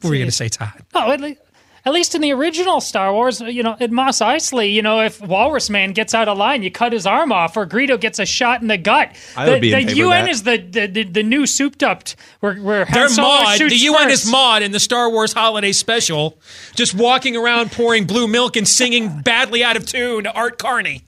what 0.00 0.10
were 0.10 0.14
you 0.14 0.20
going 0.20 0.28
to 0.28 0.32
say, 0.32 0.48
Todd? 0.48 0.84
Oh, 0.94 1.10
at 1.12 1.20
least, 1.20 1.40
at 1.84 1.92
least 1.92 2.14
in 2.14 2.20
the 2.20 2.32
original 2.32 2.80
Star 2.80 3.12
Wars, 3.12 3.40
uh, 3.40 3.46
you 3.46 3.62
know, 3.62 3.76
at 3.80 3.90
Mos 3.90 4.18
Eisley, 4.18 4.72
you 4.72 4.82
know, 4.82 5.00
if 5.00 5.20
Walrus 5.20 5.70
Man 5.70 5.92
gets 5.92 6.14
out 6.14 6.28
of 6.28 6.38
line, 6.38 6.62
you 6.62 6.70
cut 6.70 6.92
his 6.92 7.06
arm 7.06 7.32
off, 7.32 7.56
or 7.56 7.66
Greedo 7.66 7.98
gets 8.00 8.18
a 8.18 8.26
shot 8.26 8.60
in 8.62 8.68
the 8.68 8.78
gut. 8.78 9.14
I 9.36 9.46
the 9.46 9.52
would 9.52 9.60
be 9.60 9.72
in 9.72 9.86
the 9.86 9.86
favor 9.86 9.92
of 9.92 9.96
UN 9.98 10.24
that. 10.24 10.30
is 10.30 10.42
the 10.42 10.56
the, 10.58 10.86
the, 10.86 11.02
the 11.04 11.22
new 11.22 11.46
souped 11.46 11.82
up 11.82 12.04
where 12.40 12.54
where 12.56 12.84
Han 12.84 12.94
They're 12.94 13.08
Solo 13.08 13.28
Maude. 13.28 13.58
The 13.58 13.76
UN 13.76 14.08
first. 14.08 14.24
is 14.24 14.30
Maude 14.30 14.62
in 14.62 14.72
the 14.72 14.80
Star 14.80 15.10
Wars 15.10 15.32
Holiday 15.32 15.72
Special, 15.72 16.38
just 16.74 16.94
walking 16.94 17.36
around 17.36 17.72
pouring 17.72 18.06
blue 18.06 18.28
milk 18.28 18.56
and 18.56 18.66
singing 18.68 19.22
badly 19.22 19.64
out 19.64 19.76
of 19.76 19.86
tune 19.86 20.24
to 20.24 20.32
Art 20.32 20.58
Carney. 20.58 21.04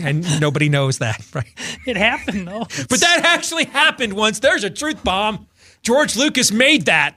And 0.00 0.40
nobody 0.40 0.68
knows 0.68 0.98
that, 0.98 1.22
right? 1.34 1.52
It 1.86 1.96
happened 1.96 2.48
though. 2.48 2.66
But 2.88 3.00
that 3.00 3.22
actually 3.24 3.64
happened 3.64 4.12
once. 4.14 4.40
There's 4.40 4.64
a 4.64 4.70
truth 4.70 5.02
bomb. 5.02 5.46
George 5.82 6.16
Lucas 6.16 6.52
made 6.52 6.86
that. 6.86 7.16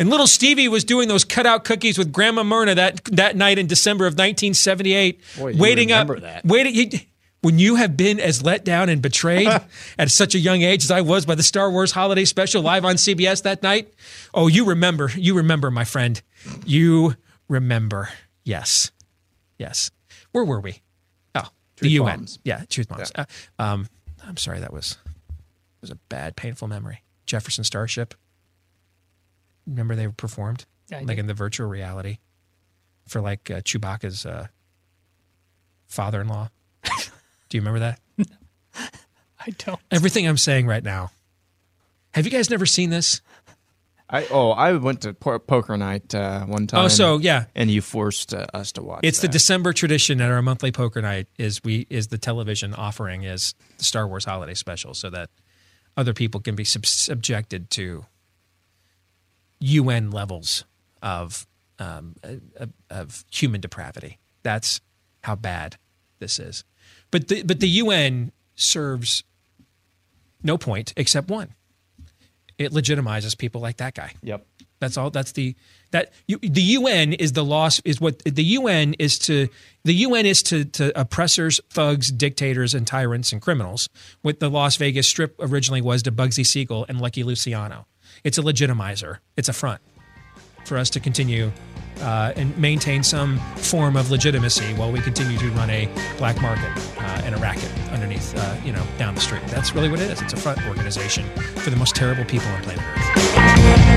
And 0.00 0.08
little 0.08 0.26
Stevie 0.26 0.66
was 0.66 0.82
doing 0.82 1.08
those 1.08 1.24
cutout 1.26 1.64
cookies 1.64 1.98
with 1.98 2.10
Grandma 2.10 2.42
Myrna 2.42 2.74
that 2.74 3.04
that 3.04 3.36
night 3.36 3.58
in 3.58 3.66
December 3.66 4.06
of 4.06 4.14
1978, 4.14 5.20
Boy, 5.38 5.54
waiting 5.56 5.92
up. 5.92 6.08
that. 6.20 6.42
Waiting. 6.44 7.02
when 7.42 7.58
you 7.58 7.76
have 7.76 7.98
been 7.98 8.18
as 8.18 8.42
let 8.42 8.64
down 8.64 8.88
and 8.88 9.02
betrayed 9.02 9.46
at 9.98 10.10
such 10.10 10.34
a 10.34 10.38
young 10.38 10.62
age 10.62 10.84
as 10.84 10.90
I 10.90 11.02
was 11.02 11.26
by 11.26 11.34
the 11.34 11.42
Star 11.42 11.70
Wars 11.70 11.92
Holiday 11.92 12.24
Special 12.24 12.62
live 12.62 12.86
on 12.86 12.94
CBS 12.96 13.42
that 13.42 13.62
night, 13.62 13.92
oh, 14.32 14.46
you 14.46 14.64
remember. 14.64 15.10
You 15.14 15.36
remember, 15.36 15.70
my 15.70 15.84
friend. 15.84 16.20
You 16.64 17.16
remember. 17.46 18.08
Yes. 18.42 18.90
Yes. 19.58 19.90
Where 20.32 20.44
were 20.46 20.60
we? 20.60 20.80
Oh, 21.34 21.42
the 21.76 21.80
Truth 21.82 21.92
UN. 21.92 22.16
bombs. 22.16 22.38
Yeah, 22.42 22.62
truth 22.70 22.88
bombs. 22.88 23.12
Uh, 23.14 23.26
um, 23.58 23.86
I'm 24.26 24.38
sorry, 24.38 24.60
that 24.60 24.72
was 24.72 24.96
was 25.82 25.90
a 25.90 25.96
bad, 26.08 26.36
painful 26.36 26.68
memory. 26.68 27.02
Jefferson 27.26 27.64
Starship. 27.64 28.14
Remember 29.66 29.94
they 29.94 30.08
performed 30.08 30.66
Yeah, 30.88 30.98
I 30.98 31.02
like 31.02 31.16
do. 31.16 31.20
in 31.20 31.26
the 31.26 31.34
virtual 31.34 31.68
reality 31.68 32.18
for 33.06 33.20
like 33.20 33.50
uh, 33.50 33.60
Chewbacca's 33.60 34.24
uh, 34.26 34.46
father-in-law. 35.88 36.50
Do 37.48 37.56
you 37.56 37.60
remember 37.60 37.80
that? 37.80 38.00
I 39.46 39.50
don't. 39.58 39.80
Everything 39.90 40.28
I'm 40.28 40.36
saying 40.36 40.66
right 40.66 40.84
now. 40.84 41.10
Have 42.12 42.24
you 42.24 42.30
guys 42.30 42.50
never 42.50 42.66
seen 42.66 42.90
this? 42.90 43.20
I 44.08 44.26
oh, 44.30 44.50
I 44.50 44.72
went 44.72 45.02
to 45.02 45.14
po- 45.14 45.38
poker 45.38 45.76
night 45.76 46.14
uh, 46.14 46.44
one 46.44 46.66
time. 46.66 46.84
Oh, 46.84 46.88
so, 46.88 47.18
yeah. 47.18 47.44
and 47.54 47.70
you 47.70 47.80
forced 47.80 48.34
uh, 48.34 48.46
us 48.52 48.72
to 48.72 48.82
watch. 48.82 49.00
It's 49.04 49.20
the. 49.20 49.28
December 49.28 49.72
tradition 49.72 50.20
at 50.20 50.30
our 50.30 50.42
monthly 50.42 50.72
poker 50.72 51.00
night. 51.00 51.28
Is 51.38 51.60
we 51.62 51.86
is 51.88 52.08
the 52.08 52.18
television 52.18 52.74
offering 52.74 53.22
is 53.22 53.54
the 53.78 53.84
Star 53.84 54.08
Wars 54.08 54.24
Holiday 54.24 54.54
Special, 54.54 54.94
so 54.94 55.10
that 55.10 55.30
other 55.96 56.12
people 56.12 56.40
can 56.40 56.56
be 56.56 56.64
sub- 56.64 56.86
subjected 56.86 57.70
to 57.70 58.04
UN 59.60 60.10
levels 60.10 60.64
of 61.02 61.46
um, 61.78 62.16
of, 62.22 62.72
of 62.90 63.24
human 63.32 63.60
depravity. 63.60 64.18
That's 64.42 64.80
how 65.24 65.36
bad 65.36 65.76
this 66.18 66.38
is. 66.38 66.64
But 67.10 67.28
the 67.28 67.42
but 67.42 67.60
the 67.60 67.68
UN 67.68 68.32
serves 68.54 69.24
no 70.42 70.58
point 70.58 70.92
except 70.96 71.28
one. 71.28 71.54
It 72.58 72.72
legitimizes 72.72 73.36
people 73.36 73.60
like 73.60 73.78
that 73.78 73.94
guy. 73.94 74.12
Yep. 74.22 74.46
That's 74.80 74.96
all. 74.96 75.10
That's 75.10 75.32
the 75.32 75.54
that 75.90 76.12
you, 76.26 76.38
the 76.38 76.62
UN 76.62 77.12
is 77.12 77.32
the 77.32 77.44
loss 77.44 77.80
is 77.84 78.00
what 78.00 78.20
the 78.20 78.44
UN 78.44 78.94
is 78.98 79.18
to 79.20 79.48
the 79.84 79.94
UN 79.94 80.24
is 80.24 80.42
to 80.44 80.64
to 80.64 80.98
oppressors, 80.98 81.60
thugs, 81.70 82.10
dictators, 82.10 82.74
and 82.74 82.86
tyrants 82.86 83.32
and 83.32 83.42
criminals. 83.42 83.88
What 84.22 84.40
the 84.40 84.48
Las 84.48 84.76
Vegas 84.76 85.06
Strip 85.06 85.36
originally 85.38 85.82
was 85.82 86.02
to 86.04 86.12
Bugsy 86.12 86.46
Siegel 86.46 86.86
and 86.88 87.00
Lucky 87.00 87.22
Luciano. 87.22 87.86
It's 88.24 88.38
a 88.38 88.42
legitimizer. 88.42 89.18
It's 89.36 89.48
a 89.48 89.52
front 89.52 89.80
for 90.64 90.76
us 90.76 90.90
to 90.90 91.00
continue 91.00 91.50
uh, 92.00 92.32
and 92.36 92.56
maintain 92.58 93.02
some 93.02 93.38
form 93.56 93.96
of 93.96 94.10
legitimacy 94.10 94.74
while 94.74 94.92
we 94.92 95.00
continue 95.00 95.38
to 95.38 95.50
run 95.50 95.70
a 95.70 95.88
black 96.18 96.40
market 96.40 96.70
uh, 96.98 97.22
and 97.24 97.34
a 97.34 97.38
racket 97.38 97.70
underneath, 97.90 98.34
uh, 98.36 98.56
you 98.64 98.72
know, 98.72 98.86
down 98.98 99.14
the 99.14 99.20
street. 99.20 99.42
That's 99.48 99.74
really 99.74 99.88
what 99.88 100.00
it 100.00 100.10
is. 100.10 100.22
It's 100.22 100.32
a 100.32 100.36
front 100.36 100.66
organization 100.66 101.24
for 101.56 101.70
the 101.70 101.76
most 101.76 101.94
terrible 101.94 102.24
people 102.24 102.48
on 102.48 102.62
planet 102.62 102.84
Earth. 102.96 103.89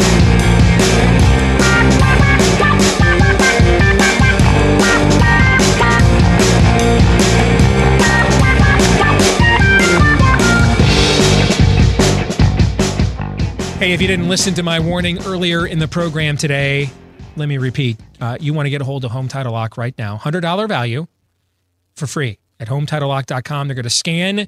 Hey, 13.83 13.91
if 13.91 14.01
you 14.01 14.07
didn't 14.07 14.29
listen 14.29 14.53
to 14.53 14.63
my 14.63 14.79
warning 14.79 15.21
earlier 15.25 15.67
in 15.67 15.77
the 15.77 15.89
program 15.89 16.37
today, 16.37 16.89
let 17.35 17.49
me 17.49 17.57
repeat. 17.57 17.99
Uh, 18.21 18.37
you 18.39 18.53
want 18.53 18.65
to 18.65 18.69
get 18.69 18.79
a 18.79 18.85
hold 18.85 19.03
of 19.03 19.11
Home 19.11 19.27
Title 19.27 19.51
Lock 19.51 19.75
right 19.75 19.93
now. 19.97 20.17
$100 20.17 20.69
value 20.69 21.05
for 21.97 22.07
free 22.07 22.39
at 22.61 22.69
HometitleLock.com. 22.69 23.67
They're 23.67 23.75
going 23.75 23.83
to 23.83 23.89
scan 23.89 24.47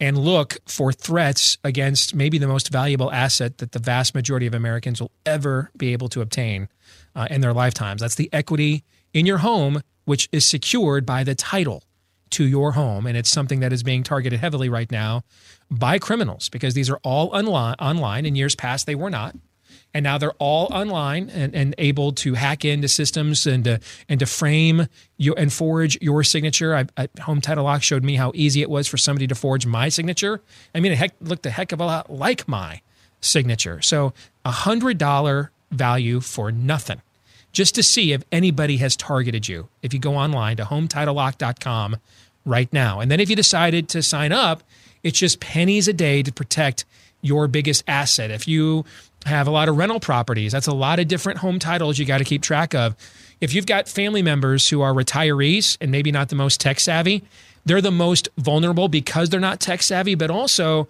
and 0.00 0.16
look 0.16 0.56
for 0.66 0.90
threats 0.90 1.58
against 1.62 2.14
maybe 2.14 2.38
the 2.38 2.48
most 2.48 2.72
valuable 2.72 3.12
asset 3.12 3.58
that 3.58 3.72
the 3.72 3.78
vast 3.78 4.14
majority 4.14 4.46
of 4.46 4.54
Americans 4.54 5.02
will 5.02 5.12
ever 5.26 5.70
be 5.76 5.92
able 5.92 6.08
to 6.08 6.22
obtain 6.22 6.70
uh, 7.14 7.28
in 7.30 7.42
their 7.42 7.52
lifetimes. 7.52 8.00
That's 8.00 8.14
the 8.14 8.30
equity 8.32 8.84
in 9.12 9.26
your 9.26 9.36
home, 9.36 9.82
which 10.06 10.30
is 10.32 10.48
secured 10.48 11.04
by 11.04 11.24
the 11.24 11.34
title 11.34 11.82
to 12.32 12.44
your 12.44 12.72
home, 12.72 13.06
and 13.06 13.16
it's 13.16 13.30
something 13.30 13.60
that 13.60 13.72
is 13.72 13.82
being 13.82 14.02
targeted 14.02 14.40
heavily 14.40 14.68
right 14.68 14.90
now 14.90 15.22
by 15.70 15.98
criminals 15.98 16.48
because 16.48 16.74
these 16.74 16.90
are 16.90 16.98
all 17.02 17.28
online. 17.34 18.26
In 18.26 18.34
years 18.34 18.54
past, 18.54 18.86
they 18.86 18.94
were 18.94 19.10
not, 19.10 19.36
and 19.94 20.04
now 20.04 20.18
they're 20.18 20.32
all 20.38 20.66
online 20.72 21.30
and, 21.30 21.54
and 21.54 21.74
able 21.78 22.12
to 22.12 22.34
hack 22.34 22.64
into 22.64 22.88
systems 22.88 23.46
and 23.46 23.64
to 23.64 23.80
and 24.08 24.20
to 24.20 24.26
frame 24.26 24.86
you 25.16 25.34
and 25.34 25.52
forge 25.52 25.98
your 26.00 26.24
signature. 26.24 26.74
I, 26.74 26.86
I, 26.96 27.08
Home 27.22 27.40
Title 27.40 27.64
Lock 27.64 27.82
showed 27.82 28.04
me 28.04 28.16
how 28.16 28.32
easy 28.34 28.62
it 28.62 28.70
was 28.70 28.88
for 28.88 28.96
somebody 28.96 29.26
to 29.26 29.34
forge 29.34 29.66
my 29.66 29.88
signature. 29.88 30.40
I 30.74 30.80
mean, 30.80 30.92
it 30.92 30.98
heck, 30.98 31.14
looked 31.20 31.46
a 31.46 31.50
heck 31.50 31.72
of 31.72 31.80
a 31.80 31.86
lot 31.86 32.10
like 32.10 32.48
my 32.48 32.80
signature. 33.20 33.80
So 33.82 34.12
a 34.44 34.50
hundred 34.50 34.98
dollar 34.98 35.50
value 35.70 36.20
for 36.20 36.52
nothing 36.52 37.00
just 37.52 37.74
to 37.74 37.82
see 37.82 38.12
if 38.12 38.24
anybody 38.32 38.78
has 38.78 38.96
targeted 38.96 39.46
you. 39.46 39.68
If 39.82 39.92
you 39.92 40.00
go 40.00 40.16
online 40.16 40.56
to 40.56 40.64
hometitlelock.com 40.64 41.96
right 42.44 42.72
now. 42.72 43.00
And 43.00 43.10
then 43.10 43.20
if 43.20 43.30
you 43.30 43.36
decided 43.36 43.88
to 43.90 44.02
sign 44.02 44.32
up, 44.32 44.62
it's 45.02 45.18
just 45.18 45.40
pennies 45.40 45.88
a 45.88 45.92
day 45.92 46.22
to 46.22 46.32
protect 46.32 46.84
your 47.20 47.48
biggest 47.48 47.84
asset. 47.86 48.30
If 48.30 48.48
you 48.48 48.84
have 49.24 49.46
a 49.46 49.50
lot 49.50 49.68
of 49.68 49.76
rental 49.76 50.00
properties, 50.00 50.52
that's 50.52 50.66
a 50.66 50.74
lot 50.74 50.98
of 50.98 51.08
different 51.08 51.38
home 51.38 51.58
titles 51.58 51.98
you 51.98 52.04
got 52.04 52.18
to 52.18 52.24
keep 52.24 52.42
track 52.42 52.74
of. 52.74 52.96
If 53.40 53.54
you've 53.54 53.66
got 53.66 53.88
family 53.88 54.22
members 54.22 54.68
who 54.68 54.82
are 54.82 54.92
retirees 54.92 55.76
and 55.80 55.90
maybe 55.90 56.12
not 56.12 56.28
the 56.28 56.36
most 56.36 56.60
tech 56.60 56.80
savvy, 56.80 57.22
they're 57.64 57.80
the 57.80 57.90
most 57.90 58.28
vulnerable 58.38 58.88
because 58.88 59.30
they're 59.30 59.40
not 59.40 59.60
tech 59.60 59.82
savvy, 59.82 60.14
but 60.14 60.30
also 60.30 60.88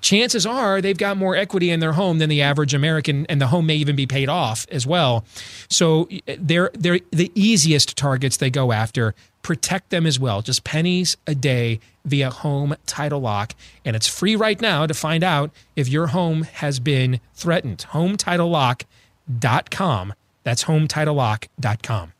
chances 0.00 0.46
are 0.46 0.80
they've 0.80 0.98
got 0.98 1.16
more 1.16 1.36
equity 1.36 1.70
in 1.70 1.80
their 1.80 1.92
home 1.92 2.18
than 2.18 2.28
the 2.28 2.42
average 2.42 2.74
American, 2.74 3.26
and 3.26 3.40
the 3.40 3.48
home 3.48 3.66
may 3.66 3.76
even 3.76 3.96
be 3.96 4.06
paid 4.06 4.28
off 4.28 4.66
as 4.70 4.86
well. 4.86 5.24
So 5.68 6.08
eh, 6.26 6.36
they're 6.38 6.70
they're 6.74 7.00
the 7.10 7.30
easiest 7.34 7.96
targets 7.96 8.36
they 8.36 8.50
go 8.50 8.72
after. 8.72 9.14
Protect 9.42 9.90
them 9.90 10.06
as 10.06 10.18
well. 10.18 10.40
Just 10.42 10.64
pennies 10.64 11.16
a 11.26 11.34
day 11.34 11.80
via 12.04 12.30
Home 12.30 12.76
Title 12.86 13.20
Lock, 13.20 13.54
and 13.84 13.96
it's 13.96 14.06
free 14.06 14.36
right 14.36 14.60
now 14.60 14.86
to 14.86 14.94
find 14.94 15.24
out 15.24 15.50
if 15.76 15.88
your 15.88 16.08
home 16.08 16.42
has 16.42 16.80
been 16.80 17.20
threatened. 17.34 17.86
HomeTitleLock.com. 17.90 20.14
That's 20.44 20.64
HomeTitleLock.com. 20.64 22.12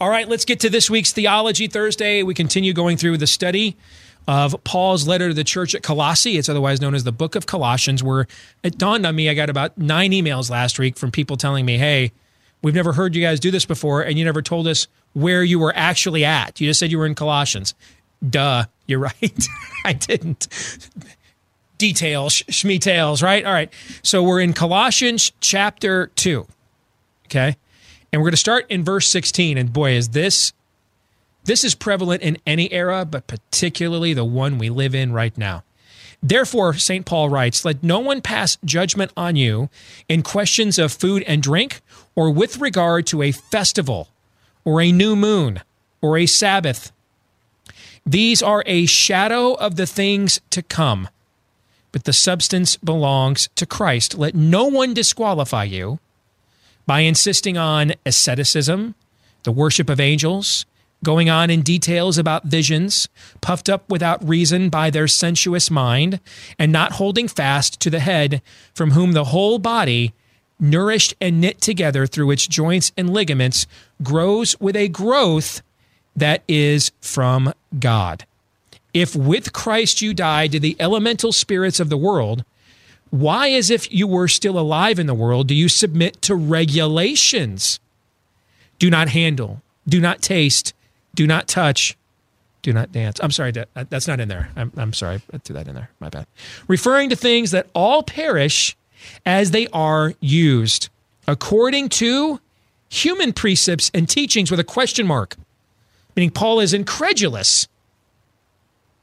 All 0.00 0.10
right, 0.10 0.28
let's 0.28 0.44
get 0.44 0.60
to 0.60 0.70
this 0.70 0.90
week's 0.90 1.12
Theology 1.12 1.66
Thursday. 1.66 2.22
We 2.22 2.34
continue 2.34 2.72
going 2.72 2.96
through 2.96 3.16
the 3.16 3.26
study 3.26 3.76
of 4.28 4.62
Paul's 4.62 5.08
letter 5.08 5.28
to 5.28 5.34
the 5.34 5.42
church 5.42 5.74
at 5.74 5.82
Colossae. 5.82 6.36
It's 6.36 6.48
otherwise 6.48 6.80
known 6.80 6.94
as 6.94 7.04
the 7.04 7.12
book 7.12 7.34
of 7.34 7.46
Colossians, 7.46 8.02
where 8.02 8.26
it 8.62 8.76
dawned 8.76 9.06
on 9.06 9.16
me 9.16 9.30
I 9.30 9.34
got 9.34 9.48
about 9.48 9.78
nine 9.78 10.12
emails 10.12 10.50
last 10.50 10.78
week 10.78 10.98
from 10.98 11.10
people 11.10 11.36
telling 11.36 11.64
me, 11.64 11.78
hey, 11.78 12.12
we've 12.62 12.74
never 12.74 12.92
heard 12.92 13.14
you 13.14 13.22
guys 13.22 13.40
do 13.40 13.50
this 13.50 13.64
before, 13.64 14.02
and 14.02 14.18
you 14.18 14.24
never 14.24 14.42
told 14.42 14.66
us 14.66 14.86
where 15.12 15.42
you 15.42 15.58
were 15.58 15.72
actually 15.74 16.24
at. 16.24 16.60
You 16.60 16.68
just 16.68 16.80
said 16.80 16.90
you 16.90 16.98
were 16.98 17.06
in 17.06 17.14
Colossians. 17.14 17.74
Duh, 18.28 18.64
you're 18.86 18.98
right. 19.22 19.46
I 19.84 19.92
didn't. 19.92 20.48
Details, 21.78 22.42
tales, 22.80 23.22
right? 23.22 23.44
All 23.44 23.52
right. 23.52 23.72
So 24.02 24.22
we're 24.22 24.40
in 24.40 24.52
Colossians 24.52 25.32
chapter 25.40 26.08
2. 26.16 26.46
Okay. 27.26 27.56
And 28.12 28.20
we're 28.20 28.26
going 28.26 28.32
to 28.32 28.36
start 28.38 28.66
in 28.68 28.84
verse 28.84 29.06
16. 29.08 29.56
And 29.58 29.72
boy, 29.72 29.92
is 29.92 30.08
this 30.08 30.52
this 31.44 31.64
is 31.64 31.74
prevalent 31.74 32.22
in 32.22 32.36
any 32.46 32.70
era, 32.72 33.04
but 33.04 33.26
particularly 33.26 34.12
the 34.12 34.24
one 34.24 34.58
we 34.58 34.68
live 34.70 34.94
in 34.94 35.12
right 35.12 35.36
now. 35.38 35.62
Therefore, 36.22 36.74
St. 36.74 37.06
Paul 37.06 37.28
writes, 37.28 37.64
Let 37.64 37.82
no 37.82 38.00
one 38.00 38.20
pass 38.20 38.58
judgment 38.64 39.12
on 39.16 39.36
you 39.36 39.70
in 40.08 40.22
questions 40.22 40.78
of 40.78 40.92
food 40.92 41.22
and 41.24 41.42
drink, 41.42 41.80
or 42.14 42.30
with 42.30 42.58
regard 42.58 43.06
to 43.08 43.22
a 43.22 43.32
festival, 43.32 44.08
or 44.64 44.80
a 44.80 44.92
new 44.92 45.14
moon, 45.14 45.60
or 46.00 46.18
a 46.18 46.26
Sabbath. 46.26 46.90
These 48.04 48.42
are 48.42 48.64
a 48.66 48.86
shadow 48.86 49.54
of 49.54 49.76
the 49.76 49.86
things 49.86 50.40
to 50.50 50.62
come, 50.62 51.08
but 51.92 52.04
the 52.04 52.12
substance 52.12 52.76
belongs 52.76 53.48
to 53.54 53.66
Christ. 53.66 54.16
Let 54.16 54.34
no 54.34 54.64
one 54.64 54.94
disqualify 54.94 55.64
you 55.64 55.98
by 56.86 57.00
insisting 57.00 57.56
on 57.58 57.92
asceticism, 58.06 58.94
the 59.44 59.52
worship 59.52 59.90
of 59.90 60.00
angels, 60.00 60.64
going 61.04 61.30
on 61.30 61.50
in 61.50 61.62
details 61.62 62.18
about 62.18 62.44
visions, 62.44 63.08
puffed 63.40 63.68
up 63.68 63.88
without 63.88 64.26
reason 64.26 64.68
by 64.68 64.90
their 64.90 65.08
sensuous 65.08 65.70
mind, 65.70 66.20
and 66.58 66.72
not 66.72 66.92
holding 66.92 67.28
fast 67.28 67.78
to 67.80 67.90
the 67.90 68.00
head, 68.00 68.42
from 68.74 68.92
whom 68.92 69.12
the 69.12 69.24
whole 69.24 69.58
body, 69.58 70.12
nourished 70.58 71.14
and 71.20 71.40
knit 71.40 71.60
together 71.60 72.06
through 72.06 72.30
its 72.30 72.46
joints 72.46 72.90
and 72.96 73.12
ligaments, 73.12 73.66
grows 74.02 74.58
with 74.60 74.76
a 74.76 74.88
growth 74.88 75.62
that 76.16 76.42
is 76.48 76.90
from 77.00 77.52
God. 77.78 78.26
If 78.92 79.14
with 79.14 79.52
Christ 79.52 80.02
you 80.02 80.14
died 80.14 80.52
to 80.52 80.60
the 80.60 80.76
elemental 80.80 81.32
spirits 81.32 81.78
of 81.78 81.88
the 81.88 81.96
world, 81.96 82.44
why, 83.10 83.50
as 83.50 83.70
if 83.70 83.90
you 83.92 84.06
were 84.06 84.28
still 84.28 84.58
alive 84.58 84.98
in 84.98 85.06
the 85.06 85.14
world, 85.14 85.46
do 85.46 85.54
you 85.54 85.68
submit 85.68 86.20
to 86.22 86.34
regulations? 86.34 87.80
Do 88.78 88.90
not 88.90 89.08
handle, 89.08 89.62
do 89.86 90.00
not 90.00 90.20
taste, 90.20 90.74
do 91.18 91.26
not 91.26 91.48
touch. 91.48 91.98
Do 92.62 92.72
not 92.72 92.92
dance. 92.92 93.18
I'm 93.20 93.32
sorry, 93.32 93.50
that's 93.50 94.06
not 94.06 94.20
in 94.20 94.28
there. 94.28 94.50
I'm, 94.54 94.70
I'm 94.76 94.92
sorry, 94.92 95.20
I 95.32 95.38
threw 95.38 95.54
that 95.54 95.66
in 95.66 95.74
there. 95.74 95.90
My 95.98 96.10
bad. 96.10 96.28
Referring 96.68 97.10
to 97.10 97.16
things 97.16 97.50
that 97.50 97.66
all 97.74 98.04
perish 98.04 98.76
as 99.26 99.50
they 99.50 99.66
are 99.72 100.14
used, 100.20 100.90
according 101.26 101.88
to 101.88 102.38
human 102.88 103.32
precepts 103.32 103.90
and 103.92 104.08
teachings 104.08 104.48
with 104.48 104.60
a 104.60 104.64
question 104.64 105.08
mark. 105.08 105.34
Meaning, 106.14 106.30
Paul 106.30 106.60
is 106.60 106.72
incredulous. 106.72 107.66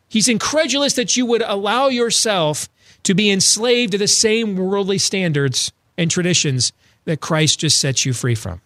He's 0.08 0.30
incredulous 0.30 0.94
that 0.94 1.18
you 1.18 1.26
would 1.26 1.42
allow 1.42 1.90
yourself 1.90 2.70
to 3.04 3.14
be 3.14 3.30
enslaved 3.30 3.92
to 3.92 3.98
the 3.98 4.08
same 4.08 4.56
worldly 4.56 5.00
standards 5.00 5.74
and 5.98 6.10
traditions 6.10 6.72
that 7.04 7.20
Christ 7.20 7.60
just 7.60 7.78
sets 7.78 8.06
you 8.06 8.14
free 8.14 8.36
from. 8.36 8.62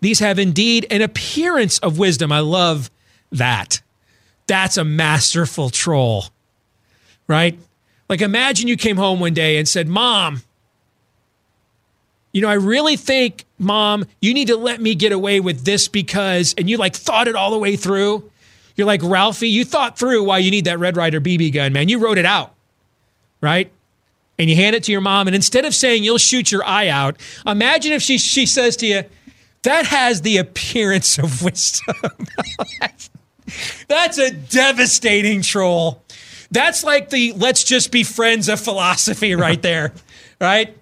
These 0.00 0.20
have 0.20 0.38
indeed 0.38 0.86
an 0.90 1.02
appearance 1.02 1.78
of 1.80 1.98
wisdom. 1.98 2.30
I 2.30 2.40
love 2.40 2.90
that. 3.32 3.82
That's 4.46 4.76
a 4.76 4.84
masterful 4.84 5.70
troll, 5.70 6.26
right? 7.26 7.58
Like, 8.08 8.22
imagine 8.22 8.68
you 8.68 8.76
came 8.76 8.96
home 8.96 9.20
one 9.20 9.34
day 9.34 9.58
and 9.58 9.68
said, 9.68 9.88
Mom, 9.88 10.42
you 12.32 12.40
know, 12.40 12.48
I 12.48 12.54
really 12.54 12.96
think, 12.96 13.44
Mom, 13.58 14.06
you 14.20 14.32
need 14.32 14.48
to 14.48 14.56
let 14.56 14.80
me 14.80 14.94
get 14.94 15.12
away 15.12 15.40
with 15.40 15.64
this 15.64 15.88
because, 15.88 16.54
and 16.56 16.68
you 16.70 16.76
like 16.76 16.94
thought 16.94 17.28
it 17.28 17.34
all 17.34 17.50
the 17.50 17.58
way 17.58 17.76
through. 17.76 18.30
You're 18.76 18.86
like, 18.86 19.02
Ralphie, 19.02 19.48
you 19.48 19.64
thought 19.64 19.98
through 19.98 20.22
why 20.24 20.38
you 20.38 20.50
need 20.50 20.64
that 20.66 20.78
Red 20.78 20.96
Ryder 20.96 21.20
BB 21.20 21.52
gun, 21.52 21.72
man. 21.72 21.88
You 21.88 21.98
wrote 21.98 22.16
it 22.16 22.26
out, 22.26 22.54
right? 23.40 23.70
And 24.38 24.48
you 24.48 24.56
hand 24.56 24.76
it 24.76 24.84
to 24.84 24.92
your 24.92 25.00
mom. 25.00 25.26
And 25.26 25.34
instead 25.34 25.64
of 25.64 25.74
saying 25.74 26.04
you'll 26.04 26.18
shoot 26.18 26.52
your 26.52 26.64
eye 26.64 26.88
out, 26.88 27.16
imagine 27.44 27.92
if 27.92 28.02
she, 28.02 28.18
she 28.18 28.46
says 28.46 28.76
to 28.76 28.86
you, 28.86 29.02
that 29.62 29.86
has 29.86 30.22
the 30.22 30.36
appearance 30.38 31.18
of 31.18 31.42
wisdom. 31.42 31.96
That's 33.88 34.18
a 34.18 34.30
devastating 34.30 35.42
troll. 35.42 36.02
That's 36.50 36.84
like 36.84 37.10
the 37.10 37.32
let's 37.32 37.64
just 37.64 37.90
be 37.90 38.04
friends 38.04 38.48
of 38.48 38.60
philosophy 38.60 39.34
right 39.34 39.60
there. 39.60 39.92
right? 40.40 40.76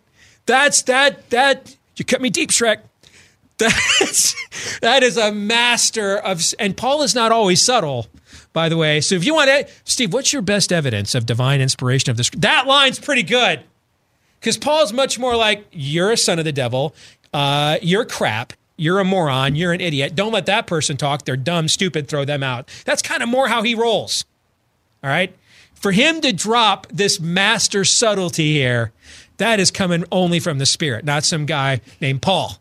That's 0.47 0.83
that 0.83 1.31
that 1.31 1.77
you 1.97 2.05
cut 2.05 2.21
me 2.21 2.31
deep, 2.31 2.51
Shrek. 2.51 2.79
That's 3.59 4.35
that 4.81 5.03
is 5.03 5.17
a 5.17 5.33
master 5.33 6.17
of 6.19 6.43
and 6.59 6.77
Paul 6.77 7.03
is 7.03 7.15
not 7.15 7.33
always 7.33 7.63
subtle, 7.63 8.07
by 8.53 8.69
the 8.69 8.77
way. 8.77 9.01
So 9.01 9.15
if 9.15 9.25
you 9.25 9.35
want 9.35 9.49
to 9.49 9.69
Steve, 9.85 10.13
what's 10.13 10.33
your 10.33 10.43
best 10.43 10.73
evidence 10.73 11.15
of 11.15 11.27
divine 11.27 11.61
inspiration 11.61 12.11
of 12.11 12.17
this? 12.17 12.31
That 12.31 12.67
line's 12.67 12.99
pretty 12.99 13.23
good. 13.23 13.63
Because 14.41 14.59
Paul's 14.59 14.93
much 14.93 15.19
more 15.19 15.35
like, 15.35 15.67
you're 15.73 16.13
a 16.13 16.17
son 16.17 16.39
of 16.39 16.45
the 16.45 16.53
devil, 16.53 16.95
uh, 17.33 17.79
you're 17.83 18.05
crap, 18.05 18.53
you're 18.77 19.01
a 19.01 19.05
moron. 19.05 19.57
You're 19.57 19.73
an 19.73 19.81
idiot. 19.81 20.15
Don't 20.15 20.33
let 20.33 20.47
that 20.47 20.67
person 20.67 20.97
talk. 20.97 21.25
They're 21.25 21.37
dumb, 21.37 21.69
stupid. 21.69 22.09
Throw 22.09 22.25
them 22.25 22.43
out. 22.43 22.69
That's 22.85 23.03
kind 23.03 23.23
of 23.23 23.29
more 23.29 23.49
how 23.49 23.63
he 23.63 23.75
rolls. 23.75 24.25
All 25.03 25.11
right. 25.11 25.35
For 25.75 25.93
him 25.93 26.21
to 26.23 26.33
drop 26.33 26.87
this 26.89 27.21
master 27.21 27.85
subtlety 27.85 28.55
here, 28.55 28.93
that 29.37 29.61
is 29.61 29.71
coming 29.71 30.05
only 30.11 30.41
from 30.41 30.59
the 30.59 30.67
Spirit, 30.67 31.05
not 31.05 31.25
some 31.25 31.47
guy 31.47 31.81
named 32.01 32.23
Paul. 32.23 32.59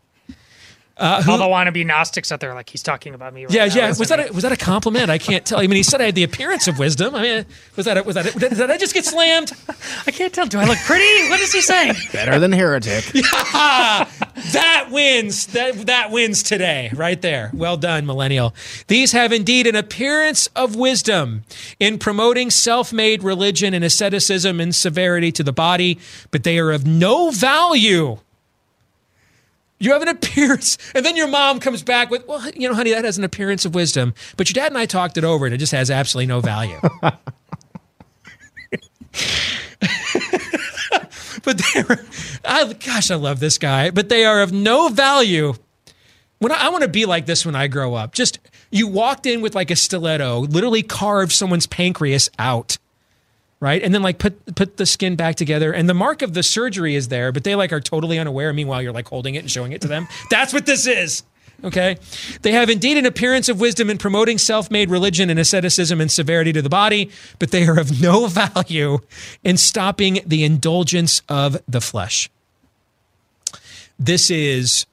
Uh, 0.98 1.22
who, 1.22 1.32
All 1.32 1.38
the 1.38 1.44
wannabe 1.44 1.84
Gnostics 1.84 2.32
out 2.32 2.40
there, 2.40 2.54
like 2.54 2.70
he's 2.70 2.82
talking 2.82 3.12
about 3.12 3.34
me. 3.34 3.44
Right 3.44 3.52
yeah, 3.52 3.66
now, 3.66 3.74
yeah. 3.74 3.88
Was 3.98 4.08
that 4.08 4.30
a, 4.30 4.32
was 4.32 4.44
that 4.44 4.52
a 4.52 4.56
compliment? 4.56 5.10
I 5.10 5.18
can't 5.18 5.44
tell. 5.44 5.58
I 5.58 5.62
mean, 5.66 5.76
he 5.76 5.82
said 5.82 6.00
I 6.00 6.04
had 6.04 6.14
the 6.14 6.22
appearance 6.22 6.68
of 6.68 6.78
wisdom. 6.78 7.14
I 7.14 7.20
mean, 7.20 7.46
was 7.76 7.84
that 7.84 7.98
a, 7.98 8.02
was 8.02 8.14
that 8.14 8.34
a, 8.34 8.38
did, 8.38 8.54
did 8.54 8.70
I 8.70 8.78
just 8.78 8.94
get 8.94 9.04
slammed? 9.04 9.52
I 10.06 10.10
can't 10.10 10.32
tell. 10.32 10.46
Do 10.46 10.58
I 10.58 10.64
look 10.64 10.78
pretty? 10.78 11.28
What 11.28 11.38
is 11.40 11.52
he 11.52 11.60
saying? 11.60 11.96
Better 12.12 12.38
than 12.38 12.50
heretic. 12.50 13.12
yeah, 13.12 14.08
that 14.52 14.88
wins. 14.90 15.46
That 15.48 15.86
that 15.86 16.10
wins 16.10 16.42
today, 16.42 16.90
right 16.94 17.20
there. 17.20 17.50
Well 17.54 17.76
done, 17.76 18.06
millennial. 18.06 18.54
These 18.88 19.12
have 19.12 19.32
indeed 19.32 19.66
an 19.66 19.76
appearance 19.76 20.48
of 20.56 20.76
wisdom 20.76 21.44
in 21.80 21.98
promoting 21.98 22.50
self-made 22.50 23.22
religion 23.22 23.74
and 23.74 23.84
asceticism 23.84 24.60
and 24.60 24.74
severity 24.74 25.32
to 25.32 25.42
the 25.42 25.52
body, 25.52 25.98
but 26.30 26.44
they 26.44 26.58
are 26.58 26.70
of 26.70 26.86
no 26.86 27.30
value 27.30 28.18
You 29.78 29.92
have 29.92 30.02
an 30.02 30.08
appearance. 30.08 30.78
And 30.94 31.04
then 31.04 31.16
your 31.16 31.28
mom 31.28 31.60
comes 31.60 31.82
back 31.82 32.10
with, 32.10 32.26
well, 32.26 32.48
you 32.50 32.68
know, 32.68 32.74
honey, 32.74 32.90
that 32.92 33.04
has 33.04 33.18
an 33.18 33.24
appearance 33.24 33.64
of 33.66 33.74
wisdom. 33.74 34.14
But 34.36 34.48
your 34.48 34.54
dad 34.54 34.72
and 34.72 34.78
I 34.78 34.86
talked 34.86 35.18
it 35.18 35.24
over 35.24 35.44
and 35.46 35.54
it 35.54 35.58
just 35.58 35.72
has 35.72 35.90
absolutely 35.90 36.26
no 36.26 36.40
value. 36.40 36.80
but 41.46 41.62
they're, 41.72 42.04
I, 42.44 42.70
gosh, 42.74 43.10
I 43.10 43.14
love 43.14 43.40
this 43.40 43.56
guy, 43.56 43.90
but 43.90 44.10
they 44.10 44.26
are 44.26 44.42
of 44.42 44.52
no 44.52 44.88
value. 44.88 45.54
When 46.38 46.52
I, 46.52 46.66
I 46.66 46.68
want 46.68 46.82
to 46.82 46.88
be 46.88 47.06
like 47.06 47.24
this 47.24 47.46
when 47.46 47.54
I 47.54 47.68
grow 47.68 47.94
up, 47.94 48.12
just 48.12 48.38
you 48.70 48.88
walked 48.88 49.24
in 49.24 49.40
with 49.40 49.54
like 49.54 49.70
a 49.70 49.76
stiletto, 49.76 50.40
literally 50.40 50.82
carved 50.82 51.32
someone's 51.32 51.66
pancreas 51.66 52.28
out, 52.38 52.76
right? 53.60 53.80
And 53.80 53.94
then 53.94 54.02
like 54.02 54.18
put 54.18 54.56
put 54.56 54.76
the 54.76 54.84
skin 54.84 55.16
back 55.16 55.36
together, 55.36 55.72
and 55.72 55.88
the 55.88 55.94
mark 55.94 56.20
of 56.20 56.34
the 56.34 56.42
surgery 56.42 56.96
is 56.96 57.08
there, 57.08 57.30
but 57.30 57.44
they 57.44 57.54
like 57.54 57.72
are 57.72 57.80
totally 57.80 58.18
unaware. 58.18 58.52
Meanwhile, 58.52 58.82
you're 58.82 58.92
like 58.92 59.08
holding 59.08 59.36
it 59.36 59.38
and 59.38 59.50
showing 59.50 59.72
it 59.72 59.80
to 59.82 59.88
them. 59.88 60.08
That's 60.30 60.52
what 60.52 60.66
this 60.66 60.86
is. 60.86 61.22
Okay. 61.64 61.96
They 62.42 62.52
have 62.52 62.68
indeed 62.68 62.96
an 62.96 63.06
appearance 63.06 63.48
of 63.48 63.60
wisdom 63.60 63.88
in 63.88 63.98
promoting 63.98 64.38
self 64.38 64.70
made 64.70 64.90
religion 64.90 65.30
and 65.30 65.38
asceticism 65.38 66.00
and 66.00 66.10
severity 66.10 66.52
to 66.52 66.62
the 66.62 66.68
body, 66.68 67.10
but 67.38 67.50
they 67.50 67.66
are 67.66 67.78
of 67.78 68.00
no 68.00 68.26
value 68.28 68.98
in 69.42 69.56
stopping 69.56 70.20
the 70.26 70.44
indulgence 70.44 71.22
of 71.28 71.60
the 71.66 71.80
flesh. 71.80 72.30
This 73.98 74.30
is. 74.30 74.86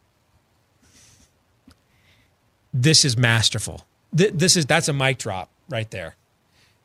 This 2.76 3.06
is 3.06 3.16
masterful. 3.16 3.86
This 4.12 4.58
is 4.58 4.66
that's 4.66 4.88
a 4.88 4.94
mic 4.94 5.20
drop 5.20 5.50
right 5.70 5.90
there. 5.92 6.16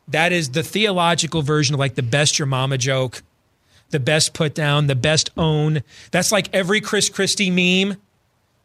That 0.08 0.32
is 0.32 0.50
the 0.50 0.62
theological 0.62 1.40
version 1.40 1.74
of 1.74 1.78
like 1.78 1.94
the 1.94 2.02
best 2.02 2.38
your 2.38 2.46
mama 2.46 2.76
joke, 2.76 3.22
the 3.90 4.00
best 4.00 4.34
put 4.34 4.54
down, 4.54 4.86
the 4.86 4.94
best 4.94 5.30
own. 5.36 5.82
That's 6.10 6.30
like 6.30 6.54
every 6.54 6.82
Chris 6.82 7.08
Christie 7.08 7.50
meme 7.50 7.96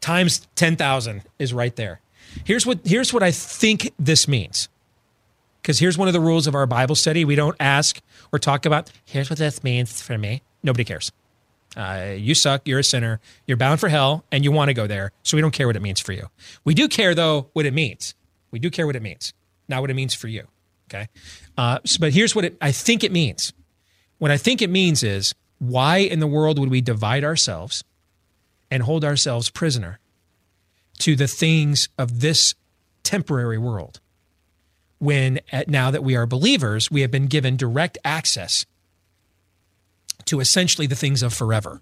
times 0.03 0.47
10,000 0.55 1.23
is 1.39 1.53
right 1.53 1.75
there. 1.75 2.01
Here's 2.43 2.65
what, 2.65 2.79
here's 2.83 3.13
what 3.13 3.23
I 3.23 3.31
think 3.31 3.93
this 3.97 4.27
means. 4.27 4.67
Because 5.61 5.79
here's 5.79 5.97
one 5.97 6.09
of 6.09 6.13
the 6.13 6.19
rules 6.19 6.45
of 6.45 6.55
our 6.55 6.65
Bible 6.65 6.95
study. 6.95 7.23
We 7.23 7.35
don't 7.35 7.55
ask 7.59 8.01
or 8.33 8.37
talk 8.37 8.65
about, 8.65 8.91
here's 9.05 9.29
what 9.29 9.39
this 9.39 9.63
means 9.63 10.01
for 10.01 10.17
me. 10.17 10.41
Nobody 10.61 10.83
cares. 10.83 11.11
Uh, 11.77 12.13
you 12.17 12.35
suck. 12.35 12.63
You're 12.65 12.79
a 12.79 12.83
sinner. 12.83 13.21
You're 13.47 13.57
bound 13.57 13.79
for 13.79 13.87
hell 13.87 14.25
and 14.31 14.43
you 14.43 14.51
want 14.51 14.69
to 14.69 14.73
go 14.73 14.87
there. 14.87 15.11
So 15.23 15.37
we 15.37 15.41
don't 15.41 15.53
care 15.53 15.67
what 15.67 15.77
it 15.77 15.81
means 15.81 16.01
for 16.01 16.11
you. 16.11 16.27
We 16.65 16.73
do 16.73 16.89
care, 16.89 17.15
though, 17.15 17.47
what 17.53 17.65
it 17.65 17.73
means. 17.73 18.13
We 18.51 18.59
do 18.59 18.69
care 18.69 18.85
what 18.85 18.97
it 18.97 19.01
means, 19.01 19.33
not 19.69 19.81
what 19.81 19.89
it 19.89 19.95
means 19.95 20.13
for 20.13 20.27
you. 20.27 20.47
Okay. 20.89 21.07
Uh, 21.57 21.79
so, 21.85 21.97
but 21.99 22.13
here's 22.13 22.35
what 22.35 22.45
it, 22.45 22.57
I 22.61 22.71
think 22.71 23.03
it 23.03 23.11
means. 23.11 23.53
What 24.19 24.31
I 24.31 24.37
think 24.37 24.61
it 24.61 24.69
means 24.69 25.01
is 25.01 25.33
why 25.59 25.97
in 25.97 26.19
the 26.19 26.27
world 26.27 26.59
would 26.59 26.69
we 26.69 26.81
divide 26.81 27.23
ourselves 27.23 27.83
and 28.73 28.81
hold 28.81 29.05
ourselves 29.05 29.51
prisoner 29.51 29.99
to 30.97 31.15
the 31.15 31.27
things 31.27 31.89
of 31.95 32.21
this 32.21 32.55
temporary 33.03 33.59
world. 33.59 33.99
When 34.97 35.41
at, 35.51 35.67
now 35.67 35.91
that 35.91 36.03
we 36.03 36.15
are 36.15 36.25
believers 36.25 36.89
we 36.89 37.01
have 37.01 37.11
been 37.11 37.27
given 37.27 37.55
direct 37.55 37.99
access 38.03 38.65
to 40.25 40.39
essentially 40.39 40.87
the 40.87 40.95
things 40.95 41.21
of 41.21 41.35
forever 41.35 41.81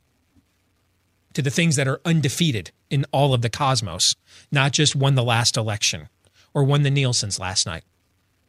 to 1.33 1.41
the 1.41 1.49
things 1.49 1.77
that 1.77 1.87
are 1.87 2.01
undefeated 2.03 2.71
in 2.89 3.05
all 3.13 3.33
of 3.33 3.41
the 3.41 3.49
cosmos 3.49 4.17
not 4.51 4.73
just 4.73 4.93
won 4.93 5.15
the 5.15 5.23
last 5.23 5.55
election 5.55 6.09
or 6.53 6.65
won 6.65 6.81
the 6.81 6.89
nielsen's 6.89 7.39
last 7.39 7.65
night 7.65 7.83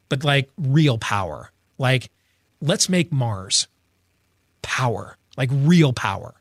but 0.09 0.25
like 0.25 0.51
real 0.59 0.99
power. 0.99 1.53
Like 1.79 2.11
let's 2.61 2.89
make 2.89 3.13
mars 3.13 3.69
power 4.63 5.17
like 5.37 5.51
real 5.53 5.93
power. 5.93 6.35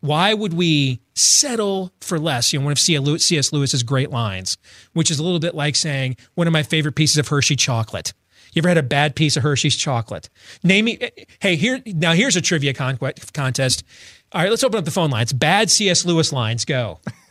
Why 0.00 0.34
would 0.34 0.52
we 0.52 1.00
settle 1.16 1.92
for 2.00 2.18
less? 2.18 2.52
You 2.52 2.60
know, 2.60 2.66
one 2.66 2.72
of 2.72 2.78
C.S. 2.78 3.52
Lewis's 3.52 3.82
great 3.82 4.10
lines, 4.10 4.56
which 4.92 5.10
is 5.10 5.18
a 5.18 5.24
little 5.24 5.40
bit 5.40 5.54
like 5.54 5.74
saying, 5.74 6.16
one 6.34 6.46
of 6.46 6.52
my 6.52 6.62
favorite 6.62 6.94
pieces 6.94 7.18
of 7.18 7.28
Hershey 7.28 7.56
chocolate. 7.56 8.12
You 8.52 8.60
ever 8.60 8.68
had 8.68 8.78
a 8.78 8.82
bad 8.82 9.16
piece 9.16 9.36
of 9.36 9.42
Hershey's 9.42 9.76
chocolate? 9.76 10.30
Name 10.62 10.86
me. 10.86 10.98
Hey, 11.40 11.56
here 11.56 11.82
now. 11.84 12.14
Here's 12.14 12.36
a 12.36 12.40
trivia 12.40 12.72
con- 12.72 12.98
contest. 13.34 13.84
All 14.32 14.40
right, 14.40 14.48
let's 14.48 14.64
open 14.64 14.78
up 14.78 14.84
the 14.86 14.90
phone 14.90 15.10
lines. 15.10 15.32
Bad 15.32 15.70
C.S. 15.70 16.06
Lewis 16.06 16.32
lines. 16.32 16.64
Go 16.64 17.00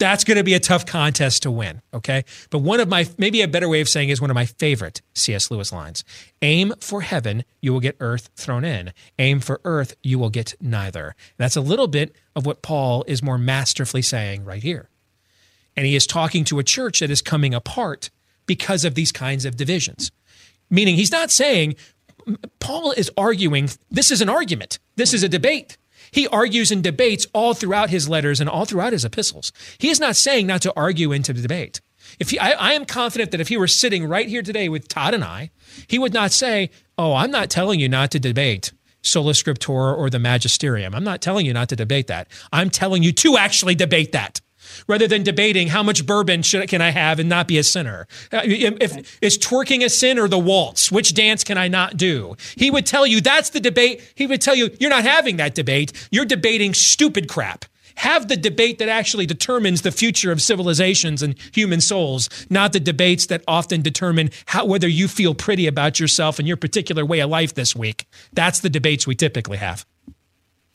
that's 0.00 0.24
going 0.24 0.38
to 0.38 0.42
be 0.42 0.54
a 0.54 0.60
tough 0.60 0.86
contest 0.86 1.44
to 1.44 1.50
win. 1.50 1.82
Okay. 1.94 2.24
But 2.48 2.60
one 2.60 2.80
of 2.80 2.88
my, 2.88 3.06
maybe 3.18 3.42
a 3.42 3.48
better 3.48 3.68
way 3.68 3.80
of 3.80 3.88
saying 3.88 4.08
is 4.08 4.20
one 4.20 4.30
of 4.30 4.34
my 4.34 4.46
favorite 4.46 5.02
C.S. 5.14 5.50
Lewis 5.50 5.72
lines 5.72 6.02
aim 6.42 6.72
for 6.80 7.02
heaven, 7.02 7.44
you 7.60 7.72
will 7.72 7.80
get 7.80 7.96
earth 8.00 8.30
thrown 8.34 8.64
in. 8.64 8.92
Aim 9.18 9.40
for 9.40 9.60
earth, 9.64 9.94
you 10.02 10.18
will 10.18 10.30
get 10.30 10.54
neither. 10.60 11.14
That's 11.36 11.54
a 11.54 11.60
little 11.60 11.86
bit 11.86 12.16
of 12.34 12.46
what 12.46 12.62
Paul 12.62 13.04
is 13.06 13.22
more 13.22 13.38
masterfully 13.38 14.02
saying 14.02 14.44
right 14.44 14.62
here. 14.62 14.88
And 15.76 15.86
he 15.86 15.94
is 15.94 16.06
talking 16.06 16.44
to 16.44 16.58
a 16.58 16.64
church 16.64 17.00
that 17.00 17.10
is 17.10 17.22
coming 17.22 17.54
apart 17.54 18.10
because 18.46 18.84
of 18.84 18.94
these 18.94 19.12
kinds 19.12 19.44
of 19.44 19.56
divisions. 19.56 20.10
Meaning, 20.70 20.96
he's 20.96 21.12
not 21.12 21.30
saying, 21.30 21.76
Paul 22.58 22.92
is 22.92 23.10
arguing, 23.16 23.68
this 23.90 24.10
is 24.10 24.20
an 24.22 24.28
argument, 24.28 24.78
this 24.96 25.12
is 25.12 25.22
a 25.22 25.28
debate. 25.28 25.76
He 26.10 26.26
argues 26.28 26.70
and 26.70 26.82
debates 26.82 27.26
all 27.32 27.54
throughout 27.54 27.90
his 27.90 28.08
letters 28.08 28.40
and 28.40 28.48
all 28.48 28.64
throughout 28.64 28.92
his 28.92 29.04
epistles. 29.04 29.52
He 29.78 29.90
is 29.90 30.00
not 30.00 30.16
saying 30.16 30.46
not 30.46 30.62
to 30.62 30.72
argue 30.74 31.12
into 31.12 31.32
the 31.32 31.42
debate. 31.42 31.80
If 32.18 32.30
he, 32.30 32.38
I, 32.38 32.50
I 32.52 32.72
am 32.72 32.84
confident 32.84 33.30
that 33.30 33.40
if 33.40 33.48
he 33.48 33.56
were 33.56 33.68
sitting 33.68 34.06
right 34.06 34.28
here 34.28 34.42
today 34.42 34.68
with 34.68 34.88
Todd 34.88 35.14
and 35.14 35.22
I, 35.22 35.50
he 35.86 35.98
would 35.98 36.12
not 36.12 36.32
say, 36.32 36.70
"Oh, 36.98 37.14
I'm 37.14 37.30
not 37.30 37.50
telling 37.50 37.80
you 37.80 37.88
not 37.88 38.10
to 38.12 38.20
debate." 38.20 38.72
sola 39.02 39.32
scriptura 39.32 39.96
or 39.96 40.10
the 40.10 40.18
magisterium. 40.18 40.94
I'm 40.94 41.04
not 41.04 41.22
telling 41.22 41.46
you 41.46 41.54
not 41.54 41.70
to 41.70 41.76
debate 41.76 42.06
that. 42.08 42.28
I'm 42.52 42.68
telling 42.68 43.02
you 43.02 43.12
to 43.12 43.38
actually 43.38 43.74
debate 43.74 44.12
that 44.12 44.39
rather 44.86 45.06
than 45.06 45.22
debating 45.22 45.68
how 45.68 45.82
much 45.82 46.06
bourbon 46.06 46.42
should, 46.42 46.68
can 46.68 46.80
I 46.80 46.90
have 46.90 47.18
and 47.18 47.28
not 47.28 47.48
be 47.48 47.58
a 47.58 47.64
sinner. 47.64 48.06
Uh, 48.32 48.40
if, 48.44 49.18
is 49.22 49.38
twerking 49.38 49.84
a 49.84 49.88
sin 49.88 50.18
or 50.18 50.28
the 50.28 50.38
waltz? 50.38 50.90
Which 50.90 51.14
dance 51.14 51.44
can 51.44 51.58
I 51.58 51.68
not 51.68 51.96
do? 51.96 52.36
He 52.56 52.70
would 52.70 52.86
tell 52.86 53.06
you 53.06 53.20
that's 53.20 53.50
the 53.50 53.60
debate. 53.60 54.02
He 54.14 54.26
would 54.26 54.40
tell 54.40 54.54
you 54.54 54.70
you're 54.78 54.90
not 54.90 55.04
having 55.04 55.36
that 55.36 55.54
debate. 55.54 55.92
You're 56.10 56.24
debating 56.24 56.74
stupid 56.74 57.28
crap. 57.28 57.64
Have 57.96 58.28
the 58.28 58.36
debate 58.36 58.78
that 58.78 58.88
actually 58.88 59.26
determines 59.26 59.82
the 59.82 59.92
future 59.92 60.32
of 60.32 60.40
civilizations 60.40 61.22
and 61.22 61.34
human 61.52 61.80
souls, 61.80 62.30
not 62.48 62.72
the 62.72 62.80
debates 62.80 63.26
that 63.26 63.44
often 63.46 63.82
determine 63.82 64.30
how, 64.46 64.64
whether 64.64 64.88
you 64.88 65.06
feel 65.06 65.34
pretty 65.34 65.66
about 65.66 66.00
yourself 66.00 66.38
and 66.38 66.48
your 66.48 66.56
particular 66.56 67.04
way 67.04 67.20
of 67.20 67.28
life 67.28 67.54
this 67.54 67.76
week. 67.76 68.06
That's 68.32 68.60
the 68.60 68.70
debates 68.70 69.06
we 69.06 69.14
typically 69.14 69.58
have. 69.58 69.84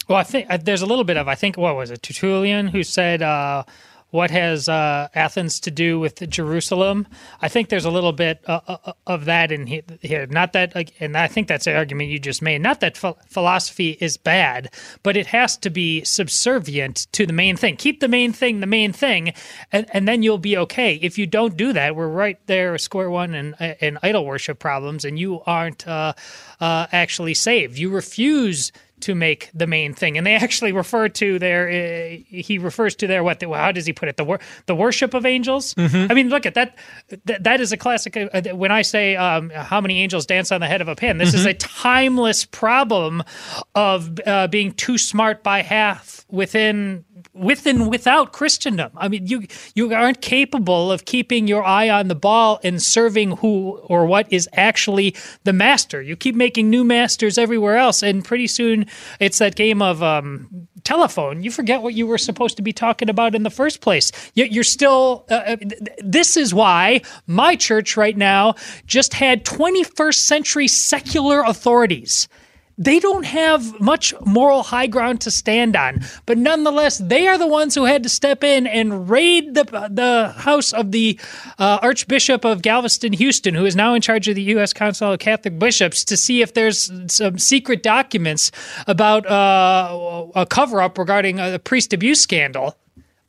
Well, 0.08 0.20
I 0.20 0.24
think 0.24 0.48
uh, 0.50 0.58
there's 0.58 0.84
a 0.84 0.86
little 0.86 1.04
bit 1.04 1.18
of 1.18 1.28
I 1.28 1.36
think 1.36 1.58
what 1.58 1.76
was 1.76 1.90
it 1.90 2.04
Tertullian 2.04 2.68
who 2.68 2.84
said 2.84 3.24
uh, 3.24 3.64
what 4.12 4.30
has 4.30 4.70
uh, 4.70 5.10
Athens 5.16 5.60
to 5.62 5.72
do 5.72 6.00
with 6.00 6.30
Jerusalem? 6.30 7.08
I 7.42 7.50
think 7.50 7.70
there's 7.70 7.86
a 7.86 7.90
little 7.90 8.12
bit 8.12 8.44
uh, 8.48 8.60
uh 8.68 8.94
of 9.08 9.26
that 9.26 9.52
in 9.52 9.66
here. 9.66 10.28
Not 10.28 10.54
that, 10.54 10.92
and 11.00 11.18
I 11.18 11.28
think 11.28 11.48
that's 11.48 11.66
the 11.66 11.76
argument 11.76 12.12
you 12.12 12.20
just 12.20 12.42
made. 12.42 12.62
Not 12.62 12.82
that 12.82 12.98
philosophy 12.98 13.98
is 14.00 14.16
bad, 14.16 14.72
but 15.02 15.18
it 15.18 15.28
has 15.28 15.58
to 15.58 15.72
be 15.72 16.04
subservient 16.04 17.08
to 17.14 17.26
the 17.26 17.34
main 17.34 17.58
thing. 17.58 17.76
Keep 17.76 18.00
the 18.00 18.08
main 18.08 18.32
thing 18.32 18.60
the 18.60 18.68
main 18.68 18.94
thing, 18.94 19.34
and, 19.72 19.88
and 19.92 20.08
then 20.08 20.22
you'll 20.22 20.38
be 20.38 20.56
okay. 20.56 20.96
If 20.96 21.18
you 21.18 21.26
don't 21.26 21.58
do 21.58 21.74
that, 21.74 21.96
we're 21.96 22.08
right 22.08 22.40
there, 22.46 22.78
square 22.78 23.10
one, 23.10 23.34
and 23.34 23.56
in 23.82 23.98
idol 24.04 24.24
worship 24.24 24.60
problems, 24.60 25.04
and 25.04 25.18
you 25.18 25.42
aren't 25.48 25.88
uh, 25.88 26.14
uh, 26.62 26.88
actually 26.92 27.34
saved. 27.34 27.80
You 27.80 27.90
refuse 27.90 28.72
to 29.02 29.16
make 29.16 29.50
the 29.54 29.68
main 29.68 29.94
thing. 29.94 30.18
And 30.18 30.26
they 30.26 30.36
actually 30.36 30.72
refer 30.72 31.10
to 31.10 31.40
their, 31.40 31.68
uh, 31.68 32.18
he 32.28 32.58
refers 32.58 32.96
to 32.98 33.08
their, 33.08 33.24
what, 33.24 33.40
the, 33.40 33.50
how 33.50 33.72
does 33.72 33.86
he 33.86 33.94
put 33.94 34.10
it? 34.10 34.18
The, 34.18 34.24
wor- 34.24 34.40
the 34.66 34.76
worship 34.76 35.14
of 35.14 35.26
angels. 35.26 35.74
Mm-hmm. 35.76 36.12
I 36.12 36.16
mean, 36.16 36.30
look 36.30 36.46
at 36.46 36.54
that. 36.54 36.78
Th- 37.28 37.40
that 37.42 37.62
is 37.62 37.72
a 37.72 37.78
classic. 37.78 38.16
Uh, 38.18 38.42
when 38.54 38.72
I 38.72 38.82
say 38.82 39.16
um, 39.16 39.50
how 39.50 39.82
many 39.82 40.02
angels 40.02 40.26
dance 40.26 40.52
on 40.52 40.62
the 40.62 40.68
head 40.68 40.82
of 40.82 40.88
a 40.88 40.96
pin, 40.96 41.18
this 41.18 41.30
mm-hmm. 41.30 41.38
is 41.40 41.46
a 41.46 41.54
timeless 41.54 42.46
problem 42.46 43.24
of 43.74 44.20
uh, 44.26 44.48
being 44.48 44.74
too 44.74 44.98
smart 44.98 45.44
by 45.44 45.62
half 45.62 46.26
within 46.30 47.06
with 47.34 47.66
and 47.66 47.90
without 47.90 48.34
Christendom. 48.34 48.92
I 48.96 49.08
mean, 49.08 49.28
you 49.28 49.48
you 49.74 49.94
aren't 49.94 50.22
capable 50.22 50.92
of 50.92 51.06
keeping 51.06 51.48
your 51.48 51.64
eye 51.64 51.90
on 51.90 52.08
the 52.08 52.16
ball 52.16 52.60
and 52.64 52.82
serving 52.82 53.38
who 53.38 53.78
or 53.86 54.06
what 54.06 54.32
is 54.32 54.50
actually 54.54 55.16
the 55.44 55.54
master. 55.54 56.02
You 56.02 56.16
keep 56.16 56.36
making 56.36 56.70
new 56.70 56.84
masters 56.84 57.38
everywhere 57.38 57.78
else, 57.78 58.04
and 58.04 58.24
pretty 58.24 58.48
soon 58.48 58.86
it's 59.20 59.40
that 59.40 59.56
game 59.56 59.82
of 59.82 60.02
um, 60.02 60.68
telephone. 60.84 61.44
You 61.44 61.52
forget 61.52 61.82
what 61.82 61.94
you 61.94 62.08
were 62.08 62.18
supposed 62.18 62.58
to 62.58 62.64
be 62.64 62.74
talking 62.74 63.10
about 63.10 63.36
in 63.36 63.44
the 63.44 63.50
first 63.50 63.82
place. 63.82 64.12
Yet 64.34 64.52
you're 64.52 64.64
still. 64.64 65.26
Uh, 65.30 65.34
uh 65.36 65.56
this 66.00 66.38
is 66.38 66.54
why 66.54 67.02
my 67.28 67.56
church 67.56 67.98
right 67.98 68.16
now 68.16 68.56
just 68.86 69.14
had 69.14 69.46
21st 69.46 70.16
century 70.16 70.68
secular 70.68 71.42
authorities 71.42 72.28
they 72.78 73.00
don't 73.00 73.26
have 73.26 73.80
much 73.80 74.14
moral 74.26 74.64
high 74.64 74.88
ground 74.88 75.22
to 75.22 75.32
stand 75.32 75.76
on. 75.76 76.02
But 76.26 76.38
nonetheless, 76.38 76.98
they 76.98 77.28
are 77.28 77.38
the 77.38 77.48
ones 77.48 77.76
who 77.76 77.86
had 77.86 78.04
to 78.04 78.10
step 78.10 78.44
in 78.44 78.68
and 78.68 79.10
raid 79.10 79.54
the 79.54 79.64
the 79.92 80.34
house 80.38 80.74
of 80.74 80.92
the 80.92 81.20
uh, 81.58 81.80
Archbishop 81.82 82.46
of 82.46 82.62
Galveston, 82.62 83.14
Houston, 83.14 83.54
who 83.54 83.66
is 83.66 83.76
now 83.76 83.94
in 83.94 84.02
charge 84.02 84.28
of 84.28 84.36
the 84.36 84.44
U.S. 84.44 84.74
Council 84.74 85.14
of 85.14 85.20
Catholic 85.20 85.58
Bishops, 85.58 86.04
to 86.06 86.18
see 86.18 86.42
if 86.42 86.54
there's 86.54 86.92
some 87.08 87.38
secret 87.38 87.84
documents 87.84 88.52
about 88.88 89.26
uh, 89.26 90.28
a 90.36 90.46
cover 90.46 90.82
up 90.82 90.98
regarding 90.98 91.40
a 91.40 91.60
priest 91.60 91.94
abuse 91.94 92.20
scandal 92.22 92.76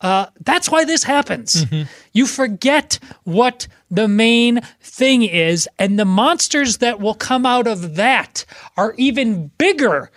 Uh, 0.00 0.26
that's 0.44 0.70
why 0.70 0.84
this 0.84 1.04
happens. 1.04 1.64
Mm-hmm. 1.64 1.88
You 2.12 2.26
forget 2.26 2.98
what 3.24 3.66
the 3.90 4.06
main 4.08 4.60
thing 4.80 5.22
is, 5.22 5.68
and 5.78 5.98
the 5.98 6.04
monsters 6.04 6.78
that 6.78 7.00
will 7.00 7.14
come 7.14 7.46
out 7.46 7.66
of 7.66 7.96
that 7.96 8.44
are 8.76 8.94
even 8.98 9.50
bigger 9.56 10.10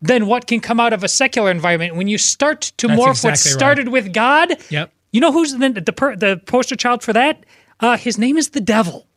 than 0.00 0.26
what 0.26 0.46
can 0.46 0.60
come 0.60 0.78
out 0.78 0.92
of 0.92 1.02
a 1.02 1.08
secular 1.08 1.50
environment. 1.50 1.96
When 1.96 2.06
you 2.06 2.18
start 2.18 2.72
to 2.76 2.86
That's 2.86 3.00
morph 3.00 3.24
what 3.24 3.30
exactly 3.30 3.50
right. 3.50 3.58
started 3.58 3.88
with 3.88 4.12
God, 4.12 4.56
Yep. 4.70 4.92
you 5.10 5.20
know 5.20 5.32
who's 5.32 5.50
the 5.52 5.58
the, 5.58 5.82
the 6.16 6.40
poster 6.46 6.76
child 6.76 7.02
for 7.02 7.12
that? 7.12 7.44
Uh, 7.80 7.96
his 7.96 8.18
name 8.18 8.38
is 8.38 8.50
the 8.50 8.60
devil. 8.60 9.07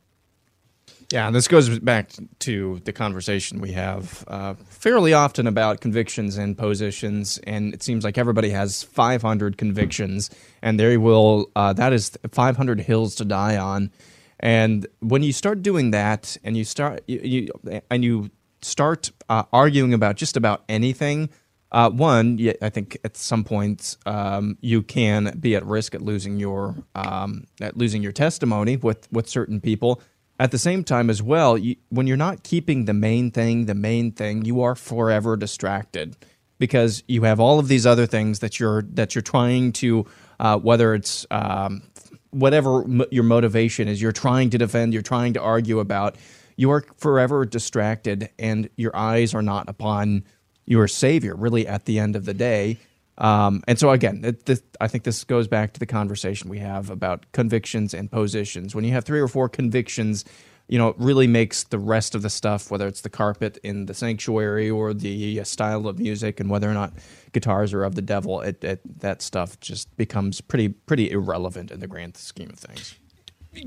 Yeah, 1.12 1.30
this 1.30 1.48
goes 1.50 1.80
back 1.80 2.12
to 2.40 2.80
the 2.86 2.94
conversation 2.94 3.60
we 3.60 3.74
have 3.74 4.24
uh, 4.30 4.54
fairly 4.70 5.14
often 5.14 5.46
about 5.46 5.82
convictions 5.82 6.38
and 6.38 6.58
positions, 6.58 7.38
and 7.46 7.74
it 7.74 7.84
seems 7.84 8.06
like 8.06 8.18
everybody 8.18 8.50
has 8.52 8.84
500 8.84 9.58
convictions, 9.58 10.30
and 10.62 10.80
they 10.80 10.96
will. 10.96 11.52
Uh, 11.56 11.74
that 11.74 11.92
is 11.92 12.18
500 12.32 12.80
hills 12.80 13.16
to 13.16 13.26
die 13.26 13.58
on, 13.58 13.92
and 14.40 14.88
when 15.00 15.22
you 15.22 15.34
start 15.34 15.62
doing 15.62 15.92
that, 15.92 16.38
and 16.46 16.56
you 16.56 16.64
start 16.64 17.04
you, 17.08 17.20
you 17.22 17.82
and 17.90 18.06
you 18.06 18.32
start 18.62 19.12
uh, 19.28 19.44
arguing 19.52 19.94
about 19.94 20.16
just 20.16 20.38
about 20.38 20.64
anything. 20.70 21.30
Uh, 21.74 21.90
one, 21.90 22.38
I 22.62 22.70
think 22.70 22.98
at 23.06 23.16
some 23.16 23.46
point 23.46 23.98
um, 24.06 24.58
you 24.60 24.82
can 24.82 25.38
be 25.40 25.56
at 25.56 25.66
risk 25.66 25.96
at 25.96 26.02
losing 26.02 26.38
your 26.38 26.76
um, 26.96 27.48
at 27.60 27.76
losing 27.76 28.02
your 28.02 28.12
testimony 28.14 28.78
with 28.78 29.12
with 29.12 29.28
certain 29.28 29.60
people. 29.60 30.02
At 30.42 30.50
the 30.50 30.58
same 30.58 30.84
time, 30.84 31.12
as 31.12 31.22
well, 31.22 31.56
you, 31.56 31.76
when 31.90 32.08
you're 32.08 32.18
not 32.18 32.42
keeping 32.42 32.86
the 32.86 32.96
main 32.96 33.30
thing 33.30 33.68
the 33.68 33.76
main 33.76 34.12
thing, 34.12 34.44
you 34.44 34.64
are 34.64 34.74
forever 34.74 35.38
distracted 35.38 36.18
because 36.58 37.04
you 37.08 37.22
have 37.22 37.40
all 37.40 37.60
of 37.60 37.68
these 37.68 37.86
other 37.86 38.08
things 38.08 38.40
that 38.40 38.60
you're 38.60 38.82
that 38.94 39.14
you're 39.14 39.22
trying 39.22 39.72
to 39.74 40.04
uh, 40.40 40.58
whether 40.58 40.96
it's 40.96 41.28
um, 41.30 41.84
whatever 42.32 42.82
m- 42.82 43.04
your 43.12 43.24
motivation 43.24 43.88
is, 43.88 44.02
you're 44.02 44.12
trying 44.12 44.50
to 44.50 44.58
defend, 44.58 44.94
you're 44.94 45.04
trying 45.04 45.34
to 45.34 45.40
argue 45.40 45.78
about. 45.78 46.16
You 46.56 46.72
are 46.72 46.84
forever 46.98 47.46
distracted, 47.46 48.32
and 48.40 48.68
your 48.78 48.96
eyes 48.96 49.36
are 49.36 49.44
not 49.44 49.70
upon 49.70 50.24
your 50.66 50.88
savior. 50.88 51.36
Really, 51.36 51.68
at 51.68 51.86
the 51.86 52.00
end 52.00 52.16
of 52.16 52.26
the 52.26 52.34
day. 52.34 52.80
Um, 53.22 53.64
and 53.68 53.78
so 53.78 53.92
again, 53.92 54.22
it, 54.26 54.48
this, 54.48 54.64
I 54.82 54.88
think 54.88 55.04
this 55.04 55.24
goes 55.24 55.48
back 55.48 55.74
to 55.74 55.80
the 55.80 55.86
conversation 55.86 56.50
we 56.50 56.58
have 56.58 56.90
about 56.90 57.26
convictions 57.34 57.94
and 57.94 58.12
positions. 58.12 58.74
When 58.74 58.84
you 58.84 58.92
have 58.94 59.06
three 59.06 59.20
or 59.20 59.28
four 59.28 59.48
convictions, 59.48 60.26
you 60.68 60.80
know, 60.80 60.88
it 60.88 60.96
really 60.98 61.28
makes 61.28 61.64
the 61.66 61.78
rest 61.78 62.16
of 62.16 62.24
the 62.24 62.32
stuff, 62.32 62.72
whether 62.72 62.88
it's 62.88 63.02
the 63.02 63.10
carpet 63.10 63.60
in 63.62 63.86
the 63.86 63.94
sanctuary 63.94 64.72
or 64.72 64.92
the 64.94 65.40
uh, 65.40 65.44
style 65.44 65.88
of 65.88 66.00
music, 66.00 66.40
and 66.40 66.50
whether 66.50 66.70
or 66.70 66.74
not 66.74 66.94
guitars 67.32 67.74
are 67.74 67.84
of 67.84 67.94
the 67.94 68.02
devil, 68.02 68.42
it, 68.42 68.64
it, 68.64 69.00
that 69.02 69.22
stuff 69.22 69.60
just 69.60 69.96
becomes 69.98 70.42
pretty 70.42 70.70
pretty 70.70 71.12
irrelevant 71.12 71.70
in 71.70 71.80
the 71.80 71.88
grand 71.88 72.18
scheme 72.18 72.50
of 72.50 72.58
things. 72.58 72.96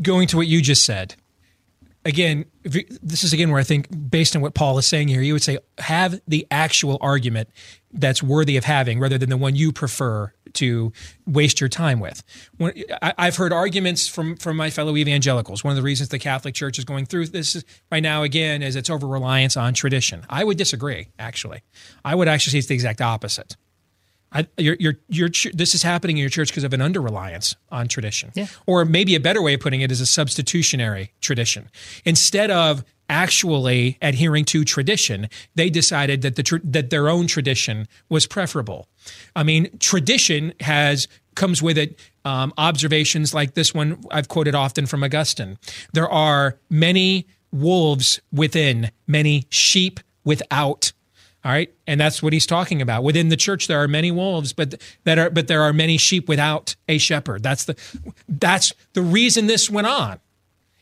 going 0.02 0.26
to 0.28 0.36
what 0.36 0.48
you 0.48 0.60
just 0.60 0.82
said 0.82 1.14
again 2.05 2.44
this 2.62 3.24
is 3.24 3.32
again 3.32 3.51
where 3.51 3.60
i 3.60 3.64
think 3.64 3.89
based 4.10 4.36
on 4.36 4.43
what 4.43 4.55
paul 4.55 4.78
is 4.78 4.86
saying 4.86 5.09
here 5.09 5.22
you 5.22 5.32
would 5.32 5.43
say 5.43 5.59
have 5.78 6.20
the 6.28 6.47
actual 6.51 6.98
argument 7.01 7.48
that's 7.94 8.22
worthy 8.22 8.56
of 8.56 8.64
having 8.64 8.98
rather 8.98 9.16
than 9.16 9.31
the 9.31 9.36
one 9.36 9.55
you 9.55 9.72
prefer 9.72 10.32
to 10.55 10.93
waste 11.26 11.60
your 11.60 11.68
time 11.68 12.01
with. 12.01 12.22
When, 12.56 12.72
I, 13.02 13.14
i've 13.18 13.36
heard 13.36 13.52
arguments 13.52 14.06
from 14.06 14.36
from 14.36 14.56
my 14.56 14.70
fellow 14.70 14.97
evangelicals. 14.97 15.64
One 15.64 15.72
of 15.72 15.76
the 15.76 15.82
reasons 15.82 16.09
the 16.09 16.18
catholic 16.18 16.55
church 16.55 16.78
is 16.78 16.85
going 16.85 17.06
through 17.06 17.28
this 17.28 17.62
right 17.90 18.02
now 18.02 18.22
again 18.22 18.62
is 18.62 18.76
its 18.76 18.90
over 18.90 19.06
reliance 19.06 19.56
on 19.56 19.74
tradition. 19.74 20.24
I 20.28 20.44
would 20.44 20.59
disagree 20.59 21.09
actually. 21.18 21.62
I 22.05 22.14
would 22.14 22.28
actually 22.28 22.52
say 22.52 22.59
it's 22.59 22.66
the 22.68 22.74
exact 22.74 23.01
opposite 23.01 23.56
I, 24.35 24.47
your, 24.59 24.77
your, 24.81 24.94
your, 25.09 25.28
ch- 25.28 25.52
this 25.55 25.74
is 25.74 25.82
happening 25.82 26.16
in 26.16 26.20
your 26.20 26.31
church 26.31 26.48
because 26.48 26.65
of 26.65 26.73
an 26.73 26.82
under 26.82 27.01
reliance 27.01 27.55
on 27.70 27.86
tradition. 27.86 28.32
Yeah. 28.35 28.47
Or 28.66 28.85
maybe 28.85 29.15
a 29.15 29.20
better 29.20 29.40
way 29.40 29.55
of 29.55 29.61
putting 29.61 29.81
it 29.81 29.93
is 29.93 30.01
a 30.01 30.06
substitutionary 30.06 31.12
tradition. 31.20 31.70
Instead 32.05 32.51
of 32.51 32.85
actually 33.09 33.98
adhering 34.02 34.44
to 34.47 34.65
tradition, 34.65 35.28
they 35.55 35.70
decided 35.70 36.23
that 36.23 36.36
the 36.36 36.43
tr- 36.43 36.56
that 36.65 36.90
their 36.90 37.09
own 37.09 37.27
tradition 37.27 37.86
was 38.09 38.27
preferable. 38.27 38.89
I 39.36 39.43
mean, 39.43 39.78
tradition 39.78 40.52
has 40.61 41.06
comes 41.35 41.62
with 41.62 41.77
it 41.78 42.01
um, 42.24 42.52
observations 42.59 43.35
like 43.35 43.55
this 43.55 43.74
one 43.74 44.02
I've 44.11 44.28
quoted 44.28 44.55
often 44.55 44.86
from 44.86 45.05
Augustine. 45.05 45.59
There 45.93 46.09
are 46.09 46.59
many 46.70 47.27
wolves 47.52 48.20
within, 48.32 48.90
many 49.06 49.44
sheep 49.51 50.01
without. 50.24 50.93
All 51.44 51.52
right, 51.52 51.70
and 51.86 52.00
that's 52.00 52.22
what 52.22 52.32
he's 52.32 52.46
talking 52.46 52.80
about. 52.80 53.04
Within 53.04 53.28
the 53.28 53.36
church, 53.36 53.66
there 53.66 53.82
are 53.82 53.86
many 53.88 54.10
wolves, 54.10 54.54
but 54.54 54.80
that 55.04 55.18
are 55.18 55.28
but 55.28 55.46
there 55.46 55.60
are 55.62 55.74
many 55.74 55.98
sheep 55.98 56.26
without 56.26 56.74
a 56.88 56.96
shepherd. 56.96 57.42
That's 57.42 57.66
the 57.66 57.76
that's 58.26 58.72
the 58.94 59.02
reason 59.02 59.46
this 59.46 59.68
went 59.68 59.86
on, 59.86 60.20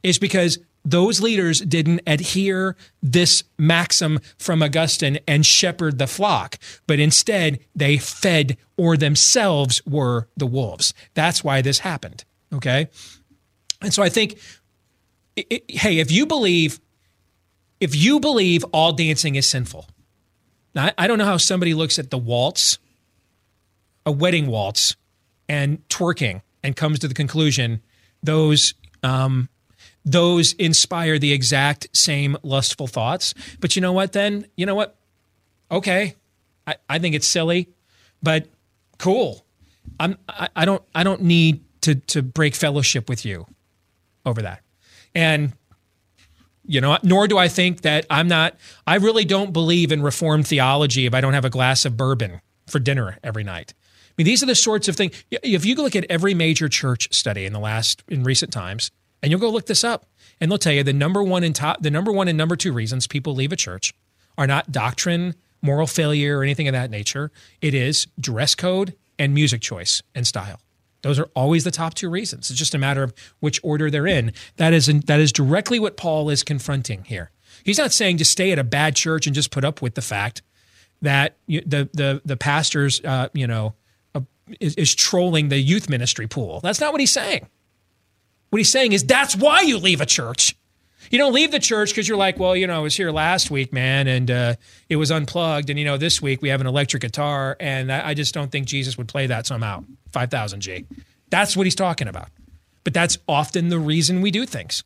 is 0.05 0.21
because 0.21 0.59
those 0.85 1.21
leaders 1.21 1.61
didn't 1.61 2.01
adhere 2.07 2.77
this 3.03 3.43
maxim 3.59 4.21
from 4.39 4.63
Augustine 4.63 5.19
and 5.27 5.45
shepherd 5.45 5.99
the 5.99 6.07
flock, 6.07 6.59
but 6.87 7.01
instead 7.01 7.59
they 7.75 7.99
fed 7.99 8.57
or 8.77 8.97
themselves 8.97 9.85
were 9.85 10.29
the 10.37 10.47
wolves. 10.47 10.95
That's 11.15 11.43
why 11.43 11.61
this 11.63 11.81
happened. 11.81 12.25
Okay, 12.53 12.87
and 13.81 13.93
so 13.93 14.01
I 14.03 14.09
think, 14.11 14.39
it, 15.35 15.47
it- 15.51 15.71
hey, 15.71 15.99
if 15.99 16.13
you 16.13 16.25
believe, 16.25 16.79
if 17.81 17.97
you 17.97 18.21
believe 18.21 18.63
all 18.73 18.93
dancing 18.93 19.35
is 19.35 19.51
sinful. 19.51 19.89
Now, 20.75 20.91
I- 20.97 21.07
don't 21.07 21.19
know 21.19 21.25
how 21.25 21.37
somebody 21.37 21.75
looks 21.75 21.99
at 21.99 22.11
the 22.11 22.19
waltz, 22.19 22.79
a 24.07 24.13
wedding 24.13 24.47
waltz, 24.47 24.97
and 25.49 25.87
twerking 25.89 26.43
and 26.63 26.77
comes 26.77 26.99
to 27.01 27.09
the 27.09 27.15
conclusion 27.15 27.83
those 28.23 28.75
um, 29.03 29.49
those 30.05 30.53
inspire 30.55 31.19
the 31.19 31.33
exact 31.33 31.89
same 31.93 32.37
lustful 32.43 32.87
thoughts. 32.87 33.35
But 33.61 33.77
you 33.77 33.83
know 33.83 33.93
what? 33.93 34.13
Then 34.13 34.47
you 34.57 34.67
know 34.67 34.75
what? 34.75 34.97
Okay, 35.71 36.15
I, 36.67 36.77
I 36.89 36.99
think 36.99 37.15
it's 37.15 37.27
silly, 37.27 37.69
but 38.23 38.49
cool. 38.99 39.45
I'm 39.99 40.17
I, 40.29 40.49
I 40.55 40.65
don't 40.65 40.83
I 40.95 41.03
don't 41.03 41.23
need 41.23 41.65
to 41.83 41.97
to 41.97 42.23
break 42.23 42.55
fellowship 42.55 43.09
with 43.09 43.25
you 43.25 43.47
over 44.25 44.43
that, 44.43 44.63
and 45.15 45.53
you 46.73 46.81
know, 46.81 46.97
nor 47.03 47.29
do 47.29 47.37
I 47.37 47.49
think 47.49 47.83
that 47.83 48.07
I'm 48.09 48.29
not, 48.29 48.57
I 48.87 48.97
really 48.97 49.27
don't 49.27 49.53
believe 49.53 49.93
in 49.93 50.03
reformed 50.03 50.47
theology 50.47 51.05
if 51.05 51.13
I 51.13 51.21
don't 51.21 51.35
have 51.35 51.45
a 51.45 51.51
glass 51.51 51.85
of 51.85 51.99
bourbon 51.99 52.41
for 52.67 52.79
dinner 52.79 53.19
every 53.23 53.45
night. 53.45 53.75
I 53.77 54.13
mean, 54.17 54.25
these 54.25 54.43
are 54.43 54.47
the 54.47 54.55
sorts 54.55 54.89
of 54.89 54.97
things. 54.97 55.23
If 55.31 55.67
you 55.67 55.75
look 55.75 55.95
at 55.95 56.07
every 56.09 56.33
major 56.33 56.71
church 56.71 57.13
study 57.13 57.45
in 57.45 57.53
the 57.53 57.59
last, 57.59 58.03
in 58.09 58.25
recent 58.25 58.55
times, 58.55 58.91
and 59.23 59.31
you'll 59.31 59.41
go 59.41 59.51
look 59.51 59.67
this 59.67 59.85
up, 59.85 60.07
and 60.41 60.51
they'll 60.51 60.57
tell 60.57 60.73
you 60.73 60.83
the 60.83 60.95
number 60.95 61.23
one 61.23 61.45
and 61.45 61.55
top, 61.55 61.83
the 61.83 61.91
number 61.91 62.11
one 62.11 62.27
and 62.27 62.39
number 62.39 62.57
two 62.57 62.73
reasons 62.73 63.07
people 63.07 63.35
leave 63.35 63.53
a 63.53 63.57
church 63.57 63.93
are 64.39 64.47
not 64.47 64.73
doctrine, 64.73 65.35
moral 65.61 65.87
failure, 65.87 66.39
or 66.39 66.43
anything 66.43 66.69
of 66.69 66.73
that 66.73 66.91
nature. 66.91 67.31
It 67.61 67.75
is 67.75 68.07
dress 68.19 68.55
code 68.55 68.95
and 69.19 69.35
music 69.35 69.61
choice 69.61 70.03
and 70.15 70.27
style. 70.27 70.59
Those 71.03 71.19
are 71.19 71.29
always 71.35 71.65
the 71.65 71.71
top 71.71 71.95
two 71.95 72.09
reasons. 72.09 72.51
It's 72.51 72.59
just 72.59 72.75
a 72.75 72.79
matter 72.79 73.03
of 73.03 73.13
which 73.41 73.61
order 73.63 73.91
they're 73.91 74.07
in. 74.07 74.33
That 74.57 74.73
is 74.73 74.87
that 74.87 75.21
is 75.21 75.33
directly 75.33 75.79
what 75.79 75.97
Paul 75.97 76.31
is 76.31 76.43
confronting 76.43 77.05
here. 77.05 77.31
He's 77.65 77.79
not 77.79 77.93
saying 77.93 78.19
just 78.19 78.33
stay 78.33 78.53
at 78.53 78.59
a 78.59 78.65
bad 78.65 78.97
church 78.97 79.27
and 79.27 79.35
just 79.35 79.51
put 79.51 79.65
up 79.65 79.83
with 79.83 79.95
the 79.95 80.03
fact 80.03 80.43
that 81.03 81.37
the 81.49 81.89
the 81.93 82.23
the 82.25 82.37
pastor's 82.37 83.01
uh, 83.05 83.29
you 83.35 83.47
know 83.47 83.75
uh, 84.15 84.21
is, 84.61 84.75
is 84.77 84.95
trolling 84.95 85.49
the 85.49 85.59
youth 85.59 85.89
ministry 85.89 86.27
pool. 86.27 86.61
That's 86.61 86.81
not 86.81 86.93
what 86.93 87.01
he's 87.01 87.13
saying. 87.13 87.49
What 88.51 88.59
he's 88.59 88.71
saying 88.71 88.93
is 88.93 89.05
that's 89.05 89.35
why 89.35 89.63
you 89.63 89.79
leave 89.79 90.01
a 90.01 90.07
church. 90.07 90.57
You 91.13 91.19
don't 91.19 91.35
leave 91.35 91.51
the 91.51 91.59
church 91.59 91.91
because 91.91 92.09
you're 92.09 92.17
like, 92.17 92.39
well, 92.39 92.57
you 92.57 92.67
know, 92.67 92.75
I 92.75 92.79
was 92.79 92.97
here 92.97 93.11
last 93.11 93.51
week, 93.51 93.71
man, 93.71 94.09
and 94.09 94.31
uh, 94.31 94.55
it 94.89 94.97
was 94.97 95.11
unplugged, 95.11 95.69
and 95.69 95.79
you 95.79 95.85
know, 95.85 95.99
this 95.99 96.23
week 96.23 96.41
we 96.41 96.49
have 96.49 96.63
an 96.63 96.67
electric 96.67 97.03
guitar, 97.03 97.55
and 97.61 97.93
I, 97.93 98.09
I 98.09 98.15
just 98.15 98.33
don't 98.33 98.51
think 98.51 98.67
Jesus 98.67 98.97
would 98.97 99.09
play 99.09 99.27
that, 99.27 99.47
so 99.47 99.55
I'm 99.55 99.63
out. 99.63 99.85
Five 100.11 100.31
thousand 100.31 100.63
G. 100.63 100.87
That's 101.29 101.55
what 101.55 101.67
he's 101.67 101.75
talking 101.75 102.09
about. 102.09 102.29
But 102.83 102.95
that's 102.95 103.19
often 103.29 103.69
the 103.69 103.79
reason 103.79 104.23
we 104.23 104.31
do 104.31 104.47
things. 104.47 104.85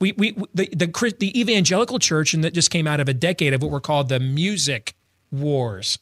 We 0.00 0.12
we 0.12 0.32
the 0.52 0.68
the, 0.74 1.14
the 1.16 1.40
evangelical 1.40 2.00
church, 2.00 2.34
and 2.34 2.42
that 2.42 2.54
just 2.54 2.72
came 2.72 2.88
out 2.88 2.98
of 2.98 3.08
a 3.08 3.14
decade 3.14 3.54
of 3.54 3.62
what 3.62 3.70
were 3.70 3.80
called 3.80 4.08
the 4.08 4.18
music 4.18 4.94
wars. 5.30 6.00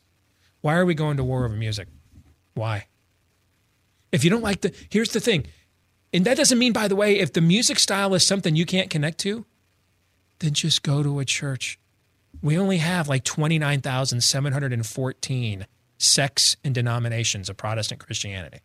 Why 0.63 0.77
are 0.77 0.87
we 0.87 0.95
going 0.95 1.19
to 1.19 1.25
war 1.25 1.45
over 1.45 1.55
music? 1.55 1.89
Why? 2.55 2.87
If 4.11 4.25
you 4.25 4.31
don't 4.31 4.43
like 4.43 4.63
the, 4.63 4.73
here's 4.89 5.13
the 5.13 5.21
thing, 5.21 5.47
and 6.15 6.25
that 6.25 6.39
doesn't 6.39 6.59
mean, 6.59 6.73
by 6.73 6.89
the 6.89 6.97
way, 6.97 7.19
if 7.19 7.35
the 7.35 7.43
music 7.43 7.79
style 7.79 8.15
is 8.15 8.27
something 8.27 8.57
you 8.57 8.65
can't 8.65 8.89
connect 8.89 9.19
to, 9.19 9.45
then 10.39 10.53
just 10.53 10.83
go 10.83 11.03
to 11.03 11.19
a 11.19 11.25
church. 11.25 11.79
We 12.43 12.59
only 12.59 12.77
have 12.79 13.09
like 13.09 13.25
29,714 13.25 15.67
sects 15.99 16.57
and 16.63 16.75
denominations 16.75 17.49
of 17.49 17.57
Protestant 17.57 18.05
Christianity. 18.05 18.59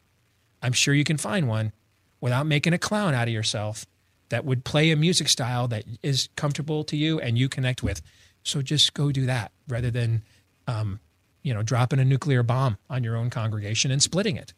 I'm 0.61 0.73
sure 0.73 0.93
you 0.93 1.06
can 1.06 1.18
find 1.18 1.48
one 1.48 1.72
without 2.19 2.45
making 2.45 2.73
a 2.73 2.77
clown 2.77 3.14
out 3.14 3.27
of 3.27 3.34
yourself 3.34 3.85
that 4.30 4.45
would 4.45 4.64
play 4.64 4.91
a 4.91 4.95
music 4.95 5.27
style 5.27 5.68
that 5.69 5.84
is 6.03 6.30
comfortable 6.35 6.84
to 6.85 6.98
you 6.98 7.19
and 7.19 7.38
you 7.38 7.49
connect 7.49 7.84
with. 7.84 8.02
So 8.43 8.61
just 8.61 8.93
go 8.93 9.11
do 9.11 9.26
that 9.26 9.52
rather 9.68 9.91
than, 9.91 10.23
um, 10.68 10.99
you 11.43 11.53
know, 11.53 11.64
dropping 11.64 11.99
a 11.99 12.06
nuclear 12.06 12.43
bomb 12.43 12.77
on 12.89 13.03
your 13.03 13.15
own 13.15 13.30
congregation 13.30 13.91
and 13.91 14.02
splitting 14.02 14.38
it. 14.38 14.53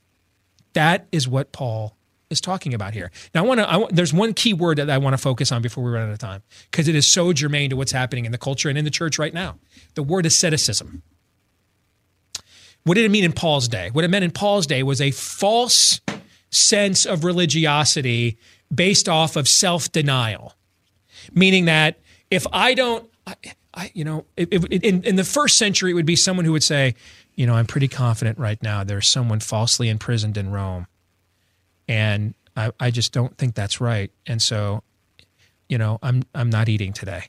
That 0.73 1.07
is 1.11 1.27
what 1.27 1.52
Paul 1.52 1.95
is 2.34 2.41
talking 2.41 2.73
about 2.73 2.93
here. 2.93 3.11
Now, 3.34 3.45
I 3.45 3.47
want 3.47 3.60
to. 3.61 3.95
There's 3.95 4.14
one 4.14 4.34
key 4.34 4.53
word 4.53 4.77
that 4.77 4.89
I 4.89 4.97
want 4.97 5.14
to 5.14 5.18
focus 5.18 5.51
on 5.51 5.61
before 5.61 5.84
we 5.84 5.91
run 5.91 6.07
out 6.07 6.11
of 6.11 6.19
time, 6.19 6.43
because 6.69 6.89
it 6.89 6.95
is 6.95 7.07
so 7.07 7.31
germane 7.31 7.69
to 7.69 7.77
what's 7.77 7.93
happening 7.93 8.26
in 8.26 8.31
the 8.34 8.38
culture 8.38 8.68
and 8.68 8.77
in 8.77 8.84
the 8.84 8.91
church 8.91 9.18
right 9.18 9.34
now. 9.34 9.57
The 9.95 10.03
word 10.03 10.26
asceticism. 10.26 11.01
What 12.84 12.95
did 12.95 13.05
it 13.05 13.11
mean 13.11 13.23
in 13.23 13.31
Paul's 13.31 13.69
day? 13.69 13.89
What 13.91 14.03
it 14.03 14.10
meant 14.10 14.26
in 14.26 14.31
Paul's 14.31 14.68
day 14.68 14.84
was 14.84 14.99
a 14.99 15.11
false 15.11 16.01
sense 16.49 17.05
of 17.05 17.23
religiosity 17.23 18.38
based 18.73 19.07
off 19.07 19.35
of 19.35 19.47
self 19.47 19.91
denial, 19.91 20.55
meaning 21.34 21.65
that 21.65 21.99
if 22.30 22.45
I 22.51 22.73
don't, 22.73 23.10
I, 23.26 23.35
I, 23.73 23.91
you 23.93 24.03
know, 24.03 24.26
it, 24.35 24.49
it, 24.51 24.84
in, 24.84 25.03
in 25.03 25.15
the 25.15 25.23
first 25.23 25.57
century, 25.57 25.91
it 25.91 25.93
would 25.93 26.05
be 26.05 26.15
someone 26.15 26.45
who 26.45 26.51
would 26.51 26.64
say, 26.64 26.95
you 27.35 27.47
know, 27.47 27.55
I'm 27.55 27.65
pretty 27.65 27.88
confident 27.88 28.38
right 28.38 28.61
now 28.61 28.84
there's 28.84 29.07
someone 29.07 29.39
falsely 29.39 29.89
imprisoned 29.89 30.38
in 30.38 30.51
Rome. 30.51 30.88
And 31.88 32.34
I, 32.55 32.72
I 32.80 32.91
just 32.91 33.11
don't 33.11 33.38
think 33.38 33.55
that's 33.55 33.81
right. 33.81 34.11
And 34.26 34.41
so, 34.41 34.84
you 35.68 35.77
know, 35.77 35.99
I'm 36.01 36.23
I'm 36.34 36.49
not 36.49 36.69
eating 36.69 36.93
today. 36.93 37.26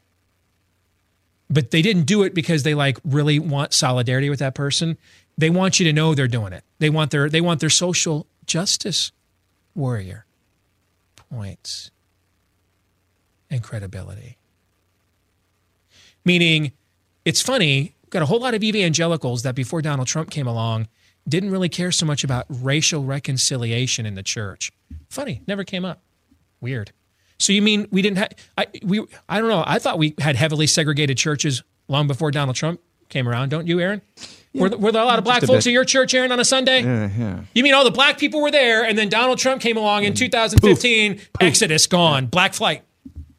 But 1.51 1.70
they 1.70 1.82
didn't 1.82 2.05
do 2.05 2.22
it 2.22 2.35
because 2.35 2.62
they 2.62 2.74
like 2.74 2.98
really 3.05 3.39
want 3.39 3.72
solidarity 3.72 4.31
with 4.31 4.39
that 4.39 4.55
person. 4.55 4.97
They 5.36 5.51
want 5.51 5.78
you 5.78 5.85
to 5.85 5.93
know 5.93 6.14
they're 6.14 6.28
doing 6.28 6.52
it. 6.52 6.64
They 6.78 6.90
want 6.90 7.10
their 7.10 7.28
they 7.28 7.40
want 7.40 7.60
their 7.60 7.70
social 7.70 8.26
justice 8.47 9.12
warrior 9.74 10.26
points 11.16 11.90
and 13.51 13.62
credibility. 13.62 14.36
Meaning, 16.24 16.72
it's 17.24 17.43
funny, 17.43 17.94
got 18.10 18.22
a 18.22 18.26
whole 18.26 18.40
lot 18.40 18.55
of 18.55 18.62
evangelicals 18.62 19.43
that 19.43 19.55
before 19.55 19.82
Donald 19.82 20.09
Trump 20.09 20.31
came 20.31 20.47
along 20.47 20.89
didn't 21.28 21.51
really 21.51 21.68
care 21.68 21.90
so 21.90 22.06
much 22.06 22.24
about 22.24 22.46
racial 22.48 23.05
reconciliation 23.05 24.06
in 24.06 24.14
the 24.14 24.22
church. 24.22 24.72
Funny, 25.09 25.42
never 25.46 25.64
came 25.64 25.84
up. 25.84 26.02
Weird. 26.60 26.92
So 27.38 27.52
you 27.52 27.62
mean 27.62 27.88
we 27.90 28.02
didn't 28.02 28.18
have 28.18 28.30
I 28.56 28.66
we 28.82 29.05
I 29.28 29.40
don't 29.40 29.48
know. 29.48 29.64
I 29.66 29.78
thought 29.78 29.98
we 29.98 30.14
had 30.18 30.36
heavily 30.36 30.66
segregated 30.66 31.16
churches 31.18 31.62
long 31.88 32.06
before 32.06 32.30
Donald 32.30 32.56
Trump 32.56 32.80
came 33.09 33.28
around, 33.28 33.51
don't 33.51 33.66
you, 33.66 33.80
Aaron? 33.80 34.02
Yeah, 34.52 34.62
were, 34.62 34.76
were 34.76 34.92
there 34.92 35.02
a 35.02 35.06
lot 35.06 35.18
of 35.18 35.24
black 35.24 35.42
folks 35.42 35.66
in 35.66 35.72
your 35.72 35.84
church, 35.84 36.14
Aaron, 36.14 36.30
on 36.30 36.38
a 36.38 36.44
Sunday? 36.44 36.82
Yeah, 36.82 37.10
yeah. 37.16 37.40
You 37.55 37.62
mean 37.62 37.74
all 37.74 37.84
the 37.84 37.90
black 37.90 38.18
people 38.18 38.40
were 38.40 38.52
there, 38.52 38.84
and 38.84 38.96
then 38.96 39.09
Donald 39.09 39.38
Trump 39.38 39.60
came 39.60 39.76
along 39.76 40.05
in 40.05 40.14
2015, 40.14 41.16
Poof. 41.16 41.28
Exodus 41.40 41.86
gone, 41.88 42.26
black 42.26 42.55
flight. 42.55 42.82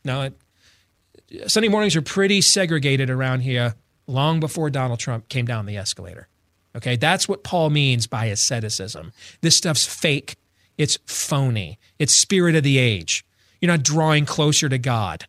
No, 0.04 0.24
it, 0.24 1.50
Sunday 1.50 1.70
mornings 1.70 1.96
are 1.96 2.02
pretty 2.02 2.42
segregated 2.42 3.10
around 3.10 3.42
here 3.42 3.76
long 4.08 4.40
before 4.40 4.70
Donald 4.70 5.00
Trump 5.00 5.30
came 5.30 5.46
down 5.46 5.66
the 5.66 5.78
escalator. 5.78 6.28
Okay, 6.76 6.98
that's 6.98 7.28
what 7.28 7.44
Paul 7.44 7.70
means 7.70 8.06
by 8.06 8.26
asceticism. 8.26 9.14
This 9.42 9.56
stuff's 9.56 9.86
fake, 9.86 10.36
it's 10.78 10.98
phony, 11.06 11.80
it's 12.00 12.14
spirit 12.14 12.56
of 12.56 12.64
the 12.64 12.78
age. 12.78 13.26
You're 13.62 13.72
not 13.72 13.84
drawing 13.84 14.26
closer 14.26 14.68
to 14.68 14.78
God, 14.78 15.26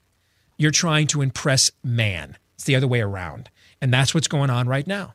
you're 0.57 0.71
trying 0.71 1.07
to 1.09 1.23
impress 1.23 1.71
man. 1.85 2.37
It's 2.55 2.65
the 2.65 2.77
other 2.77 2.89
way 2.89 3.01
around. 3.01 3.51
And 3.81 3.93
that's 3.93 4.15
what's 4.15 4.29
going 4.29 4.51
on 4.51 4.67
right 4.67 4.87
now. 4.87 5.15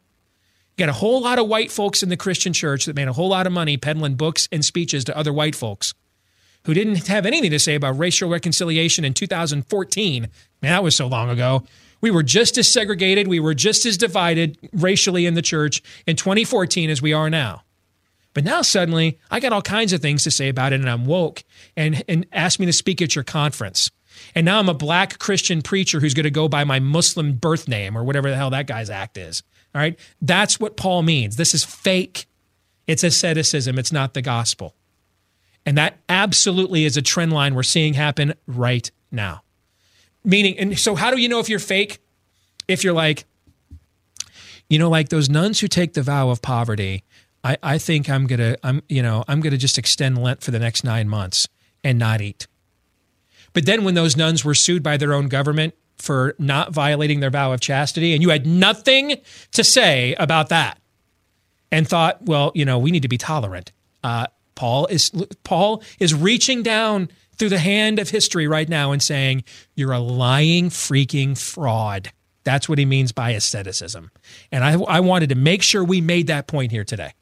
You 0.77 0.85
got 0.85 0.89
a 0.89 0.93
whole 0.99 1.21
lot 1.21 1.39
of 1.39 1.47
white 1.47 1.71
folks 1.71 2.03
in 2.03 2.09
the 2.09 2.17
Christian 2.17 2.53
church 2.53 2.85
that 2.85 2.95
made 2.95 3.07
a 3.07 3.13
whole 3.13 3.29
lot 3.29 3.47
of 3.47 3.53
money 3.53 3.75
peddling 3.75 4.15
books 4.15 4.47
and 4.51 4.63
speeches 4.63 5.03
to 5.05 5.17
other 5.17 5.33
white 5.33 5.55
folks 5.55 5.93
who 6.65 6.73
didn't 6.73 7.07
have 7.07 7.25
anything 7.25 7.51
to 7.51 7.59
say 7.59 7.75
about 7.75 7.97
racial 7.97 8.29
reconciliation 8.29 9.03
in 9.03 9.13
2014. 9.13 10.21
Man, 10.61 10.71
that 10.71 10.83
was 10.83 10.95
so 10.95 11.07
long 11.07 11.29
ago. 11.29 11.63
We 12.01 12.11
were 12.11 12.23
just 12.23 12.57
as 12.57 12.69
segregated, 12.71 13.27
we 13.27 13.39
were 13.39 13.53
just 13.53 13.85
as 13.85 13.97
divided 13.97 14.57
racially 14.73 15.25
in 15.25 15.35
the 15.35 15.41
church 15.41 15.81
in 16.05 16.15
2014 16.15 16.89
as 16.89 17.01
we 17.01 17.13
are 17.13 17.29
now. 17.29 17.63
But 18.33 18.43
now 18.43 18.61
suddenly, 18.61 19.19
I 19.29 19.39
got 19.39 19.53
all 19.53 19.61
kinds 19.61 19.93
of 19.93 20.01
things 20.01 20.23
to 20.23 20.31
say 20.31 20.49
about 20.49 20.73
it, 20.73 20.79
and 20.79 20.89
I'm 20.89 21.05
woke 21.05 21.43
and, 21.75 22.03
and 22.07 22.25
asked 22.31 22.59
me 22.59 22.65
to 22.65 22.73
speak 22.73 23.01
at 23.01 23.15
your 23.15 23.23
conference. 23.23 23.91
And 24.35 24.45
now 24.45 24.59
I'm 24.59 24.69
a 24.69 24.73
black 24.73 25.19
Christian 25.19 25.61
preacher 25.61 25.99
who's 25.99 26.13
going 26.13 26.23
to 26.23 26.31
go 26.31 26.47
by 26.47 26.63
my 26.63 26.79
Muslim 26.79 27.33
birth 27.33 27.67
name 27.67 27.97
or 27.97 28.03
whatever 28.03 28.29
the 28.29 28.35
hell 28.35 28.49
that 28.51 28.67
guy's 28.67 28.89
act 28.89 29.17
is. 29.17 29.43
All 29.73 29.81
right. 29.81 29.97
That's 30.21 30.59
what 30.59 30.77
Paul 30.77 31.03
means. 31.03 31.35
This 31.35 31.53
is 31.53 31.63
fake. 31.63 32.27
It's 32.87 33.03
asceticism. 33.03 33.79
It's 33.79 33.91
not 33.91 34.13
the 34.13 34.21
gospel. 34.21 34.75
And 35.65 35.77
that 35.77 35.97
absolutely 36.09 36.85
is 36.85 36.97
a 36.97 37.01
trend 37.01 37.31
line 37.31 37.55
we're 37.55 37.63
seeing 37.63 37.93
happen 37.93 38.33
right 38.47 38.89
now. 39.11 39.43
Meaning, 40.23 40.57
and 40.59 40.77
so 40.77 40.95
how 40.95 41.11
do 41.11 41.19
you 41.19 41.27
know 41.27 41.39
if 41.39 41.49
you're 41.49 41.59
fake? 41.59 41.99
If 42.67 42.83
you're 42.83 42.93
like, 42.93 43.25
you 44.69 44.79
know, 44.79 44.89
like 44.89 45.09
those 45.09 45.29
nuns 45.29 45.59
who 45.59 45.67
take 45.67 45.93
the 45.93 46.01
vow 46.01 46.29
of 46.29 46.41
poverty, 46.41 47.03
I, 47.43 47.57
I 47.63 47.77
think 47.77 48.09
I'm 48.09 48.27
gonna, 48.27 48.55
I'm, 48.63 48.83
you 48.87 49.01
know, 49.01 49.23
I'm 49.27 49.41
gonna 49.41 49.57
just 49.57 49.77
extend 49.77 50.17
Lent 50.17 50.41
for 50.41 50.51
the 50.51 50.59
next 50.59 50.83
nine 50.83 51.09
months 51.09 51.47
and 51.83 51.97
not 51.97 52.21
eat. 52.21 52.47
But 53.53 53.65
then 53.65 53.83
when 53.83 53.95
those 53.95 54.15
nuns 54.15 54.45
were 54.45 54.53
sued 54.53 54.83
by 54.83 54.97
their 54.97 55.13
own 55.13 55.27
government 55.27 55.73
for 55.97 56.35
not 56.39 56.71
violating 56.71 57.19
their 57.19 57.29
vow 57.29 57.51
of 57.51 57.59
chastity, 57.59 58.13
and 58.13 58.21
you 58.21 58.29
had 58.29 58.45
nothing 58.45 59.17
to 59.51 59.63
say 59.63 60.13
about 60.15 60.49
that, 60.49 60.77
and 61.71 61.87
thought, 61.87 62.21
well, 62.23 62.51
you 62.53 62.65
know, 62.65 62.77
we 62.77 62.91
need 62.91 63.01
to 63.01 63.07
be 63.07 63.17
tolerant. 63.17 63.71
Uh, 64.03 64.27
Paul 64.55 64.87
is 64.87 65.11
Paul 65.43 65.81
is 65.99 66.13
reaching 66.13 66.63
down 66.63 67.09
through 67.41 67.49
the 67.49 67.57
hand 67.57 67.97
of 67.97 68.07
history 68.07 68.45
right 68.47 68.69
now 68.69 68.91
and 68.91 69.01
saying, 69.01 69.43
You're 69.73 69.93
a 69.93 69.99
lying 69.99 70.69
freaking 70.69 71.35
fraud. 71.35 72.11
That's 72.43 72.69
what 72.69 72.77
he 72.77 72.85
means 72.85 73.11
by 73.11 73.31
asceticism. 73.31 74.11
And 74.51 74.63
I, 74.63 74.73
I 74.73 74.99
wanted 74.99 75.29
to 75.29 75.35
make 75.35 75.63
sure 75.63 75.83
we 75.83 76.01
made 76.01 76.27
that 76.27 76.45
point 76.45 76.71
here 76.71 76.83
today 76.83 77.13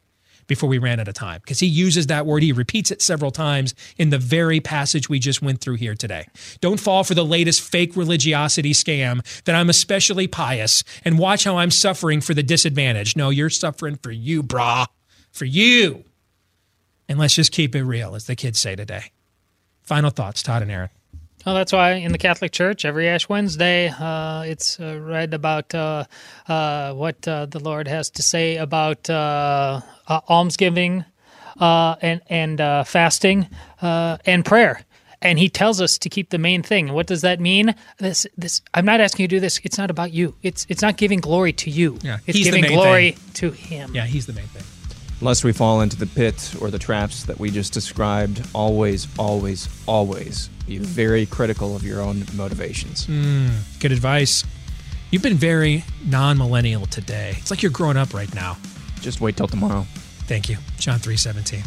before 0.46 0.68
we 0.68 0.78
ran 0.78 1.00
out 1.00 1.08
of 1.08 1.14
time 1.14 1.40
because 1.42 1.62
he 1.62 1.68
uses 1.68 2.08
that 2.08 2.26
word. 2.26 2.44
He 2.44 2.52
repeats 2.52 2.92
it 2.92 3.02
several 3.02 3.32
times 3.32 3.74
in 3.98 4.10
the 4.10 4.18
very 4.18 4.60
passage 4.60 5.08
we 5.08 5.20
just 5.20 5.42
went 5.42 5.62
through 5.62 5.76
here 5.76 5.96
today. 5.96 6.28
Don't 6.60 6.82
fall 6.82 7.06
for 7.06 7.14
the 7.14 7.24
latest 7.24 7.62
fake 7.62 7.96
religiosity 7.96 8.74
scam 8.74 9.24
that 9.46 9.56
I'm 9.56 9.70
especially 9.70 10.28
pious 10.28 10.84
and 11.06 11.18
watch 11.18 11.46
how 11.46 11.60
I'm 11.60 11.72
suffering 11.72 12.20
for 12.20 12.34
the 12.34 12.44
disadvantage. 12.44 13.16
No, 13.16 13.30
you're 13.30 13.50
suffering 13.50 13.96
for 14.04 14.12
you, 14.12 14.44
brah. 14.44 14.86
For 15.32 15.46
you. 15.46 16.04
And 17.08 17.18
let's 17.18 17.36
just 17.36 17.54
keep 17.54 17.74
it 17.74 17.84
real, 17.84 18.16
as 18.16 18.26
the 18.26 18.36
kids 18.36 18.60
say 18.60 18.76
today. 18.76 19.14
Final 19.90 20.12
thoughts, 20.12 20.44
Todd 20.44 20.62
and 20.62 20.70
Aaron. 20.70 20.90
Well, 21.44 21.56
that's 21.56 21.74
why 21.74 21.94
in 21.94 22.12
the 22.12 22.20
Catholic 22.20 22.52
Church, 22.52 22.86
every 22.86 23.10
Ash 23.10 23.28
Wednesday, 23.28 23.88
uh, 23.88 24.44
it's 24.44 24.80
uh, 24.80 25.00
read 25.02 25.34
about 25.34 25.74
uh, 25.74 26.04
uh 26.48 26.94
what 26.94 27.28
uh, 27.28 27.48
the 27.48 27.58
Lord 27.58 27.88
has 27.88 28.12
to 28.12 28.22
say 28.22 28.58
about 28.58 29.10
uh, 29.10 29.82
almsgiving 30.08 31.06
and 31.60 32.22
and 32.30 32.88
fasting 32.88 33.48
and 33.82 34.46
prayer. 34.46 34.86
And 35.24 35.40
he 35.40 35.50
tells 35.50 35.82
us 35.82 35.98
to 35.98 36.08
keep 36.08 36.30
the 36.30 36.38
main 36.38 36.62
thing. 36.62 36.94
What 36.94 37.08
does 37.08 37.22
that 37.22 37.40
mean? 37.40 37.74
This, 37.98 38.28
this. 38.38 38.62
I'm 38.76 38.86
not 38.86 39.02
asking 39.02 39.24
you 39.24 39.28
to 39.28 39.36
do 39.38 39.40
this. 39.40 39.60
It's 39.64 39.80
not 39.80 39.90
about 39.90 40.14
you. 40.14 40.36
It's, 40.44 40.68
it's 40.70 40.84
not 40.84 40.98
giving 40.98 41.20
glory 41.20 41.52
to 41.54 41.70
you. 41.72 41.98
Yeah, 42.04 42.20
it's 42.28 42.38
giving 42.38 42.64
glory 42.64 43.14
thing. 43.14 43.34
to 43.34 43.52
Him. 43.52 43.96
Yeah, 43.96 44.06
He's 44.06 44.28
the 44.28 44.34
main 44.34 44.48
thing 44.48 44.64
lest 45.22 45.44
we 45.44 45.52
fall 45.52 45.82
into 45.82 45.98
the 45.98 46.08
pit 46.08 46.56
or 46.62 46.70
the 46.70 46.80
traps 46.80 47.24
that 47.26 47.40
we 47.40 47.52
just 47.52 47.74
described, 47.74 48.46
always, 48.54 49.08
always, 49.18 49.68
always 49.88 50.50
be 50.70 50.78
very 50.78 51.26
critical 51.26 51.76
of 51.76 51.84
your 51.84 52.02
own 52.02 52.26
motivations. 52.36 53.08
Mm, 53.08 53.50
good 53.80 53.92
advice. 53.92 54.44
You've 55.12 55.24
been 55.24 55.38
very 55.38 55.84
non 56.06 56.38
millennial 56.38 56.86
today. 56.86 57.36
It's 57.40 57.50
like 57.50 57.64
you're 57.64 57.72
growing 57.72 57.98
up 57.98 58.14
right 58.14 58.34
now. 58.36 58.58
Just 59.02 59.20
wait 59.22 59.36
till 59.36 59.48
tomorrow. 59.48 59.86
Thank 60.28 60.50
you. 60.50 60.58
John 60.78 61.00
317. 61.00 61.64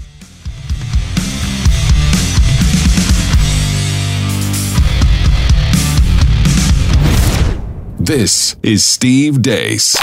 This 7.98 8.56
is 8.62 8.84
Steve 8.84 9.42
Deace 9.42 9.96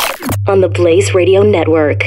on 0.47 0.61
the 0.61 0.69
Blaze 0.69 1.13
Radio 1.13 1.41
Network. 1.43 2.03